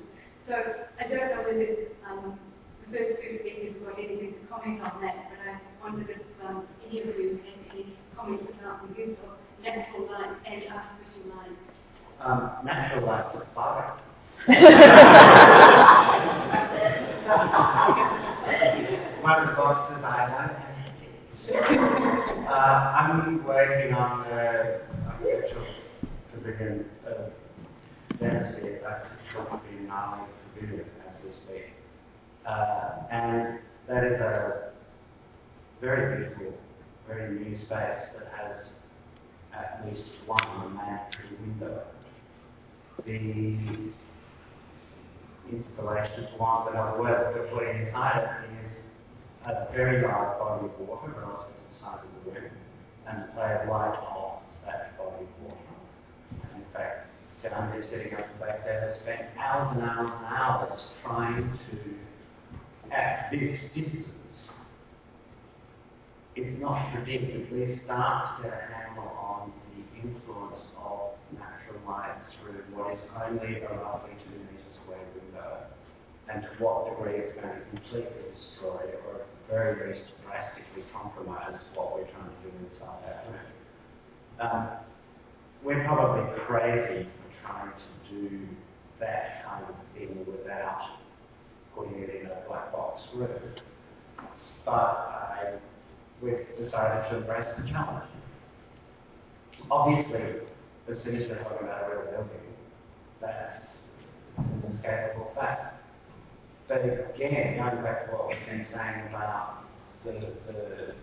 So 0.50 0.56
I 1.00 1.04
don't 1.04 1.30
know 1.30 1.44
whether 1.46 1.78
um, 2.10 2.40
the 2.82 2.98
first 2.98 3.22
two 3.22 3.38
speakers 3.38 3.76
got 3.86 4.00
anything 4.00 4.34
to 4.34 4.40
comment 4.50 4.82
on 4.82 5.00
that, 5.00 5.30
but 5.30 5.38
I 5.46 5.62
wondered 5.84 6.10
if 6.10 6.24
um, 6.44 6.66
any 6.90 7.02
of 7.02 7.06
you 7.06 7.40
had 7.46 7.72
any 7.72 7.94
comments 8.18 8.52
about 8.60 8.82
the 8.90 8.98
use 9.00 9.18
of 9.20 9.38
natural 9.62 10.08
light 10.08 10.34
and 10.48 10.64
artificial 10.74 11.38
light. 11.38 11.54
Um, 12.20 12.66
natural 12.66 13.06
light's 13.06 13.36
a 13.36 13.46
bugger. 13.56 13.94
it's 18.88 19.24
one 19.24 19.40
of 19.42 19.50
the 19.50 19.54
boxes 19.54 20.04
I 20.04 20.26
don't 20.26 20.58
have 20.58 20.98
to 20.98 21.54
uh, 22.50 22.54
I'm 22.98 23.46
working 23.46 23.94
on 23.94 24.28
the 24.28 24.82
architectural 25.06 25.68
pavilion 26.34 26.90
uh, 27.06 27.30
density 28.18 28.84
architectural 28.84 29.46
pavilion, 29.46 29.92
Army 29.92 30.24
as 30.64 31.16
we 31.24 31.32
speak. 31.32 31.74
Uh, 32.46 32.92
and 33.12 33.60
that 33.88 34.04
is 34.04 34.20
a 34.20 34.72
very 35.82 36.18
beautiful, 36.18 36.54
very 37.08 37.40
new 37.40 37.56
space 37.56 38.10
that 38.18 38.32
has 38.36 38.66
at 39.54 39.86
least 39.88 40.04
one 40.26 40.76
mandatory 40.76 41.36
window. 41.42 41.84
The 43.06 43.56
installation 45.52 46.28
one 46.38 46.66
that 46.66 46.76
I've 46.76 47.00
worked 47.00 47.38
with 47.38 47.50
putting 47.52 47.82
inside 47.82 48.44
it 48.44 48.66
is 48.66 48.72
a 49.46 49.68
very 49.72 50.02
large 50.02 50.38
body 50.38 50.66
of 50.66 50.88
water 50.88 51.14
relative 51.18 51.48
to 51.48 51.74
the 51.74 51.80
size 51.80 52.00
of 52.04 52.26
the 52.26 52.40
room, 52.40 52.52
and 53.08 53.24
the 53.24 53.28
play 53.34 53.58
of 53.62 53.70
light 53.70 53.98
on 53.98 54.42
that 54.66 54.98
body 54.98 55.24
of 55.24 55.44
water. 55.44 55.58
And 56.32 56.62
in 56.62 56.68
fact, 56.74 57.08
Sandy 57.42 57.88
sitting 57.90 58.14
up 58.16 58.40
back 58.40 58.66
there 58.66 58.98
spent 59.02 59.22
hours 59.38 59.70
and 59.72 59.84
hours 59.84 60.12
and 60.12 60.26
hours 60.26 60.82
trying 61.04 61.60
to, 61.72 62.94
at 62.94 63.32
this 63.32 63.60
distance, 63.74 64.08
if 66.36 66.60
not 66.60 66.92
predictably, 66.92 67.84
start 67.86 68.38
to 68.38 68.44
get 68.44 68.54
a 68.54 68.74
handle 68.74 69.08
on 69.16 69.54
the 69.72 70.02
influence 70.02 70.60
of 70.84 71.16
natural 71.32 71.80
light 71.88 72.16
through 72.42 72.60
what 72.76 72.94
is 72.94 73.00
only 73.16 73.62
a 73.62 73.70
roughly 73.72 74.12
two 74.24 74.36
metre 74.36 74.72
square 74.84 75.00
window, 75.16 75.64
and 76.28 76.44
to 76.44 76.50
what 76.64 76.90
degree 76.92 77.20
it's 77.20 77.34
going 77.40 77.56
to 77.56 77.62
completely 77.70 78.24
destroy 78.36 78.84
or 79.08 79.24
very, 79.50 79.76
very 79.76 79.98
drastically 80.26 80.84
compromise 80.92 81.60
what 81.74 81.96
we're 81.96 82.08
trying 82.12 82.28
to 82.28 82.40
do 82.44 82.52
inside 82.68 83.00
that 83.08 83.26
room. 83.32 83.40
Um, 84.40 84.68
we're 85.64 85.84
probably 85.84 86.24
crazy 86.46 87.08
do 88.10 88.48
that 89.00 89.46
kind 89.46 89.66
of 89.66 89.76
thing 89.94 90.26
without 90.26 91.00
putting 91.76 92.00
it 92.00 92.22
in 92.22 92.28
a 92.28 92.48
black 92.48 92.72
box 92.72 93.02
room. 93.16 93.30
But 94.66 95.62
we've 96.22 96.46
decided 96.58 97.10
to 97.10 97.18
embrace 97.18 97.48
the 97.58 97.68
challenge. 97.70 98.06
Obviously, 99.72 100.42
as 100.90 101.04
soon 101.04 101.16
as 101.16 101.30
we're 101.30 101.44
talking 101.44 101.68
about 101.68 101.84
a 101.84 101.96
real 101.96 102.12
building, 102.12 102.54
that's 103.22 103.64
an 104.38 104.64
inescapable 104.66 105.32
fact. 105.36 105.76
But 106.68 106.84
again, 106.84 107.58
going 107.58 107.84
back 107.84 108.06
to 108.06 108.12
what 108.16 108.28
we've 108.30 108.38
been 108.46 108.66
saying 108.72 109.08
about 109.10 109.64
the, 110.04 110.12
the, 110.48 110.94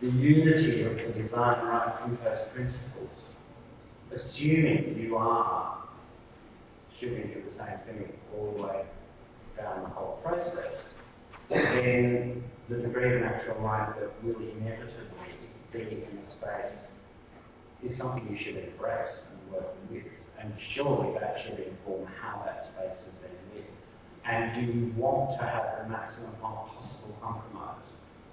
the 0.00 0.06
unity 0.06 0.82
of 0.82 0.96
the 0.96 1.22
design 1.22 1.64
right 1.66 1.94
from 2.00 2.18
first 2.18 2.52
principles, 2.54 3.10
assuming 4.14 4.96
you 4.98 5.16
are 5.16 5.83
shooting 7.04 7.30
for 7.32 7.50
the 7.50 7.56
same 7.56 7.78
thing 7.84 8.12
all 8.34 8.52
the 8.56 8.62
way 8.62 8.84
down 9.56 9.82
the 9.82 9.88
whole 9.90 10.18
process, 10.24 10.72
then 11.50 12.42
the 12.68 12.76
degree 12.76 13.16
of 13.16 13.20
natural 13.20 13.62
light 13.62 13.92
that 14.00 14.10
will 14.24 14.40
inevitably 14.40 15.36
be 15.72 15.80
in 15.80 16.18
the 16.24 16.30
space 16.32 16.72
is 17.84 17.98
something 17.98 18.24
you 18.30 18.38
should 18.42 18.56
embrace 18.56 19.28
and 19.30 19.52
work 19.52 19.76
with. 19.90 20.04
And 20.40 20.52
surely 20.74 21.12
that 21.20 21.36
should 21.44 21.60
inform 21.60 22.08
how 22.20 22.42
that 22.44 22.66
space 22.72 23.00
is 23.00 23.14
then 23.20 23.36
lit. 23.54 23.68
And 24.24 24.54
do 24.56 24.72
you 24.72 24.92
want 24.96 25.38
to 25.38 25.44
have 25.44 25.84
the 25.84 25.88
maximum 25.88 26.32
possible 26.40 27.14
compromise 27.20 27.84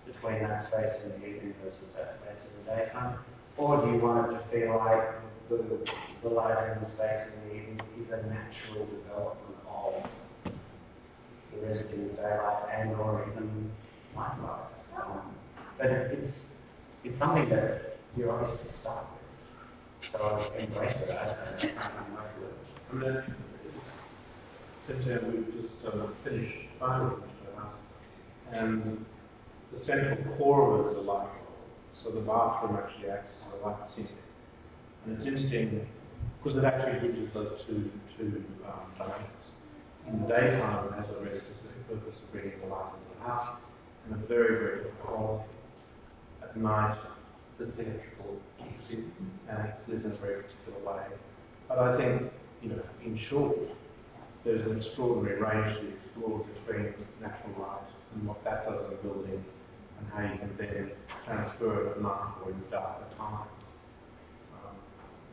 between 0.07 0.39
that 0.47 0.67
space 0.67 0.95
in 1.03 1.11
the 1.19 1.27
evening 1.27 1.53
versus 1.63 1.91
that 1.95 2.19
space 2.23 2.39
in 2.47 2.51
the 2.63 2.71
daytime? 2.71 3.19
Or 3.57 3.85
do 3.85 3.91
you 3.91 3.99
want 3.99 4.31
it 4.31 4.39
to 4.39 4.43
feel 4.49 4.77
like 4.77 5.21
the, 5.57 5.85
the 6.23 6.29
light 6.29 6.73
in 6.73 6.83
the 6.83 6.89
space 6.95 7.21
in 7.33 7.49
the 7.49 7.55
evening 7.55 7.81
is 7.99 8.07
a 8.11 8.17
natural 8.27 8.85
development 8.85 9.57
of 9.67 10.53
the 11.51 11.67
residue 11.67 12.09
of 12.09 12.15
daylight 12.15 12.63
and 12.73 12.95
or 12.95 13.27
even 13.31 13.71
light. 14.15 14.67
Um, 15.01 15.35
but 15.77 15.87
it, 15.87 16.19
it's 16.19 16.33
it's 17.03 17.17
something 17.17 17.49
that 17.49 17.97
you're 18.15 18.31
obviously 18.31 18.71
stuck 18.81 19.07
with. 19.13 20.11
So 20.11 20.53
embrace 20.57 20.95
it 20.95 21.09
it. 21.09 21.75
And 22.91 23.01
then, 23.01 23.35
since 24.87 25.05
we've 25.05 25.61
just 25.61 25.73
uh, 25.85 26.07
finished 26.23 26.57
house, 26.79 27.21
and 28.51 29.05
the 29.71 29.83
central 29.85 30.37
core 30.37 30.79
of 30.79 30.85
it 30.85 30.91
is 30.91 30.97
a 30.97 31.01
light 31.01 31.27
bulb. 31.27 31.31
So 32.03 32.11
the 32.11 32.21
bathroom 32.21 32.77
actually 32.77 33.09
acts 33.09 33.33
as 33.47 33.59
a 33.59 33.65
light 33.65 33.77
sink. 33.95 34.09
And 35.05 35.17
it's 35.17 35.25
interesting 35.25 35.87
because 36.37 36.57
it 36.57 36.63
actually 36.63 36.99
bridges 36.99 37.29
those 37.33 37.61
two, 37.67 37.89
two 38.17 38.43
um, 38.65 38.91
dynamics. 38.97 39.45
In 40.07 40.21
the 40.21 40.27
daytime, 40.27 40.87
it 40.87 40.93
has 40.93 41.05
a 41.09 41.23
very 41.23 41.39
specific 41.39 41.87
purpose 41.87 42.17
of 42.21 42.31
bringing 42.31 42.59
the 42.61 42.67
light 42.67 42.93
into 42.93 43.17
the 43.17 43.25
house, 43.25 43.57
and 44.05 44.23
a 44.23 44.27
very, 44.27 44.57
very 44.57 44.83
good 44.83 44.99
quality. 45.01 45.45
At 46.43 46.57
night, 46.57 46.97
the 47.59 47.65
theatrical 47.77 48.37
kicks 48.57 48.89
in, 48.89 49.11
and 49.49 49.69
it's 49.69 49.87
lit 49.87 50.05
in 50.05 50.11
a 50.11 50.15
very 50.17 50.43
particular 50.43 50.81
way. 50.85 51.03
But 51.67 51.77
I 51.77 51.97
think, 51.97 52.31
you 52.61 52.69
know, 52.69 52.81
in 53.05 53.19
short, 53.29 53.57
there's 54.43 54.65
an 54.69 54.77
extraordinary 54.81 55.39
range 55.41 55.79
to 55.81 55.87
explore 55.93 56.45
between 56.65 56.93
natural 57.21 57.61
light 57.61 57.89
and 58.13 58.27
what 58.27 58.43
that 58.43 58.65
does 58.65 58.85
in 58.85 58.91
the 58.91 58.97
building, 59.03 59.45
and 59.99 60.07
how 60.13 60.21
you 60.21 60.39
can 60.39 60.57
then 60.57 60.91
transfer 61.25 61.87
it 61.87 61.91
at 61.91 62.01
night 62.01 62.33
or 62.43 62.51
in 62.51 62.61
darker 62.71 63.05
time. 63.17 63.45
Um, 63.45 63.47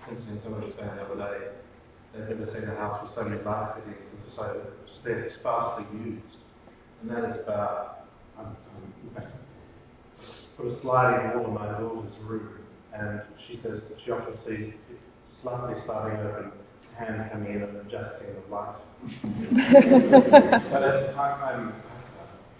interesting, 0.09 0.41
somebody 0.43 0.67
was 0.67 0.75
saying 0.77 0.97
the 0.97 1.03
other 1.03 1.17
day, 1.17 1.39
they've 2.15 2.39
never 2.39 2.51
seen 2.53 2.69
a 2.69 2.75
house 2.77 3.03
with 3.03 3.15
so 3.15 3.25
many 3.25 3.43
light 3.43 3.75
fittings 3.77 4.09
and 4.13 4.33
so 4.35 4.61
they're 5.05 5.31
sparsely 5.41 5.85
used. 5.99 6.37
And 7.03 7.11
that 7.11 7.25
is 7.31 7.37
about, 7.45 8.09
um, 8.39 8.57
um, 8.77 9.25
put 10.57 10.67
a 10.73 10.81
sliding 10.81 11.39
wall 11.39 11.49
in 11.49 11.55
my 11.55 11.67
daughter's 11.79 12.19
room, 12.25 12.59
and 12.93 13.23
she 13.47 13.61
says 13.63 13.81
that 13.89 13.99
she 14.05 14.11
often 14.11 14.35
sees 14.47 14.75
slightly 15.43 15.81
sliding 15.87 16.19
open, 16.19 16.53
hand 16.97 17.31
coming 17.31 17.55
in 17.55 17.63
and 17.63 17.77
adjusting 17.77 18.29
the 18.35 18.55
light. 18.55 18.77
but 20.73 20.83
it's, 20.83 21.17
I, 21.17 21.55
I'm 21.55 21.73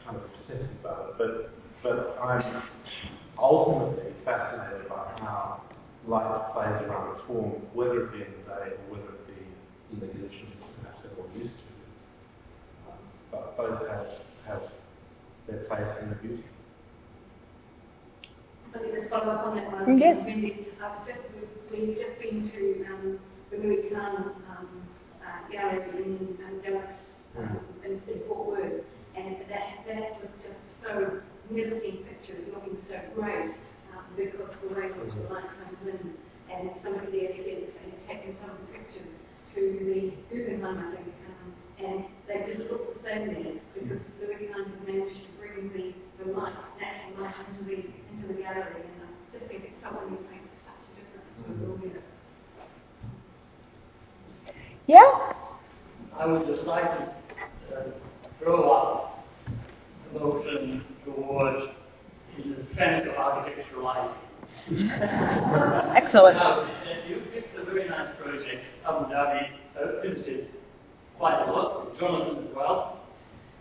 kind 0.05 0.17
of 0.17 0.23
obsessed 0.25 0.73
about 0.81 1.09
it, 1.09 1.19
but, 1.19 1.51
but 1.83 2.19
I'm 2.23 2.63
ultimately 3.37 4.13
fascinated 4.25 4.89
by 4.89 5.17
how 5.19 5.63
light 6.09 6.53
plays 6.53 6.89
around 6.89 7.15
its 7.15 7.23
form, 7.27 7.61
whether 7.75 8.05
it 8.05 8.13
be 8.13 8.25
in 8.25 8.33
the 8.33 8.45
day 8.49 8.73
or 8.73 8.85
whether 8.97 9.13
it 9.13 9.27
be 9.29 9.39
in 9.93 10.01
the 10.01 10.09
conditions 10.09 10.51
that 10.57 10.73
perhaps 10.81 10.99
they're 11.05 11.17
more 11.21 11.29
used 11.37 11.53
to. 11.53 12.91
Um, 12.91 12.99
but 13.31 13.57
both 13.57 13.85
have, 13.89 14.09
have 14.49 14.63
their 15.47 15.65
place 15.69 15.93
in 16.03 16.09
the 16.09 16.17
beauty. 16.17 16.45
Let 18.73 18.83
me 18.83 18.91
just 18.99 19.11
follow 19.11 19.33
up 19.33 19.47
on 19.47 19.57
that 19.57 19.73
one. 19.73 19.99
Yes. 19.99 20.17
Wendy, 20.25 20.69
I've 20.83 21.07
just, 21.07 21.21
we've 21.73 21.97
just 21.97 22.17
been 22.21 22.51
to 22.53 22.85
um, 22.93 23.19
the 23.51 23.57
Louis 23.57 23.89
Kahn 23.93 24.33
um, 24.49 24.69
uh, 25.25 25.53
gallery 25.53 26.05
in 26.05 26.37
um, 26.45 26.61
Dallas, 26.61 26.97
um, 27.39 27.61
in, 27.85 27.93
in 28.13 28.21
Fort 28.29 28.49
Worth, 28.49 28.85
and 29.17 29.37
that, 29.49 29.85
that 29.89 30.21
was 30.21 30.33
just 30.45 30.61
so, 30.85 31.21
never 31.51 31.81
seen 31.81 32.05
pictures 32.05 32.45
looking 32.53 32.77
so 32.89 32.97
great 33.17 33.57
um, 33.97 34.05
because 34.17 34.53
the 34.61 34.69
way 34.69 34.93
in 34.93 35.01
which 35.01 35.17
the 35.17 35.33
light 35.33 35.49
comes 35.65 35.81
in, 35.89 36.13
and 36.53 36.71
somebody 36.85 37.09
there 37.09 37.33
said 37.33 37.57
that 37.65 37.73
they 37.73 37.89
had 37.89 38.05
taken 38.05 38.37
some 38.45 38.53
of 38.53 38.61
the 38.61 38.69
pictures 38.77 39.09
to 39.57 39.61
the 39.81 40.13
Guggenheim, 40.29 40.77
I 40.77 40.97
think, 40.97 41.09
um, 41.25 41.49
and 41.81 42.05
they 42.29 42.45
didn't 42.45 42.69
look 42.71 42.93
the 42.93 43.01
same 43.09 43.33
there 43.33 43.57
because 43.73 44.05
Louis 44.21 44.53
Kahn 44.53 44.69
had 44.69 44.81
managed 44.85 45.25
to 45.25 45.31
bring 45.41 45.73
the, 45.73 45.97
the 46.21 46.37
light, 46.37 46.53
natural 46.77 47.25
light 47.25 47.35
into 47.49 47.65
the, 47.65 47.77
into 48.13 48.29
the 48.29 48.37
gallery, 48.45 48.85
and 48.85 49.09
I 49.09 49.39
just 49.39 49.49
think 49.49 49.65
it's 49.65 49.81
someone 49.83 50.09
who 50.13 50.21
makes 50.29 50.53
such 50.69 50.85
a 50.85 50.93
difference 51.01 51.33
to 51.33 51.49
the 51.49 51.57
building. 51.65 51.97
Yeah? 54.87 55.33
I 56.17 56.27
would 56.27 56.47
just 56.47 56.67
like 56.67 56.85
to 56.85 57.05
uh, 57.77 57.83
throw 58.39 58.71
up 58.71 59.25
a 60.11 60.19
motion 60.19 60.85
towards 61.05 61.67
the 62.37 62.43
defense 62.55 63.07
of 63.07 63.15
architectural 63.15 63.85
lighting. 63.85 64.15
Excellent. 66.09 66.39
You 67.07 67.21
picked 67.35 67.55
a 67.59 67.67
very 67.67 67.87
nice 67.87 68.17
project, 68.19 68.65
Abu 68.87 69.13
Dhabi, 69.13 69.43
uh, 69.77 70.01
visited 70.01 70.49
quite 71.19 71.39
a 71.47 71.53
lot, 71.53 71.99
Jonathan 72.01 72.49
as 72.49 72.57
well, 72.57 73.03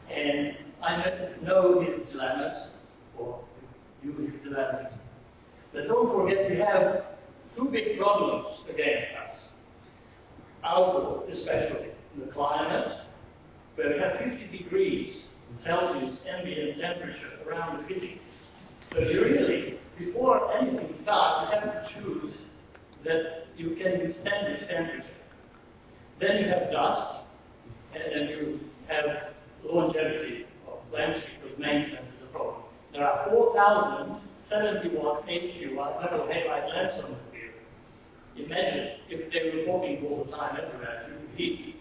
and 0.10 0.54
I 0.82 1.34
know 1.44 1.82
his 1.82 2.08
dilemmas, 2.10 2.70
or 3.18 3.44
you 4.02 4.14
his 4.14 4.42
dilemmas. 4.50 4.94
But 5.74 5.90
don't 5.90 6.10
forget 6.16 6.50
we 6.50 6.58
have 6.60 7.04
two 7.58 7.66
big 7.66 7.98
problems 8.00 8.60
against 8.74 9.08
us. 9.26 9.40
Outdoor, 10.64 11.30
especially, 11.30 11.90
in 12.16 12.26
the 12.26 12.32
climate, 12.32 12.94
where 13.76 13.90
we 13.94 14.00
have 14.00 14.20
50 14.20 14.58
degrees 14.58 15.24
Celsius 15.66 16.18
ambient 16.30 16.80
temperature 16.80 17.44
around 17.46 17.84
the 17.84 17.94
city. 17.94 18.22
So 18.94 19.00
you 19.00 19.22
really, 19.22 19.77
before 19.98 20.54
anything 20.58 20.94
starts, 21.04 21.54
you 21.54 21.60
have 21.60 21.74
to 21.74 21.94
choose 21.94 22.36
that 23.04 23.48
you 23.56 23.76
can 23.76 24.08
withstand 24.08 24.48
this 24.48 24.68
temperature. 24.70 25.04
Then 26.20 26.38
you 26.40 26.50
have 26.50 26.72
dust, 26.72 27.26
and, 27.94 28.04
and 28.04 28.30
you 28.30 28.60
have 28.88 29.34
longevity 29.64 30.46
of 30.68 30.80
landscape 30.94 31.42
because 31.42 31.60
maintenance 31.60 32.14
is 32.16 32.24
a 32.24 32.32
problem. 32.32 32.64
There 32.94 33.06
are 33.06 33.30
4,070 33.30 34.98
watt 34.98 35.24
HU 35.28 35.76
metal 35.76 36.28
halide 36.28 36.70
lamps 36.74 37.04
on 37.04 37.12
the 37.12 37.18
field. 37.32 37.54
Imagine 38.38 38.88
if 39.10 39.32
they 39.32 39.58
were 39.66 39.74
working 39.74 40.06
all 40.06 40.26
the 40.26 40.32
time 40.32 40.58
everywhere, 40.58 41.10
you 41.10 41.28
would 41.28 41.38
heat. 41.38 41.76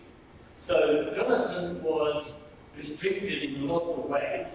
So 0.66 1.12
Jonathan 1.14 1.82
was 1.82 2.32
restricted 2.76 3.42
in 3.42 3.68
lots 3.68 3.98
of 3.98 4.10
ways, 4.10 4.46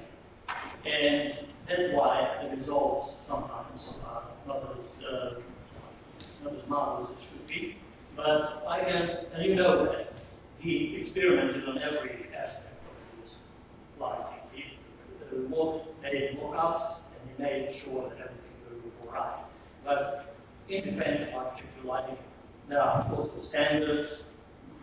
and 0.85 1.50
that's 1.71 1.93
why 1.93 2.37
the 2.43 2.57
results 2.57 3.13
sometimes 3.27 3.81
are 4.05 4.23
not 4.47 4.75
as 4.77 5.03
uh, 5.05 5.39
not 6.43 6.53
as 6.53 6.69
marvelous 6.69 7.11
as 7.11 7.17
it 7.17 7.29
should 7.31 7.47
be. 7.47 7.77
But 8.15 8.63
I 8.67 8.81
can, 8.83 9.09
and 9.33 9.45
you 9.45 9.55
know 9.55 9.85
that 9.85 10.13
he 10.59 11.01
experimented 11.01 11.63
on 11.67 11.77
every 11.77 12.27
aspect 12.35 12.75
of 12.89 13.23
his 13.23 13.31
life. 13.99 14.25
He 14.53 14.63
uh, 15.23 15.49
mock, 15.49 15.85
made 16.03 16.37
mock-ups, 16.41 17.01
and 17.19 17.31
he 17.37 17.43
made 17.43 17.81
sure 17.85 18.09
that 18.09 18.17
everything 18.19 18.91
go 19.03 19.07
all 19.07 19.13
right. 19.13 19.43
But 19.85 20.35
in 20.69 20.83
defense 20.83 21.21
of 21.29 21.33
architectural 21.35 21.85
lighting, 21.87 22.17
there 22.69 22.81
are 22.81 23.01
of 23.03 23.15
course 23.15 23.29
the 23.39 23.47
standards, 23.49 24.09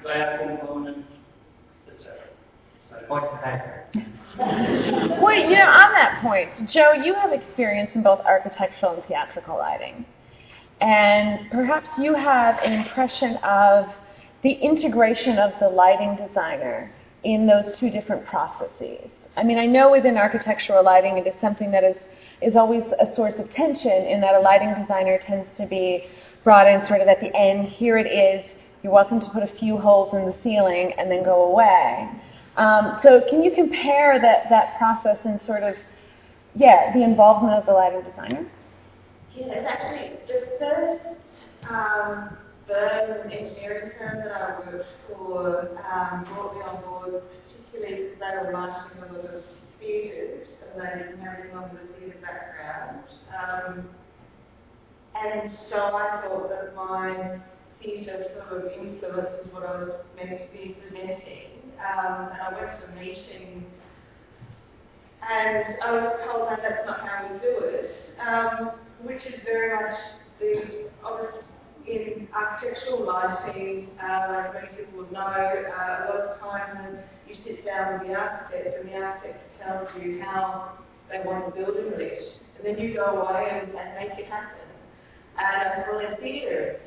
glare 0.02 0.39
component, 0.39 1.05
etc. 1.93 2.27
Well, 5.20 5.35
you 5.35 5.56
know, 5.56 5.65
on 5.65 5.93
that 5.93 6.20
point, 6.23 6.69
Joe, 6.69 6.93
you 6.93 7.15
have 7.15 7.32
experience 7.32 7.90
in 7.94 8.02
both 8.02 8.20
architectural 8.20 8.94
and 8.94 9.05
theatrical 9.05 9.56
lighting. 9.56 10.05
And 10.81 11.51
perhaps 11.51 11.89
you 11.98 12.15
have 12.15 12.59
an 12.62 12.73
impression 12.73 13.36
of 13.39 13.89
the 14.43 14.52
integration 14.52 15.39
of 15.39 15.52
the 15.59 15.69
lighting 15.69 16.16
designer 16.16 16.93
in 17.24 17.47
those 17.47 17.77
two 17.77 17.90
different 17.90 18.24
processes. 18.27 19.10
I 19.36 19.43
mean, 19.43 19.59
I 19.59 19.66
know 19.66 19.90
within 19.90 20.16
architectural 20.16 20.85
lighting 20.85 21.19
it 21.19 21.27
is 21.27 21.35
something 21.40 21.70
that 21.73 21.82
is, 21.82 21.97
is 22.40 22.55
always 22.55 22.85
a 23.01 23.12
source 23.15 23.35
of 23.39 23.51
tension 23.51 24.05
in 24.06 24.20
that 24.20 24.35
a 24.35 24.40
lighting 24.40 24.73
designer 24.74 25.19
tends 25.19 25.56
to 25.56 25.66
be 25.66 26.06
brought 26.44 26.69
in 26.69 26.86
sort 26.86 27.01
of 27.01 27.09
at 27.09 27.20
the 27.20 27.35
end, 27.35 27.66
here 27.66 27.98
it 27.98 28.06
is, 28.06 28.44
you're 28.82 28.93
welcome 28.93 29.19
to 29.19 29.28
put 29.31 29.43
a 29.43 29.48
few 29.48 29.77
holes 29.77 30.15
in 30.15 30.24
the 30.27 30.35
ceiling 30.43 30.93
and 30.98 31.10
then 31.10 31.24
go 31.24 31.51
away. 31.51 32.09
Um, 32.59 32.98
so 33.05 33.22
can 33.30 33.44
you 33.44 33.52
compare 33.52 34.20
that, 34.20 34.51
that 34.51 34.76
process 34.78 35.18
and 35.24 35.40
sort 35.40 35.62
of, 35.62 35.76
yeah, 36.56 36.93
the 36.93 37.05
involvement 37.05 37.55
of 37.55 37.64
the 37.66 37.72
lighting 37.72 38.02
designer? 38.02 38.44
Yeah, 39.32 39.47
it's 39.47 39.66
actually 39.68 40.18
the 40.26 40.59
first 40.59 41.70
um, 41.70 42.36
firm, 42.66 43.30
engineering 43.30 43.93
firm 43.97 44.18
that 44.24 44.32
I 44.32 44.59
worked 44.59 44.86
for 45.06 45.70
um, 45.89 46.24
brought 46.24 46.56
me 46.56 46.62
on 46.62 46.82
board, 46.82 47.22
particularly 47.47 48.10
because 48.10 48.18
they 48.18 48.44
were 48.44 48.51
marketing 48.51 49.02
a 49.09 49.12
lot 49.12 49.35
of 49.36 49.44
theatres 49.78 50.48
and 50.74 50.82
they 50.82 51.22
married 51.22 51.55
on 51.55 51.70
with 51.70 51.82
a 51.82 52.01
theatre 52.01 52.18
background. 52.20 53.05
Um, 53.39 53.89
and 55.14 55.52
so 55.70 55.76
I 55.76 56.22
thought 56.26 56.51
that 56.51 56.74
my 56.74 57.39
theatre 57.80 58.24
sort 58.35 58.66
of 58.66 58.72
influences 58.72 59.47
what 59.52 59.62
I 59.62 59.85
was 59.85 59.93
meant 60.16 60.40
to 60.40 60.47
be 60.52 60.74
presenting. 60.89 61.68
Um, 61.78 62.28
and 62.32 62.40
I 62.42 62.52
went 62.52 62.80
to 62.80 62.86
a 62.92 63.00
meeting 63.00 63.64
and 65.28 65.76
I 65.82 65.92
was 65.92 66.20
told, 66.26 66.50
no, 66.50 66.56
that's 66.60 66.86
not 66.86 67.00
how 67.00 67.30
we 67.30 67.38
do 67.38 67.59
it, 67.59 67.94
um, 68.26 68.70
which 69.02 69.26
is 69.26 69.40
very 69.44 69.74
much 69.74 69.98
the, 70.40 70.88
obviously, 71.05 71.40
in 71.86 72.28
architectural 72.34 73.05
lighting, 73.06 73.88
uh, 74.00 74.50
many 74.55 74.68
people 74.68 75.00
would 75.00 75.12
know, 75.12 75.20
uh, 75.20 76.05
a 76.05 76.09
lot 76.09 76.20
of 76.20 76.40
time 76.40 76.98
you 77.28 77.34
sit 77.34 77.64
down 77.64 77.98
with 77.98 78.09
the 78.09 78.14
architect 78.14 78.80
and 78.80 78.88
the 78.88 78.94
architect 78.94 79.60
tells 79.60 79.88
you 80.02 80.20
how 80.22 80.72
they 81.10 81.20
want 81.24 81.55
the 81.55 81.62
building 81.62 81.90
lit, 81.96 82.38
and 82.56 82.66
then 82.66 82.78
you 82.78 82.94
go 82.94 83.05
away 83.05 83.48
and, 83.50 83.74
and 83.74 84.09
make 84.09 84.18
it 84.18 84.26
happen. 84.26 84.59
And 85.38 85.84
well, 85.90 86.00
in 86.00 86.16
theatre, 86.18 86.80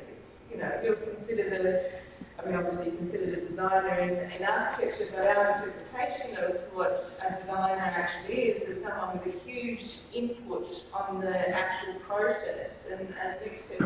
you 0.50 0.58
know, 0.58 0.70
you're 0.84 0.96
considered 0.96 1.52
a 1.52 2.01
Mean, 2.44 2.56
obviously 2.56 2.96
considered 2.96 3.38
a 3.38 3.48
designer 3.48 4.00
in, 4.00 4.32
in 4.32 4.42
architecture, 4.42 5.06
but 5.14 5.26
our 5.26 5.62
interpretation 5.62 6.36
of 6.42 6.74
what 6.74 7.12
a 7.22 7.40
designer 7.40 7.78
actually 7.78 8.34
is 8.34 8.62
is 8.68 8.82
someone 8.82 9.20
with 9.24 9.32
a 9.32 9.38
huge 9.46 9.78
input 10.12 10.66
on 10.92 11.20
the 11.20 11.30
actual 11.30 12.00
process. 12.00 12.70
And 12.90 13.08
as 13.14 13.40
Nick 13.42 13.62
said, 13.70 13.82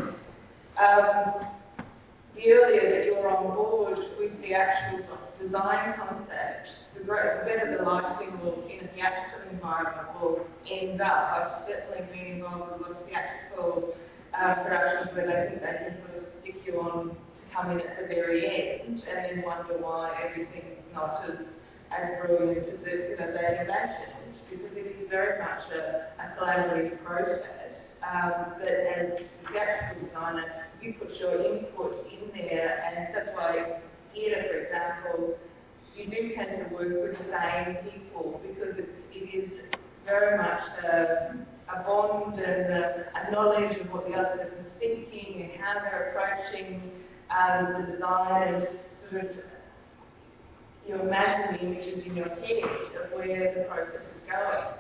um, 0.80 1.48
the 2.34 2.50
earlier 2.50 2.96
that 2.96 3.04
you're 3.04 3.28
on 3.28 3.54
board 3.54 3.98
with 4.18 4.32
the 4.40 4.54
actual 4.54 5.04
design 5.38 5.92
concept, 5.98 6.68
the, 6.96 7.04
greater, 7.04 7.44
the 7.44 7.50
better 7.50 7.76
the 7.76 7.84
lighting 7.84 8.40
will, 8.40 8.64
in 8.72 8.86
a 8.86 8.88
theatrical 8.94 9.52
environment, 9.52 10.08
will 10.18 10.46
end 10.70 11.02
up. 11.02 11.12
I've 11.12 11.68
certainly 11.68 12.10
been 12.10 12.36
involved 12.36 12.72
with 12.72 12.80
a 12.80 12.82
lot 12.88 13.02
of 13.02 13.06
theatrical 13.06 13.94
uh, 14.32 14.54
productions 14.62 15.14
where 15.14 15.26
they 15.26 15.50
think 15.50 15.60
they 15.60 15.76
can 15.76 15.98
sort 16.08 16.24
of 16.24 16.24
stick 16.40 16.56
you 16.64 16.80
on 16.80 17.16
come 17.56 17.70
in 17.70 17.80
at 17.80 17.96
the 18.00 18.06
very 18.06 18.44
end 18.44 19.02
and 19.08 19.38
then 19.38 19.44
wonder 19.44 19.78
why 19.78 20.12
everything's 20.28 20.84
not 20.92 21.24
as, 21.24 21.40
as 21.90 22.20
brilliant 22.20 22.58
as 22.58 22.80
it, 22.84 23.10
you 23.10 23.16
know, 23.16 23.32
they 23.32 23.60
imagined. 23.64 24.12
Because 24.50 24.76
it 24.76 24.86
is 25.00 25.10
very 25.10 25.40
much 25.40 25.64
a, 25.72 26.12
a 26.22 26.36
collaborative 26.38 27.02
process 27.02 27.74
um, 28.06 28.54
that 28.60 28.78
as 28.96 29.18
the 29.18 29.24
theatrical 29.50 30.06
designer, 30.06 30.66
you 30.80 30.94
put 30.94 31.16
your 31.18 31.34
input 31.40 32.06
in 32.12 32.30
there 32.32 32.84
and 32.84 33.14
that's 33.14 33.34
why 33.34 33.80
theatre, 34.12 34.44
for 34.48 34.58
example, 34.58 35.38
you 35.96 36.06
do 36.06 36.34
tend 36.36 36.68
to 36.68 36.74
work 36.74 36.88
with 36.88 37.18
the 37.18 37.32
same 37.32 37.76
people 37.90 38.40
because 38.46 38.76
it's, 38.78 38.88
it 39.12 39.34
is 39.34 39.50
very 40.04 40.36
much 40.36 40.62
a, 40.84 41.34
a 41.74 41.82
bond 41.82 42.38
and 42.38 42.72
a, 42.72 43.06
a 43.16 43.30
knowledge 43.32 43.78
of 43.80 43.90
what 43.90 44.06
the 44.06 44.14
other 44.14 44.52
is 44.60 44.66
thinking 44.78 45.50
and 45.50 45.60
how 45.60 45.80
they're 45.80 46.14
approaching 46.14 46.92
um, 47.30 47.86
the 47.86 47.92
design 47.92 48.54
and 48.54 48.68
sort 49.10 49.22
of 49.24 49.30
you 50.86 50.94
imagine 51.00 51.56
the 51.56 51.66
images 51.66 52.06
in 52.06 52.14
your 52.16 52.28
head 52.28 52.62
of 52.62 53.12
where 53.12 53.54
the 53.54 53.64
process 53.68 54.06
is 54.14 54.22
going. 54.30 54.76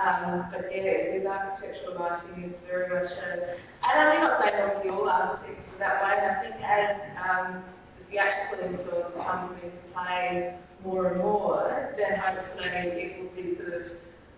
Um, 0.00 0.48
but 0.50 0.64
yeah, 0.74 1.12
with 1.12 1.26
architectural 1.26 2.00
lighting, 2.00 2.44
is 2.44 2.56
very 2.66 2.88
much 2.88 3.12
a, 3.12 3.60
and 3.84 4.00
I 4.00 4.14
may 4.14 4.20
not 4.22 4.40
say 4.40 4.62
obviously 4.62 4.90
all 4.90 5.08
architects 5.08 5.68
that 5.78 6.02
way, 6.02 6.16
and 6.16 6.36
I 6.36 6.40
think 6.40 6.54
as 6.64 6.96
um, 7.20 7.62
the 7.98 8.04
theatrical 8.10 8.64
influence 8.64 9.14
comes 9.22 9.58
into 9.62 9.76
play 9.92 10.56
more 10.82 11.12
and 11.12 11.18
more, 11.20 11.94
then 11.98 12.18
hopefully 12.18 12.68
it 12.72 13.20
will 13.20 13.36
be 13.36 13.56
sort 13.56 13.74
of 13.74 13.92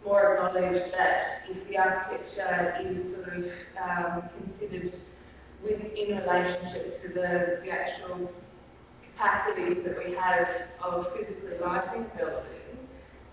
more 0.05 0.35
acknowledged 0.35 0.93
that 0.93 1.47
if 1.49 1.69
the 1.69 1.79
architecture 1.79 2.75
is 2.83 3.15
sort 3.15 3.37
of 3.39 3.45
um, 3.79 4.23
considered 4.35 4.93
with, 5.65 5.81
in 5.97 6.19
relationship 6.19 7.03
to 7.03 7.09
the, 7.09 7.61
the 7.65 7.70
actual 7.70 8.31
capacities 9.16 9.78
that 9.85 9.97
we 9.97 10.15
have 10.15 10.47
of 10.85 11.07
physically 11.16 11.59
lighting 11.65 12.07
buildings, 12.16 12.78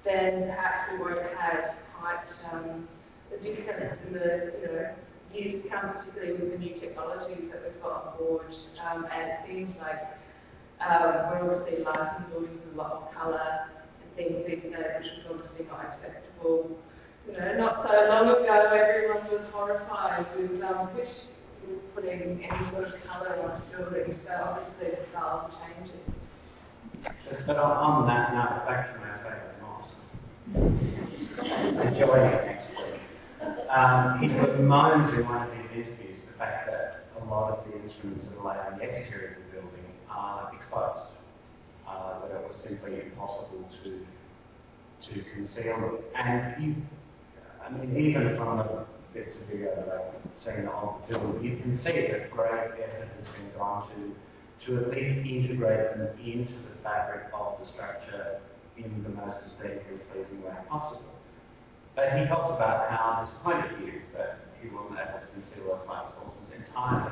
then 0.06 0.48
perhaps 0.48 0.92
we 0.92 1.00
won't 1.00 1.22
have 1.38 1.76
quite 2.00 2.24
um, 2.52 2.88
the 3.30 3.38
difference 3.38 4.00
in 4.08 4.14
the 4.14 4.54
you 4.62 4.68
know, 4.68 4.90
use 5.34 5.64
come, 5.70 5.94
particularly 5.98 6.34
with 6.34 6.52
the 6.52 6.58
new 6.58 6.80
technologies 6.80 7.50
that 7.52 7.64
we've 7.64 7.82
got 7.82 8.06
on 8.06 8.18
board, 8.18 8.46
um, 8.86 9.06
and 9.12 9.46
things 9.46 9.76
like 9.80 10.18
um, 10.82 11.30
we're 11.30 11.56
obviously 11.56 11.84
lighting 11.84 12.26
buildings 12.32 12.60
with 12.66 12.76
a 12.76 12.78
lot 12.78 12.92
of 12.94 13.14
colour 13.14 13.70
and 14.02 14.16
things 14.16 14.44
these 14.48 14.64
days, 14.64 14.92
which 15.00 15.08
is 15.08 15.26
obviously 15.30 15.66
not 15.68 15.86
acceptable. 15.86 16.78
You 17.28 17.34
know, 17.34 17.58
not 17.58 17.88
so 17.88 17.94
long 18.10 18.30
ago, 18.30 18.72
everyone 18.74 19.30
was 19.30 19.46
horrified 19.54 20.26
with 20.36 20.62
um, 20.64 20.88
which 20.96 21.14
putting 21.96 22.44
any 22.44 22.72
sort 22.72 22.86
of 22.86 22.94
colour 23.06 23.36
on 23.44 23.62
buildings, 23.72 24.18
so 24.26 24.34
obviously 24.34 24.98
the 24.98 25.10
style 25.10 25.52
changing. 25.60 26.06
But, 27.04 27.48
but 27.48 27.58
on, 27.58 28.08
that 28.08 28.34
note, 28.34 28.68
back 28.68 28.94
to 28.94 29.00
my 29.00 29.18
favourite 29.24 29.62
Moss. 29.62 29.88
Enjoying 31.88 32.34
it 32.34 32.46
next 32.46 32.68
week. 32.70 33.02
Um, 33.70 34.20
he 34.20 34.28
bemoans 34.28 35.14
in 35.14 35.26
one 35.26 35.48
of 35.48 35.54
his 35.54 35.72
interviews 35.72 36.20
the 36.32 36.38
fact 36.38 36.70
that 36.70 37.06
a 37.22 37.26
lot 37.26 37.52
of 37.52 37.72
the 37.72 37.82
instruments 37.82 38.26
that 38.30 38.38
are 38.38 38.48
laid 38.48 38.74
on 38.74 38.80
the 38.80 38.84
exterior 38.84 39.38
of 39.38 39.44
the 39.46 39.62
building 39.62 39.86
are 40.10 40.52
exposed. 40.54 41.08
Uh, 41.88 42.28
that 42.28 42.36
it 42.40 42.48
was 42.48 42.56
simply 42.56 43.02
impossible 43.02 43.70
to 43.84 44.06
to 45.02 45.24
conceal 45.34 45.78
them. 45.78 45.98
And 46.16 46.64
you, 46.64 46.76
I 47.66 47.70
mean, 47.72 47.98
even 47.98 48.36
from 48.38 48.58
the 48.58 48.86
bits 49.14 49.36
of 49.36 49.42
video 49.48 49.76
that 49.76 49.90
I've 49.90 50.44
seen 50.44 50.68
of 50.68 51.02
the 51.08 51.18
building, 51.18 51.44
you 51.44 51.58
can 51.58 51.78
see 51.78 52.08
that 52.12 52.32
great 52.32 52.52
effort 52.52 53.10
has 53.18 53.26
been 53.36 53.52
gone 53.58 53.90
to 53.96 54.16
to 54.66 54.78
at 54.78 54.92
least 54.92 55.28
integrate 55.28 55.98
them 55.98 56.08
into 56.24 56.54
the 56.54 56.84
fabric 56.84 57.24
of 57.34 57.60
the 57.60 57.66
structure 57.66 58.40
in 58.78 59.04
the 59.04 59.10
most 59.10 59.38
aesthetically 59.48 59.98
pleasing 60.12 60.44
way 60.44 60.54
possible. 60.70 61.02
But 61.96 62.14
he 62.14 62.26
talks 62.26 62.56
about 62.56 62.90
how 62.90 63.26
disappointed 63.26 63.80
he 63.80 63.98
is 63.98 64.04
that 64.16 64.40
he 64.62 64.70
wasn't 64.70 65.00
able 65.00 65.20
to 65.20 65.28
conceal 65.34 65.78
those 65.78 65.88
light 65.88 66.06
sources 66.16 66.48
entirely. 66.56 67.12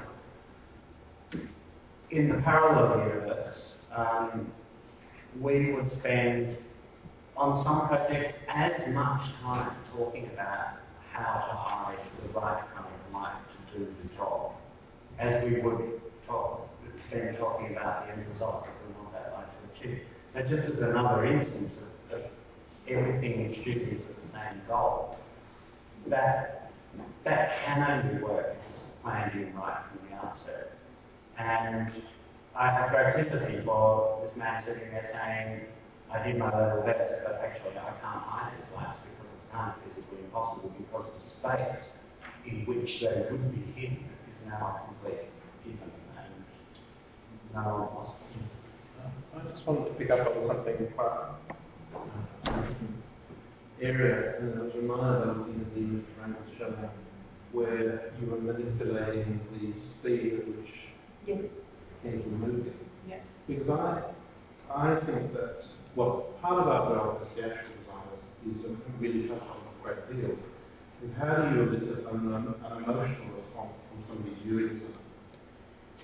In 2.12 2.30
the 2.30 2.36
parallel 2.44 3.08
universe, 3.08 3.74
um, 3.96 4.52
we 5.40 5.74
would 5.74 5.92
spend 5.92 6.58
on 7.36 7.64
some 7.64 7.88
projects 7.88 8.38
as 8.48 8.74
much 8.94 9.32
time 9.42 9.76
talking 9.96 10.30
about 10.34 10.78
how 11.12 11.46
to 11.48 11.56
hide 11.56 11.98
the 12.22 12.40
right 12.40 12.64
kind 12.76 12.86
of 12.86 13.14
light 13.14 13.42
to 13.74 13.80
do 13.80 13.86
the 13.86 14.16
job 14.16 14.52
as 15.20 15.44
we 15.44 15.60
would 15.62 16.02
talk, 16.26 16.70
spend 17.10 17.38
talking 17.38 17.76
about 17.76 18.06
the 18.06 18.14
end 18.14 18.26
result 18.32 18.66
that 18.66 18.74
we 18.88 18.94
want 19.02 19.14
that 19.14 19.34
light 19.34 19.48
to 19.52 19.88
achieve. 19.88 20.02
So 20.34 20.42
just 20.42 20.74
as 20.74 20.80
another 20.80 21.26
instance 21.26 21.74
of, 22.12 22.20
of 22.20 22.26
everything 22.88 23.54
contributing 23.54 24.00
to 24.00 24.22
the 24.22 24.32
same 24.32 24.62
goal, 24.68 25.18
that 26.08 26.72
that 27.26 27.52
can 27.66 27.84
only 27.84 28.24
work 28.24 28.56
if 28.56 28.76
it's 28.76 28.84
planned 29.04 29.34
in 29.34 29.56
right 29.56 29.84
from 29.92 30.10
the 30.10 30.16
outset. 30.16 30.72
And 31.38 31.92
I 32.56 32.72
have 32.72 32.90
great 32.92 33.16
sympathy 33.16 33.62
for 33.66 34.22
this 34.24 34.36
man 34.38 34.64
sitting 34.66 34.90
there 34.90 35.10
saying, 35.14 35.66
I 36.12 36.26
did 36.26 36.38
my 36.38 36.46
level 36.46 36.84
best, 36.84 37.14
but 37.24 37.42
actually 37.44 37.78
I 37.78 37.92
can't 38.02 38.24
hide 38.24 38.52
these 38.58 38.76
lights 38.76 39.00
because 39.52 39.74
it's 39.86 39.96
physically 39.96 40.20
impossible 40.26 40.72
because 40.78 41.06
the 41.14 41.30
space 41.30 41.90
in 42.46 42.66
which 42.66 43.00
they 43.02 43.28
would 43.32 43.52
be 43.52 43.62
hidden 43.80 43.98
is 44.06 44.48
now 44.48 44.82
a 44.84 44.88
complete 44.88 45.30
given 45.64 45.92
and 46.18 46.46
no 47.54 47.62
one 47.62 47.96
wants 47.96 48.12
to. 48.12 49.40
I 49.40 49.52
just 49.52 49.68
wanted 49.68 49.86
to 49.90 49.96
pick 49.96 50.10
up 50.12 50.28
on 50.28 50.48
something 50.48 50.88
quite 50.96 51.36
area, 53.82 54.36
and 54.40 54.60
I 54.60 54.64
was 54.64 54.74
reminded 54.76 55.30
of 55.30 55.38
looking 55.38 55.62
at 55.62 55.74
the 55.74 55.80
image 55.80 56.06
Frank 56.18 56.36
was 56.38 56.50
showing, 56.58 56.90
where 57.54 58.12
you 58.20 58.28
were 58.30 58.40
manipulating 58.40 59.40
the 59.54 59.74
speed 60.00 60.34
at 60.40 60.48
which 60.48 60.70
Yes. 61.26 61.40
things 62.04 62.24
were 62.26 62.32
moving. 62.48 62.74
Yes. 63.08 63.22
Because 63.48 63.70
I, 63.70 64.02
I 64.74 65.00
think 65.06 65.34
that, 65.34 65.64
well, 65.96 66.28
part 66.42 66.60
of 66.62 66.68
our 66.68 66.94
job 66.96 67.22
as 67.24 67.28
theatrical 67.36 67.64
designers 67.64 67.79
is, 68.48 68.64
and 68.66 68.78
really 69.00 69.28
touch 69.28 69.42
on 69.42 69.58
a 69.58 69.84
great 69.84 70.02
deal, 70.10 70.38
is 71.04 71.12
how 71.18 71.36
do 71.36 71.56
you 71.56 71.64
elicit 71.64 72.06
an, 72.12 72.34
an 72.34 72.84
emotional 72.84 73.40
response 73.40 73.76
from 73.90 74.04
somebody 74.08 74.36
viewing 74.44 74.80
something? 74.80 75.00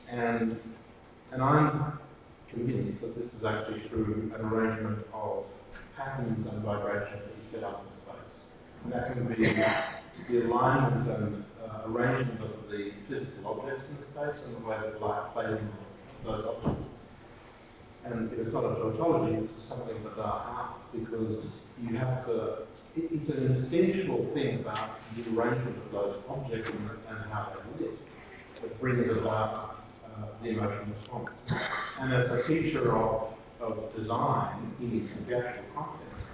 And, 0.09 0.59
and 1.31 1.41
I'm 1.41 1.99
convinced 2.49 3.01
that 3.01 3.15
this 3.15 3.31
is 3.33 3.43
actually 3.43 3.87
through 3.89 4.31
an 4.35 4.41
arrangement 4.41 5.05
of 5.13 5.45
patterns 5.95 6.45
and 6.47 6.63
vibrations 6.63 7.21
that 7.23 7.35
you 7.35 7.45
set 7.51 7.63
up 7.63 7.85
in 7.85 7.91
space. 8.01 8.35
And 8.83 8.93
that 8.93 9.13
can 9.13 9.27
be 9.27 10.33
the 10.33 10.45
alignment 10.45 11.09
and 11.09 11.43
uh, 11.63 11.89
arrangement 11.89 12.41
of 12.41 12.69
the 12.71 12.91
physical 13.09 13.47
objects 13.47 13.83
in 13.89 13.97
the 13.97 14.07
space 14.11 14.43
and 14.45 14.55
the 14.55 14.67
way 14.67 14.77
that 14.81 15.01
light 15.01 15.33
plays 15.33 15.59
on 15.59 15.69
those 16.23 16.45
objects. 16.45 16.94
And 18.05 18.31
it's 18.33 18.53
not 18.53 18.63
a 18.65 18.75
tautology, 18.75 19.35
it's 19.41 19.67
something 19.67 20.03
that 20.03 20.21
are 20.21 20.41
art 20.45 20.91
because 20.93 21.43
you 21.81 21.97
have 21.97 22.25
to, 22.27 22.67
it, 22.95 23.09
it's 23.09 23.29
an 23.29 23.65
essential 23.65 24.29
thing 24.33 24.59
about 24.61 24.99
the 25.15 25.23
arrangement 25.33 25.77
of 25.85 25.91
those 25.91 26.21
objects 26.29 26.69
and, 26.69 26.89
and 27.09 27.33
how 27.33 27.51
they 27.51 27.85
lit 27.85 27.97
that 28.61 28.79
brings 28.79 29.09
about 29.17 29.85
uh, 30.05 30.27
the 30.43 30.49
emotional 30.49 30.85
response. 30.85 31.29
And 31.99 32.13
as 32.13 32.29
a 32.29 32.43
feature 32.47 32.95
of, 32.95 33.33
of 33.59 33.95
design 33.97 34.75
in 34.79 35.09
the 35.27 35.35
actual 35.35 35.65
context, 35.73 36.27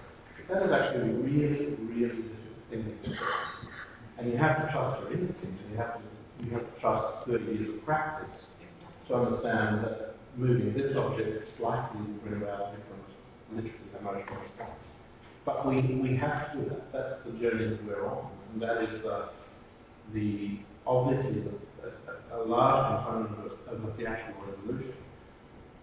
that 0.49 0.63
is 0.63 0.71
actually 0.71 1.13
really, 1.23 1.75
really 1.87 2.21
difficult 2.21 2.69
thing 2.69 2.83
to 2.83 3.09
do. 3.09 3.15
And 4.17 4.31
you 4.31 4.37
have 4.37 4.65
to 4.65 4.71
trust 4.73 5.01
your 5.01 5.13
instinct, 5.13 5.41
and 5.41 5.71
you 5.71 5.77
have 5.77 5.93
to, 5.95 6.01
you 6.43 6.51
have 6.51 6.73
to 6.73 6.79
trust 6.81 7.27
30 7.27 7.45
years 7.45 7.69
of 7.69 7.85
practice 7.85 8.43
to 9.07 9.15
understand 9.15 9.85
that 9.85 10.15
moving 10.35 10.73
this 10.73 10.95
object 10.95 11.49
slightly 11.57 12.01
bring 12.23 12.41
about 12.41 12.75
different, 12.75 13.03
literally 13.51 13.75
emotional 13.99 14.41
response. 14.41 14.79
But 15.45 15.67
we, 15.67 15.81
we 16.01 16.15
have 16.17 16.53
to 16.53 16.59
do 16.59 16.69
that. 16.69 16.93
That's 16.93 17.25
the 17.25 17.31
journey 17.39 17.69
that 17.69 17.85
we're 17.85 18.05
on. 18.05 18.31
And 18.53 18.61
that 18.61 18.83
is 18.83 19.01
the, 19.01 19.29
the 20.13 20.59
obviously 20.85 21.41
the, 21.41 21.51
a, 22.31 22.41
a 22.41 22.45
large 22.45 23.03
component 23.03 23.39
of, 23.39 23.73
of 23.73 23.81
the 23.85 23.91
theatrical 23.97 24.43
revolution. 24.45 24.93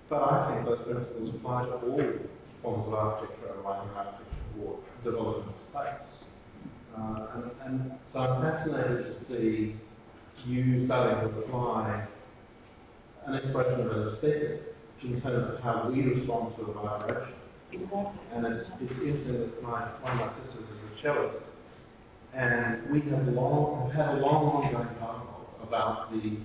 But 0.08 0.22
I 0.22 0.54
think 0.54 0.66
those 0.66 0.84
principles 0.86 1.34
apply 1.34 1.64
to 1.66 1.72
all 1.72 2.02
forms 2.62 2.86
of 2.86 2.94
architecture, 2.94 3.54
lighting 3.64 3.90
architecture, 3.94 4.24
or 4.64 4.78
development 5.04 5.48
of 5.48 5.54
space. 5.70 6.08
Uh, 6.96 7.26
and, 7.34 7.50
and 7.64 7.92
so 8.12 8.18
I'm 8.20 8.42
fascinated 8.42 9.06
to 9.06 9.24
see 9.28 9.76
you 10.46 10.86
starting 10.86 11.28
to 11.28 11.38
apply 11.40 12.06
an 13.28 13.34
expression 13.34 13.80
of 13.80 13.90
an 13.92 14.14
aesthetic 14.14 14.62
in 15.02 15.20
terms 15.20 15.54
of 15.54 15.60
how 15.60 15.90
we 15.90 16.02
respond 16.02 16.56
to 16.56 16.62
a 16.62 16.72
vibration. 16.72 17.34
Exactly. 17.70 18.20
And 18.32 18.46
it's, 18.46 18.70
it's 18.80 18.92
interesting 18.92 19.40
that 19.40 19.62
my, 19.62 19.80
one 20.00 20.18
of 20.18 20.26
my 20.26 20.32
sisters 20.44 20.64
is 20.64 20.98
a 20.98 21.02
cellist, 21.02 21.42
and 22.34 22.90
we 22.90 23.00
have 23.10 23.28
long 23.28 23.90
have 23.90 24.06
had 24.06 24.14
a 24.16 24.20
long, 24.20 24.64
ongoing 24.64 24.94
dialogue 24.98 25.46
about 25.62 26.12
the 26.12 26.38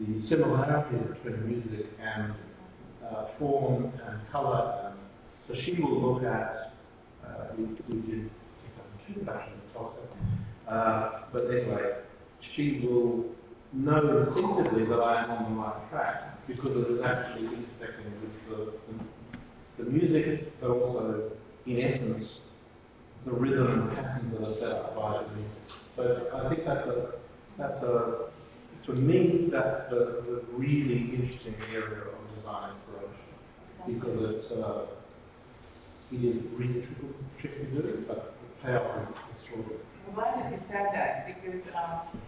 the 0.00 0.26
similarities 0.28 1.16
between 1.22 1.46
music 1.46 1.86
and 2.02 2.34
uh, 3.04 3.26
form 3.38 3.92
and 4.06 4.20
colour. 4.32 4.90
And 4.90 4.98
so 5.46 5.62
she 5.62 5.80
will 5.80 6.14
look 6.14 6.24
at 6.24 6.72
uh, 7.24 7.54
we, 7.56 7.64
we 7.88 8.00
did 8.02 8.30
two 9.06 9.20
productions 9.20 9.62
also, 9.76 9.98
uh, 10.68 11.22
but 11.32 11.44
anyway, 11.46 11.98
she 12.54 12.80
will 12.84 13.24
know 13.74 14.26
instinctively 14.26 14.86
that 14.86 15.00
I 15.00 15.24
am 15.24 15.30
on 15.30 15.54
the 15.54 15.60
right 15.60 15.90
track 15.90 16.46
because 16.46 16.70
it 16.76 16.90
is 16.92 17.00
actually 17.04 17.46
intersecting 17.46 18.12
with 18.20 18.76
the, 19.78 19.82
the, 19.82 19.90
music, 19.90 20.60
but 20.60 20.70
also, 20.70 21.32
in 21.66 21.80
essence, 21.80 22.28
the 23.24 23.32
rhythm 23.32 23.66
and 23.66 23.96
patterns 23.96 24.32
that 24.32 24.46
are 24.46 24.54
set 24.54 24.70
up 24.70 24.94
by 24.94 25.22
the 25.22 25.34
music. 25.34 25.62
So 25.96 26.30
I 26.34 26.48
think 26.48 26.64
that's 26.64 26.86
a, 26.86 27.12
that's 27.58 27.82
a, 27.82 28.30
to 28.86 28.92
me, 28.92 29.48
that's 29.50 29.90
the, 29.90 30.22
the 30.26 30.44
really 30.52 31.10
interesting 31.14 31.54
area 31.72 32.04
of 32.04 32.36
design 32.36 32.74
inspiration 32.76 33.24
because 33.86 34.36
it's, 34.36 34.52
uh, 34.52 34.86
it 36.12 36.22
is 36.22 36.42
really 36.54 36.86
tricky, 36.86 37.14
tricky 37.40 37.64
to 37.64 37.82
do, 37.82 38.04
but 38.06 38.34
the 38.38 38.62
payoff 38.62 39.08
is 39.08 39.16
extraordinary. 39.40 39.80
I'm 40.06 40.14
glad 40.14 40.34
that 40.36 40.52
you 40.52 40.58
said 40.68 40.86
that 40.92 41.26
because 41.26 41.62
um, 41.74 42.20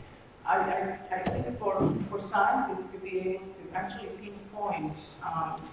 I, 0.47 0.99
I, 1.11 1.17
I 1.17 1.43
think 1.43 1.59
for, 1.59 1.75
for 2.09 2.21
scientists 2.31 2.87
to 2.93 2.99
be 2.99 3.19
able 3.19 3.47
to 3.47 3.75
actually 3.75 4.11
pinpoint 4.21 4.97
um, 5.25 5.69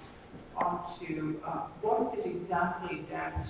onto 0.55 1.39
uh, 1.45 1.67
what 1.81 2.17
is 2.17 2.25
it 2.25 2.29
exactly 2.41 3.05
that, 3.11 3.45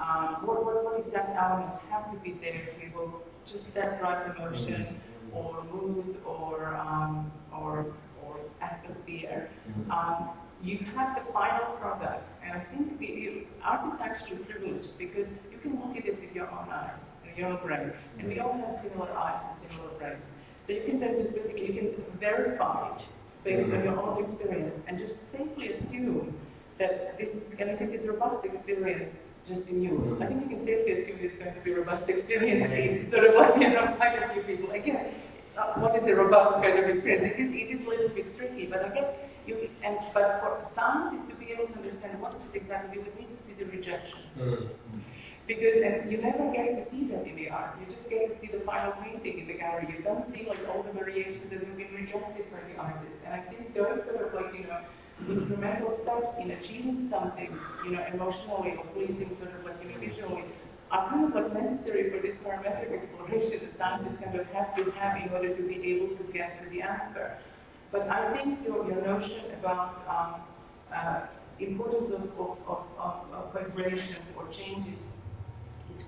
um, 0.00 0.46
what, 0.46 0.64
what, 0.64 0.84
what 0.84 1.06
exact 1.06 1.36
elements 1.38 1.82
have 1.90 2.10
to 2.10 2.18
be 2.18 2.32
there 2.40 2.66
to 2.66 2.86
evoke 2.86 3.24
just 3.46 3.72
that 3.74 4.02
right 4.02 4.34
emotion 4.36 5.00
or 5.32 5.62
mood 5.72 6.16
or, 6.24 6.74
um, 6.74 7.30
or, 7.52 7.94
or 8.22 8.40
atmosphere. 8.60 9.50
Um, 9.90 10.30
you 10.62 10.78
have 10.96 11.16
the 11.16 11.32
final 11.32 11.76
product, 11.76 12.28
and 12.44 12.52
I 12.60 12.64
think 12.64 12.98
the, 12.98 13.06
the 13.06 13.46
art 13.64 13.94
is 13.94 14.00
actually 14.02 14.44
privileged 14.44 14.98
because 14.98 15.26
you 15.50 15.58
can 15.58 15.80
look 15.80 15.96
at 15.96 16.04
it 16.04 16.20
with 16.20 16.34
your 16.34 16.50
own 16.50 16.68
eyes 16.70 16.98
and 17.26 17.36
your 17.38 17.48
own 17.48 17.66
brain, 17.66 17.92
and 18.18 18.28
we 18.28 18.40
all 18.40 18.52
have 18.52 18.84
similar 18.84 19.10
eyes 19.12 19.40
and 19.62 19.70
similar 19.70 19.96
brains. 19.98 20.22
So 20.70 20.76
you 20.76 20.84
can 20.86 21.00
then 21.00 21.18
just 21.18 21.34
basically 21.34 21.66
you 21.66 21.74
can 21.74 22.18
verify 22.20 22.94
it 22.94 23.02
based 23.42 23.74
on 23.74 23.82
your 23.82 23.98
own 23.98 24.22
experience 24.22 24.78
and 24.86 25.00
just 25.00 25.14
safely 25.34 25.72
assume 25.72 26.38
that 26.78 27.18
this 27.18 27.26
is 27.34 27.42
going 27.58 27.74
to 27.74 27.84
be 27.84 27.96
this 27.96 28.06
robust 28.06 28.44
experience 28.46 29.10
just 29.48 29.66
in 29.66 29.82
you. 29.82 30.16
I 30.22 30.26
think 30.26 30.46
you 30.46 30.54
can 30.54 30.64
safely 30.64 30.92
assume 31.02 31.18
it's 31.26 31.34
going 31.42 31.58
to 31.58 31.60
be 31.66 31.72
a 31.72 31.80
robust 31.82 32.08
experience 32.08 32.70
in 32.70 33.10
sort 33.10 33.26
of 33.26 33.34
like 33.34 33.58
you 33.60 33.66
know 33.74 33.98
quite 33.98 34.14
a 34.14 34.30
few 34.32 34.42
people. 34.46 34.70
Again, 34.70 35.10
uh, 35.58 35.74
what 35.82 35.98
is 35.98 36.06
a 36.06 36.14
robust 36.14 36.62
kind 36.62 36.78
of 36.78 36.86
experience? 36.86 37.34
It 37.34 37.42
is, 37.42 37.50
it 37.50 37.68
is 37.74 37.80
a 37.84 37.90
little 37.90 38.14
bit 38.14 38.38
tricky, 38.38 38.66
but 38.70 38.84
I 38.86 38.94
guess 38.94 39.10
you, 39.50 39.68
and, 39.82 39.98
but 40.14 40.38
for 40.38 40.62
scientists 40.78 41.26
to 41.30 41.34
be 41.34 41.50
able 41.50 41.66
to 41.66 41.82
understand 41.82 42.22
what 42.22 42.38
is 42.38 42.46
it 42.54 42.62
exactly, 42.62 42.94
you 42.94 43.02
would 43.02 43.18
need 43.18 43.26
to 43.26 43.42
see 43.42 43.58
the 43.58 43.66
rejection. 43.66 44.22
Mm. 44.38 44.70
Because 45.50 45.82
and 45.82 46.06
you 46.06 46.22
never 46.22 46.46
get 46.54 46.78
to 46.78 46.82
see 46.94 47.10
the. 47.10 47.18
You 47.26 47.50
just 47.90 48.06
get 48.06 48.30
to 48.30 48.34
see 48.38 48.54
the 48.54 48.62
final 48.62 48.92
painting 49.02 49.40
in 49.40 49.46
the 49.48 49.54
gallery. 49.54 49.90
You 49.90 49.98
don't 50.04 50.22
see 50.30 50.46
like 50.46 50.62
all 50.70 50.84
the 50.86 50.94
variations 50.94 51.50
that 51.50 51.58
have 51.58 51.76
been 51.76 51.90
rejected 51.90 52.46
by 52.54 52.62
the 52.70 52.78
artist. 52.78 53.18
And 53.26 53.34
I 53.34 53.42
think 53.50 53.74
those 53.74 53.98
sort 54.06 54.22
of 54.22 54.30
like, 54.30 54.54
you 54.54 54.70
know, 54.70 54.78
incremental 55.26 55.98
steps 56.06 56.38
in 56.38 56.52
achieving 56.52 57.10
something, 57.10 57.50
you 57.84 57.90
know, 57.90 58.06
emotionally 58.14 58.78
or 58.78 58.86
pleasing 58.94 59.34
sort 59.42 59.50
of 59.58 59.66
like 59.66 59.74
you 59.82 59.90
visually 59.98 60.44
are 60.92 61.10
kind 61.10 61.26
of 61.26 61.34
like 61.34 61.50
necessary 61.50 62.14
for 62.14 62.22
this 62.22 62.38
parametric 62.46 63.02
exploration 63.02 63.58
that 63.66 63.74
scientists 63.74 64.22
kind 64.22 64.38
of 64.38 64.46
have 64.54 64.70
to 64.78 64.86
have 65.02 65.18
in 65.18 65.34
order 65.34 65.50
to 65.50 65.62
be 65.66 65.82
able 65.90 66.14
to 66.14 66.22
get 66.32 66.62
to 66.62 66.70
the 66.70 66.80
answer. 66.80 67.38
But 67.90 68.06
I 68.06 68.38
think 68.38 68.62
your, 68.62 68.86
your 68.86 69.02
notion 69.02 69.50
about 69.58 69.98
um, 70.06 70.46
uh, 70.94 71.26
importance 71.58 72.14
of, 72.14 72.22
of, 72.38 72.56
of, 72.68 73.14
of, 73.34 73.52
vibrations 73.52 74.24
or 74.36 74.46
changes 74.48 74.98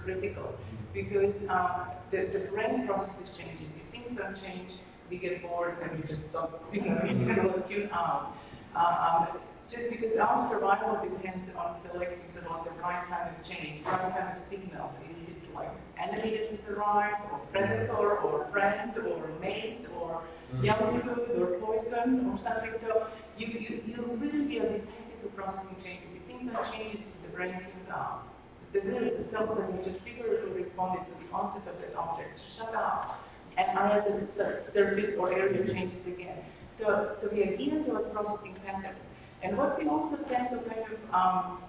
critical 0.05 0.55
because 0.93 1.35
um, 1.49 1.87
the, 2.11 2.29
the 2.33 2.41
brain 2.51 2.87
processes 2.87 3.31
changes. 3.37 3.69
If 3.77 3.91
things 3.93 4.19
don't 4.19 4.37
change, 4.43 4.73
we 5.11 5.19
get 5.19 5.43
bored 5.43 5.77
and 5.83 6.03
we 6.03 6.09
just 6.09 6.21
stop, 6.31 6.63
you 6.73 6.81
know, 6.83 7.01
we 7.03 7.09
kind 7.09 7.41
of 7.41 7.69
tune 7.69 7.91
out. 7.93 8.37
Um, 8.75 9.41
just 9.69 9.89
because 9.91 10.19
our 10.19 10.49
survival 10.51 11.01
depends 11.03 11.49
on 11.57 11.81
selecting 11.91 12.21
sort 12.35 12.47
of 12.47 12.65
the 12.65 12.71
right 12.83 13.05
kind 13.09 13.31
of 13.31 13.49
change, 13.49 13.85
right 13.87 14.13
kind 14.13 14.37
of 14.37 14.43
signal. 14.51 14.93
Is 15.09 15.29
it 15.29 15.55
like 15.55 15.71
enemy 15.99 16.37
that 16.37 16.53
is 16.53 16.61
arrived, 16.69 17.23
or 17.33 17.39
predator, 17.53 18.19
or 18.19 18.49
friend, 18.51 18.93
or 18.99 19.29
mate, 19.41 19.87
or 19.99 20.25
mm. 20.55 20.65
young 20.65 21.01
food, 21.03 21.41
or 21.41 21.59
poison, 21.59 22.29
or 22.29 22.39
something? 22.39 22.73
So 22.83 23.07
you, 23.39 23.47
you, 23.47 23.83
you 23.87 24.19
really 24.21 24.45
be 24.45 24.59
a 24.59 24.63
detective 24.63 25.37
processing 25.37 25.77
changes. 25.83 26.09
If 26.17 26.27
things 26.27 26.53
are 26.55 26.71
changes, 26.73 27.01
the 27.23 27.29
brain 27.35 27.53
tunes 27.53 27.89
out 27.91 28.32
the 28.73 28.81
the 28.81 29.25
cells 29.31 29.57
that 29.57 29.71
have 29.71 29.85
just 29.85 30.01
vigorously 30.05 30.63
responded 30.63 31.05
to 31.07 31.13
the 31.25 31.33
onset 31.33 31.67
of 31.69 31.81
that 31.81 31.95
object 31.97 32.41
shut 32.57 32.75
off 32.75 33.17
and 33.57 33.79
either 33.79 34.27
the 34.37 34.73
surface 34.73 35.15
or 35.19 35.33
area 35.33 35.67
changes 35.73 36.07
again. 36.07 36.39
So, 36.79 37.17
so 37.21 37.29
we 37.31 37.43
adhere 37.43 37.85
to 37.85 37.99
processing 38.15 38.57
patterns. 38.65 38.99
And 39.43 39.59
what 39.59 39.79
we 39.79 39.89
also 39.89 40.17
tend 40.29 40.51
to 40.51 40.59
kind 40.69 40.85
of 40.89 41.15
um, 41.15 41.63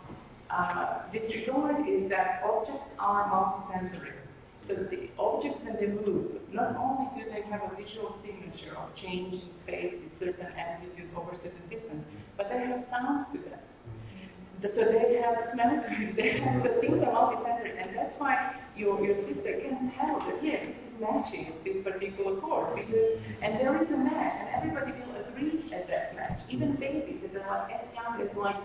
uh, 0.49 1.01
disregard 1.11 1.87
is 1.89 2.09
that 2.09 2.41
objects 2.45 2.87
are 2.99 3.29
multisensory. 3.29 4.13
So 4.67 4.75
the 4.75 5.09
objects, 5.19 5.65
when 5.65 5.75
they 5.75 5.87
move, 5.87 6.39
not 6.53 6.77
only 6.77 7.09
do 7.19 7.29
they 7.29 7.41
have 7.49 7.61
a 7.63 7.75
visual 7.75 8.15
signature 8.23 8.77
of 8.77 8.95
change 8.95 9.33
in 9.33 9.49
space 9.63 9.93
in 9.93 10.09
certain 10.19 10.47
amplitude 10.55 11.09
over 11.17 11.35
certain 11.35 11.67
distance, 11.69 12.05
but 12.37 12.49
they 12.49 12.59
have 12.59 12.85
sounds 12.89 13.27
to 13.33 13.39
them. 13.39 13.59
So 14.63 14.69
they 14.69 15.21
have 15.21 15.51
smell 15.53 15.83
they 16.15 16.39
have, 16.39 16.63
so 16.63 16.79
things 16.79 17.03
are 17.03 17.11
multisensory, 17.11 17.75
and 17.81 17.93
that's 17.93 18.15
why 18.17 18.55
your, 18.77 19.03
your 19.03 19.15
sister 19.27 19.59
can 19.59 19.91
tell 19.99 20.19
that, 20.19 20.41
yeah, 20.41 20.65
this 20.65 20.77
is 20.77 21.01
matching 21.01 21.51
this 21.65 21.83
particular 21.83 22.39
chord, 22.39 22.75
because, 22.77 23.19
and 23.41 23.59
there 23.59 23.75
is 23.83 23.89
a 23.89 23.97
match, 23.97 24.33
and 24.39 24.47
everybody 24.55 24.93
will 25.03 25.19
agree 25.27 25.69
at 25.73 25.87
that 25.89 26.15
match. 26.15 26.39
Even 26.49 26.77
babies, 26.77 27.19
they're 27.33 27.45
like 27.45 27.73
as 27.73 27.87
young 27.93 28.21
as 28.21 28.33
like 28.37 28.55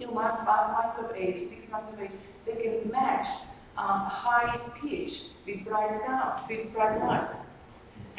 two 0.00 0.10
months, 0.10 0.42
five 0.46 0.72
months 0.72 1.04
of 1.04 1.14
age, 1.14 1.50
six 1.50 1.70
months 1.70 1.92
of 1.92 2.00
age, 2.00 2.10
they 2.46 2.54
can 2.54 2.90
match 2.90 3.26
um, 3.76 4.06
high 4.08 4.58
pitch 4.80 5.20
with 5.46 5.66
bright 5.66 6.00
sound, 6.06 6.48
with 6.48 6.72
bright 6.72 6.98
light. 7.04 7.28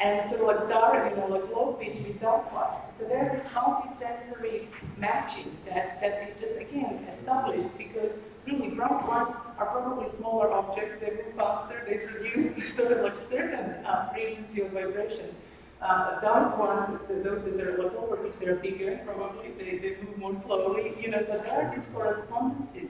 And 0.00 0.30
so 0.30 0.44
like 0.46 0.68
dark, 0.68 1.10
you 1.10 1.16
know, 1.16 1.26
like 1.26 1.44
low 1.50 1.76
pitch 1.80 2.00
dark 2.20 2.52
light. 2.52 2.80
So 2.98 3.06
there's 3.06 3.42
multi-sensory 3.54 4.68
matching 4.98 5.56
that, 5.66 6.00
that 6.00 6.28
is 6.28 6.40
just, 6.40 6.56
again, 6.56 7.06
established 7.18 7.68
because 7.76 8.12
really 8.46 8.74
bright 8.74 9.06
lights 9.08 9.36
are 9.58 9.66
probably 9.66 10.08
smaller 10.18 10.52
objects, 10.52 11.00
they 11.00 11.10
move 11.10 11.34
faster, 11.36 11.84
they 11.88 11.98
produce 12.06 12.62
sort 12.76 12.92
of 12.92 13.04
like 13.04 13.16
certain 13.30 13.84
uh, 13.84 14.12
frequency 14.12 14.62
of 14.62 14.72
vibrations. 14.72 15.34
Uh, 15.82 16.20
dark 16.20 16.58
ones, 16.58 17.00
those 17.08 17.42
that 17.44 17.60
are 17.60 17.82
like 17.82 17.92
over 17.96 18.16
pitch, 18.16 18.32
they're 18.40 18.56
bigger, 18.56 19.00
probably, 19.06 19.50
they, 19.58 19.78
they 19.78 19.96
move 20.04 20.18
more 20.18 20.42
slowly, 20.44 20.94
you 21.00 21.10
know, 21.10 21.20
so 21.26 21.40
there 21.42 21.52
are 21.52 21.74
these 21.74 21.86
correspondences 21.92 22.88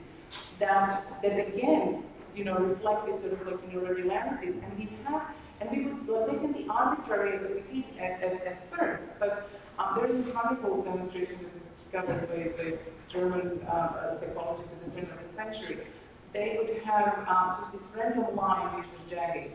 that, 0.59 1.05
that 1.23 1.49
again, 1.49 2.03
you 2.35 2.45
know, 2.45 2.59
reflect 2.59 3.07
this 3.07 3.21
sort 3.23 3.41
of 3.41 3.47
like, 3.47 3.73
you 3.73 3.81
know, 3.81 3.87
regularities. 3.87 4.55
And 4.63 4.79
we 4.79 4.89
have 5.07 5.23
and 5.61 5.71
we 5.71 5.85
would, 5.85 6.31
they 6.31 6.39
can 6.39 6.53
be 6.53 6.67
arbitrary 6.69 7.37
at 7.37 7.43
the 7.43 8.03
at, 8.03 8.23
at, 8.23 8.47
at 8.47 8.77
first, 8.77 9.03
but 9.19 9.49
um, 9.79 9.97
there 9.97 10.07
is 10.07 10.27
a 10.27 10.33
wonderful 10.35 10.83
demonstration 10.83 11.37
that 11.37 11.53
was 11.53 11.63
discovered 11.85 12.29
by 12.29 12.63
the 12.63 12.79
German 13.13 13.61
uh, 13.67 14.19
psychologists 14.21 14.73
in 14.85 14.91
the 14.91 15.01
turn 15.01 15.11
of 15.11 15.19
the 15.19 15.37
century. 15.37 15.87
They 16.33 16.57
would 16.59 16.83
have 16.85 17.27
um, 17.29 17.57
just 17.61 17.73
this 17.73 17.83
random 17.97 18.37
line 18.37 18.77
which 18.77 18.87
was 18.87 19.11
jagged, 19.11 19.55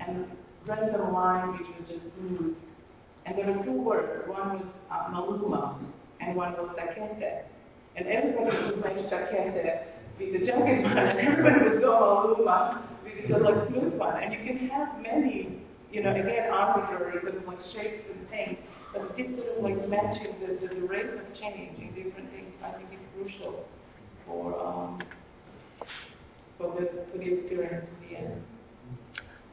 and 0.00 0.26
random 0.66 1.12
line 1.12 1.52
which 1.52 1.68
was 1.78 1.88
just 1.88 2.02
smooth. 2.16 2.56
And 3.26 3.38
there 3.38 3.52
were 3.52 3.64
two 3.64 3.72
words. 3.72 4.28
One 4.28 4.58
was 4.58 4.66
uh, 4.90 5.10
maluma, 5.10 5.78
and 6.20 6.36
one 6.36 6.52
was 6.52 6.76
takete. 6.78 7.42
And 7.96 8.06
everybody 8.06 8.56
would 8.66 8.80
mention 8.80 9.10
takete 9.10 9.84
with 10.18 10.32
the 10.32 10.46
jagged 10.46 10.84
one, 10.84 10.98
and 10.98 11.18
everybody 11.18 11.70
would 11.70 11.80
go 11.80 12.36
maluma 12.38 12.82
with 13.04 13.28
the 13.28 13.38
like 13.38 13.68
smooth 13.68 13.94
one. 13.94 14.22
And 14.22 14.32
you 14.32 14.40
can 14.44 14.68
have 14.68 15.00
many, 15.00 15.60
you 15.92 16.02
know, 16.02 16.10
again, 16.10 16.50
arbitrary 16.50 17.20
sort 17.22 17.36
of 17.36 17.46
like 17.46 17.58
shapes 17.72 18.04
and 18.10 18.28
things, 18.30 18.58
but 18.92 19.16
this 19.16 19.26
sort 19.36 19.56
of 19.56 19.62
like 19.62 19.88
matching 19.88 20.34
the, 20.40 20.66
the, 20.66 20.74
the 20.74 20.86
rate 20.86 21.06
of 21.06 21.34
change 21.38 21.78
in 21.78 21.94
different 21.94 22.30
things, 22.30 22.52
I 22.64 22.72
think 22.72 22.88
is 22.92 22.98
crucial 23.14 23.64
for, 24.26 24.58
um, 24.58 25.02
for, 26.58 26.74
the, 26.80 26.90
for 27.12 27.18
the 27.18 27.34
experience 27.34 27.86
in 28.02 28.08
the 28.08 28.16
end. 28.18 28.42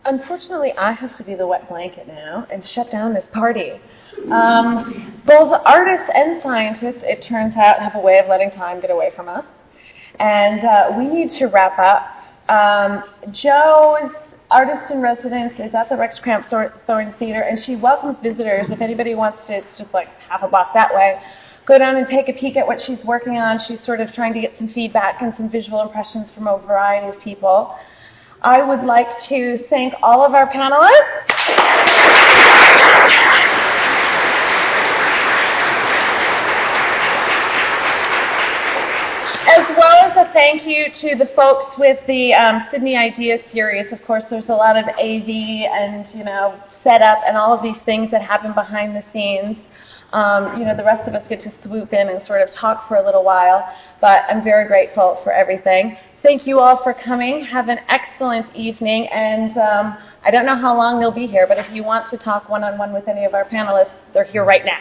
Unfortunately, 0.06 0.74
I 0.74 0.92
have 0.92 1.16
to 1.16 1.24
be 1.24 1.34
the 1.34 1.48
wet 1.48 1.70
blanket 1.70 2.08
now 2.08 2.46
and 2.52 2.66
shut 2.66 2.92
down 2.92 3.14
this 3.14 3.26
party. 3.32 3.80
Um, 4.30 5.22
both 5.26 5.62
artists 5.66 6.10
and 6.14 6.42
scientists, 6.42 7.04
it 7.04 7.24
turns 7.24 7.56
out, 7.56 7.80
have 7.80 7.96
a 7.96 8.00
way 8.00 8.20
of 8.20 8.28
letting 8.28 8.52
time 8.52 8.82
get 8.82 8.92
away 8.92 9.12
from 9.16 9.30
us. 9.30 9.46
And 10.20 10.64
uh, 10.64 10.94
we 10.98 11.08
need 11.08 11.32
to 11.32 11.48
wrap 11.48 11.80
up. 11.80 12.10
Um, 12.50 13.04
Joe's 13.32 14.12
artist 14.52 14.92
in 14.92 15.02
residence 15.02 15.60
is 15.60 15.74
at 15.74 15.90
the 15.90 15.98
Rex 15.98 16.20
Cramphorn 16.20 17.18
Theater, 17.18 17.42
and 17.42 17.60
she 17.60 17.76
welcomes 17.76 18.18
visitors. 18.22 18.70
If 18.70 18.82
anybody 18.82 19.16
wants 19.16 19.48
to, 19.48 19.56
it's 19.56 19.78
just 19.78 19.94
like 19.94 20.08
half 20.30 20.44
a 20.44 20.48
block 20.48 20.74
that 20.74 20.94
way. 20.94 21.22
Go 21.66 21.78
down 21.78 21.96
and 21.96 22.08
take 22.08 22.30
a 22.30 22.34
peek 22.34 22.58
at 22.58 22.68
what 22.68 22.82
she's 22.82 23.04
working 23.06 23.38
on. 23.38 23.60
She's 23.60 23.82
sort 23.82 24.02
of 24.02 24.12
trying 24.12 24.34
to 24.34 24.42
get 24.42 24.58
some 24.58 24.68
feedback 24.68 25.22
and 25.22 25.34
some 25.36 25.50
visual 25.50 25.82
impressions 25.82 26.32
from 26.32 26.48
a 26.48 26.58
variety 26.58 27.08
of 27.08 27.20
people. 27.22 27.76
I 28.42 28.62
would 28.62 28.84
like 28.84 29.22
to 29.24 29.66
thank 29.70 29.94
all 30.04 30.26
of 30.26 30.34
our 30.34 30.52
panelists. 30.52 31.24
as 39.58 39.68
well 39.78 40.10
as 40.10 40.18
a 40.18 40.22
thank 40.34 40.66
you 40.66 40.92
to 40.92 41.16
the 41.16 41.28
folks 41.36 41.66
with 41.78 42.00
the 42.08 42.34
um, 42.34 42.66
Sydney 42.72 42.98
Idea 42.98 43.38
series. 43.52 43.94
Of 43.94 44.04
course, 44.04 44.24
there's 44.32 44.50
a 44.50 44.54
lot 44.54 44.76
of 44.76 44.86
AV 44.86 45.30
and 45.30 46.08
you 46.14 46.24
know 46.24 46.60
setup 46.84 47.20
and 47.26 47.38
all 47.38 47.54
of 47.54 47.62
these 47.62 47.78
things 47.86 48.10
that 48.12 48.22
happen 48.22 48.52
behind 48.54 48.96
the 48.96 49.04
scenes. 49.14 49.58
Um, 50.12 50.60
you 50.60 50.66
know, 50.66 50.76
the 50.76 50.84
rest 50.84 51.08
of 51.08 51.14
us 51.14 51.26
get 51.30 51.40
to 51.42 51.52
swoop 51.64 51.94
in 51.94 52.10
and 52.10 52.26
sort 52.26 52.42
of 52.42 52.52
talk 52.52 52.88
for 52.88 52.98
a 52.98 53.06
little 53.06 53.24
while, 53.24 53.68
but 54.02 54.24
I'm 54.30 54.44
very 54.44 54.68
grateful 54.68 55.20
for 55.24 55.32
everything. 55.32 55.98
Thank 56.22 56.46
you 56.48 56.60
all 56.60 56.84
for 56.84 56.94
coming. 56.94 57.44
Have 57.46 57.70
an 57.70 57.80
excellent 57.88 58.54
evening, 58.56 59.08
and 59.08 59.58
um, 59.58 59.98
I 60.24 60.32
don't 60.32 60.46
know 60.46 60.56
how 60.56 60.76
long 60.76 61.00
they'll 61.00 61.12
be 61.12 61.28
here, 61.28 61.46
but 61.48 61.58
if 61.60 61.72
you 61.72 61.84
want 61.84 62.10
to 62.10 62.18
talk 62.18 62.50
one 62.50 62.64
on 62.64 62.78
one 62.78 62.92
with 62.92 63.08
any 63.08 63.26
of 63.26 63.34
our 63.34 63.46
panelists, 63.46 63.94
they're 64.14 64.24
here 64.24 64.46
right 64.46 64.66
now. 64.66 64.80